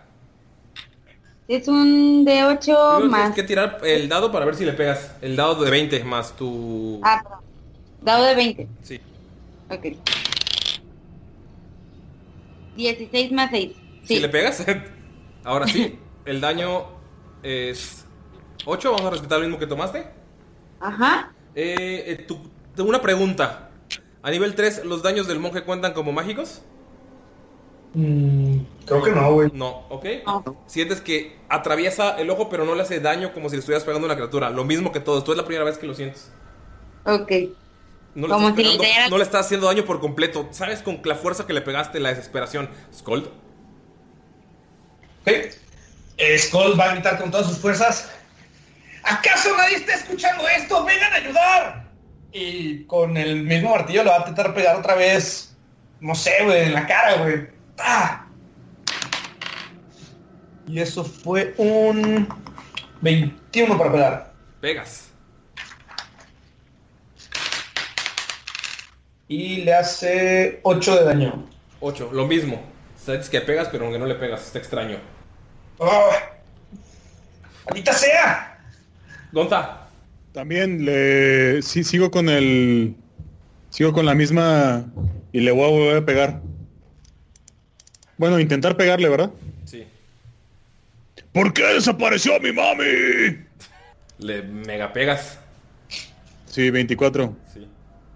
Es 1.48 1.68
un 1.68 2.24
de 2.24 2.44
8 2.44 2.58
Primero 2.58 2.96
tienes 2.98 3.10
más. 3.10 3.34
que 3.34 3.42
tirar 3.44 3.78
el 3.84 4.08
dado 4.08 4.32
para 4.32 4.44
ver 4.44 4.56
si 4.56 4.64
le 4.64 4.72
pegas. 4.72 5.12
El 5.22 5.36
dado 5.36 5.62
de 5.64 5.70
20 5.70 6.02
más 6.04 6.34
tu... 6.36 7.00
Ah, 7.04 7.20
perdón. 7.22 7.38
Dado 8.02 8.24
de 8.24 8.34
20. 8.34 8.68
Sí. 8.82 9.00
Ok. 9.70 9.86
16 12.76 13.32
más 13.32 13.50
6. 13.50 13.72
Si 14.02 14.14
Sí. 14.16 14.20
le 14.20 14.28
pegas, 14.28 14.64
ahora 15.44 15.66
sí. 15.66 15.98
El 16.24 16.40
daño 16.40 16.86
es 17.42 18.04
8. 18.64 18.90
Vamos 18.92 19.06
a 19.06 19.10
respetar 19.10 19.38
lo 19.38 19.44
mismo 19.44 19.58
que 19.58 19.66
tomaste. 19.66 20.06
Ajá. 20.80 21.32
Eh, 21.54 22.04
eh, 22.06 22.26
tu- 22.26 22.50
una 22.84 23.00
pregunta. 23.00 23.70
A 24.22 24.30
nivel 24.30 24.54
3, 24.56 24.84
¿los 24.84 25.02
daños 25.02 25.28
del 25.28 25.38
monje 25.38 25.62
cuentan 25.62 25.92
como 25.94 26.10
mágicos? 26.12 26.62
Mm, 27.98 28.58
creo 28.84 29.02
que 29.02 29.10
no, 29.12 29.32
güey. 29.32 29.50
No, 29.54 29.86
¿ok? 29.88 30.04
Sientes 30.66 31.00
que 31.00 31.38
atraviesa 31.48 32.10
el 32.18 32.28
ojo, 32.28 32.50
pero 32.50 32.66
no 32.66 32.74
le 32.74 32.82
hace 32.82 33.00
daño 33.00 33.32
como 33.32 33.48
si 33.48 33.56
le 33.56 33.60
estuvieras 33.60 33.84
pegando 33.84 34.06
a 34.06 34.08
una 34.10 34.16
criatura. 34.16 34.50
Lo 34.50 34.64
mismo 34.64 34.92
que 34.92 35.00
todos. 35.00 35.24
Tú 35.24 35.32
es 35.32 35.38
la 35.38 35.46
primera 35.46 35.64
vez 35.64 35.78
que 35.78 35.86
lo 35.86 35.94
sientes. 35.94 36.30
Ok. 37.04 37.32
No 38.14 38.26
le, 38.26 38.32
Como 38.34 38.48
estás 38.50 38.64
si 38.72 38.78
pegando- 38.78 39.10
no 39.10 39.16
le 39.18 39.24
estás 39.24 39.46
haciendo 39.46 39.66
daño 39.66 39.84
por 39.86 40.00
completo. 40.00 40.46
¿Sabes 40.50 40.82
con 40.82 41.00
la 41.04 41.14
fuerza 41.14 41.46
que 41.46 41.54
le 41.54 41.62
pegaste, 41.62 41.98
la 41.98 42.10
desesperación? 42.10 42.68
Scold. 42.94 43.28
Ok. 45.22 45.32
Eh, 46.18 46.38
Skull 46.38 46.78
va 46.78 46.84
a 46.90 46.92
gritar 46.94 47.18
con 47.18 47.30
todas 47.30 47.46
sus 47.46 47.58
fuerzas. 47.58 48.10
¿Acaso 49.04 49.56
nadie 49.56 49.76
está 49.76 49.94
escuchando 49.94 50.44
esto? 50.48 50.84
¡Vengan 50.84 51.12
a 51.12 51.16
ayudar! 51.16 51.88
Y 52.32 52.84
con 52.84 53.16
el 53.16 53.42
mismo 53.42 53.70
martillo 53.70 54.02
le 54.02 54.10
va 54.10 54.16
a 54.16 54.18
intentar 54.20 54.52
pegar 54.54 54.76
otra 54.76 54.94
vez. 54.94 55.56
No 56.00 56.14
sé, 56.14 56.32
güey, 56.44 56.64
en 56.64 56.74
la 56.74 56.86
cara, 56.86 57.22
güey. 57.22 57.55
¡Ah! 57.78 58.26
Y 60.66 60.80
eso 60.80 61.04
fue 61.04 61.54
un 61.58 62.28
21 63.00 63.78
para 63.78 63.92
pegar. 63.92 64.34
Pegas. 64.60 65.10
Y 69.28 69.62
le 69.62 69.74
hace 69.74 70.60
8 70.62 70.96
de 70.96 71.04
daño. 71.04 71.46
8, 71.80 72.10
lo 72.12 72.26
mismo. 72.26 72.62
Sabes 72.96 73.28
que 73.28 73.40
pegas, 73.40 73.68
pero 73.70 73.84
aunque 73.84 73.98
no 73.98 74.06
le 74.06 74.14
pegas, 74.14 74.44
está 74.46 74.58
extraño. 74.58 74.98
¡Ah! 75.80 76.10
¡Maldita 77.66 77.92
sea! 77.92 78.58
Gonza. 79.32 79.88
También 80.32 80.84
le 80.84 81.62
sí, 81.62 81.82
sigo 81.82 82.10
con 82.10 82.28
el 82.28 82.94
sigo 83.70 83.92
con 83.92 84.06
la 84.06 84.14
misma 84.14 84.84
y 85.32 85.40
le 85.40 85.50
voy 85.50 85.64
a 85.64 85.70
volver 85.70 85.96
a 85.98 86.06
pegar. 86.06 86.40
Bueno, 88.18 88.40
intentar 88.40 88.76
pegarle, 88.76 89.08
¿verdad? 89.08 89.30
Sí. 89.64 89.84
¿Por 91.32 91.52
qué 91.52 91.64
desapareció 91.74 92.40
mi 92.40 92.52
mami? 92.52 93.44
Le 94.18 94.42
mega 94.42 94.92
pegas. 94.92 95.38
Sí, 96.46 96.70
24. 96.70 97.36
Sí. 97.52 97.68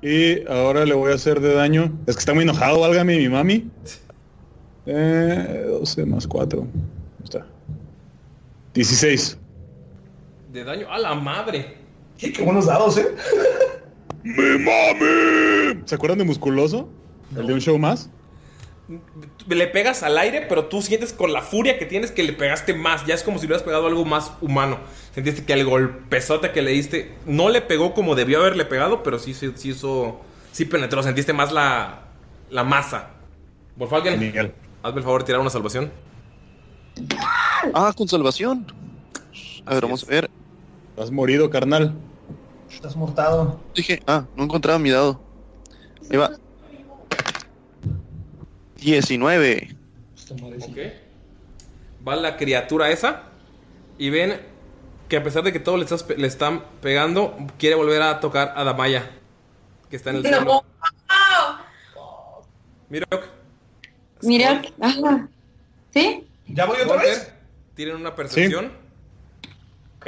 Y 0.03 0.47
ahora 0.51 0.87
le 0.87 0.95
voy 0.95 1.13
a 1.13 1.17
hacer 1.17 1.41
de 1.41 1.53
daño. 1.53 1.93
Es 2.07 2.17
que 2.17 2.21
está 2.21 2.33
muy 2.33 2.45
enojado, 2.45 2.81
válgame 2.81 3.19
mi 3.19 3.29
mami. 3.29 3.69
Eh, 4.87 5.65
12 5.69 6.07
más 6.07 6.27
4. 6.27 6.67
Está. 7.23 7.47
16. 8.73 9.37
De 10.53 10.65
daño 10.65 10.91
a 10.91 10.99
la 10.99 11.15
madre. 11.15 11.77
Qué, 12.17 12.33
qué 12.33 12.43
buenos 12.43 12.67
dados, 12.67 12.97
¿eh? 12.97 13.07
¡Mi 14.23 14.59
mami! 14.59 15.83
¿Se 15.85 15.95
acuerdan 15.95 16.19
de 16.19 16.25
Musculoso? 16.25 16.89
El 17.37 17.47
de 17.47 17.55
un 17.55 17.61
show 17.61 17.79
más. 17.79 18.11
Le 19.47 19.67
pegas 19.69 20.03
al 20.03 20.19
aire, 20.19 20.47
pero 20.49 20.67
tú 20.67 20.83
sientes 20.83 21.13
con 21.13 21.33
la 21.33 21.43
furia 21.43 21.79
que 21.79 21.87
tienes 21.87 22.11
que 22.11 22.23
le 22.25 22.33
pegaste 22.33 22.75
más. 22.75 23.07
Ya 23.07 23.15
es 23.15 23.23
como 23.23 23.39
si 23.39 23.43
le 23.43 23.49
hubieras 23.49 23.63
pegado 23.63 23.87
algo 23.87 24.05
más 24.05 24.33
humano. 24.41 24.79
Sentiste 25.15 25.45
que 25.45 25.53
el 25.53 25.65
golpezote 25.65 26.51
que 26.51 26.63
le 26.63 26.73
diste 26.73 27.15
no 27.27 27.49
le 27.51 27.61
pegó 27.61 27.95
como 27.95 28.15
debió 28.15 28.41
haberle 28.41 28.65
pegado, 28.65 29.03
pero 29.03 29.19
sí, 29.19 29.35
sí, 29.35 29.53
sí 29.55 29.71
hizo. 29.71 30.21
Sí 30.53 30.65
penetró. 30.65 31.03
Sentiste 31.03 31.33
más 31.33 31.53
la, 31.53 32.09
la 32.51 32.65
masa. 32.65 33.11
Wolfalken, 33.77 34.19
Miguel. 34.19 34.53
hazme 34.83 34.99
el 34.99 35.05
favor 35.05 35.21
de 35.23 35.27
tirar 35.27 35.41
una 35.41 35.51
salvación. 35.51 35.93
Ah, 37.75 37.93
con 37.97 38.09
salvación. 38.09 38.67
A 39.67 39.75
ver, 39.75 39.83
vamos 39.85 40.03
a 40.05 40.07
ver. 40.07 40.31
Has 40.99 41.11
morido, 41.11 41.49
carnal. 41.49 41.95
Estás 42.71 42.97
mortado. 42.97 43.61
Dije, 43.75 44.03
ah, 44.07 44.25
no 44.37 44.45
encontraba 44.45 44.79
mi 44.79 44.91
dado. 44.91 45.21
Ahí 46.11 46.17
va. 46.17 46.33
19. 48.81 49.77
Ok. 50.33 50.79
Va 52.07 52.17
la 52.17 52.37
criatura 52.37 52.91
esa. 52.91 53.25
Y 53.99 54.11
ven 54.11 54.41
que 55.09 55.17
a 55.17 55.23
pesar 55.23 55.43
de 55.43 55.53
que 55.53 55.61
todo 55.61 55.77
le, 55.77 55.85
estás 55.85 56.07
le 56.17 56.27
están 56.27 56.65
pegando, 56.81 57.37
quiere 57.59 57.75
volver 57.77 58.01
a 58.03 58.21
tocar 58.21 58.55
a 58.57 58.65
Damaya. 58.65 59.11
Que 59.91 59.97
está 59.97 60.11
en 60.11 60.17
el 60.17 60.23
suelo. 60.23 60.45
No. 60.45 60.65
Mira, 62.89 63.07
Mira, 64.23 64.63
ajá. 64.81 65.29
¿Sí? 65.93 66.27
¿Ya 66.47 66.67
voy 66.67 66.81
otra 66.81 66.97
vez? 66.97 67.33
Tienen 67.75 67.97
una 67.97 68.15
percepción. 68.15 68.73
Ok. 69.99 70.07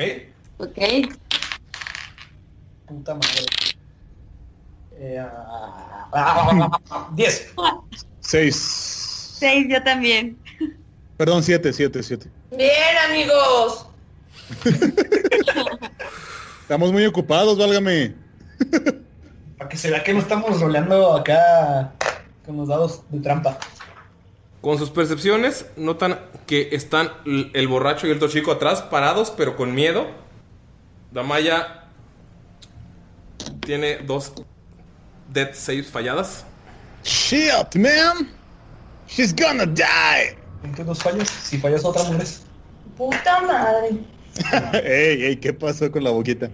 Ok. 0.59 0.78
Puta 2.86 3.15
madre. 3.15 3.47
Eh, 4.94 5.19
ah, 5.19 7.09
10. 8.23 8.55
6. 8.55 9.36
Seis, 9.39 9.66
yo 9.69 9.82
también. 9.82 10.39
Perdón, 11.16 11.43
7, 11.43 11.73
7, 11.73 12.03
7. 12.03 12.31
Bien, 12.57 12.73
amigos. 13.09 13.86
Estamos 16.62 16.93
muy 16.93 17.05
ocupados, 17.05 17.59
válgame. 17.59 18.15
Para 19.59 19.69
que 19.69 19.77
se 19.77 19.90
vea 19.90 20.03
que 20.03 20.15
no 20.15 20.20
estamos 20.20 20.61
roleando 20.61 21.15
acá 21.15 21.93
con 22.47 22.57
los 22.57 22.69
dados 22.69 23.03
de 23.11 23.20
trampa. 23.20 23.59
Con 24.61 24.78
sus 24.78 24.90
percepciones, 24.90 25.66
notan 25.77 26.20
que 26.47 26.69
están 26.73 27.11
el 27.27 27.69
borracho 27.69 28.07
y 28.07 28.11
el 28.11 28.20
tochico 28.20 28.53
atrás, 28.53 28.82
parados, 28.82 29.32
pero 29.36 29.57
con 29.57 29.74
miedo. 29.74 30.07
Damaya 31.11 31.89
tiene 33.61 33.99
dos 33.99 34.32
death 35.28 35.55
saves 35.55 35.90
falladas. 35.90 36.47
Shit, 37.03 37.77
man. 37.77 38.29
She's 39.09 39.35
gonna 39.35 39.66
die. 39.66 40.37
¿En 40.65 40.73
qué 40.74 40.85
dos 40.85 41.03
fallas? 41.03 41.29
Si 41.29 41.59
fallas 41.59 41.85
otra, 41.85 42.05
mueres. 42.05 42.43
Puta 42.97 43.41
madre. 43.41 43.99
ey, 44.85 45.24
ey, 45.24 45.37
¿qué 45.37 45.53
pasó 45.53 45.91
con 45.91 46.05
la 46.05 46.11
boquita? 46.11 46.49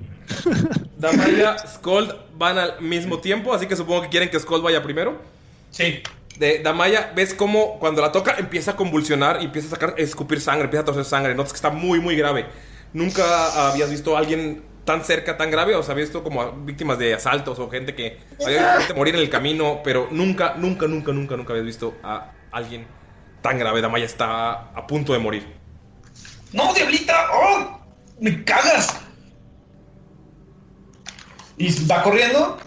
Damaya, 0.98 1.56
Skold 1.58 2.14
van 2.36 2.58
al 2.58 2.80
mismo 2.80 3.20
tiempo, 3.20 3.54
así 3.54 3.66
que 3.66 3.76
supongo 3.76 4.02
que 4.02 4.08
quieren 4.08 4.30
que 4.30 4.40
Skold 4.40 4.64
vaya 4.64 4.82
primero. 4.82 5.20
Sí. 5.70 6.02
De 6.38 6.60
Damaya, 6.60 7.12
ves 7.14 7.34
cómo 7.34 7.78
cuando 7.78 8.00
la 8.00 8.12
toca 8.12 8.36
empieza 8.38 8.72
a 8.72 8.76
convulsionar 8.76 9.40
y 9.42 9.46
empieza 9.46 9.68
a 9.68 9.70
sacar, 9.70 9.94
a 9.96 10.00
escupir 10.00 10.40
sangre, 10.40 10.64
empieza 10.64 10.82
a 10.82 10.86
torcer 10.86 11.04
sangre. 11.04 11.34
Notas 11.34 11.52
que 11.52 11.56
está 11.56 11.70
muy, 11.70 12.00
muy 12.00 12.16
grave. 12.16 12.46
Nunca 12.92 13.68
habías 13.70 13.90
visto 13.90 14.16
a 14.16 14.20
alguien 14.20 14.62
tan 14.88 15.04
cerca, 15.04 15.36
tan 15.36 15.50
grave. 15.50 15.74
O 15.76 15.82
sea, 15.82 15.92
habías 15.92 16.08
visto 16.08 16.24
como 16.24 16.40
a 16.40 16.50
víctimas 16.50 16.98
de 16.98 17.12
asaltos 17.14 17.58
o 17.58 17.68
gente 17.70 17.94
que 17.94 18.18
había 18.44 18.62
visto 18.62 18.78
gente 18.80 18.94
morir 18.94 19.14
en 19.14 19.20
el 19.20 19.28
camino, 19.30 19.80
pero 19.84 20.08
nunca, 20.10 20.54
nunca, 20.56 20.86
nunca, 20.86 21.12
nunca, 21.12 21.36
nunca 21.36 21.52
habías 21.52 21.66
visto 21.66 21.94
a 22.02 22.32
alguien 22.50 22.86
tan 23.42 23.58
grave. 23.58 23.82
Damaya 23.82 24.06
está 24.06 24.50
a 24.74 24.86
punto 24.86 25.12
de 25.12 25.18
morir. 25.18 25.46
¡No, 26.52 26.72
diablita! 26.72 27.26
¡Oh! 27.32 27.80
¡Me 28.20 28.42
cagas! 28.44 28.98
Y 31.56 31.84
va 31.86 32.02
corriendo. 32.02 32.58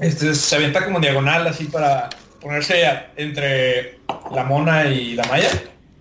Este, 0.00 0.34
se 0.34 0.56
avienta 0.56 0.84
como 0.84 1.00
diagonal 1.00 1.46
así 1.46 1.64
para 1.66 2.08
ponerse 2.40 2.86
a- 2.86 3.12
entre 3.16 4.00
la 4.34 4.44
mona 4.44 4.86
y 4.86 5.14
la 5.14 5.24
malla. 5.24 5.50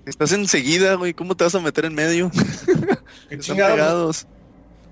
Estás 0.06 0.32
enseguida, 0.32 0.96
güey. 0.96 1.14
¿Cómo 1.14 1.36
te 1.36 1.44
vas 1.44 1.56
a 1.56 1.60
meter 1.60 1.86
en 1.86 1.94
medio? 1.94 2.32
Qué 2.32 2.42
Están 3.36 3.40
chingados. 3.42 3.74
pegados. 3.76 4.28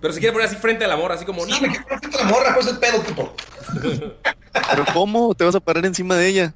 Pero 0.02 0.14
se 0.14 0.20
quiere 0.20 0.34
poner 0.34 0.48
así 0.48 0.56
frente 0.58 0.86
al 0.86 0.92
amor, 0.92 1.12
así 1.12 1.26
como... 1.26 1.46
Sí, 1.46 1.62
me 1.62 1.68
quiero 1.68 1.84
poner 1.84 2.00
frente 2.00 2.18
a 2.18 2.24
la 2.24 2.30
morra, 2.30 2.54
¿cuál 2.54 2.66
es 2.66 2.72
el 2.72 2.80
pedo, 2.80 3.04
puto? 3.04 3.36
¿Pero 4.70 4.86
cómo? 4.94 5.36
¿Te 5.36 5.44
vas 5.44 5.56
a 5.56 5.60
parar 5.60 5.86
encima 5.86 6.16
de 6.16 6.28
ella? 6.28 6.54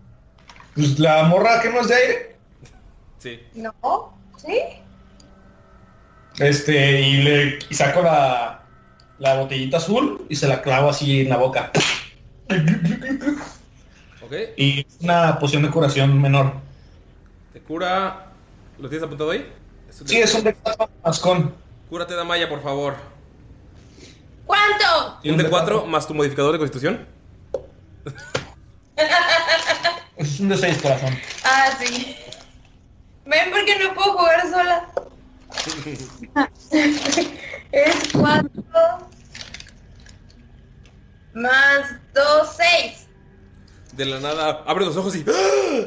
Pues 0.76 0.98
la 1.00 1.24
morra 1.24 1.62
que 1.62 1.70
no 1.70 1.82
es 1.82 1.88
de 1.88 1.96
aire. 1.96 2.36
Sí. 3.20 3.40
No. 3.54 4.18
¿Sí? 4.38 4.60
Este, 6.40 7.02
y 7.02 7.24
le 7.24 7.60
y 7.70 7.74
saco 7.76 8.02
la, 8.02 8.64
la 9.20 9.36
botellita 9.36 9.78
azul 9.78 10.26
y 10.30 10.36
se 10.36 10.48
la 10.48 10.62
clavo 10.62 10.90
así 10.90 11.22
en 11.22 11.30
la 11.30 11.38
boca. 11.38 11.72
Ok. 14.24 14.34
Y 14.58 14.80
es 14.80 14.98
una 15.02 15.38
poción 15.38 15.64
de 15.64 15.70
curación 15.70 16.22
menor. 16.22 16.54
Te 17.52 17.62
cura... 17.62 18.32
¿Lo 18.80 18.90
tienes 18.90 19.06
apuntado 19.06 19.32
ahí? 19.32 19.52
Sí, 19.90 20.18
es 20.18 20.34
un 20.34 20.44
de 20.44 20.56
más 21.04 21.20
con. 21.20 21.54
Cúrate, 21.90 22.16
Damaya, 22.16 22.50
por 22.50 22.64
favor. 22.64 22.96
¿Cuánto? 24.46 25.20
Un 25.24 25.38
de 25.38 25.50
4 25.50 25.86
más 25.86 26.08
tu 26.08 26.14
modificador 26.14 26.54
de 26.54 26.60
constitución. 26.60 27.08
Es 30.18 30.40
un 30.40 30.50
de 30.50 30.58
6 30.58 30.82
corazón. 30.82 31.18
Ah, 31.44 31.78
sí. 31.80 32.16
Ven 33.26 33.52
porque 33.52 33.80
no 33.80 33.94
puedo 33.94 34.14
jugar 34.14 34.50
sola. 34.50 34.90
es 37.72 38.10
cuatro 38.12 38.64
más 41.34 41.96
dos, 42.14 42.56
seis. 42.58 43.08
De 43.94 44.06
la 44.06 44.20
nada, 44.20 44.64
abre 44.68 44.86
los 44.86 44.98
ojos 44.98 45.16
y. 45.16 45.26
¡Ah! 45.28 45.86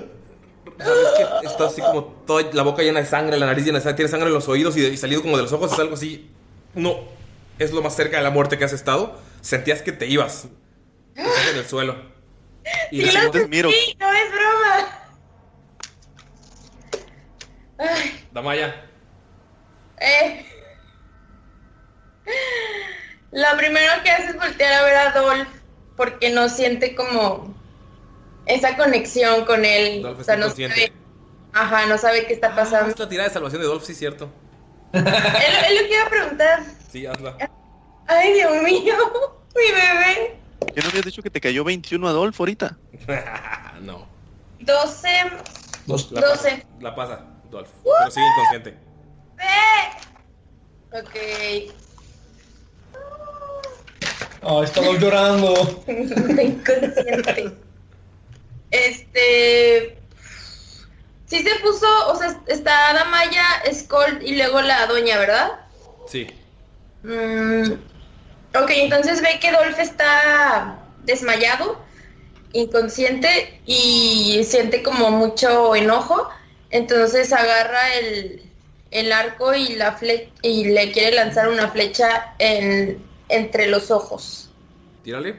Sabes 0.78 1.06
que 1.16 1.46
está 1.46 1.66
así 1.66 1.80
como 1.80 2.04
toda 2.26 2.42
la 2.52 2.62
boca 2.62 2.82
llena 2.82 3.00
de 3.00 3.06
sangre, 3.06 3.38
la 3.38 3.46
nariz 3.46 3.64
llena 3.64 3.78
de 3.78 3.82
sangre, 3.84 3.96
tiene 3.96 4.10
sangre 4.10 4.28
en 4.28 4.34
los 4.34 4.48
oídos 4.48 4.76
y, 4.76 4.84
y 4.84 4.96
salido 4.96 5.22
como 5.22 5.36
de 5.36 5.44
los 5.44 5.52
ojos, 5.52 5.72
es 5.72 5.78
algo 5.78 5.94
así. 5.94 6.30
No, 6.74 6.96
es 7.58 7.72
lo 7.72 7.82
más 7.82 7.94
cerca 7.96 8.16
de 8.18 8.22
la 8.22 8.30
muerte 8.30 8.58
que 8.58 8.64
has 8.64 8.72
estado. 8.72 9.20
Sentías 9.40 9.82
que 9.82 9.92
te 9.92 10.06
ibas. 10.06 10.48
Estás 11.14 11.48
en 11.52 11.56
el 11.58 11.66
suelo. 11.66 11.96
Y 12.90 13.02
lo 13.02 13.12
seguimos- 13.12 13.48
miro. 13.48 13.70
sí, 13.70 13.96
no 13.98 14.12
es 14.12 14.30
broma. 14.32 14.88
Ay, 17.78 18.26
Damaya. 18.32 18.74
eh. 20.00 20.44
Lo 23.32 23.56
primero 23.56 23.92
que 24.02 24.10
hace 24.10 24.26
es 24.30 24.36
voltear 24.36 24.72
a 24.72 24.82
ver 24.84 24.96
a 24.96 25.12
Dolph 25.12 25.48
porque 25.96 26.30
no 26.30 26.48
siente 26.48 26.94
como 26.94 27.54
esa 28.46 28.76
conexión 28.76 29.44
con 29.44 29.64
él. 29.64 30.02
Dolph 30.02 30.20
o 30.20 30.24
sea, 30.24 30.36
no 30.36 30.48
sabe, 30.50 30.92
ajá, 31.52 31.86
no 31.86 31.98
sabe 31.98 32.26
qué 32.26 32.32
está 32.34 32.48
Ah, 32.48 32.56
pasando. 32.56 32.90
es 32.92 32.98
la 32.98 33.08
tirada 33.08 33.28
de 33.28 33.34
salvación 33.34 33.60
de 33.62 33.68
Dolph, 33.68 33.84
sí, 33.84 33.94
cierto. 33.94 34.30
él, 34.92 35.04
él 35.06 35.74
lo 35.76 35.88
que 35.88 35.94
iba 35.94 36.06
a 36.06 36.10
preguntar. 36.10 36.62
Sí, 36.96 37.04
hazla. 37.04 37.36
Ay, 38.06 38.32
Dios 38.32 38.62
mío, 38.62 38.94
mi 39.54 39.70
bebé. 39.70 40.38
¿Ya 40.74 40.82
no 40.82 40.88
habías 40.88 41.04
dicho 41.04 41.22
que 41.22 41.28
te 41.28 41.42
cayó 41.42 41.62
21 41.62 42.08
Adolfo 42.08 42.42
ahorita? 42.42 42.78
no. 43.82 44.06
12, 44.60 45.08
La 46.12 46.20
12. 46.22 46.66
La 46.80 46.94
pasa, 46.94 47.20
Dolph. 47.50 47.68
Pero 47.84 48.10
sigue 48.10 48.26
inconsciente. 48.26 48.78
Ok. 50.90 51.74
Oh, 54.40 54.62
estaba 54.62 54.98
llorando. 54.98 55.84
Inconsciente. 55.86 57.58
Este. 58.70 59.98
Sí 61.26 61.42
se 61.42 61.60
puso, 61.60 61.86
o 62.08 62.16
sea, 62.16 62.40
está 62.46 62.94
Damaya, 62.94 63.44
Skold 63.70 64.22
y 64.22 64.36
luego 64.36 64.62
la 64.62 64.86
doña, 64.86 65.18
¿verdad? 65.18 65.60
Sí. 66.08 66.26
Mm, 67.06 67.72
ok, 68.60 68.70
entonces 68.70 69.22
ve 69.22 69.38
que 69.40 69.52
Dolph 69.52 69.78
está 69.78 70.78
desmayado, 71.04 71.80
inconsciente 72.52 73.60
y 73.64 74.42
siente 74.44 74.82
como 74.82 75.10
mucho 75.10 75.76
enojo. 75.76 76.28
Entonces 76.70 77.32
agarra 77.32 77.94
el, 77.94 78.42
el 78.90 79.12
arco 79.12 79.54
y 79.54 79.76
la 79.76 79.92
fle 79.92 80.32
y 80.42 80.64
le 80.64 80.90
quiere 80.90 81.14
lanzar 81.14 81.48
una 81.48 81.68
flecha 81.68 82.34
en, 82.40 83.00
entre 83.28 83.68
los 83.68 83.92
ojos. 83.92 84.50
Tírale. 85.04 85.38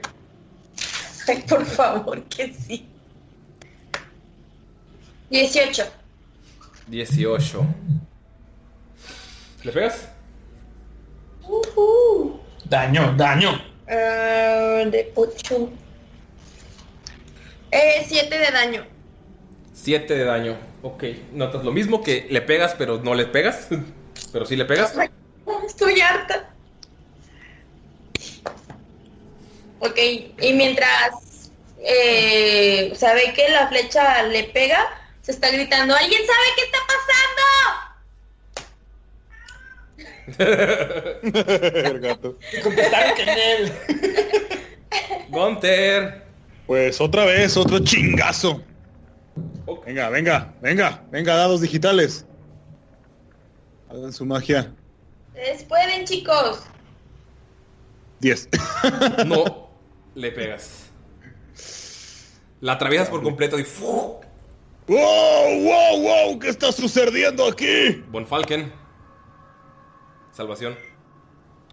Ay, 1.28 1.44
por 1.50 1.66
favor, 1.66 2.24
que 2.24 2.54
sí. 2.54 2.88
18. 5.30 5.86
18. 6.88 7.66
¿Le 9.64 9.72
pegas? 9.74 10.08
Daño, 12.66 13.14
daño. 13.16 13.62
Ah, 13.88 14.84
de 14.86 15.12
8. 15.16 15.70
Eh, 17.72 18.06
7 18.08 18.38
de 18.38 18.52
daño. 18.52 18.86
7 19.74 20.16
de 20.16 20.24
daño. 20.26 20.58
Ok. 20.82 21.04
Notas 21.34 21.64
lo 21.64 21.72
mismo 21.72 22.04
que 22.04 22.28
le 22.30 22.42
pegas, 22.42 22.76
pero 22.78 22.98
no 23.00 23.16
le 23.16 23.26
pegas. 23.26 23.68
pero 24.34 24.46
sí 24.46 24.56
le 24.56 24.66
pegas. 24.66 24.94
Estoy 25.66 26.02
harta. 26.02 26.50
Ok, 29.80 29.98
y 30.42 30.54
mientras 30.54 31.52
eh, 31.80 32.92
sabe 32.96 33.34
que 33.34 33.48
la 33.50 33.68
flecha 33.68 34.24
le 34.24 34.46
pega, 34.46 34.88
se 35.22 35.32
está 35.32 35.52
gritando, 35.52 35.96
¿alguien 35.96 36.26
sabe 36.26 36.46
qué 36.56 36.64
está 36.64 36.78
El 40.38 42.00
gato. 42.00 42.38
Contestaron 42.64 43.16
que 43.16 43.24
él. 43.24 43.74
Gunter. 45.30 46.24
Pues 46.66 47.00
otra 47.00 47.26
vez, 47.26 47.56
otro 47.56 47.80
chingazo. 47.80 48.62
Venga, 49.86 50.10
venga, 50.10 50.54
venga, 50.62 51.04
venga, 51.12 51.36
dados 51.36 51.62
digitales. 51.62 52.26
Hagan 53.90 54.12
su 54.12 54.26
magia. 54.26 54.74
Ustedes 55.30 55.64
pueden, 55.64 56.06
chicos. 56.06 56.64
10. 58.20 58.50
No 59.26 59.70
le 60.16 60.32
pegas. 60.32 60.90
La 62.60 62.74
atraviesas 62.74 63.10
por 63.10 63.22
completo 63.24 63.60
y. 63.60 63.66
¡Wow, 63.80 64.20
wow, 64.88 66.02
wow! 66.02 66.40
¿Qué 66.40 66.50
está 66.50 66.72
sucediendo 66.72 67.46
aquí? 67.48 68.04
Von 68.10 68.26
Falken. 68.26 68.72
Salvación. 70.38 70.76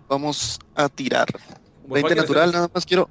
Vamos 0.08 0.58
a 0.74 0.88
tirar. 0.88 1.26
Von 1.82 2.00
20 2.00 2.00
Falken 2.00 2.16
natural, 2.16 2.50
nada 2.50 2.70
más 2.72 2.86
quiero. 2.86 3.10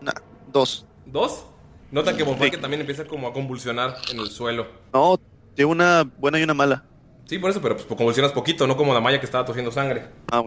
Nah, 0.00 0.12
dos. 0.52 0.84
¿Dos? 1.06 1.46
Notan 1.92 2.16
que 2.16 2.24
Falken 2.24 2.60
también 2.60 2.80
empieza 2.80 3.04
como 3.04 3.28
a 3.28 3.32
convulsionar 3.32 3.94
en 4.10 4.18
el 4.18 4.26
suelo. 4.26 4.66
No, 4.92 5.20
de 5.54 5.64
una 5.64 6.02
buena 6.02 6.40
y 6.40 6.42
una 6.42 6.52
mala. 6.52 6.84
Sí, 7.26 7.38
por 7.38 7.48
eso, 7.48 7.62
pero 7.62 7.76
pues 7.76 7.86
convulsionas 7.86 8.32
poquito, 8.32 8.66
no 8.66 8.76
como 8.76 8.92
la 8.92 9.00
Maya 9.00 9.20
que 9.20 9.26
estaba 9.26 9.44
tosiendo 9.44 9.70
sangre. 9.70 10.08
Ah, 10.32 10.42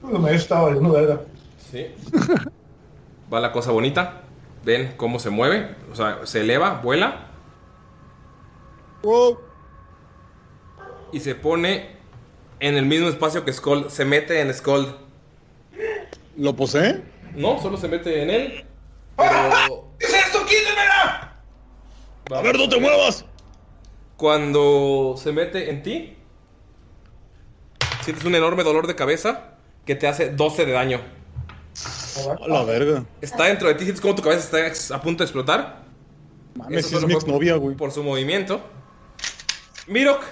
No 0.00 0.18
me 0.18 0.34
estaba 0.34 0.62
valiendo 0.62 0.90
verga. 0.90 1.20
Sí. 1.70 1.94
Va 3.32 3.38
la 3.38 3.52
cosa 3.52 3.70
bonita. 3.70 4.22
Ven 4.64 4.94
cómo 4.96 5.20
se 5.20 5.30
mueve. 5.30 5.76
O 5.92 5.94
sea, 5.94 6.26
se 6.26 6.40
eleva, 6.40 6.80
vuela. 6.82 7.28
Y 11.12 11.20
se 11.20 11.34
pone 11.34 11.90
en 12.60 12.76
el 12.76 12.86
mismo 12.86 13.08
espacio 13.08 13.44
que 13.44 13.52
Skull. 13.52 13.90
Se 13.90 14.04
mete 14.04 14.40
en 14.40 14.52
Skull. 14.52 14.96
¿Lo 16.36 16.56
posee? 16.56 17.02
No, 17.34 17.60
solo 17.60 17.76
se 17.76 17.88
mete 17.88 18.22
en 18.22 18.30
él. 18.30 18.64
Pero. 19.16 19.90
¿Qué 19.98 20.06
es 20.06 20.14
esto? 20.14 20.44
¡Quítemela! 20.46 21.36
A 22.30 22.40
ver, 22.40 22.56
no 22.56 22.68
te 22.68 22.80
muevas. 22.80 23.24
Cuando 24.16 25.14
se 25.18 25.32
mete 25.32 25.70
en 25.70 25.82
ti, 25.82 26.16
sientes 28.02 28.24
un 28.24 28.34
enorme 28.34 28.62
dolor 28.62 28.86
de 28.86 28.94
cabeza 28.94 29.54
que 29.84 29.94
te 29.94 30.06
hace 30.06 30.30
12 30.30 30.64
de 30.64 30.72
daño. 30.72 31.00
A 32.40 32.48
la 32.48 32.62
verga. 32.64 33.04
Está 33.20 33.44
dentro 33.44 33.68
de 33.68 33.74
ti, 33.74 33.84
sientes 33.84 34.00
como 34.00 34.14
tu 34.14 34.22
cabeza 34.22 34.70
está 34.70 34.94
a 34.94 35.00
punto 35.02 35.22
de 35.22 35.26
explotar. 35.26 35.82
Mames, 36.54 36.86
Eso 36.86 36.88
si 36.90 36.96
es 36.96 37.02
mi 37.02 37.12
fue 37.12 37.20
exnovia, 37.20 37.56
güey. 37.56 37.76
Por 37.76 37.90
su 37.90 38.02
movimiento. 38.02 38.60
Mirok, 39.88 40.22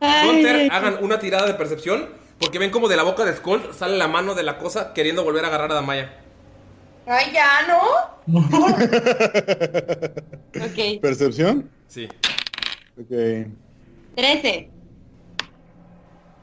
Gunter, 0.00 0.70
hagan 0.72 0.98
una 1.02 1.18
tirada 1.18 1.46
de 1.46 1.54
percepción. 1.54 2.26
Porque 2.38 2.58
ven 2.58 2.70
como 2.70 2.88
de 2.88 2.96
la 2.96 3.02
boca 3.02 3.24
de 3.24 3.34
Skull 3.34 3.72
sale 3.72 3.96
la 3.96 4.08
mano 4.08 4.34
de 4.34 4.42
la 4.42 4.58
cosa 4.58 4.92
queriendo 4.92 5.24
volver 5.24 5.44
a 5.44 5.48
agarrar 5.48 5.72
a 5.72 5.74
Damaya. 5.74 6.18
Ay, 7.06 7.32
ya, 7.32 7.66
¿no? 7.66 8.40
Ok. 10.56 11.00
¿Percepción? 11.00 11.70
Sí. 11.86 12.08
Ok. 13.00 13.48
13. 14.16 14.70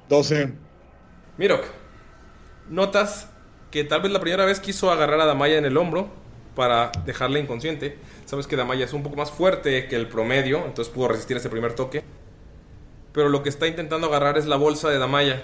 12. 0.10 0.54
Mirok, 1.38 1.66
notas 2.70 3.30
que 3.70 3.84
tal 3.84 4.02
vez 4.02 4.12
la 4.12 4.20
primera 4.20 4.46
vez 4.46 4.60
quiso 4.60 4.92
agarrar 4.92 5.20
a 5.20 5.26
Damaya 5.26 5.58
en 5.58 5.66
el 5.66 5.78
hombro 5.78 6.10
para 6.56 6.92
dejarla 7.06 7.40
inconsciente. 7.40 7.98
Sabes 8.26 8.48
que 8.48 8.56
Damaya 8.56 8.86
es 8.86 8.94
un 8.94 9.04
poco 9.04 9.16
más 9.16 9.32
fuerte 9.32 9.88
que 9.88 9.96
el 9.96 10.08
promedio, 10.08 10.66
entonces 10.66 10.94
pudo 10.94 11.08
resistir 11.10 11.38
ese 11.38 11.50
primer 11.50 11.74
toque. 11.74 12.04
Pero 13.14 13.30
lo 13.30 13.44
que 13.44 13.50
está 13.50 13.68
intentando 13.68 14.08
agarrar 14.08 14.38
es 14.38 14.46
la 14.46 14.56
bolsa 14.58 14.90
de 14.90 14.98
Damaya. 15.00 15.42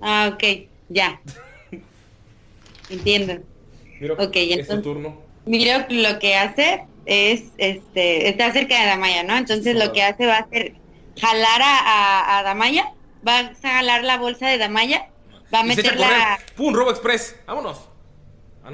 Ah, 0.00 0.30
ok. 0.34 0.44
Ya. 0.88 1.20
Entiendo. 2.90 3.38
Mirok, 4.00 4.20
Ok, 4.20 4.36
es 4.36 4.48
tu 4.48 4.60
entonces- 4.60 4.82
turno. 4.82 5.22
Miro 5.46 5.78
lo 5.88 6.18
que 6.18 6.36
hace 6.36 6.84
es, 7.06 7.44
este, 7.56 8.28
está 8.28 8.52
cerca 8.52 8.78
de 8.80 8.86
Damaya, 8.86 9.22
¿no? 9.22 9.36
Entonces 9.36 9.74
lo 9.76 9.92
que 9.92 10.02
hace 10.02 10.26
va 10.26 10.38
a 10.38 10.48
ser 10.48 10.74
jalar 11.18 11.62
a, 11.62 11.78
a- 11.78 12.38
a 12.38 12.42
Damaya, 12.42 12.92
va 13.26 13.38
a 13.38 13.54
jalar 13.62 14.04
la 14.04 14.18
bolsa 14.18 14.46
de 14.48 14.58
Damaya, 14.58 15.08
va 15.52 15.60
a 15.60 15.66
Y 15.66 15.72
se 15.74 15.80
echa 15.80 15.90
a 15.90 15.92
meterla, 15.94 16.06
correr. 16.36 16.54
¡Pum! 16.56 16.74
Robo 16.74 16.90
Express. 16.90 17.36
Vámonos. 17.46 17.88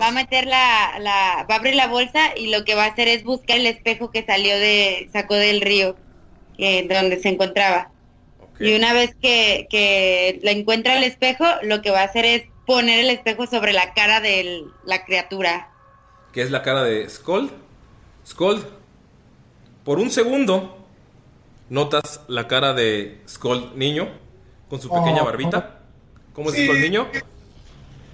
va 0.00 0.08
a 0.08 0.10
meter 0.10 0.46
la, 0.46 0.98
la, 0.98 1.46
va 1.48 1.54
a 1.54 1.58
abrir 1.58 1.76
la 1.76 1.86
bolsa 1.86 2.36
y 2.36 2.48
lo 2.48 2.64
que 2.64 2.74
va 2.74 2.84
a 2.86 2.88
hacer 2.88 3.06
es 3.06 3.22
buscar 3.22 3.56
el 3.58 3.66
espejo 3.68 4.10
que 4.10 4.24
salió 4.24 4.58
de, 4.58 5.08
sacó 5.12 5.34
del 5.36 5.60
río, 5.60 5.94
que, 6.56 6.86
donde 6.88 7.20
se 7.20 7.28
encontraba. 7.30 7.90
Y 8.60 8.74
una 8.74 8.92
vez 8.92 9.14
que, 9.20 9.66
que 9.70 10.38
la 10.42 10.52
encuentra 10.52 10.96
el 10.96 11.04
espejo, 11.04 11.44
lo 11.62 11.82
que 11.82 11.90
va 11.90 12.00
a 12.02 12.04
hacer 12.04 12.24
es 12.24 12.44
poner 12.66 13.00
el 13.00 13.10
espejo 13.10 13.46
sobre 13.46 13.72
la 13.72 13.92
cara 13.94 14.20
de 14.20 14.62
la 14.84 15.04
criatura. 15.04 15.70
que 16.32 16.42
es 16.42 16.50
la 16.50 16.62
cara 16.62 16.82
de 16.82 17.08
Skold. 17.08 17.50
Skold, 18.26 18.64
por 19.84 19.98
un 19.98 20.10
segundo, 20.10 20.78
notas 21.68 22.20
la 22.28 22.48
cara 22.48 22.72
de 22.74 23.18
Skold 23.28 23.76
niño 23.76 24.08
con 24.68 24.80
su 24.80 24.88
pequeña 24.88 25.22
Oh. 25.22 25.26
barbita. 25.26 25.80
¿Cómo 26.32 26.50
es 26.50 26.56
Sí. 26.56 26.64
Skold 26.64 26.80
niño? 26.80 27.08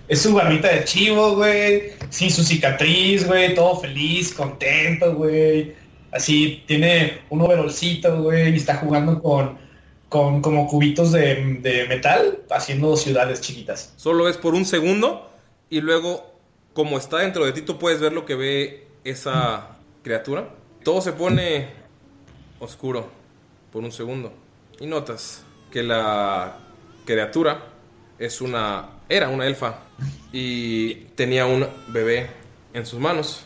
Es 0.08 0.22
su 0.22 0.34
barbita 0.34 0.68
de 0.68 0.84
chivo, 0.84 1.36
güey. 1.36 1.92
Sin 2.10 2.30
su 2.30 2.42
cicatriz, 2.42 3.26
güey. 3.26 3.54
Todo 3.54 3.80
feliz, 3.80 4.34
contento, 4.34 5.14
güey. 5.14 5.74
Así, 6.12 6.62
tiene 6.66 7.20
un 7.30 7.42
overolcito, 7.42 8.22
güey. 8.22 8.52
Y 8.52 8.56
está 8.56 8.76
jugando 8.76 9.22
con, 9.22 9.58
con 10.08 10.42
como 10.42 10.66
cubitos 10.66 11.12
de, 11.12 11.58
de 11.60 11.86
metal, 11.88 12.40
haciendo 12.50 12.96
ciudades 12.96 13.40
chiquitas. 13.40 13.92
Solo 13.96 14.28
es 14.28 14.36
por 14.36 14.54
un 14.54 14.64
segundo 14.64 15.30
y 15.68 15.80
luego, 15.80 16.34
como 16.72 16.98
está 16.98 17.18
dentro 17.18 17.44
de 17.44 17.52
ti, 17.52 17.62
puedes 17.62 18.00
ver 18.00 18.12
lo 18.12 18.26
que 18.26 18.34
ve 18.34 18.86
esa 19.04 19.76
criatura. 20.02 20.48
Todo 20.84 21.00
se 21.00 21.12
pone 21.12 21.68
oscuro 22.58 23.08
por 23.72 23.82
un 23.82 23.92
segundo 23.92 24.32
y 24.80 24.86
notas 24.86 25.44
que 25.70 25.82
la 25.82 26.58
criatura 27.04 27.62
es 28.18 28.40
una 28.40 29.00
era 29.08 29.28
una 29.28 29.46
elfa 29.46 29.80
y 30.32 30.94
tenía 31.16 31.46
un 31.46 31.66
bebé 31.88 32.30
en 32.72 32.86
sus 32.86 33.00
manos. 33.00 33.44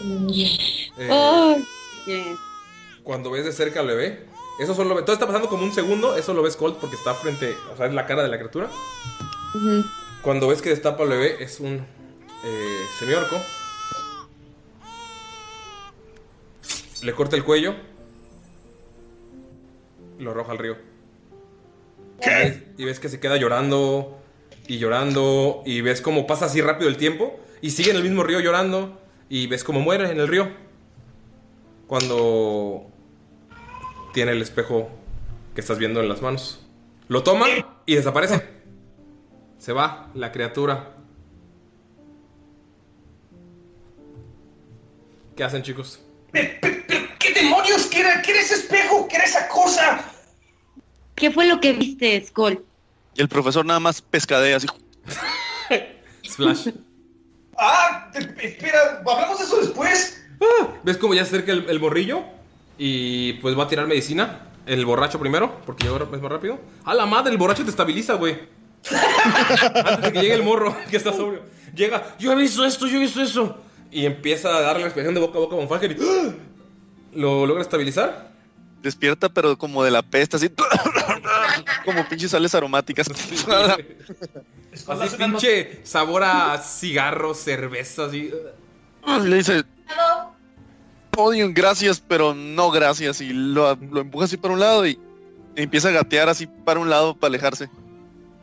Eh, 0.00 1.08
Oh. 1.10 1.56
Cuando 3.02 3.30
ves 3.30 3.44
de 3.44 3.52
cerca 3.52 3.80
al 3.80 3.86
bebé, 3.86 4.26
eso 4.58 4.74
solo 4.74 5.02
todo 5.04 5.12
está 5.12 5.26
pasando 5.26 5.48
como 5.48 5.64
un 5.64 5.72
segundo, 5.72 6.16
eso 6.16 6.34
lo 6.34 6.42
ves 6.42 6.56
Colt 6.56 6.78
porque 6.78 6.96
está 6.96 7.14
frente, 7.14 7.56
o 7.72 7.76
sea, 7.76 7.86
es 7.86 7.94
la 7.94 8.06
cara 8.06 8.22
de 8.22 8.28
la 8.28 8.38
criatura. 8.38 8.68
Cuando 10.22 10.48
ves 10.48 10.62
que 10.62 10.70
destapa 10.70 11.04
al 11.04 11.10
bebé 11.10 11.42
es 11.42 11.60
un 11.60 11.86
eh, 12.44 12.80
semiorco. 12.98 13.36
Le 17.02 17.12
corta 17.14 17.36
el 17.36 17.44
cuello. 17.44 17.74
Lo 20.18 20.32
arroja 20.32 20.52
al 20.52 20.58
río. 20.58 20.76
Y 22.76 22.84
ves 22.84 22.98
que 22.98 23.08
se 23.08 23.20
queda 23.20 23.36
llorando 23.36 24.18
y 24.66 24.78
llorando 24.78 25.62
y 25.64 25.80
ves 25.80 26.00
cómo 26.00 26.26
pasa 26.26 26.46
así 26.46 26.60
rápido 26.60 26.88
el 26.90 26.96
tiempo 26.96 27.38
y 27.62 27.70
sigue 27.70 27.90
en 27.90 27.96
el 27.96 28.02
mismo 28.02 28.22
río 28.24 28.40
llorando 28.40 29.00
y 29.28 29.46
ves 29.46 29.64
cómo 29.64 29.80
muere 29.80 30.10
en 30.10 30.20
el 30.20 30.28
río. 30.28 30.48
Cuando 31.86 32.86
tiene 34.12 34.32
el 34.32 34.42
espejo 34.42 34.90
que 35.54 35.60
estás 35.60 35.78
viendo 35.78 36.00
en 36.00 36.08
las 36.08 36.22
manos. 36.22 36.60
Lo 37.08 37.22
toma 37.22 37.46
y 37.86 37.94
desaparece. 37.94 38.42
Se 39.58 39.72
va 39.72 40.10
la 40.14 40.30
criatura. 40.30 40.94
¿Qué 45.36 45.44
hacen, 45.44 45.62
chicos? 45.62 46.00
¿Qué 46.32 47.32
demonios? 47.34 47.86
¿Qué 47.86 48.00
era, 48.00 48.20
qué 48.22 48.32
era 48.32 48.40
ese 48.40 48.54
espejo? 48.54 49.08
¿Qué 49.08 49.16
era 49.16 49.24
esa 49.24 49.48
cosa? 49.48 50.04
¿Qué 51.14 51.30
fue 51.30 51.46
lo 51.46 51.60
que 51.60 51.72
viste, 51.72 52.24
Skull? 52.26 52.64
Y 53.14 53.20
el 53.20 53.28
profesor 53.28 53.64
nada 53.64 53.80
más 53.80 54.02
pescadea 54.02 54.56
así. 54.56 54.66
Splash. 56.28 56.68
Ah, 57.58 58.08
te- 58.12 58.20
espera, 58.46 59.02
hablamos 59.06 59.38
de 59.38 59.44
eso 59.44 59.56
después. 59.60 60.22
¿Ves 60.84 60.96
cómo 60.96 61.14
ya 61.14 61.24
se 61.24 61.34
acerca 61.36 61.52
el, 61.52 61.68
el 61.68 61.78
borrillo? 61.78 62.22
Y 62.78 63.34
pues 63.34 63.58
va 63.58 63.64
a 63.64 63.68
tirar 63.68 63.86
medicina. 63.86 64.44
El 64.66 64.84
borracho 64.84 65.18
primero, 65.18 65.60
porque 65.66 65.84
llegó 65.84 65.96
es 65.96 66.20
más 66.22 66.30
rápido. 66.30 66.60
¡A 66.84 66.94
la 66.94 67.06
madre! 67.06 67.32
El 67.32 67.38
borracho 67.38 67.64
te 67.64 67.70
estabiliza, 67.70 68.14
güey. 68.14 68.38
Antes 69.74 70.02
de 70.02 70.12
que 70.12 70.20
llegue 70.20 70.34
el 70.34 70.42
morro, 70.42 70.76
que 70.90 70.96
está 70.96 71.12
sobrio. 71.12 71.40
Llega, 71.74 72.14
yo 72.18 72.32
he 72.32 72.36
visto 72.36 72.64
esto, 72.64 72.86
yo 72.86 72.98
he 72.98 73.00
visto 73.00 73.20
eso. 73.22 73.58
Y 73.90 74.04
empieza 74.04 74.54
a 74.54 74.60
darle 74.60 74.82
la 74.82 74.88
expresión 74.88 75.14
de 75.14 75.20
boca 75.20 75.38
a 75.38 75.40
boca 75.40 75.54
a 75.54 75.58
Von 75.58 75.68
Falken 75.68 75.92
y 75.92 75.96
¡ah! 76.04 76.32
¿Lo 77.14 77.46
logra 77.46 77.62
estabilizar? 77.62 78.28
Despierta, 78.82 79.28
pero 79.28 79.58
como 79.58 79.82
de 79.82 79.90
la 79.90 80.02
peste, 80.02 80.36
así. 80.36 80.50
como 81.84 82.08
pinches 82.08 82.30
sales 82.30 82.54
aromáticas. 82.54 83.08
Así 84.86 85.16
pinche 85.16 85.80
sabor 85.84 86.22
a 86.22 86.58
cigarro, 86.58 87.34
cerveza, 87.34 88.04
así. 88.06 88.30
Le 89.24 89.36
dice, 89.36 89.64
odio, 91.16 91.48
gracias, 91.52 92.00
pero 92.06 92.32
no 92.32 92.70
gracias. 92.70 93.20
Y 93.20 93.32
lo, 93.32 93.74
lo 93.74 94.00
empuja 94.00 94.26
así 94.26 94.36
para 94.36 94.54
un 94.54 94.60
lado 94.60 94.86
y 94.86 94.98
empieza 95.56 95.88
a 95.88 95.92
gatear 95.92 96.28
así 96.28 96.46
para 96.46 96.80
un 96.80 96.88
lado 96.88 97.14
para 97.16 97.30
alejarse. 97.30 97.68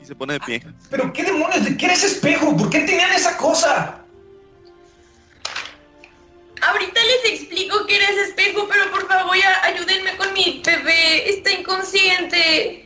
Y 0.02 0.06
se 0.06 0.16
pone 0.16 0.34
de 0.34 0.40
pie. 0.42 0.64
¿Pero 0.90 1.14
qué 1.14 1.24
demonios? 1.24 1.64
¿De 1.64 1.78
qué 1.78 1.86
era 1.86 1.94
ese 1.94 2.08
espejo? 2.08 2.56
¿Por 2.56 2.70
qué 2.70 2.82
tenían 2.82 3.12
esa 3.14 3.38
cosa? 3.38 4.05
Ahorita 6.68 7.00
les 7.04 7.34
explico 7.34 7.86
qué 7.86 7.98
era 7.98 8.10
ese 8.10 8.24
espejo, 8.30 8.68
pero 8.70 8.90
por 8.92 9.08
favor 9.08 9.36
ayúdenme 9.64 10.18
con 10.18 10.34
mi 10.34 10.62
bebé. 10.66 11.30
Está 11.30 11.52
inconsciente. 11.52 12.86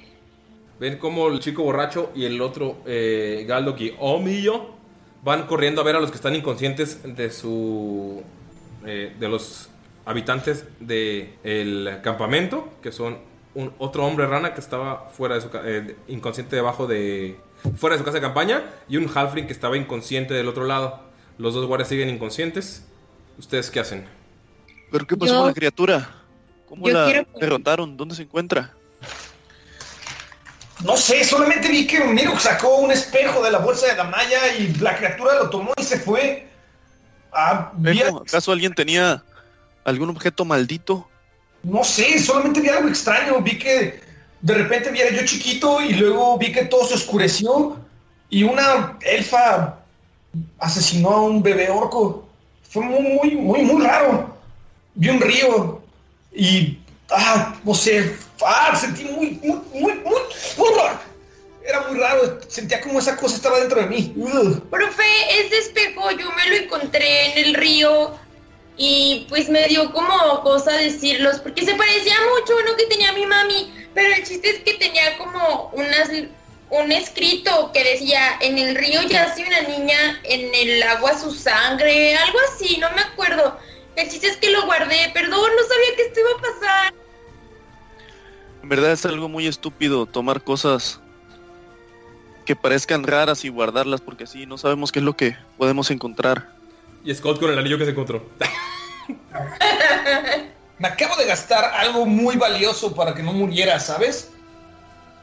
Ven 0.79 0.97
como 0.97 1.27
el 1.27 1.39
chico 1.39 1.63
borracho 1.63 2.11
y 2.15 2.25
el 2.25 2.41
otro 2.41 2.77
eh, 2.85 3.45
Galdok 3.47 3.79
y 3.81 3.95
Omillo 3.99 4.71
van 5.23 5.45
corriendo 5.47 5.81
a 5.81 5.83
ver 5.83 5.95
a 5.95 5.99
los 5.99 6.09
que 6.09 6.15
están 6.15 6.35
inconscientes 6.35 6.99
de 7.03 7.29
su. 7.29 8.23
eh, 8.85 9.13
de 9.19 9.27
los 9.27 9.69
habitantes 10.05 10.65
del 10.79 11.99
campamento, 12.01 12.69
que 12.81 12.91
son 12.91 13.17
un 13.55 13.73
otro 13.77 14.05
hombre 14.05 14.25
rana 14.25 14.53
que 14.53 14.61
estaba 14.61 15.09
fuera 15.09 15.35
de 15.35 15.41
su 15.41 15.49
eh, 15.63 15.95
inconsciente 16.07 16.55
debajo 16.55 16.87
de. 16.87 17.37
fuera 17.75 17.95
de 17.95 17.99
su 17.99 18.05
casa 18.05 18.15
de 18.17 18.21
campaña, 18.21 18.63
y 18.87 18.97
un 18.97 19.09
halfling 19.13 19.47
que 19.47 19.53
estaba 19.53 19.77
inconsciente 19.77 20.33
del 20.33 20.47
otro 20.47 20.65
lado. 20.65 21.01
Los 21.37 21.53
dos 21.53 21.65
guardias 21.65 21.89
siguen 21.89 22.09
inconscientes. 22.09 22.88
¿Ustedes 23.39 23.71
qué 23.71 23.79
hacen? 23.79 24.05
¿Pero 24.91 25.07
qué 25.07 25.15
pasó 25.17 25.31
Yo- 25.33 25.39
con 25.39 25.47
la 25.47 25.53
criatura? 25.53 26.09
¿Cómo 26.67 26.87
la 26.87 27.05
quiero- 27.05 27.27
derrotaron? 27.39 27.97
¿Dónde 27.97 28.13
se 28.15 28.23
encuentra? 28.23 28.73
No 30.83 30.95
sé, 30.95 31.23
solamente 31.25 31.67
vi 31.67 31.87
que 31.87 32.03
Mirok 32.03 32.39
sacó 32.39 32.77
un 32.77 32.91
espejo 32.91 33.41
de 33.43 33.51
la 33.51 33.57
bolsa 33.59 33.87
de 33.87 33.95
la 33.95 34.03
malla 34.05 34.53
y 34.57 34.73
la 34.75 34.95
criatura 34.95 35.35
lo 35.35 35.49
tomó 35.49 35.71
y 35.77 35.83
se 35.83 35.99
fue. 35.99 36.47
Ah, 37.33 37.71
a- 37.73 38.21
¿Acaso 38.21 38.51
alguien 38.51 38.73
tenía 38.73 39.23
algún 39.83 40.09
objeto 40.09 40.45
maldito? 40.45 41.07
no 41.61 41.83
sé, 41.83 42.17
solamente 42.19 42.61
vi 42.61 42.69
algo 42.69 42.87
extraño. 42.87 43.41
Vi 43.41 43.57
que 43.59 43.99
de 44.41 44.53
repente 44.53 44.91
vi 44.91 45.01
a 45.01 45.11
yo 45.11 45.25
chiquito 45.25 45.81
y 45.81 45.93
luego 45.93 46.37
vi 46.37 46.53
que 46.53 46.63
todo 46.65 46.85
se 46.87 46.93
oscureció 46.93 47.77
y 48.29 48.43
una 48.43 48.97
elfa 49.01 49.77
asesinó 50.59 51.09
a 51.09 51.21
un 51.23 51.43
bebé 51.43 51.69
orco. 51.69 52.28
Fue 52.69 52.83
muy, 52.83 53.01
muy, 53.01 53.35
muy, 53.35 53.61
muy 53.63 53.83
raro. 53.83 54.37
Vi 54.93 55.09
un 55.09 55.19
río 55.19 55.81
y, 56.31 56.77
ah, 57.09 57.55
no 57.63 57.73
sé, 57.73 58.15
ah, 58.45 58.75
sentí 58.79 59.05
muy, 59.05 59.31
muy, 59.43 59.59
muy, 59.73 59.93
muy, 59.95 60.21
muy. 60.57 60.69
Era 61.65 61.87
muy 61.87 61.99
raro, 61.99 62.39
sentía 62.47 62.79
como 62.81 62.99
esa 62.99 63.17
cosa 63.17 63.35
estaba 63.35 63.59
dentro 63.59 63.81
de 63.81 63.87
mí. 63.87 64.13
Profe, 64.69 65.03
ese 65.39 65.57
espejo 65.57 66.11
yo 66.11 66.31
me 66.31 66.49
lo 66.49 66.55
encontré 66.63 67.31
en 67.31 67.47
el 67.47 67.53
río 67.55 68.15
y 68.77 69.25
pues 69.29 69.49
me 69.49 69.67
dio 69.67 69.91
como 69.91 70.41
cosa 70.41 70.71
decirlos 70.73 71.39
porque 71.39 71.65
se 71.65 71.75
parecía 71.75 72.15
mucho 72.33 72.53
a 72.53 72.61
uno 72.63 72.75
que 72.77 72.85
tenía 72.85 73.13
mi 73.13 73.25
mami, 73.25 73.73
pero 73.93 74.13
el 74.15 74.23
chiste 74.23 74.49
es 74.49 74.59
que 74.59 74.75
tenía 74.75 75.17
como 75.17 75.71
unas 75.73 76.09
un 76.69 76.91
escrito 76.91 77.71
que 77.73 77.83
decía 77.83 78.37
en 78.41 78.57
el 78.57 78.75
río 78.75 79.01
yace 79.03 79.43
una 79.45 79.61
niña, 79.61 80.19
en 80.23 80.53
el 80.53 80.83
agua 80.83 81.17
su 81.17 81.31
sangre, 81.31 82.15
algo 82.15 82.37
así, 82.51 82.77
no 82.77 82.89
me 82.91 83.01
acuerdo. 83.01 83.57
El 83.95 84.09
chiste 84.09 84.27
es 84.27 84.37
que 84.37 84.51
lo 84.51 84.65
guardé, 84.65 85.09
perdón, 85.13 85.51
no 85.55 85.63
sabía 85.67 85.95
que 85.95 86.03
esto 86.03 86.19
iba 86.19 86.29
a 86.29 86.41
pasar. 86.41 86.93
En 88.61 88.69
verdad 88.69 88.91
es 88.91 89.05
algo 89.05 89.27
muy 89.29 89.47
estúpido 89.47 90.05
tomar 90.05 90.43
cosas 90.43 90.99
que 92.45 92.55
parezcan 92.55 93.03
raras 93.03 93.43
y 93.45 93.49
guardarlas 93.49 94.01
porque 94.01 94.25
así 94.25 94.45
no 94.45 94.57
sabemos 94.57 94.91
qué 94.91 94.99
es 94.99 95.05
lo 95.05 95.15
que 95.15 95.37
podemos 95.57 95.91
encontrar. 95.91 96.49
Y 97.03 97.13
Scott 97.13 97.39
con 97.39 97.51
el 97.51 97.57
anillo 97.57 97.77
que 97.77 97.85
se 97.85 97.91
encontró. 97.91 98.27
Me 100.79 100.87
acabo 100.87 101.15
de 101.15 101.25
gastar 101.25 101.63
algo 101.75 102.05
muy 102.05 102.37
valioso 102.37 102.95
para 102.95 103.13
que 103.13 103.23
no 103.23 103.33
muriera, 103.33 103.79
¿sabes? 103.79 104.31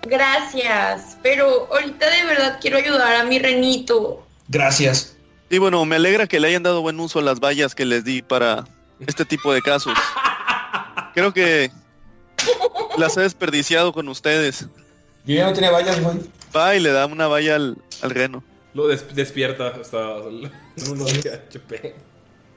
Gracias, 0.08 1.16
pero 1.22 1.68
ahorita 1.72 2.08
de 2.10 2.24
verdad 2.24 2.58
quiero 2.60 2.78
ayudar 2.78 3.16
a 3.16 3.24
mi 3.24 3.38
renito. 3.38 4.26
Gracias. 4.48 5.16
Y 5.50 5.58
bueno, 5.58 5.84
me 5.84 5.96
alegra 5.96 6.26
que 6.26 6.40
le 6.40 6.48
hayan 6.48 6.62
dado 6.62 6.80
buen 6.82 6.98
uso 6.98 7.18
a 7.18 7.22
las 7.22 7.38
vallas 7.40 7.74
que 7.74 7.84
les 7.84 8.04
di 8.04 8.22
para 8.22 8.64
este 9.00 9.24
tipo 9.24 9.52
de 9.52 9.62
casos. 9.62 9.94
Creo 11.14 11.32
que 11.32 11.70
las 12.98 13.16
he 13.16 13.20
desperdiciado 13.22 13.92
con 13.92 14.08
ustedes. 14.08 14.66
Yo 15.24 15.34
ya 15.36 15.46
no 15.46 15.52
tenía 15.52 15.70
vallas, 15.70 16.00
güey. 16.02 16.18
Va 16.54 16.74
y 16.76 16.80
le 16.80 16.90
da 16.90 17.06
una 17.06 17.26
valla 17.28 17.56
al, 17.56 17.76
al 18.02 18.10
reno. 18.10 18.42
Lo 18.74 18.88
des- 18.88 19.14
despierta 19.14 19.68
hasta 19.80 20.16
uno 20.18 21.04
de 21.04 21.30
HP. 21.32 21.94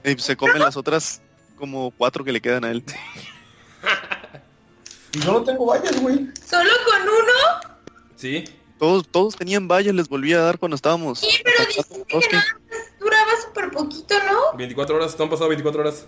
Y 0.04 0.20
se 0.20 0.36
comen 0.36 0.60
las 0.60 0.76
otras 0.78 1.22
como 1.58 1.92
cuatro 1.92 2.24
que 2.24 2.32
le 2.32 2.42
quedan 2.42 2.64
a 2.66 2.72
él. 2.72 2.84
Y 5.14 5.20
yo 5.22 5.34
no 5.34 5.44
tengo 5.44 5.66
vallas, 5.66 6.00
güey. 6.02 6.28
¿Solo 6.48 6.70
con 6.86 7.02
uno? 7.02 7.76
Sí. 8.16 8.44
Todos, 8.78 9.08
todos 9.10 9.36
tenían 9.36 9.68
vallas, 9.68 9.94
les 9.94 10.08
volví 10.08 10.34
a 10.34 10.40
dar 10.42 10.58
cuando 10.60 10.76
estábamos. 10.76 11.20
Sí, 11.20 11.28
pero 11.44 11.66
dicen 11.68 12.06
que 12.06 12.18
nada 12.30 12.46
más 12.72 13.00
duraba 13.00 13.32
súper 13.46 13.72
poquito, 13.72 14.16
¿no? 14.32 14.58
24 14.58 14.96
horas, 14.96 15.16
¿te 15.18 15.24
han 15.24 15.30
pasado 15.30 15.50
24 15.50 15.82
horas? 15.82 16.06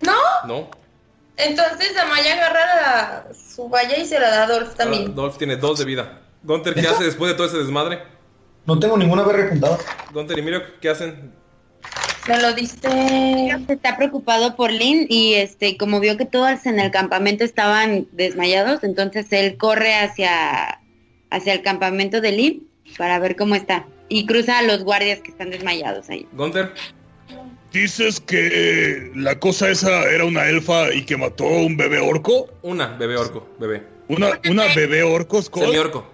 ¿No? 0.00 0.16
No. 0.46 0.70
Entonces 1.36 1.96
Amaya 1.96 2.34
agarra 2.34 2.66
la- 2.66 3.26
su 3.34 3.68
valla 3.68 3.96
y 3.96 4.04
se 4.06 4.18
la 4.20 4.28
da 4.30 4.42
a 4.44 4.46
Dolph 4.46 4.66
Ahora, 4.68 4.76
también. 4.76 5.14
Dolph 5.14 5.38
tiene 5.38 5.56
dos 5.56 5.78
de 5.78 5.84
vida. 5.86 6.20
Gunter, 6.42 6.74
¿qué 6.74 6.86
hace 6.88 7.04
después 7.04 7.30
de 7.30 7.36
todo 7.36 7.46
ese 7.46 7.58
desmadre? 7.58 8.02
No 8.66 8.78
tengo 8.78 8.96
ninguna 8.98 9.22
vez 9.22 9.36
repuntado. 9.36 9.78
Gunter 10.12 10.38
y 10.38 10.42
Mirok, 10.42 10.64
¿qué 10.80 10.90
hacen? 10.90 11.32
Me 12.28 12.40
lo 12.40 12.52
diste. 12.52 12.88
Está 13.68 13.96
preocupado 13.96 14.54
por 14.54 14.70
Lynn 14.70 15.06
y 15.08 15.34
este, 15.34 15.76
como 15.76 15.98
vio 15.98 16.16
que 16.16 16.24
todos 16.24 16.66
en 16.66 16.78
el 16.78 16.90
campamento 16.90 17.42
estaban 17.44 18.06
desmayados, 18.12 18.84
entonces 18.84 19.26
él 19.30 19.56
corre 19.56 19.94
hacia, 19.94 20.80
hacia 21.30 21.52
el 21.52 21.62
campamento 21.62 22.20
de 22.20 22.32
Lynn 22.32 22.68
para 22.96 23.18
ver 23.18 23.34
cómo 23.36 23.54
está. 23.54 23.86
Y 24.08 24.26
cruza 24.26 24.58
a 24.58 24.62
los 24.62 24.84
guardias 24.84 25.20
que 25.20 25.30
están 25.30 25.50
desmayados 25.50 26.08
ahí. 26.10 26.26
Gunter, 26.32 26.72
dices 27.72 28.20
que 28.20 29.10
la 29.16 29.38
cosa 29.38 29.70
esa 29.70 30.04
era 30.10 30.24
una 30.24 30.46
elfa 30.46 30.92
y 30.92 31.04
que 31.04 31.16
mató 31.16 31.44
a 31.44 31.62
un 31.62 31.76
bebé 31.76 31.98
orco. 31.98 32.48
Una, 32.62 32.88
bebé 32.88 33.16
orco, 33.16 33.48
bebé. 33.58 33.82
Una, 34.08 34.38
una 34.48 34.66
bebé 34.74 35.02
orco, 35.02 35.42
Skull. 35.42 35.64
Semi-orco. 35.64 36.06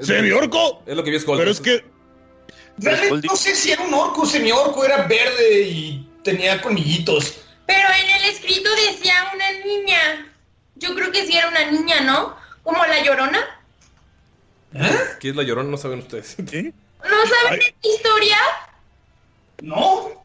¿Semi-orco? 0.00 0.82
Es 0.84 0.96
lo 0.96 1.04
que 1.04 1.10
vio 1.10 1.20
Skull. 1.20 1.38
Pero 1.38 1.50
es 1.50 1.60
que 1.60 1.95
Realmente 2.78 3.26
no 3.26 3.36
sé 3.36 3.54
si 3.54 3.72
era 3.72 3.82
un 3.82 3.94
orco 3.94 4.26
semi-orco, 4.26 4.84
era 4.84 5.06
verde 5.06 5.62
y 5.62 6.08
tenía 6.22 6.60
colmillitos. 6.60 7.38
Pero 7.66 7.88
en 7.88 8.10
el 8.22 8.24
escrito 8.30 8.68
decía 8.88 9.30
una 9.34 9.52
niña. 9.64 10.32
Yo 10.76 10.94
creo 10.94 11.10
que 11.10 11.26
sí 11.26 11.36
era 11.36 11.48
una 11.48 11.70
niña, 11.70 12.00
¿no? 12.02 12.36
Como 12.62 12.84
la 12.84 13.02
llorona. 13.02 13.40
¿Quién 15.20 15.32
es 15.32 15.36
la 15.36 15.42
llorona? 15.42 15.70
No 15.70 15.76
saben 15.76 16.00
ustedes. 16.00 16.36
¿Qué? 16.50 16.72
¿No 17.02 17.26
saben 17.26 17.60
esta 17.60 17.88
historia? 17.88 18.36
No. 19.62 20.24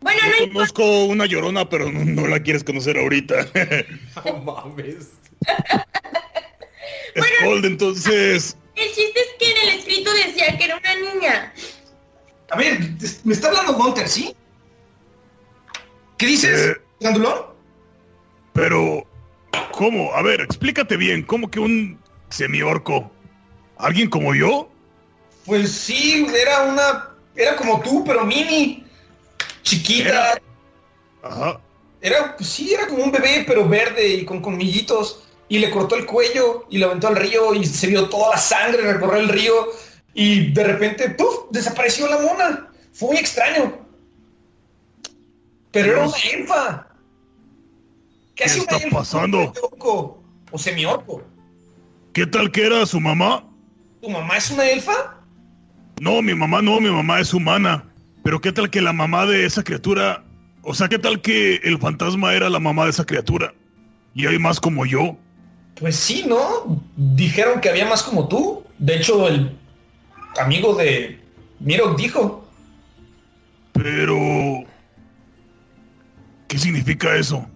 Bueno, 0.00 0.20
yo 0.20 0.26
no 0.28 0.36
importa. 0.44 0.52
conozco 0.52 1.04
una 1.06 1.26
llorona, 1.26 1.68
pero 1.68 1.90
no, 1.90 2.04
no 2.04 2.28
la 2.28 2.40
quieres 2.42 2.62
conocer 2.62 2.96
ahorita. 2.98 3.46
No 4.24 4.36
mames. 4.38 5.08
Skull, 7.40 7.64
entonces. 7.64 8.56
El 8.78 8.94
chiste 8.94 9.20
es 9.20 9.26
que 9.38 9.50
en 9.50 9.68
el 9.68 9.78
escrito 9.78 10.12
decía 10.12 10.56
que 10.56 10.64
era 10.64 10.76
una 10.76 10.94
niña. 10.94 11.54
A 12.50 12.56
ver, 12.56 12.78
me 13.24 13.34
está 13.34 13.48
hablando 13.48 13.74
Gunter, 13.74 14.08
¿sí? 14.08 14.34
¿Qué 16.16 16.26
dices, 16.26 16.76
Gandulón? 17.00 17.46
Pero, 18.52 19.06
¿cómo? 19.72 20.14
A 20.14 20.22
ver, 20.22 20.40
explícate 20.40 20.96
bien. 20.96 21.22
¿Cómo 21.22 21.50
que 21.50 21.60
un 21.60 22.00
semi-orco? 22.30 23.10
¿Alguien 23.76 24.08
como 24.08 24.34
yo? 24.34 24.68
Pues 25.44 25.72
sí, 25.72 26.26
era 26.34 26.62
una. 26.62 27.10
Era 27.34 27.56
como 27.56 27.80
tú, 27.80 28.04
pero 28.04 28.24
mini. 28.24 28.84
Chiquita. 29.62 30.40
Ajá. 31.22 31.60
Era, 32.00 32.36
pues 32.36 32.48
sí, 32.48 32.72
era 32.74 32.86
como 32.86 33.04
un 33.04 33.12
bebé, 33.12 33.44
pero 33.46 33.68
verde 33.68 34.06
y 34.06 34.24
con 34.24 34.40
colmillitos. 34.40 35.27
Y 35.48 35.58
le 35.58 35.70
cortó 35.70 35.94
el 35.96 36.06
cuello 36.06 36.66
y 36.70 36.78
lo 36.78 36.86
aventó 36.86 37.08
al 37.08 37.16
río 37.16 37.54
y 37.54 37.64
se 37.64 37.86
vio 37.86 38.08
toda 38.08 38.30
la 38.30 38.38
sangre 38.38 38.92
recorrer 38.92 39.20
el 39.22 39.28
río. 39.28 39.68
Y 40.14 40.52
de 40.52 40.64
repente, 40.64 41.10
¡puf! 41.10 41.50
desapareció 41.50 42.06
la 42.08 42.18
mona. 42.18 42.70
Fue 42.92 43.08
muy 43.08 43.18
extraño. 43.18 43.78
Pero 45.70 45.92
era 45.92 46.06
una 46.06 46.16
elfa. 46.32 46.88
¿Qué 48.34 48.44
hace 48.44 48.58
está 48.58 48.76
una 48.76 48.84
elfa? 48.84 48.98
pasando? 48.98 49.52
Orco 49.62 50.22
o 50.50 50.58
semi-orco. 50.58 51.22
¿Qué 52.12 52.26
tal 52.26 52.50
que 52.50 52.66
era 52.66 52.84
su 52.86 53.00
mamá? 53.00 53.44
¿Tu 54.02 54.08
mamá 54.08 54.36
es 54.36 54.50
una 54.50 54.68
elfa? 54.68 55.18
No, 56.00 56.22
mi 56.22 56.34
mamá 56.34 56.62
no, 56.62 56.80
mi 56.80 56.90
mamá 56.90 57.20
es 57.20 57.32
humana. 57.34 57.84
Pero 58.22 58.40
¿qué 58.40 58.52
tal 58.52 58.70
que 58.70 58.80
la 58.80 58.92
mamá 58.92 59.26
de 59.26 59.44
esa 59.44 59.62
criatura... 59.62 60.24
O 60.62 60.74
sea, 60.74 60.88
¿qué 60.88 60.98
tal 60.98 61.20
que 61.20 61.56
el 61.64 61.78
fantasma 61.78 62.34
era 62.34 62.50
la 62.50 62.58
mamá 62.58 62.84
de 62.84 62.90
esa 62.90 63.04
criatura? 63.04 63.54
Y 64.14 64.26
hay 64.26 64.38
más 64.38 64.60
como 64.60 64.84
yo. 64.84 65.16
Pues 65.78 65.96
sí, 65.96 66.24
¿no? 66.26 66.82
Dijeron 66.96 67.60
que 67.60 67.68
había 67.68 67.86
más 67.86 68.02
como 68.02 68.28
tú. 68.28 68.64
De 68.78 68.96
hecho, 68.96 69.28
el 69.28 69.56
amigo 70.38 70.74
de 70.74 71.20
Miro 71.60 71.94
dijo. 71.94 72.44
Pero... 73.72 74.64
¿Qué 76.48 76.58
significa 76.58 77.14
eso? 77.16 77.46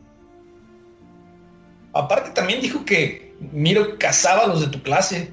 Aparte 1.94 2.31
también 2.31 2.61
dijo 2.61 2.85
que 2.85 3.35
Miro 3.53 3.99
cazaba 3.99 4.44
a 4.44 4.47
los 4.47 4.61
de 4.61 4.66
tu 4.69 4.82
clase. 4.82 5.32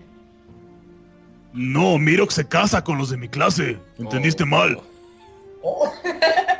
No, 1.53 1.97
Mirok 1.97 2.31
se 2.31 2.47
casa 2.47 2.83
con 2.83 2.97
los 2.97 3.09
de 3.09 3.17
mi 3.17 3.27
clase. 3.27 3.77
Entendiste 3.97 4.45
mal. 4.45 4.79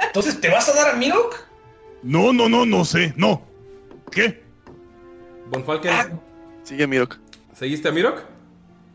Entonces, 0.08 0.42
¿te 0.42 0.50
vas 0.50 0.68
a 0.68 0.74
dar 0.74 0.96
a 0.96 0.98
Mirok? 0.98 1.36
No, 2.04 2.34
no, 2.34 2.50
no, 2.50 2.66
no 2.66 2.84
sé. 2.84 3.14
No. 3.16 3.42
¿Qué? 4.12 4.44
Von 5.50 5.64
Falken. 5.64 5.92
Ah. 5.92 6.08
Sigue 6.64 6.88
Mirok. 6.88 7.18
¿Seguiste 7.54 7.90
a 7.90 7.92
Mirok? 7.92 8.22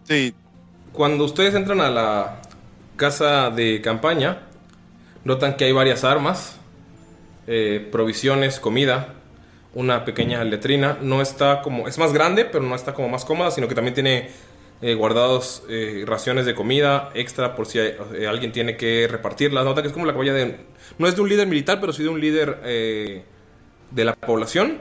Sí. 0.05 0.35
Cuando 0.93 1.25
ustedes 1.25 1.55
entran 1.55 1.81
a 1.81 1.91
la 1.91 2.41
casa 2.97 3.51
de 3.51 3.81
campaña, 3.81 4.43
notan 5.25 5.57
que 5.57 5.65
hay 5.65 5.73
varias 5.73 6.05
armas, 6.05 6.59
eh, 7.47 7.87
provisiones, 7.91 8.61
comida, 8.61 9.15
una 9.75 10.05
pequeña 10.05 10.45
letrina. 10.45 10.99
No 11.01 11.21
está 11.21 11.63
como. 11.63 11.89
Es 11.89 11.99
más 11.99 12.13
grande, 12.13 12.45
pero 12.45 12.63
no 12.65 12.75
está 12.77 12.95
como 12.95 13.09
más 13.09 13.25
cómoda, 13.25 13.51
sino 13.51 13.67
que 13.67 13.75
también 13.75 13.95
tiene 13.95 14.31
eh, 14.83 14.95
guardados 14.95 15.65
eh, 15.69 16.05
raciones 16.07 16.47
de 16.47 16.55
comida 16.55 17.11
extra 17.15 17.57
por 17.57 17.67
si 17.67 17.79
hay- 17.81 17.97
eh, 18.15 18.27
alguien 18.29 18.53
tiene 18.53 18.77
que 18.77 19.09
repartirlas. 19.11 19.65
Nota 19.65 19.83
que 19.83 19.89
es 19.89 19.93
como 19.95 20.07
la 20.07 20.13
caballa 20.13 20.33
de. 20.35 20.59
No 20.99 21.09
es 21.09 21.17
de 21.17 21.23
un 21.23 21.29
líder 21.29 21.49
militar, 21.49 21.81
pero 21.81 21.93
sí 21.93 22.03
de 22.05 22.09
un 22.09 22.21
líder 22.21 22.61
de 23.91 24.05
la 24.05 24.15
población. 24.15 24.79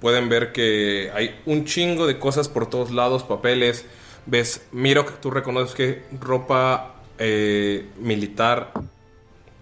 Pueden 0.00 0.28
ver 0.28 0.52
que 0.52 1.10
hay 1.14 1.40
un 1.46 1.64
chingo 1.64 2.06
de 2.06 2.18
cosas 2.18 2.48
por 2.48 2.68
todos 2.68 2.90
lados, 2.90 3.22
papeles. 3.22 3.86
Ves, 4.26 4.66
Mirok, 4.72 5.20
tú 5.20 5.30
reconoces 5.30 5.74
que 5.74 6.02
ropa 6.20 6.94
eh, 7.18 7.88
militar, 7.98 8.72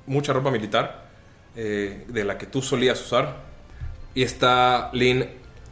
mucha 0.06 0.32
ropa 0.32 0.50
militar, 0.50 1.08
eh, 1.56 2.04
de 2.08 2.24
la 2.24 2.38
que 2.38 2.46
tú 2.46 2.62
solías 2.62 3.00
usar. 3.00 3.36
Y 4.14 4.22
está 4.22 4.90
Lynn 4.92 5.26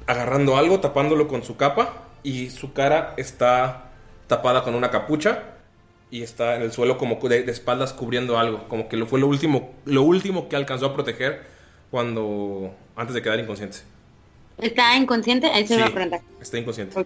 agarrando 0.06 0.56
algo, 0.56 0.80
tapándolo 0.80 1.28
con 1.28 1.42
su 1.42 1.56
capa. 1.56 2.04
Y 2.22 2.50
su 2.50 2.72
cara 2.72 3.14
está 3.16 3.90
tapada 4.26 4.62
con 4.62 4.74
una 4.74 4.90
capucha. 4.90 5.44
Y 6.10 6.22
está 6.22 6.56
en 6.56 6.62
el 6.62 6.72
suelo 6.72 6.98
como 6.98 7.16
de, 7.28 7.42
de 7.42 7.52
espaldas 7.52 7.92
cubriendo 7.92 8.38
algo. 8.38 8.68
Como 8.68 8.88
que 8.88 8.96
lo 8.96 9.06
fue 9.06 9.20
lo 9.20 9.26
último, 9.26 9.74
lo 9.84 10.02
último 10.02 10.48
que 10.48 10.56
alcanzó 10.56 10.86
a 10.86 10.94
proteger 10.94 11.42
cuando. 11.90 12.74
antes 12.96 13.14
de 13.14 13.22
quedar 13.22 13.38
inconsciente. 13.38 13.78
¿Está 14.62 14.96
inconsciente? 14.96 15.46
Ahí 15.48 15.66
se 15.66 15.76
me 15.76 15.88
va 15.88 16.16
a. 16.16 16.20
Está 16.40 16.58
inconsciente. 16.58 17.04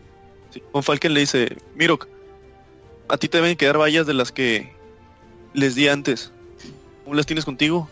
Sí. 0.50 0.62
Von 0.72 0.82
Falken 0.82 1.14
le 1.14 1.20
dice, 1.20 1.56
Mirok, 1.74 2.06
a 3.08 3.16
ti 3.16 3.28
te 3.28 3.38
deben 3.38 3.56
quedar 3.56 3.78
vallas 3.78 4.06
de 4.06 4.14
las 4.14 4.30
que 4.32 4.72
les 5.52 5.74
di 5.74 5.88
antes. 5.88 6.32
¿Cómo 7.04 7.16
las 7.16 7.26
tienes 7.26 7.44
contigo? 7.44 7.88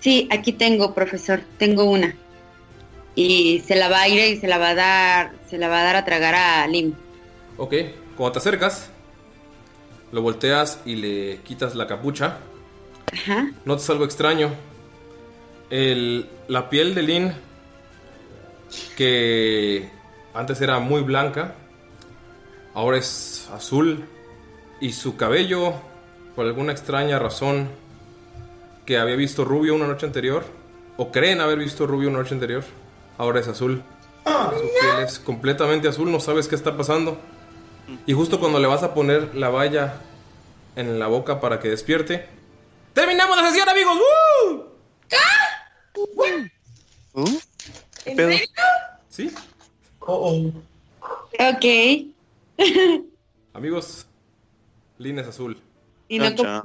Sí, 0.00 0.28
aquí 0.32 0.52
tengo, 0.52 0.94
profesor. 0.94 1.40
Tengo 1.58 1.84
una. 1.84 2.14
Y 3.14 3.62
se 3.66 3.76
la 3.76 3.88
va 3.88 4.02
a 4.02 4.08
ir 4.08 4.18
y 4.36 4.40
se 4.40 4.48
la 4.48 4.58
va 4.58 4.70
a 4.70 4.74
dar, 4.74 5.32
se 5.48 5.58
la 5.58 5.68
va 5.68 5.80
a 5.80 5.84
dar 5.84 5.96
a 5.96 6.04
tragar 6.04 6.34
a 6.34 6.66
Lim. 6.66 6.94
Ok, 7.56 7.74
cuando 8.16 8.32
te 8.32 8.38
acercas, 8.38 8.90
lo 10.10 10.22
volteas 10.22 10.80
y 10.84 10.96
le 10.96 11.38
quitas 11.44 11.74
la 11.74 11.86
capucha. 11.86 12.38
Ajá. 13.12 13.50
Notas 13.64 13.88
algo 13.90 14.04
extraño. 14.04 14.50
El- 15.70 16.28
la 16.48 16.68
piel 16.68 16.94
de 16.94 17.02
Lynn, 17.02 17.32
que 18.96 19.90
antes 20.34 20.60
era 20.60 20.78
muy 20.78 21.02
blanca, 21.02 21.54
ahora 22.74 22.98
es 22.98 23.48
azul. 23.52 24.04
Y 24.80 24.92
su 24.92 25.16
cabello, 25.16 25.74
por 26.34 26.46
alguna 26.46 26.72
extraña 26.72 27.18
razón, 27.18 27.68
que 28.84 28.98
había 28.98 29.16
visto 29.16 29.44
rubio 29.44 29.74
una 29.74 29.86
noche 29.86 30.06
anterior, 30.06 30.44
o 30.96 31.12
creen 31.12 31.40
haber 31.40 31.58
visto 31.58 31.86
rubio 31.86 32.08
una 32.08 32.18
noche 32.18 32.34
anterior, 32.34 32.64
ahora 33.18 33.40
es 33.40 33.48
azul. 33.48 33.82
Su 34.24 34.60
piel 34.60 35.04
es 35.04 35.18
completamente 35.18 35.88
azul, 35.88 36.10
no 36.10 36.20
sabes 36.20 36.48
qué 36.48 36.54
está 36.54 36.76
pasando. 36.76 37.18
Y 38.06 38.12
justo 38.12 38.40
cuando 38.40 38.58
le 38.58 38.66
vas 38.66 38.82
a 38.82 38.94
poner 38.94 39.34
la 39.34 39.48
valla 39.48 39.94
en 40.76 40.98
la 40.98 41.06
boca 41.06 41.40
para 41.40 41.60
que 41.60 41.68
despierte, 41.68 42.26
¡Terminamos 42.92 43.36
la 43.36 43.48
sesión, 43.48 43.68
amigos! 43.68 43.98
¡Woo! 43.98 44.72
¿Uh? 47.14 47.38
¿En 48.04 48.16
pedo? 48.16 48.30
serio? 48.30 48.46
¿Sí? 49.08 49.30
Oh, 50.00 50.50
Ok. 51.38 52.06
Amigos, 53.54 54.06
Lin 54.98 55.18
es 55.18 55.26
azul. 55.28 55.58
Y 56.08 56.18
no 56.18 56.26
Chan, 56.26 56.36
chan. 56.36 56.62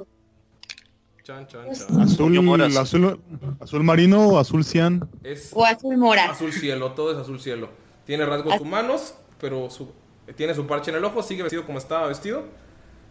Chan, 1.23 1.47
chan. 1.47 1.69
Azul, 1.69 2.77
azul, 2.77 3.19
azul 3.59 3.84
marino 3.84 4.27
o 4.27 4.39
azul 4.39 4.64
cian. 4.64 5.09
Es 5.23 5.51
O 5.53 5.65
azul 5.65 5.97
mora. 5.97 6.31
azul 6.31 6.51
cielo, 6.53 6.91
todo 6.93 7.11
es 7.11 7.18
azul 7.18 7.39
cielo. 7.39 7.69
Tiene 8.05 8.26
rasgos 8.26 8.59
humanos, 8.61 9.15
pero 9.39 9.69
su- 9.69 9.91
tiene 10.35 10.53
su 10.55 10.65
parche 10.65 10.91
en 10.91 10.97
el 10.97 11.03
ojo, 11.05 11.22
sigue 11.23 11.43
vestido 11.43 11.65
como 11.65 11.77
estaba 11.77 12.07
vestido. 12.07 12.43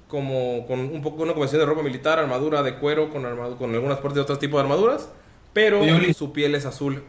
Como 0.09 0.66
con 0.66 0.78
un 0.81 1.03
poco 1.03 1.23
una 1.23 1.32
combinación 1.32 1.61
de 1.61 1.66
ropa 1.66 1.82
militar, 1.82 2.19
armadura 2.19 2.62
de 2.62 2.77
cuero, 2.78 3.11
con, 3.11 3.24
armadu- 3.24 3.57
con 3.59 3.74
algunas 3.74 3.98
partes 3.98 4.15
de 4.15 4.20
otro 4.23 4.39
tipo 4.39 4.57
de 4.57 4.62
armaduras. 4.62 5.09
Pero 5.53 5.81
su 6.15 6.32
piel 6.32 6.55
es 6.55 6.65
azul 6.65 7.03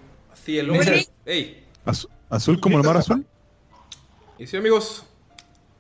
cielo. 0.48 0.74
Oli. 0.74 1.06
¡Ey! 1.26 1.66
Az- 1.86 2.08
azul 2.30 2.60
como 2.62 2.78
el 2.78 2.84
mar 2.86 2.96
azul. 2.98 3.26
Y 4.40 4.48
sí, 4.48 4.56
amigos, 4.56 5.04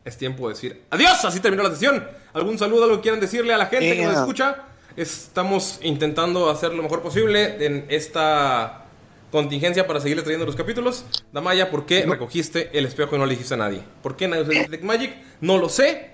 es 0.04 0.18
tiempo 0.18 0.48
de 0.50 0.54
decir 0.56 0.84
adiós. 0.90 1.24
Así 1.24 1.40
terminó 1.40 1.64
la 1.64 1.70
sesión. 1.72 2.06
¿Algún 2.34 2.58
saludo, 2.60 2.84
algo 2.84 2.98
que 2.98 3.04
quieran 3.04 3.22
decirle 3.22 3.54
a 3.54 3.58
la 3.58 3.68
gente 3.68 3.96
que 3.96 4.04
nos 4.04 4.12
Yeah. 4.14 4.22
escucha? 4.22 4.64
Estamos 4.98 5.80
intentando 5.84 6.50
hacer 6.50 6.74
lo 6.74 6.84
mejor 6.84 7.02
posible 7.02 7.66
en 7.66 7.86
esta 7.90 8.84
contingencia 9.32 9.88
para 9.88 10.00
seguirles 10.02 10.24
trayendo 10.26 10.46
los 10.46 10.56
capítulos. 10.56 11.06
Damaya, 11.32 11.70
¿por 11.72 11.86
qué 11.86 12.06
recogiste 12.06 12.70
el 12.78 12.86
espejo 12.86 13.16
y 13.16 13.20
no 13.20 13.26
le 13.26 13.32
dijiste 13.36 13.54
a 13.54 13.58
nadie? 13.58 13.84
¿Por 14.04 14.16
qué 14.18 14.28
nadie 14.28 14.44
usa 14.44 14.54
Detect 14.64 14.84
Magic? 14.84 15.16
No 15.40 15.58
lo 15.58 15.70
sé. 15.70 16.12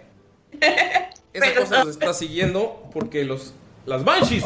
Esa 1.34 1.55
cosa 1.59 1.80
nos 1.85 1.95
está 1.95 2.13
siguiendo 2.13 2.89
porque 2.93 3.23
los, 3.23 3.53
las 3.88 4.03
Banshees 4.03 4.43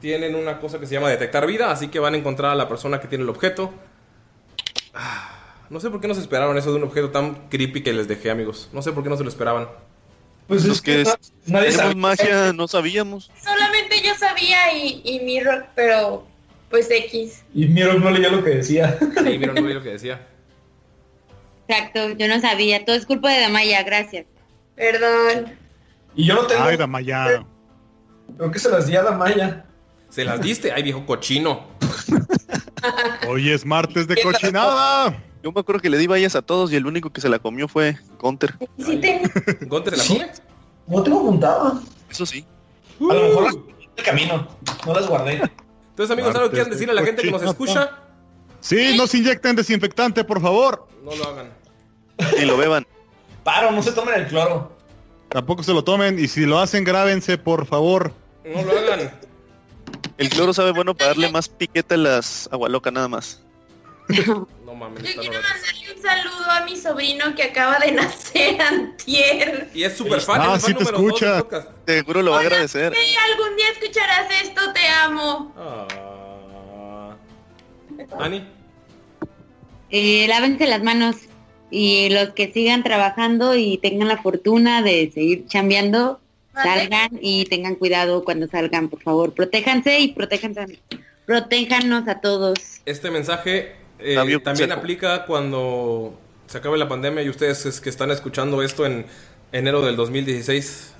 tienen 0.00 0.34
una 0.34 0.60
cosa 0.60 0.78
que 0.78 0.86
se 0.86 0.94
llama 0.94 1.08
detectar 1.10 1.46
vida, 1.46 1.70
así 1.70 1.88
que 1.88 1.98
van 1.98 2.14
a 2.14 2.16
encontrar 2.16 2.52
a 2.52 2.54
la 2.54 2.68
persona 2.68 3.00
que 3.00 3.08
tiene 3.08 3.24
el 3.24 3.30
objeto. 3.30 3.72
Ah, 4.94 5.32
No 5.68 5.80
sé 5.80 5.90
por 5.90 6.00
qué 6.00 6.06
no 6.08 6.14
se 6.14 6.20
esperaron 6.20 6.56
eso 6.56 6.70
de 6.70 6.76
un 6.76 6.84
objeto 6.84 7.10
tan 7.10 7.48
creepy 7.48 7.82
que 7.82 7.92
les 7.92 8.06
dejé, 8.06 8.30
amigos. 8.30 8.68
No 8.72 8.82
sé 8.82 8.92
por 8.92 9.02
qué 9.02 9.08
no 9.10 9.16
se 9.16 9.24
lo 9.24 9.28
esperaban. 9.28 9.68
Pues 10.46 10.64
Los 10.64 10.80
que 10.80 11.02
es- 11.02 11.08
nadie 11.46 11.70
tenemos 11.70 11.76
sabe. 11.82 11.94
magia, 11.96 12.52
no 12.52 12.68
sabíamos. 12.68 13.32
Solamente 13.42 13.96
yo 14.04 14.14
sabía 14.14 14.72
y, 14.76 15.00
y 15.04 15.20
Mirror, 15.24 15.66
pero 15.74 16.24
pues 16.70 16.88
X. 16.90 17.42
Y 17.52 17.66
Miro 17.66 17.94
no 17.98 18.10
leyó 18.12 18.30
lo 18.30 18.44
que 18.44 18.50
decía. 18.50 18.96
Sí, 19.00 19.38
mira, 19.38 19.52
no 19.54 19.62
vi 19.62 19.74
lo 19.74 19.82
que 19.82 19.90
decía. 19.90 20.24
Exacto, 21.68 22.10
yo 22.10 22.28
no 22.28 22.40
sabía. 22.40 22.84
Todo 22.84 22.94
es 22.94 23.06
culpa 23.06 23.30
de 23.32 23.40
Damaya, 23.40 23.82
gracias. 23.82 24.26
Perdón. 24.76 25.52
Y 26.14 26.26
yo 26.26 26.34
no 26.34 26.46
tengo. 26.46 26.62
Ay, 26.62 26.76
Damaya. 26.76 27.44
Creo 28.36 28.50
que 28.52 28.58
se 28.60 28.70
las 28.70 28.86
di 28.86 28.94
a 28.94 29.02
Damaya. 29.02 29.64
Se 30.16 30.24
las 30.24 30.40
diste, 30.40 30.72
ay 30.72 30.82
viejo 30.82 31.04
cochino. 31.04 31.66
Hoy 33.28 33.50
es 33.50 33.66
martes 33.66 34.08
de 34.08 34.16
cochinada. 34.22 35.14
Yo 35.42 35.52
me 35.52 35.60
acuerdo 35.60 35.82
que 35.82 35.90
le 35.90 35.98
di 35.98 36.06
vallas 36.06 36.34
a 36.34 36.40
todos 36.40 36.72
y 36.72 36.76
el 36.76 36.86
único 36.86 37.10
que 37.12 37.20
se 37.20 37.28
la 37.28 37.38
comió 37.38 37.68
fue 37.68 37.98
Gunter. 38.18 38.54
¿Y 38.78 38.82
si 38.84 38.96
te- 38.96 39.20
¿Gonte 39.66 39.90
se 39.90 39.96
la 39.98 40.02
Sí. 40.02 40.14
come? 40.14 40.30
No 40.86 41.02
tengo 41.02 41.20
apuntado. 41.20 41.82
Eso 42.08 42.24
sí. 42.24 42.46
A 42.98 43.12
lo 43.12 43.28
mejor 43.28 43.42
las 43.44 43.54
en 43.56 43.62
el 43.98 44.04
camino. 44.04 44.48
No 44.86 44.94
las 44.94 45.06
guardé. 45.06 45.32
Entonces, 45.90 46.10
amigos, 46.10 46.34
¿algo 46.34 46.48
que 46.48 46.54
quieran 46.54 46.70
decirle 46.70 46.92
a 46.92 46.94
la 46.94 47.02
gente 47.04 47.20
que 47.20 47.30
nos 47.30 47.42
escucha? 47.42 47.90
Sí, 48.60 48.96
no 48.96 49.06
se 49.06 49.18
inyecten 49.18 49.54
desinfectante, 49.54 50.24
por 50.24 50.40
favor. 50.40 50.88
No 51.04 51.14
lo 51.14 51.24
hagan. 51.28 51.50
Y 52.40 52.46
lo 52.46 52.56
beban. 52.56 52.86
Paro, 53.44 53.70
no 53.70 53.82
se 53.82 53.92
tomen 53.92 54.14
el 54.14 54.26
cloro. 54.28 54.72
Tampoco 55.28 55.62
se 55.62 55.74
lo 55.74 55.84
tomen 55.84 56.18
y 56.18 56.26
si 56.26 56.46
lo 56.46 56.58
hacen, 56.58 56.84
grábense, 56.84 57.36
por 57.36 57.66
favor. 57.66 58.14
No 58.46 58.62
lo 58.62 58.78
hagan. 58.78 59.25
El 60.18 60.28
cloro 60.30 60.52
sabe 60.54 60.72
bueno 60.72 60.94
para 60.94 61.08
darle 61.08 61.30
más 61.30 61.48
piquete 61.48 61.94
a 61.94 61.98
las 61.98 62.48
agualoca 62.50 62.90
nada 62.90 63.08
más. 63.08 63.42
No 64.64 64.74
mames, 64.74 65.02
Yo 65.14 65.20
quiero 65.20 65.40
mandarle 65.42 65.94
un 65.96 66.02
saludo 66.02 66.50
a 66.50 66.64
mi 66.64 66.76
sobrino 66.76 67.34
que 67.34 67.42
acaba 67.42 67.78
de 67.80 67.92
nacer 67.92 68.60
antier. 68.62 69.68
Y 69.74 69.82
es 69.82 69.96
súper 69.96 70.20
fan, 70.20 70.40
Ah, 70.40 70.44
fan 70.58 70.60
sí 70.60 70.74
te 70.74 70.84
escucha. 70.84 71.44
Seguro 71.86 72.22
lo 72.22 72.30
va 72.32 72.38
a 72.38 72.40
agradecer. 72.40 72.94
Si 72.94 73.16
algún 73.32 73.56
día 73.56 73.66
escucharás 73.72 74.26
esto, 74.42 74.72
te 74.72 74.86
amo. 74.88 75.52
Ah. 75.56 77.16
Ani, 78.20 78.46
Eh, 79.90 80.26
lávense 80.28 80.66
las 80.66 80.82
manos 80.82 81.16
y 81.70 82.08
los 82.10 82.30
que 82.30 82.52
sigan 82.52 82.82
trabajando 82.82 83.54
y 83.56 83.78
tengan 83.78 84.08
la 84.08 84.18
fortuna 84.22 84.82
de 84.82 85.10
seguir 85.12 85.46
chambeando. 85.46 86.20
Salgan 86.62 87.10
y 87.20 87.44
tengan 87.46 87.74
cuidado 87.76 88.24
cuando 88.24 88.46
salgan, 88.48 88.88
por 88.88 89.02
favor. 89.02 89.32
Protéjanse 89.34 90.00
y 90.00 90.08
protéjanse, 90.12 90.80
protéjanos 91.26 92.08
a 92.08 92.20
todos. 92.20 92.58
este 92.86 93.10
mensaje 93.10 93.76
eh, 93.98 94.14
Sabio 94.14 94.42
también 94.42 94.72
aplica 94.72 95.24
cuando 95.26 96.18
se 96.46 96.58
acabe 96.58 96.78
la 96.78 96.88
pandemia 96.88 97.22
y 97.22 97.28
ustedes 97.28 97.66
es 97.66 97.80
que 97.80 97.88
están 97.88 98.10
escuchando 98.10 98.62
esto 98.62 98.84
en 98.86 99.06
enero 99.52 99.80
del 99.82 99.96
2016. 99.96 100.92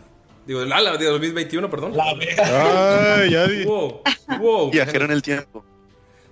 Digo, 0.47 0.61
del 0.61 0.73
ala, 0.73 0.97
de 0.97 1.05
2021, 1.07 1.69
perdón. 1.71 1.97
La. 1.97 2.05
Ay, 3.19 3.31
ya 3.31 3.47
di- 3.49 3.65
Wow, 3.65 4.01
wow. 4.41 4.71
Viajero 4.71 5.05
en 5.07 5.11
el 5.11 5.23
tiempo. 5.23 5.65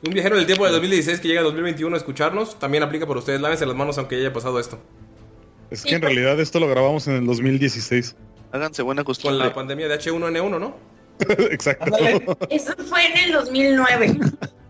Un 0.07 0.13
viajero 0.13 0.37
del 0.37 0.47
tiempo 0.47 0.65
del 0.65 0.73
2016 0.75 1.19
que 1.21 1.29
llega 1.29 1.41
al 1.41 1.47
2021 1.47 1.95
a 1.95 1.99
escucharnos, 1.99 2.59
también 2.59 2.83
aplica 2.83 3.07
por 3.07 3.17
ustedes. 3.17 3.41
Lávense 3.41 3.67
las 3.67 3.75
manos 3.75 3.99
aunque 3.99 4.17
ya 4.17 4.27
haya 4.27 4.33
pasado 4.33 4.61
esto. 4.61 4.79
Es 5.71 5.83
que 5.83 5.95
en 5.97 6.03
realidad 6.03 6.39
esto 6.41 6.61
lo 6.61 6.69
grabamos 6.69 7.09
en 7.09 7.15
el 7.17 7.27
2016. 7.27 8.15
Háganse 8.55 8.83
buena 8.83 9.03
Con 9.03 9.07
costumbre. 9.15 9.47
la 9.49 9.53
pandemia 9.53 9.89
de 9.89 9.99
H1N1, 9.99 10.61
¿no? 10.61 10.77
Exacto. 11.51 11.87
Ándale. 11.87 12.25
Eso 12.51 12.73
fue 12.89 13.05
en 13.07 13.17
el 13.19 13.33
2009. 13.33 14.17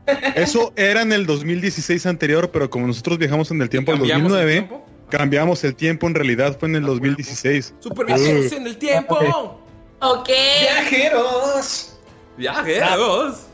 Eso 0.36 0.72
era 0.74 1.02
en 1.02 1.12
el 1.12 1.26
2016 1.26 2.06
anterior, 2.06 2.50
pero 2.50 2.70
como 2.70 2.86
nosotros 2.86 3.18
viajamos 3.18 3.50
en 3.50 3.60
el 3.60 3.68
tiempo 3.68 3.92
del 3.92 4.00
¿Cambiamos 4.00 4.32
el 4.32 4.38
2009, 4.38 4.52
tiempo? 4.52 4.86
cambiamos 5.10 5.64
el 5.64 5.74
tiempo, 5.76 6.06
en 6.06 6.14
realidad 6.14 6.56
fue 6.58 6.68
en 6.70 6.76
el 6.76 6.84
2016. 6.84 7.74
¡Super 7.78 8.06
viajeros 8.06 8.52
en 8.52 8.66
el 8.66 8.78
tiempo! 8.78 9.60
ok. 10.00 10.28
Viajeros. 10.62 11.98
¡Viajeros! 12.38 13.46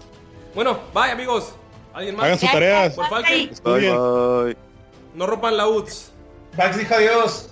Bueno, 0.55 0.79
bye 0.95 1.11
amigos. 1.11 1.55
¿Alguien 1.93 2.15
más? 2.15 2.27
Hagan 2.27 2.39
sus 2.39 2.53
tareas. 2.53 2.95
Por 2.95 3.11
Bye, 3.11 3.51
bye. 3.91 4.57
no 5.15 5.27
rompan 5.27 5.57
la 5.57 5.67
UTS. 5.67 6.13
Max 6.57 6.79
dijo 6.79 6.95
adiós. 6.95 7.51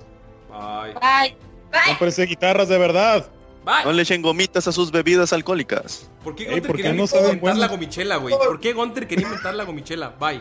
Bye. 0.49 0.95
Bye. 0.95 1.48
Bye. 1.71 1.81
Cómprense 1.87 2.27
guitarras 2.27 2.69
de 2.69 2.79
verdad. 2.79 3.27
No 3.65 3.85
Bye. 3.85 3.93
le 3.93 4.03
echen 4.03 4.23
gomitas 4.23 4.67
a 4.67 4.73
sus 4.73 4.91
bebidas 4.91 5.33
alcohólicas. 5.33 6.11
¿Por 6.25 6.35
qué 6.35 6.45
Ey, 6.45 6.51
Gunter 6.51 6.67
¿por 6.67 6.77
qué 6.77 6.83
quería 6.85 6.97
no 6.97 7.05
inventar 7.05 7.57
la 7.57 7.69
gomichela, 7.69 8.17
güey? 8.17 8.35
¿Por 8.35 8.61
qué 8.61 8.73
Gunter 8.73 9.07
quería 9.07 9.27
inventar 9.27 9.55
la 9.55 9.65
gomichela? 9.65 10.15
Bye. 10.19 10.41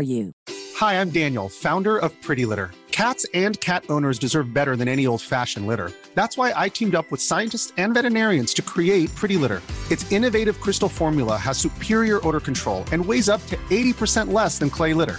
for 0.00 0.04
you. 0.04 0.32
Hi, 0.76 1.00
I'm 1.00 1.10
Daniel, 1.10 1.48
founder 1.48 1.98
of 1.98 2.10
Pretty 2.22 2.46
Litter. 2.46 2.70
Cats 2.90 3.26
and 3.34 3.60
cat 3.60 3.84
owners 3.88 4.18
deserve 4.18 4.54
better 4.54 4.76
than 4.76 4.88
any 4.88 5.06
old 5.06 5.22
fashioned 5.22 5.66
litter. 5.66 5.92
That's 6.14 6.36
why 6.38 6.52
I 6.56 6.68
teamed 6.70 6.94
up 6.94 7.10
with 7.10 7.20
scientists 7.20 7.72
and 7.76 7.94
veterinarians 7.94 8.54
to 8.54 8.62
create 8.62 9.14
Pretty 9.14 9.36
Litter. 9.36 9.60
Its 9.90 10.10
innovative 10.10 10.60
crystal 10.60 10.88
formula 10.88 11.36
has 11.36 11.58
superior 11.58 12.26
odor 12.26 12.40
control 12.40 12.84
and 12.92 13.04
weighs 13.04 13.28
up 13.28 13.44
to 13.48 13.56
80% 13.68 14.32
less 14.32 14.58
than 14.58 14.70
clay 14.70 14.94
litter. 14.94 15.18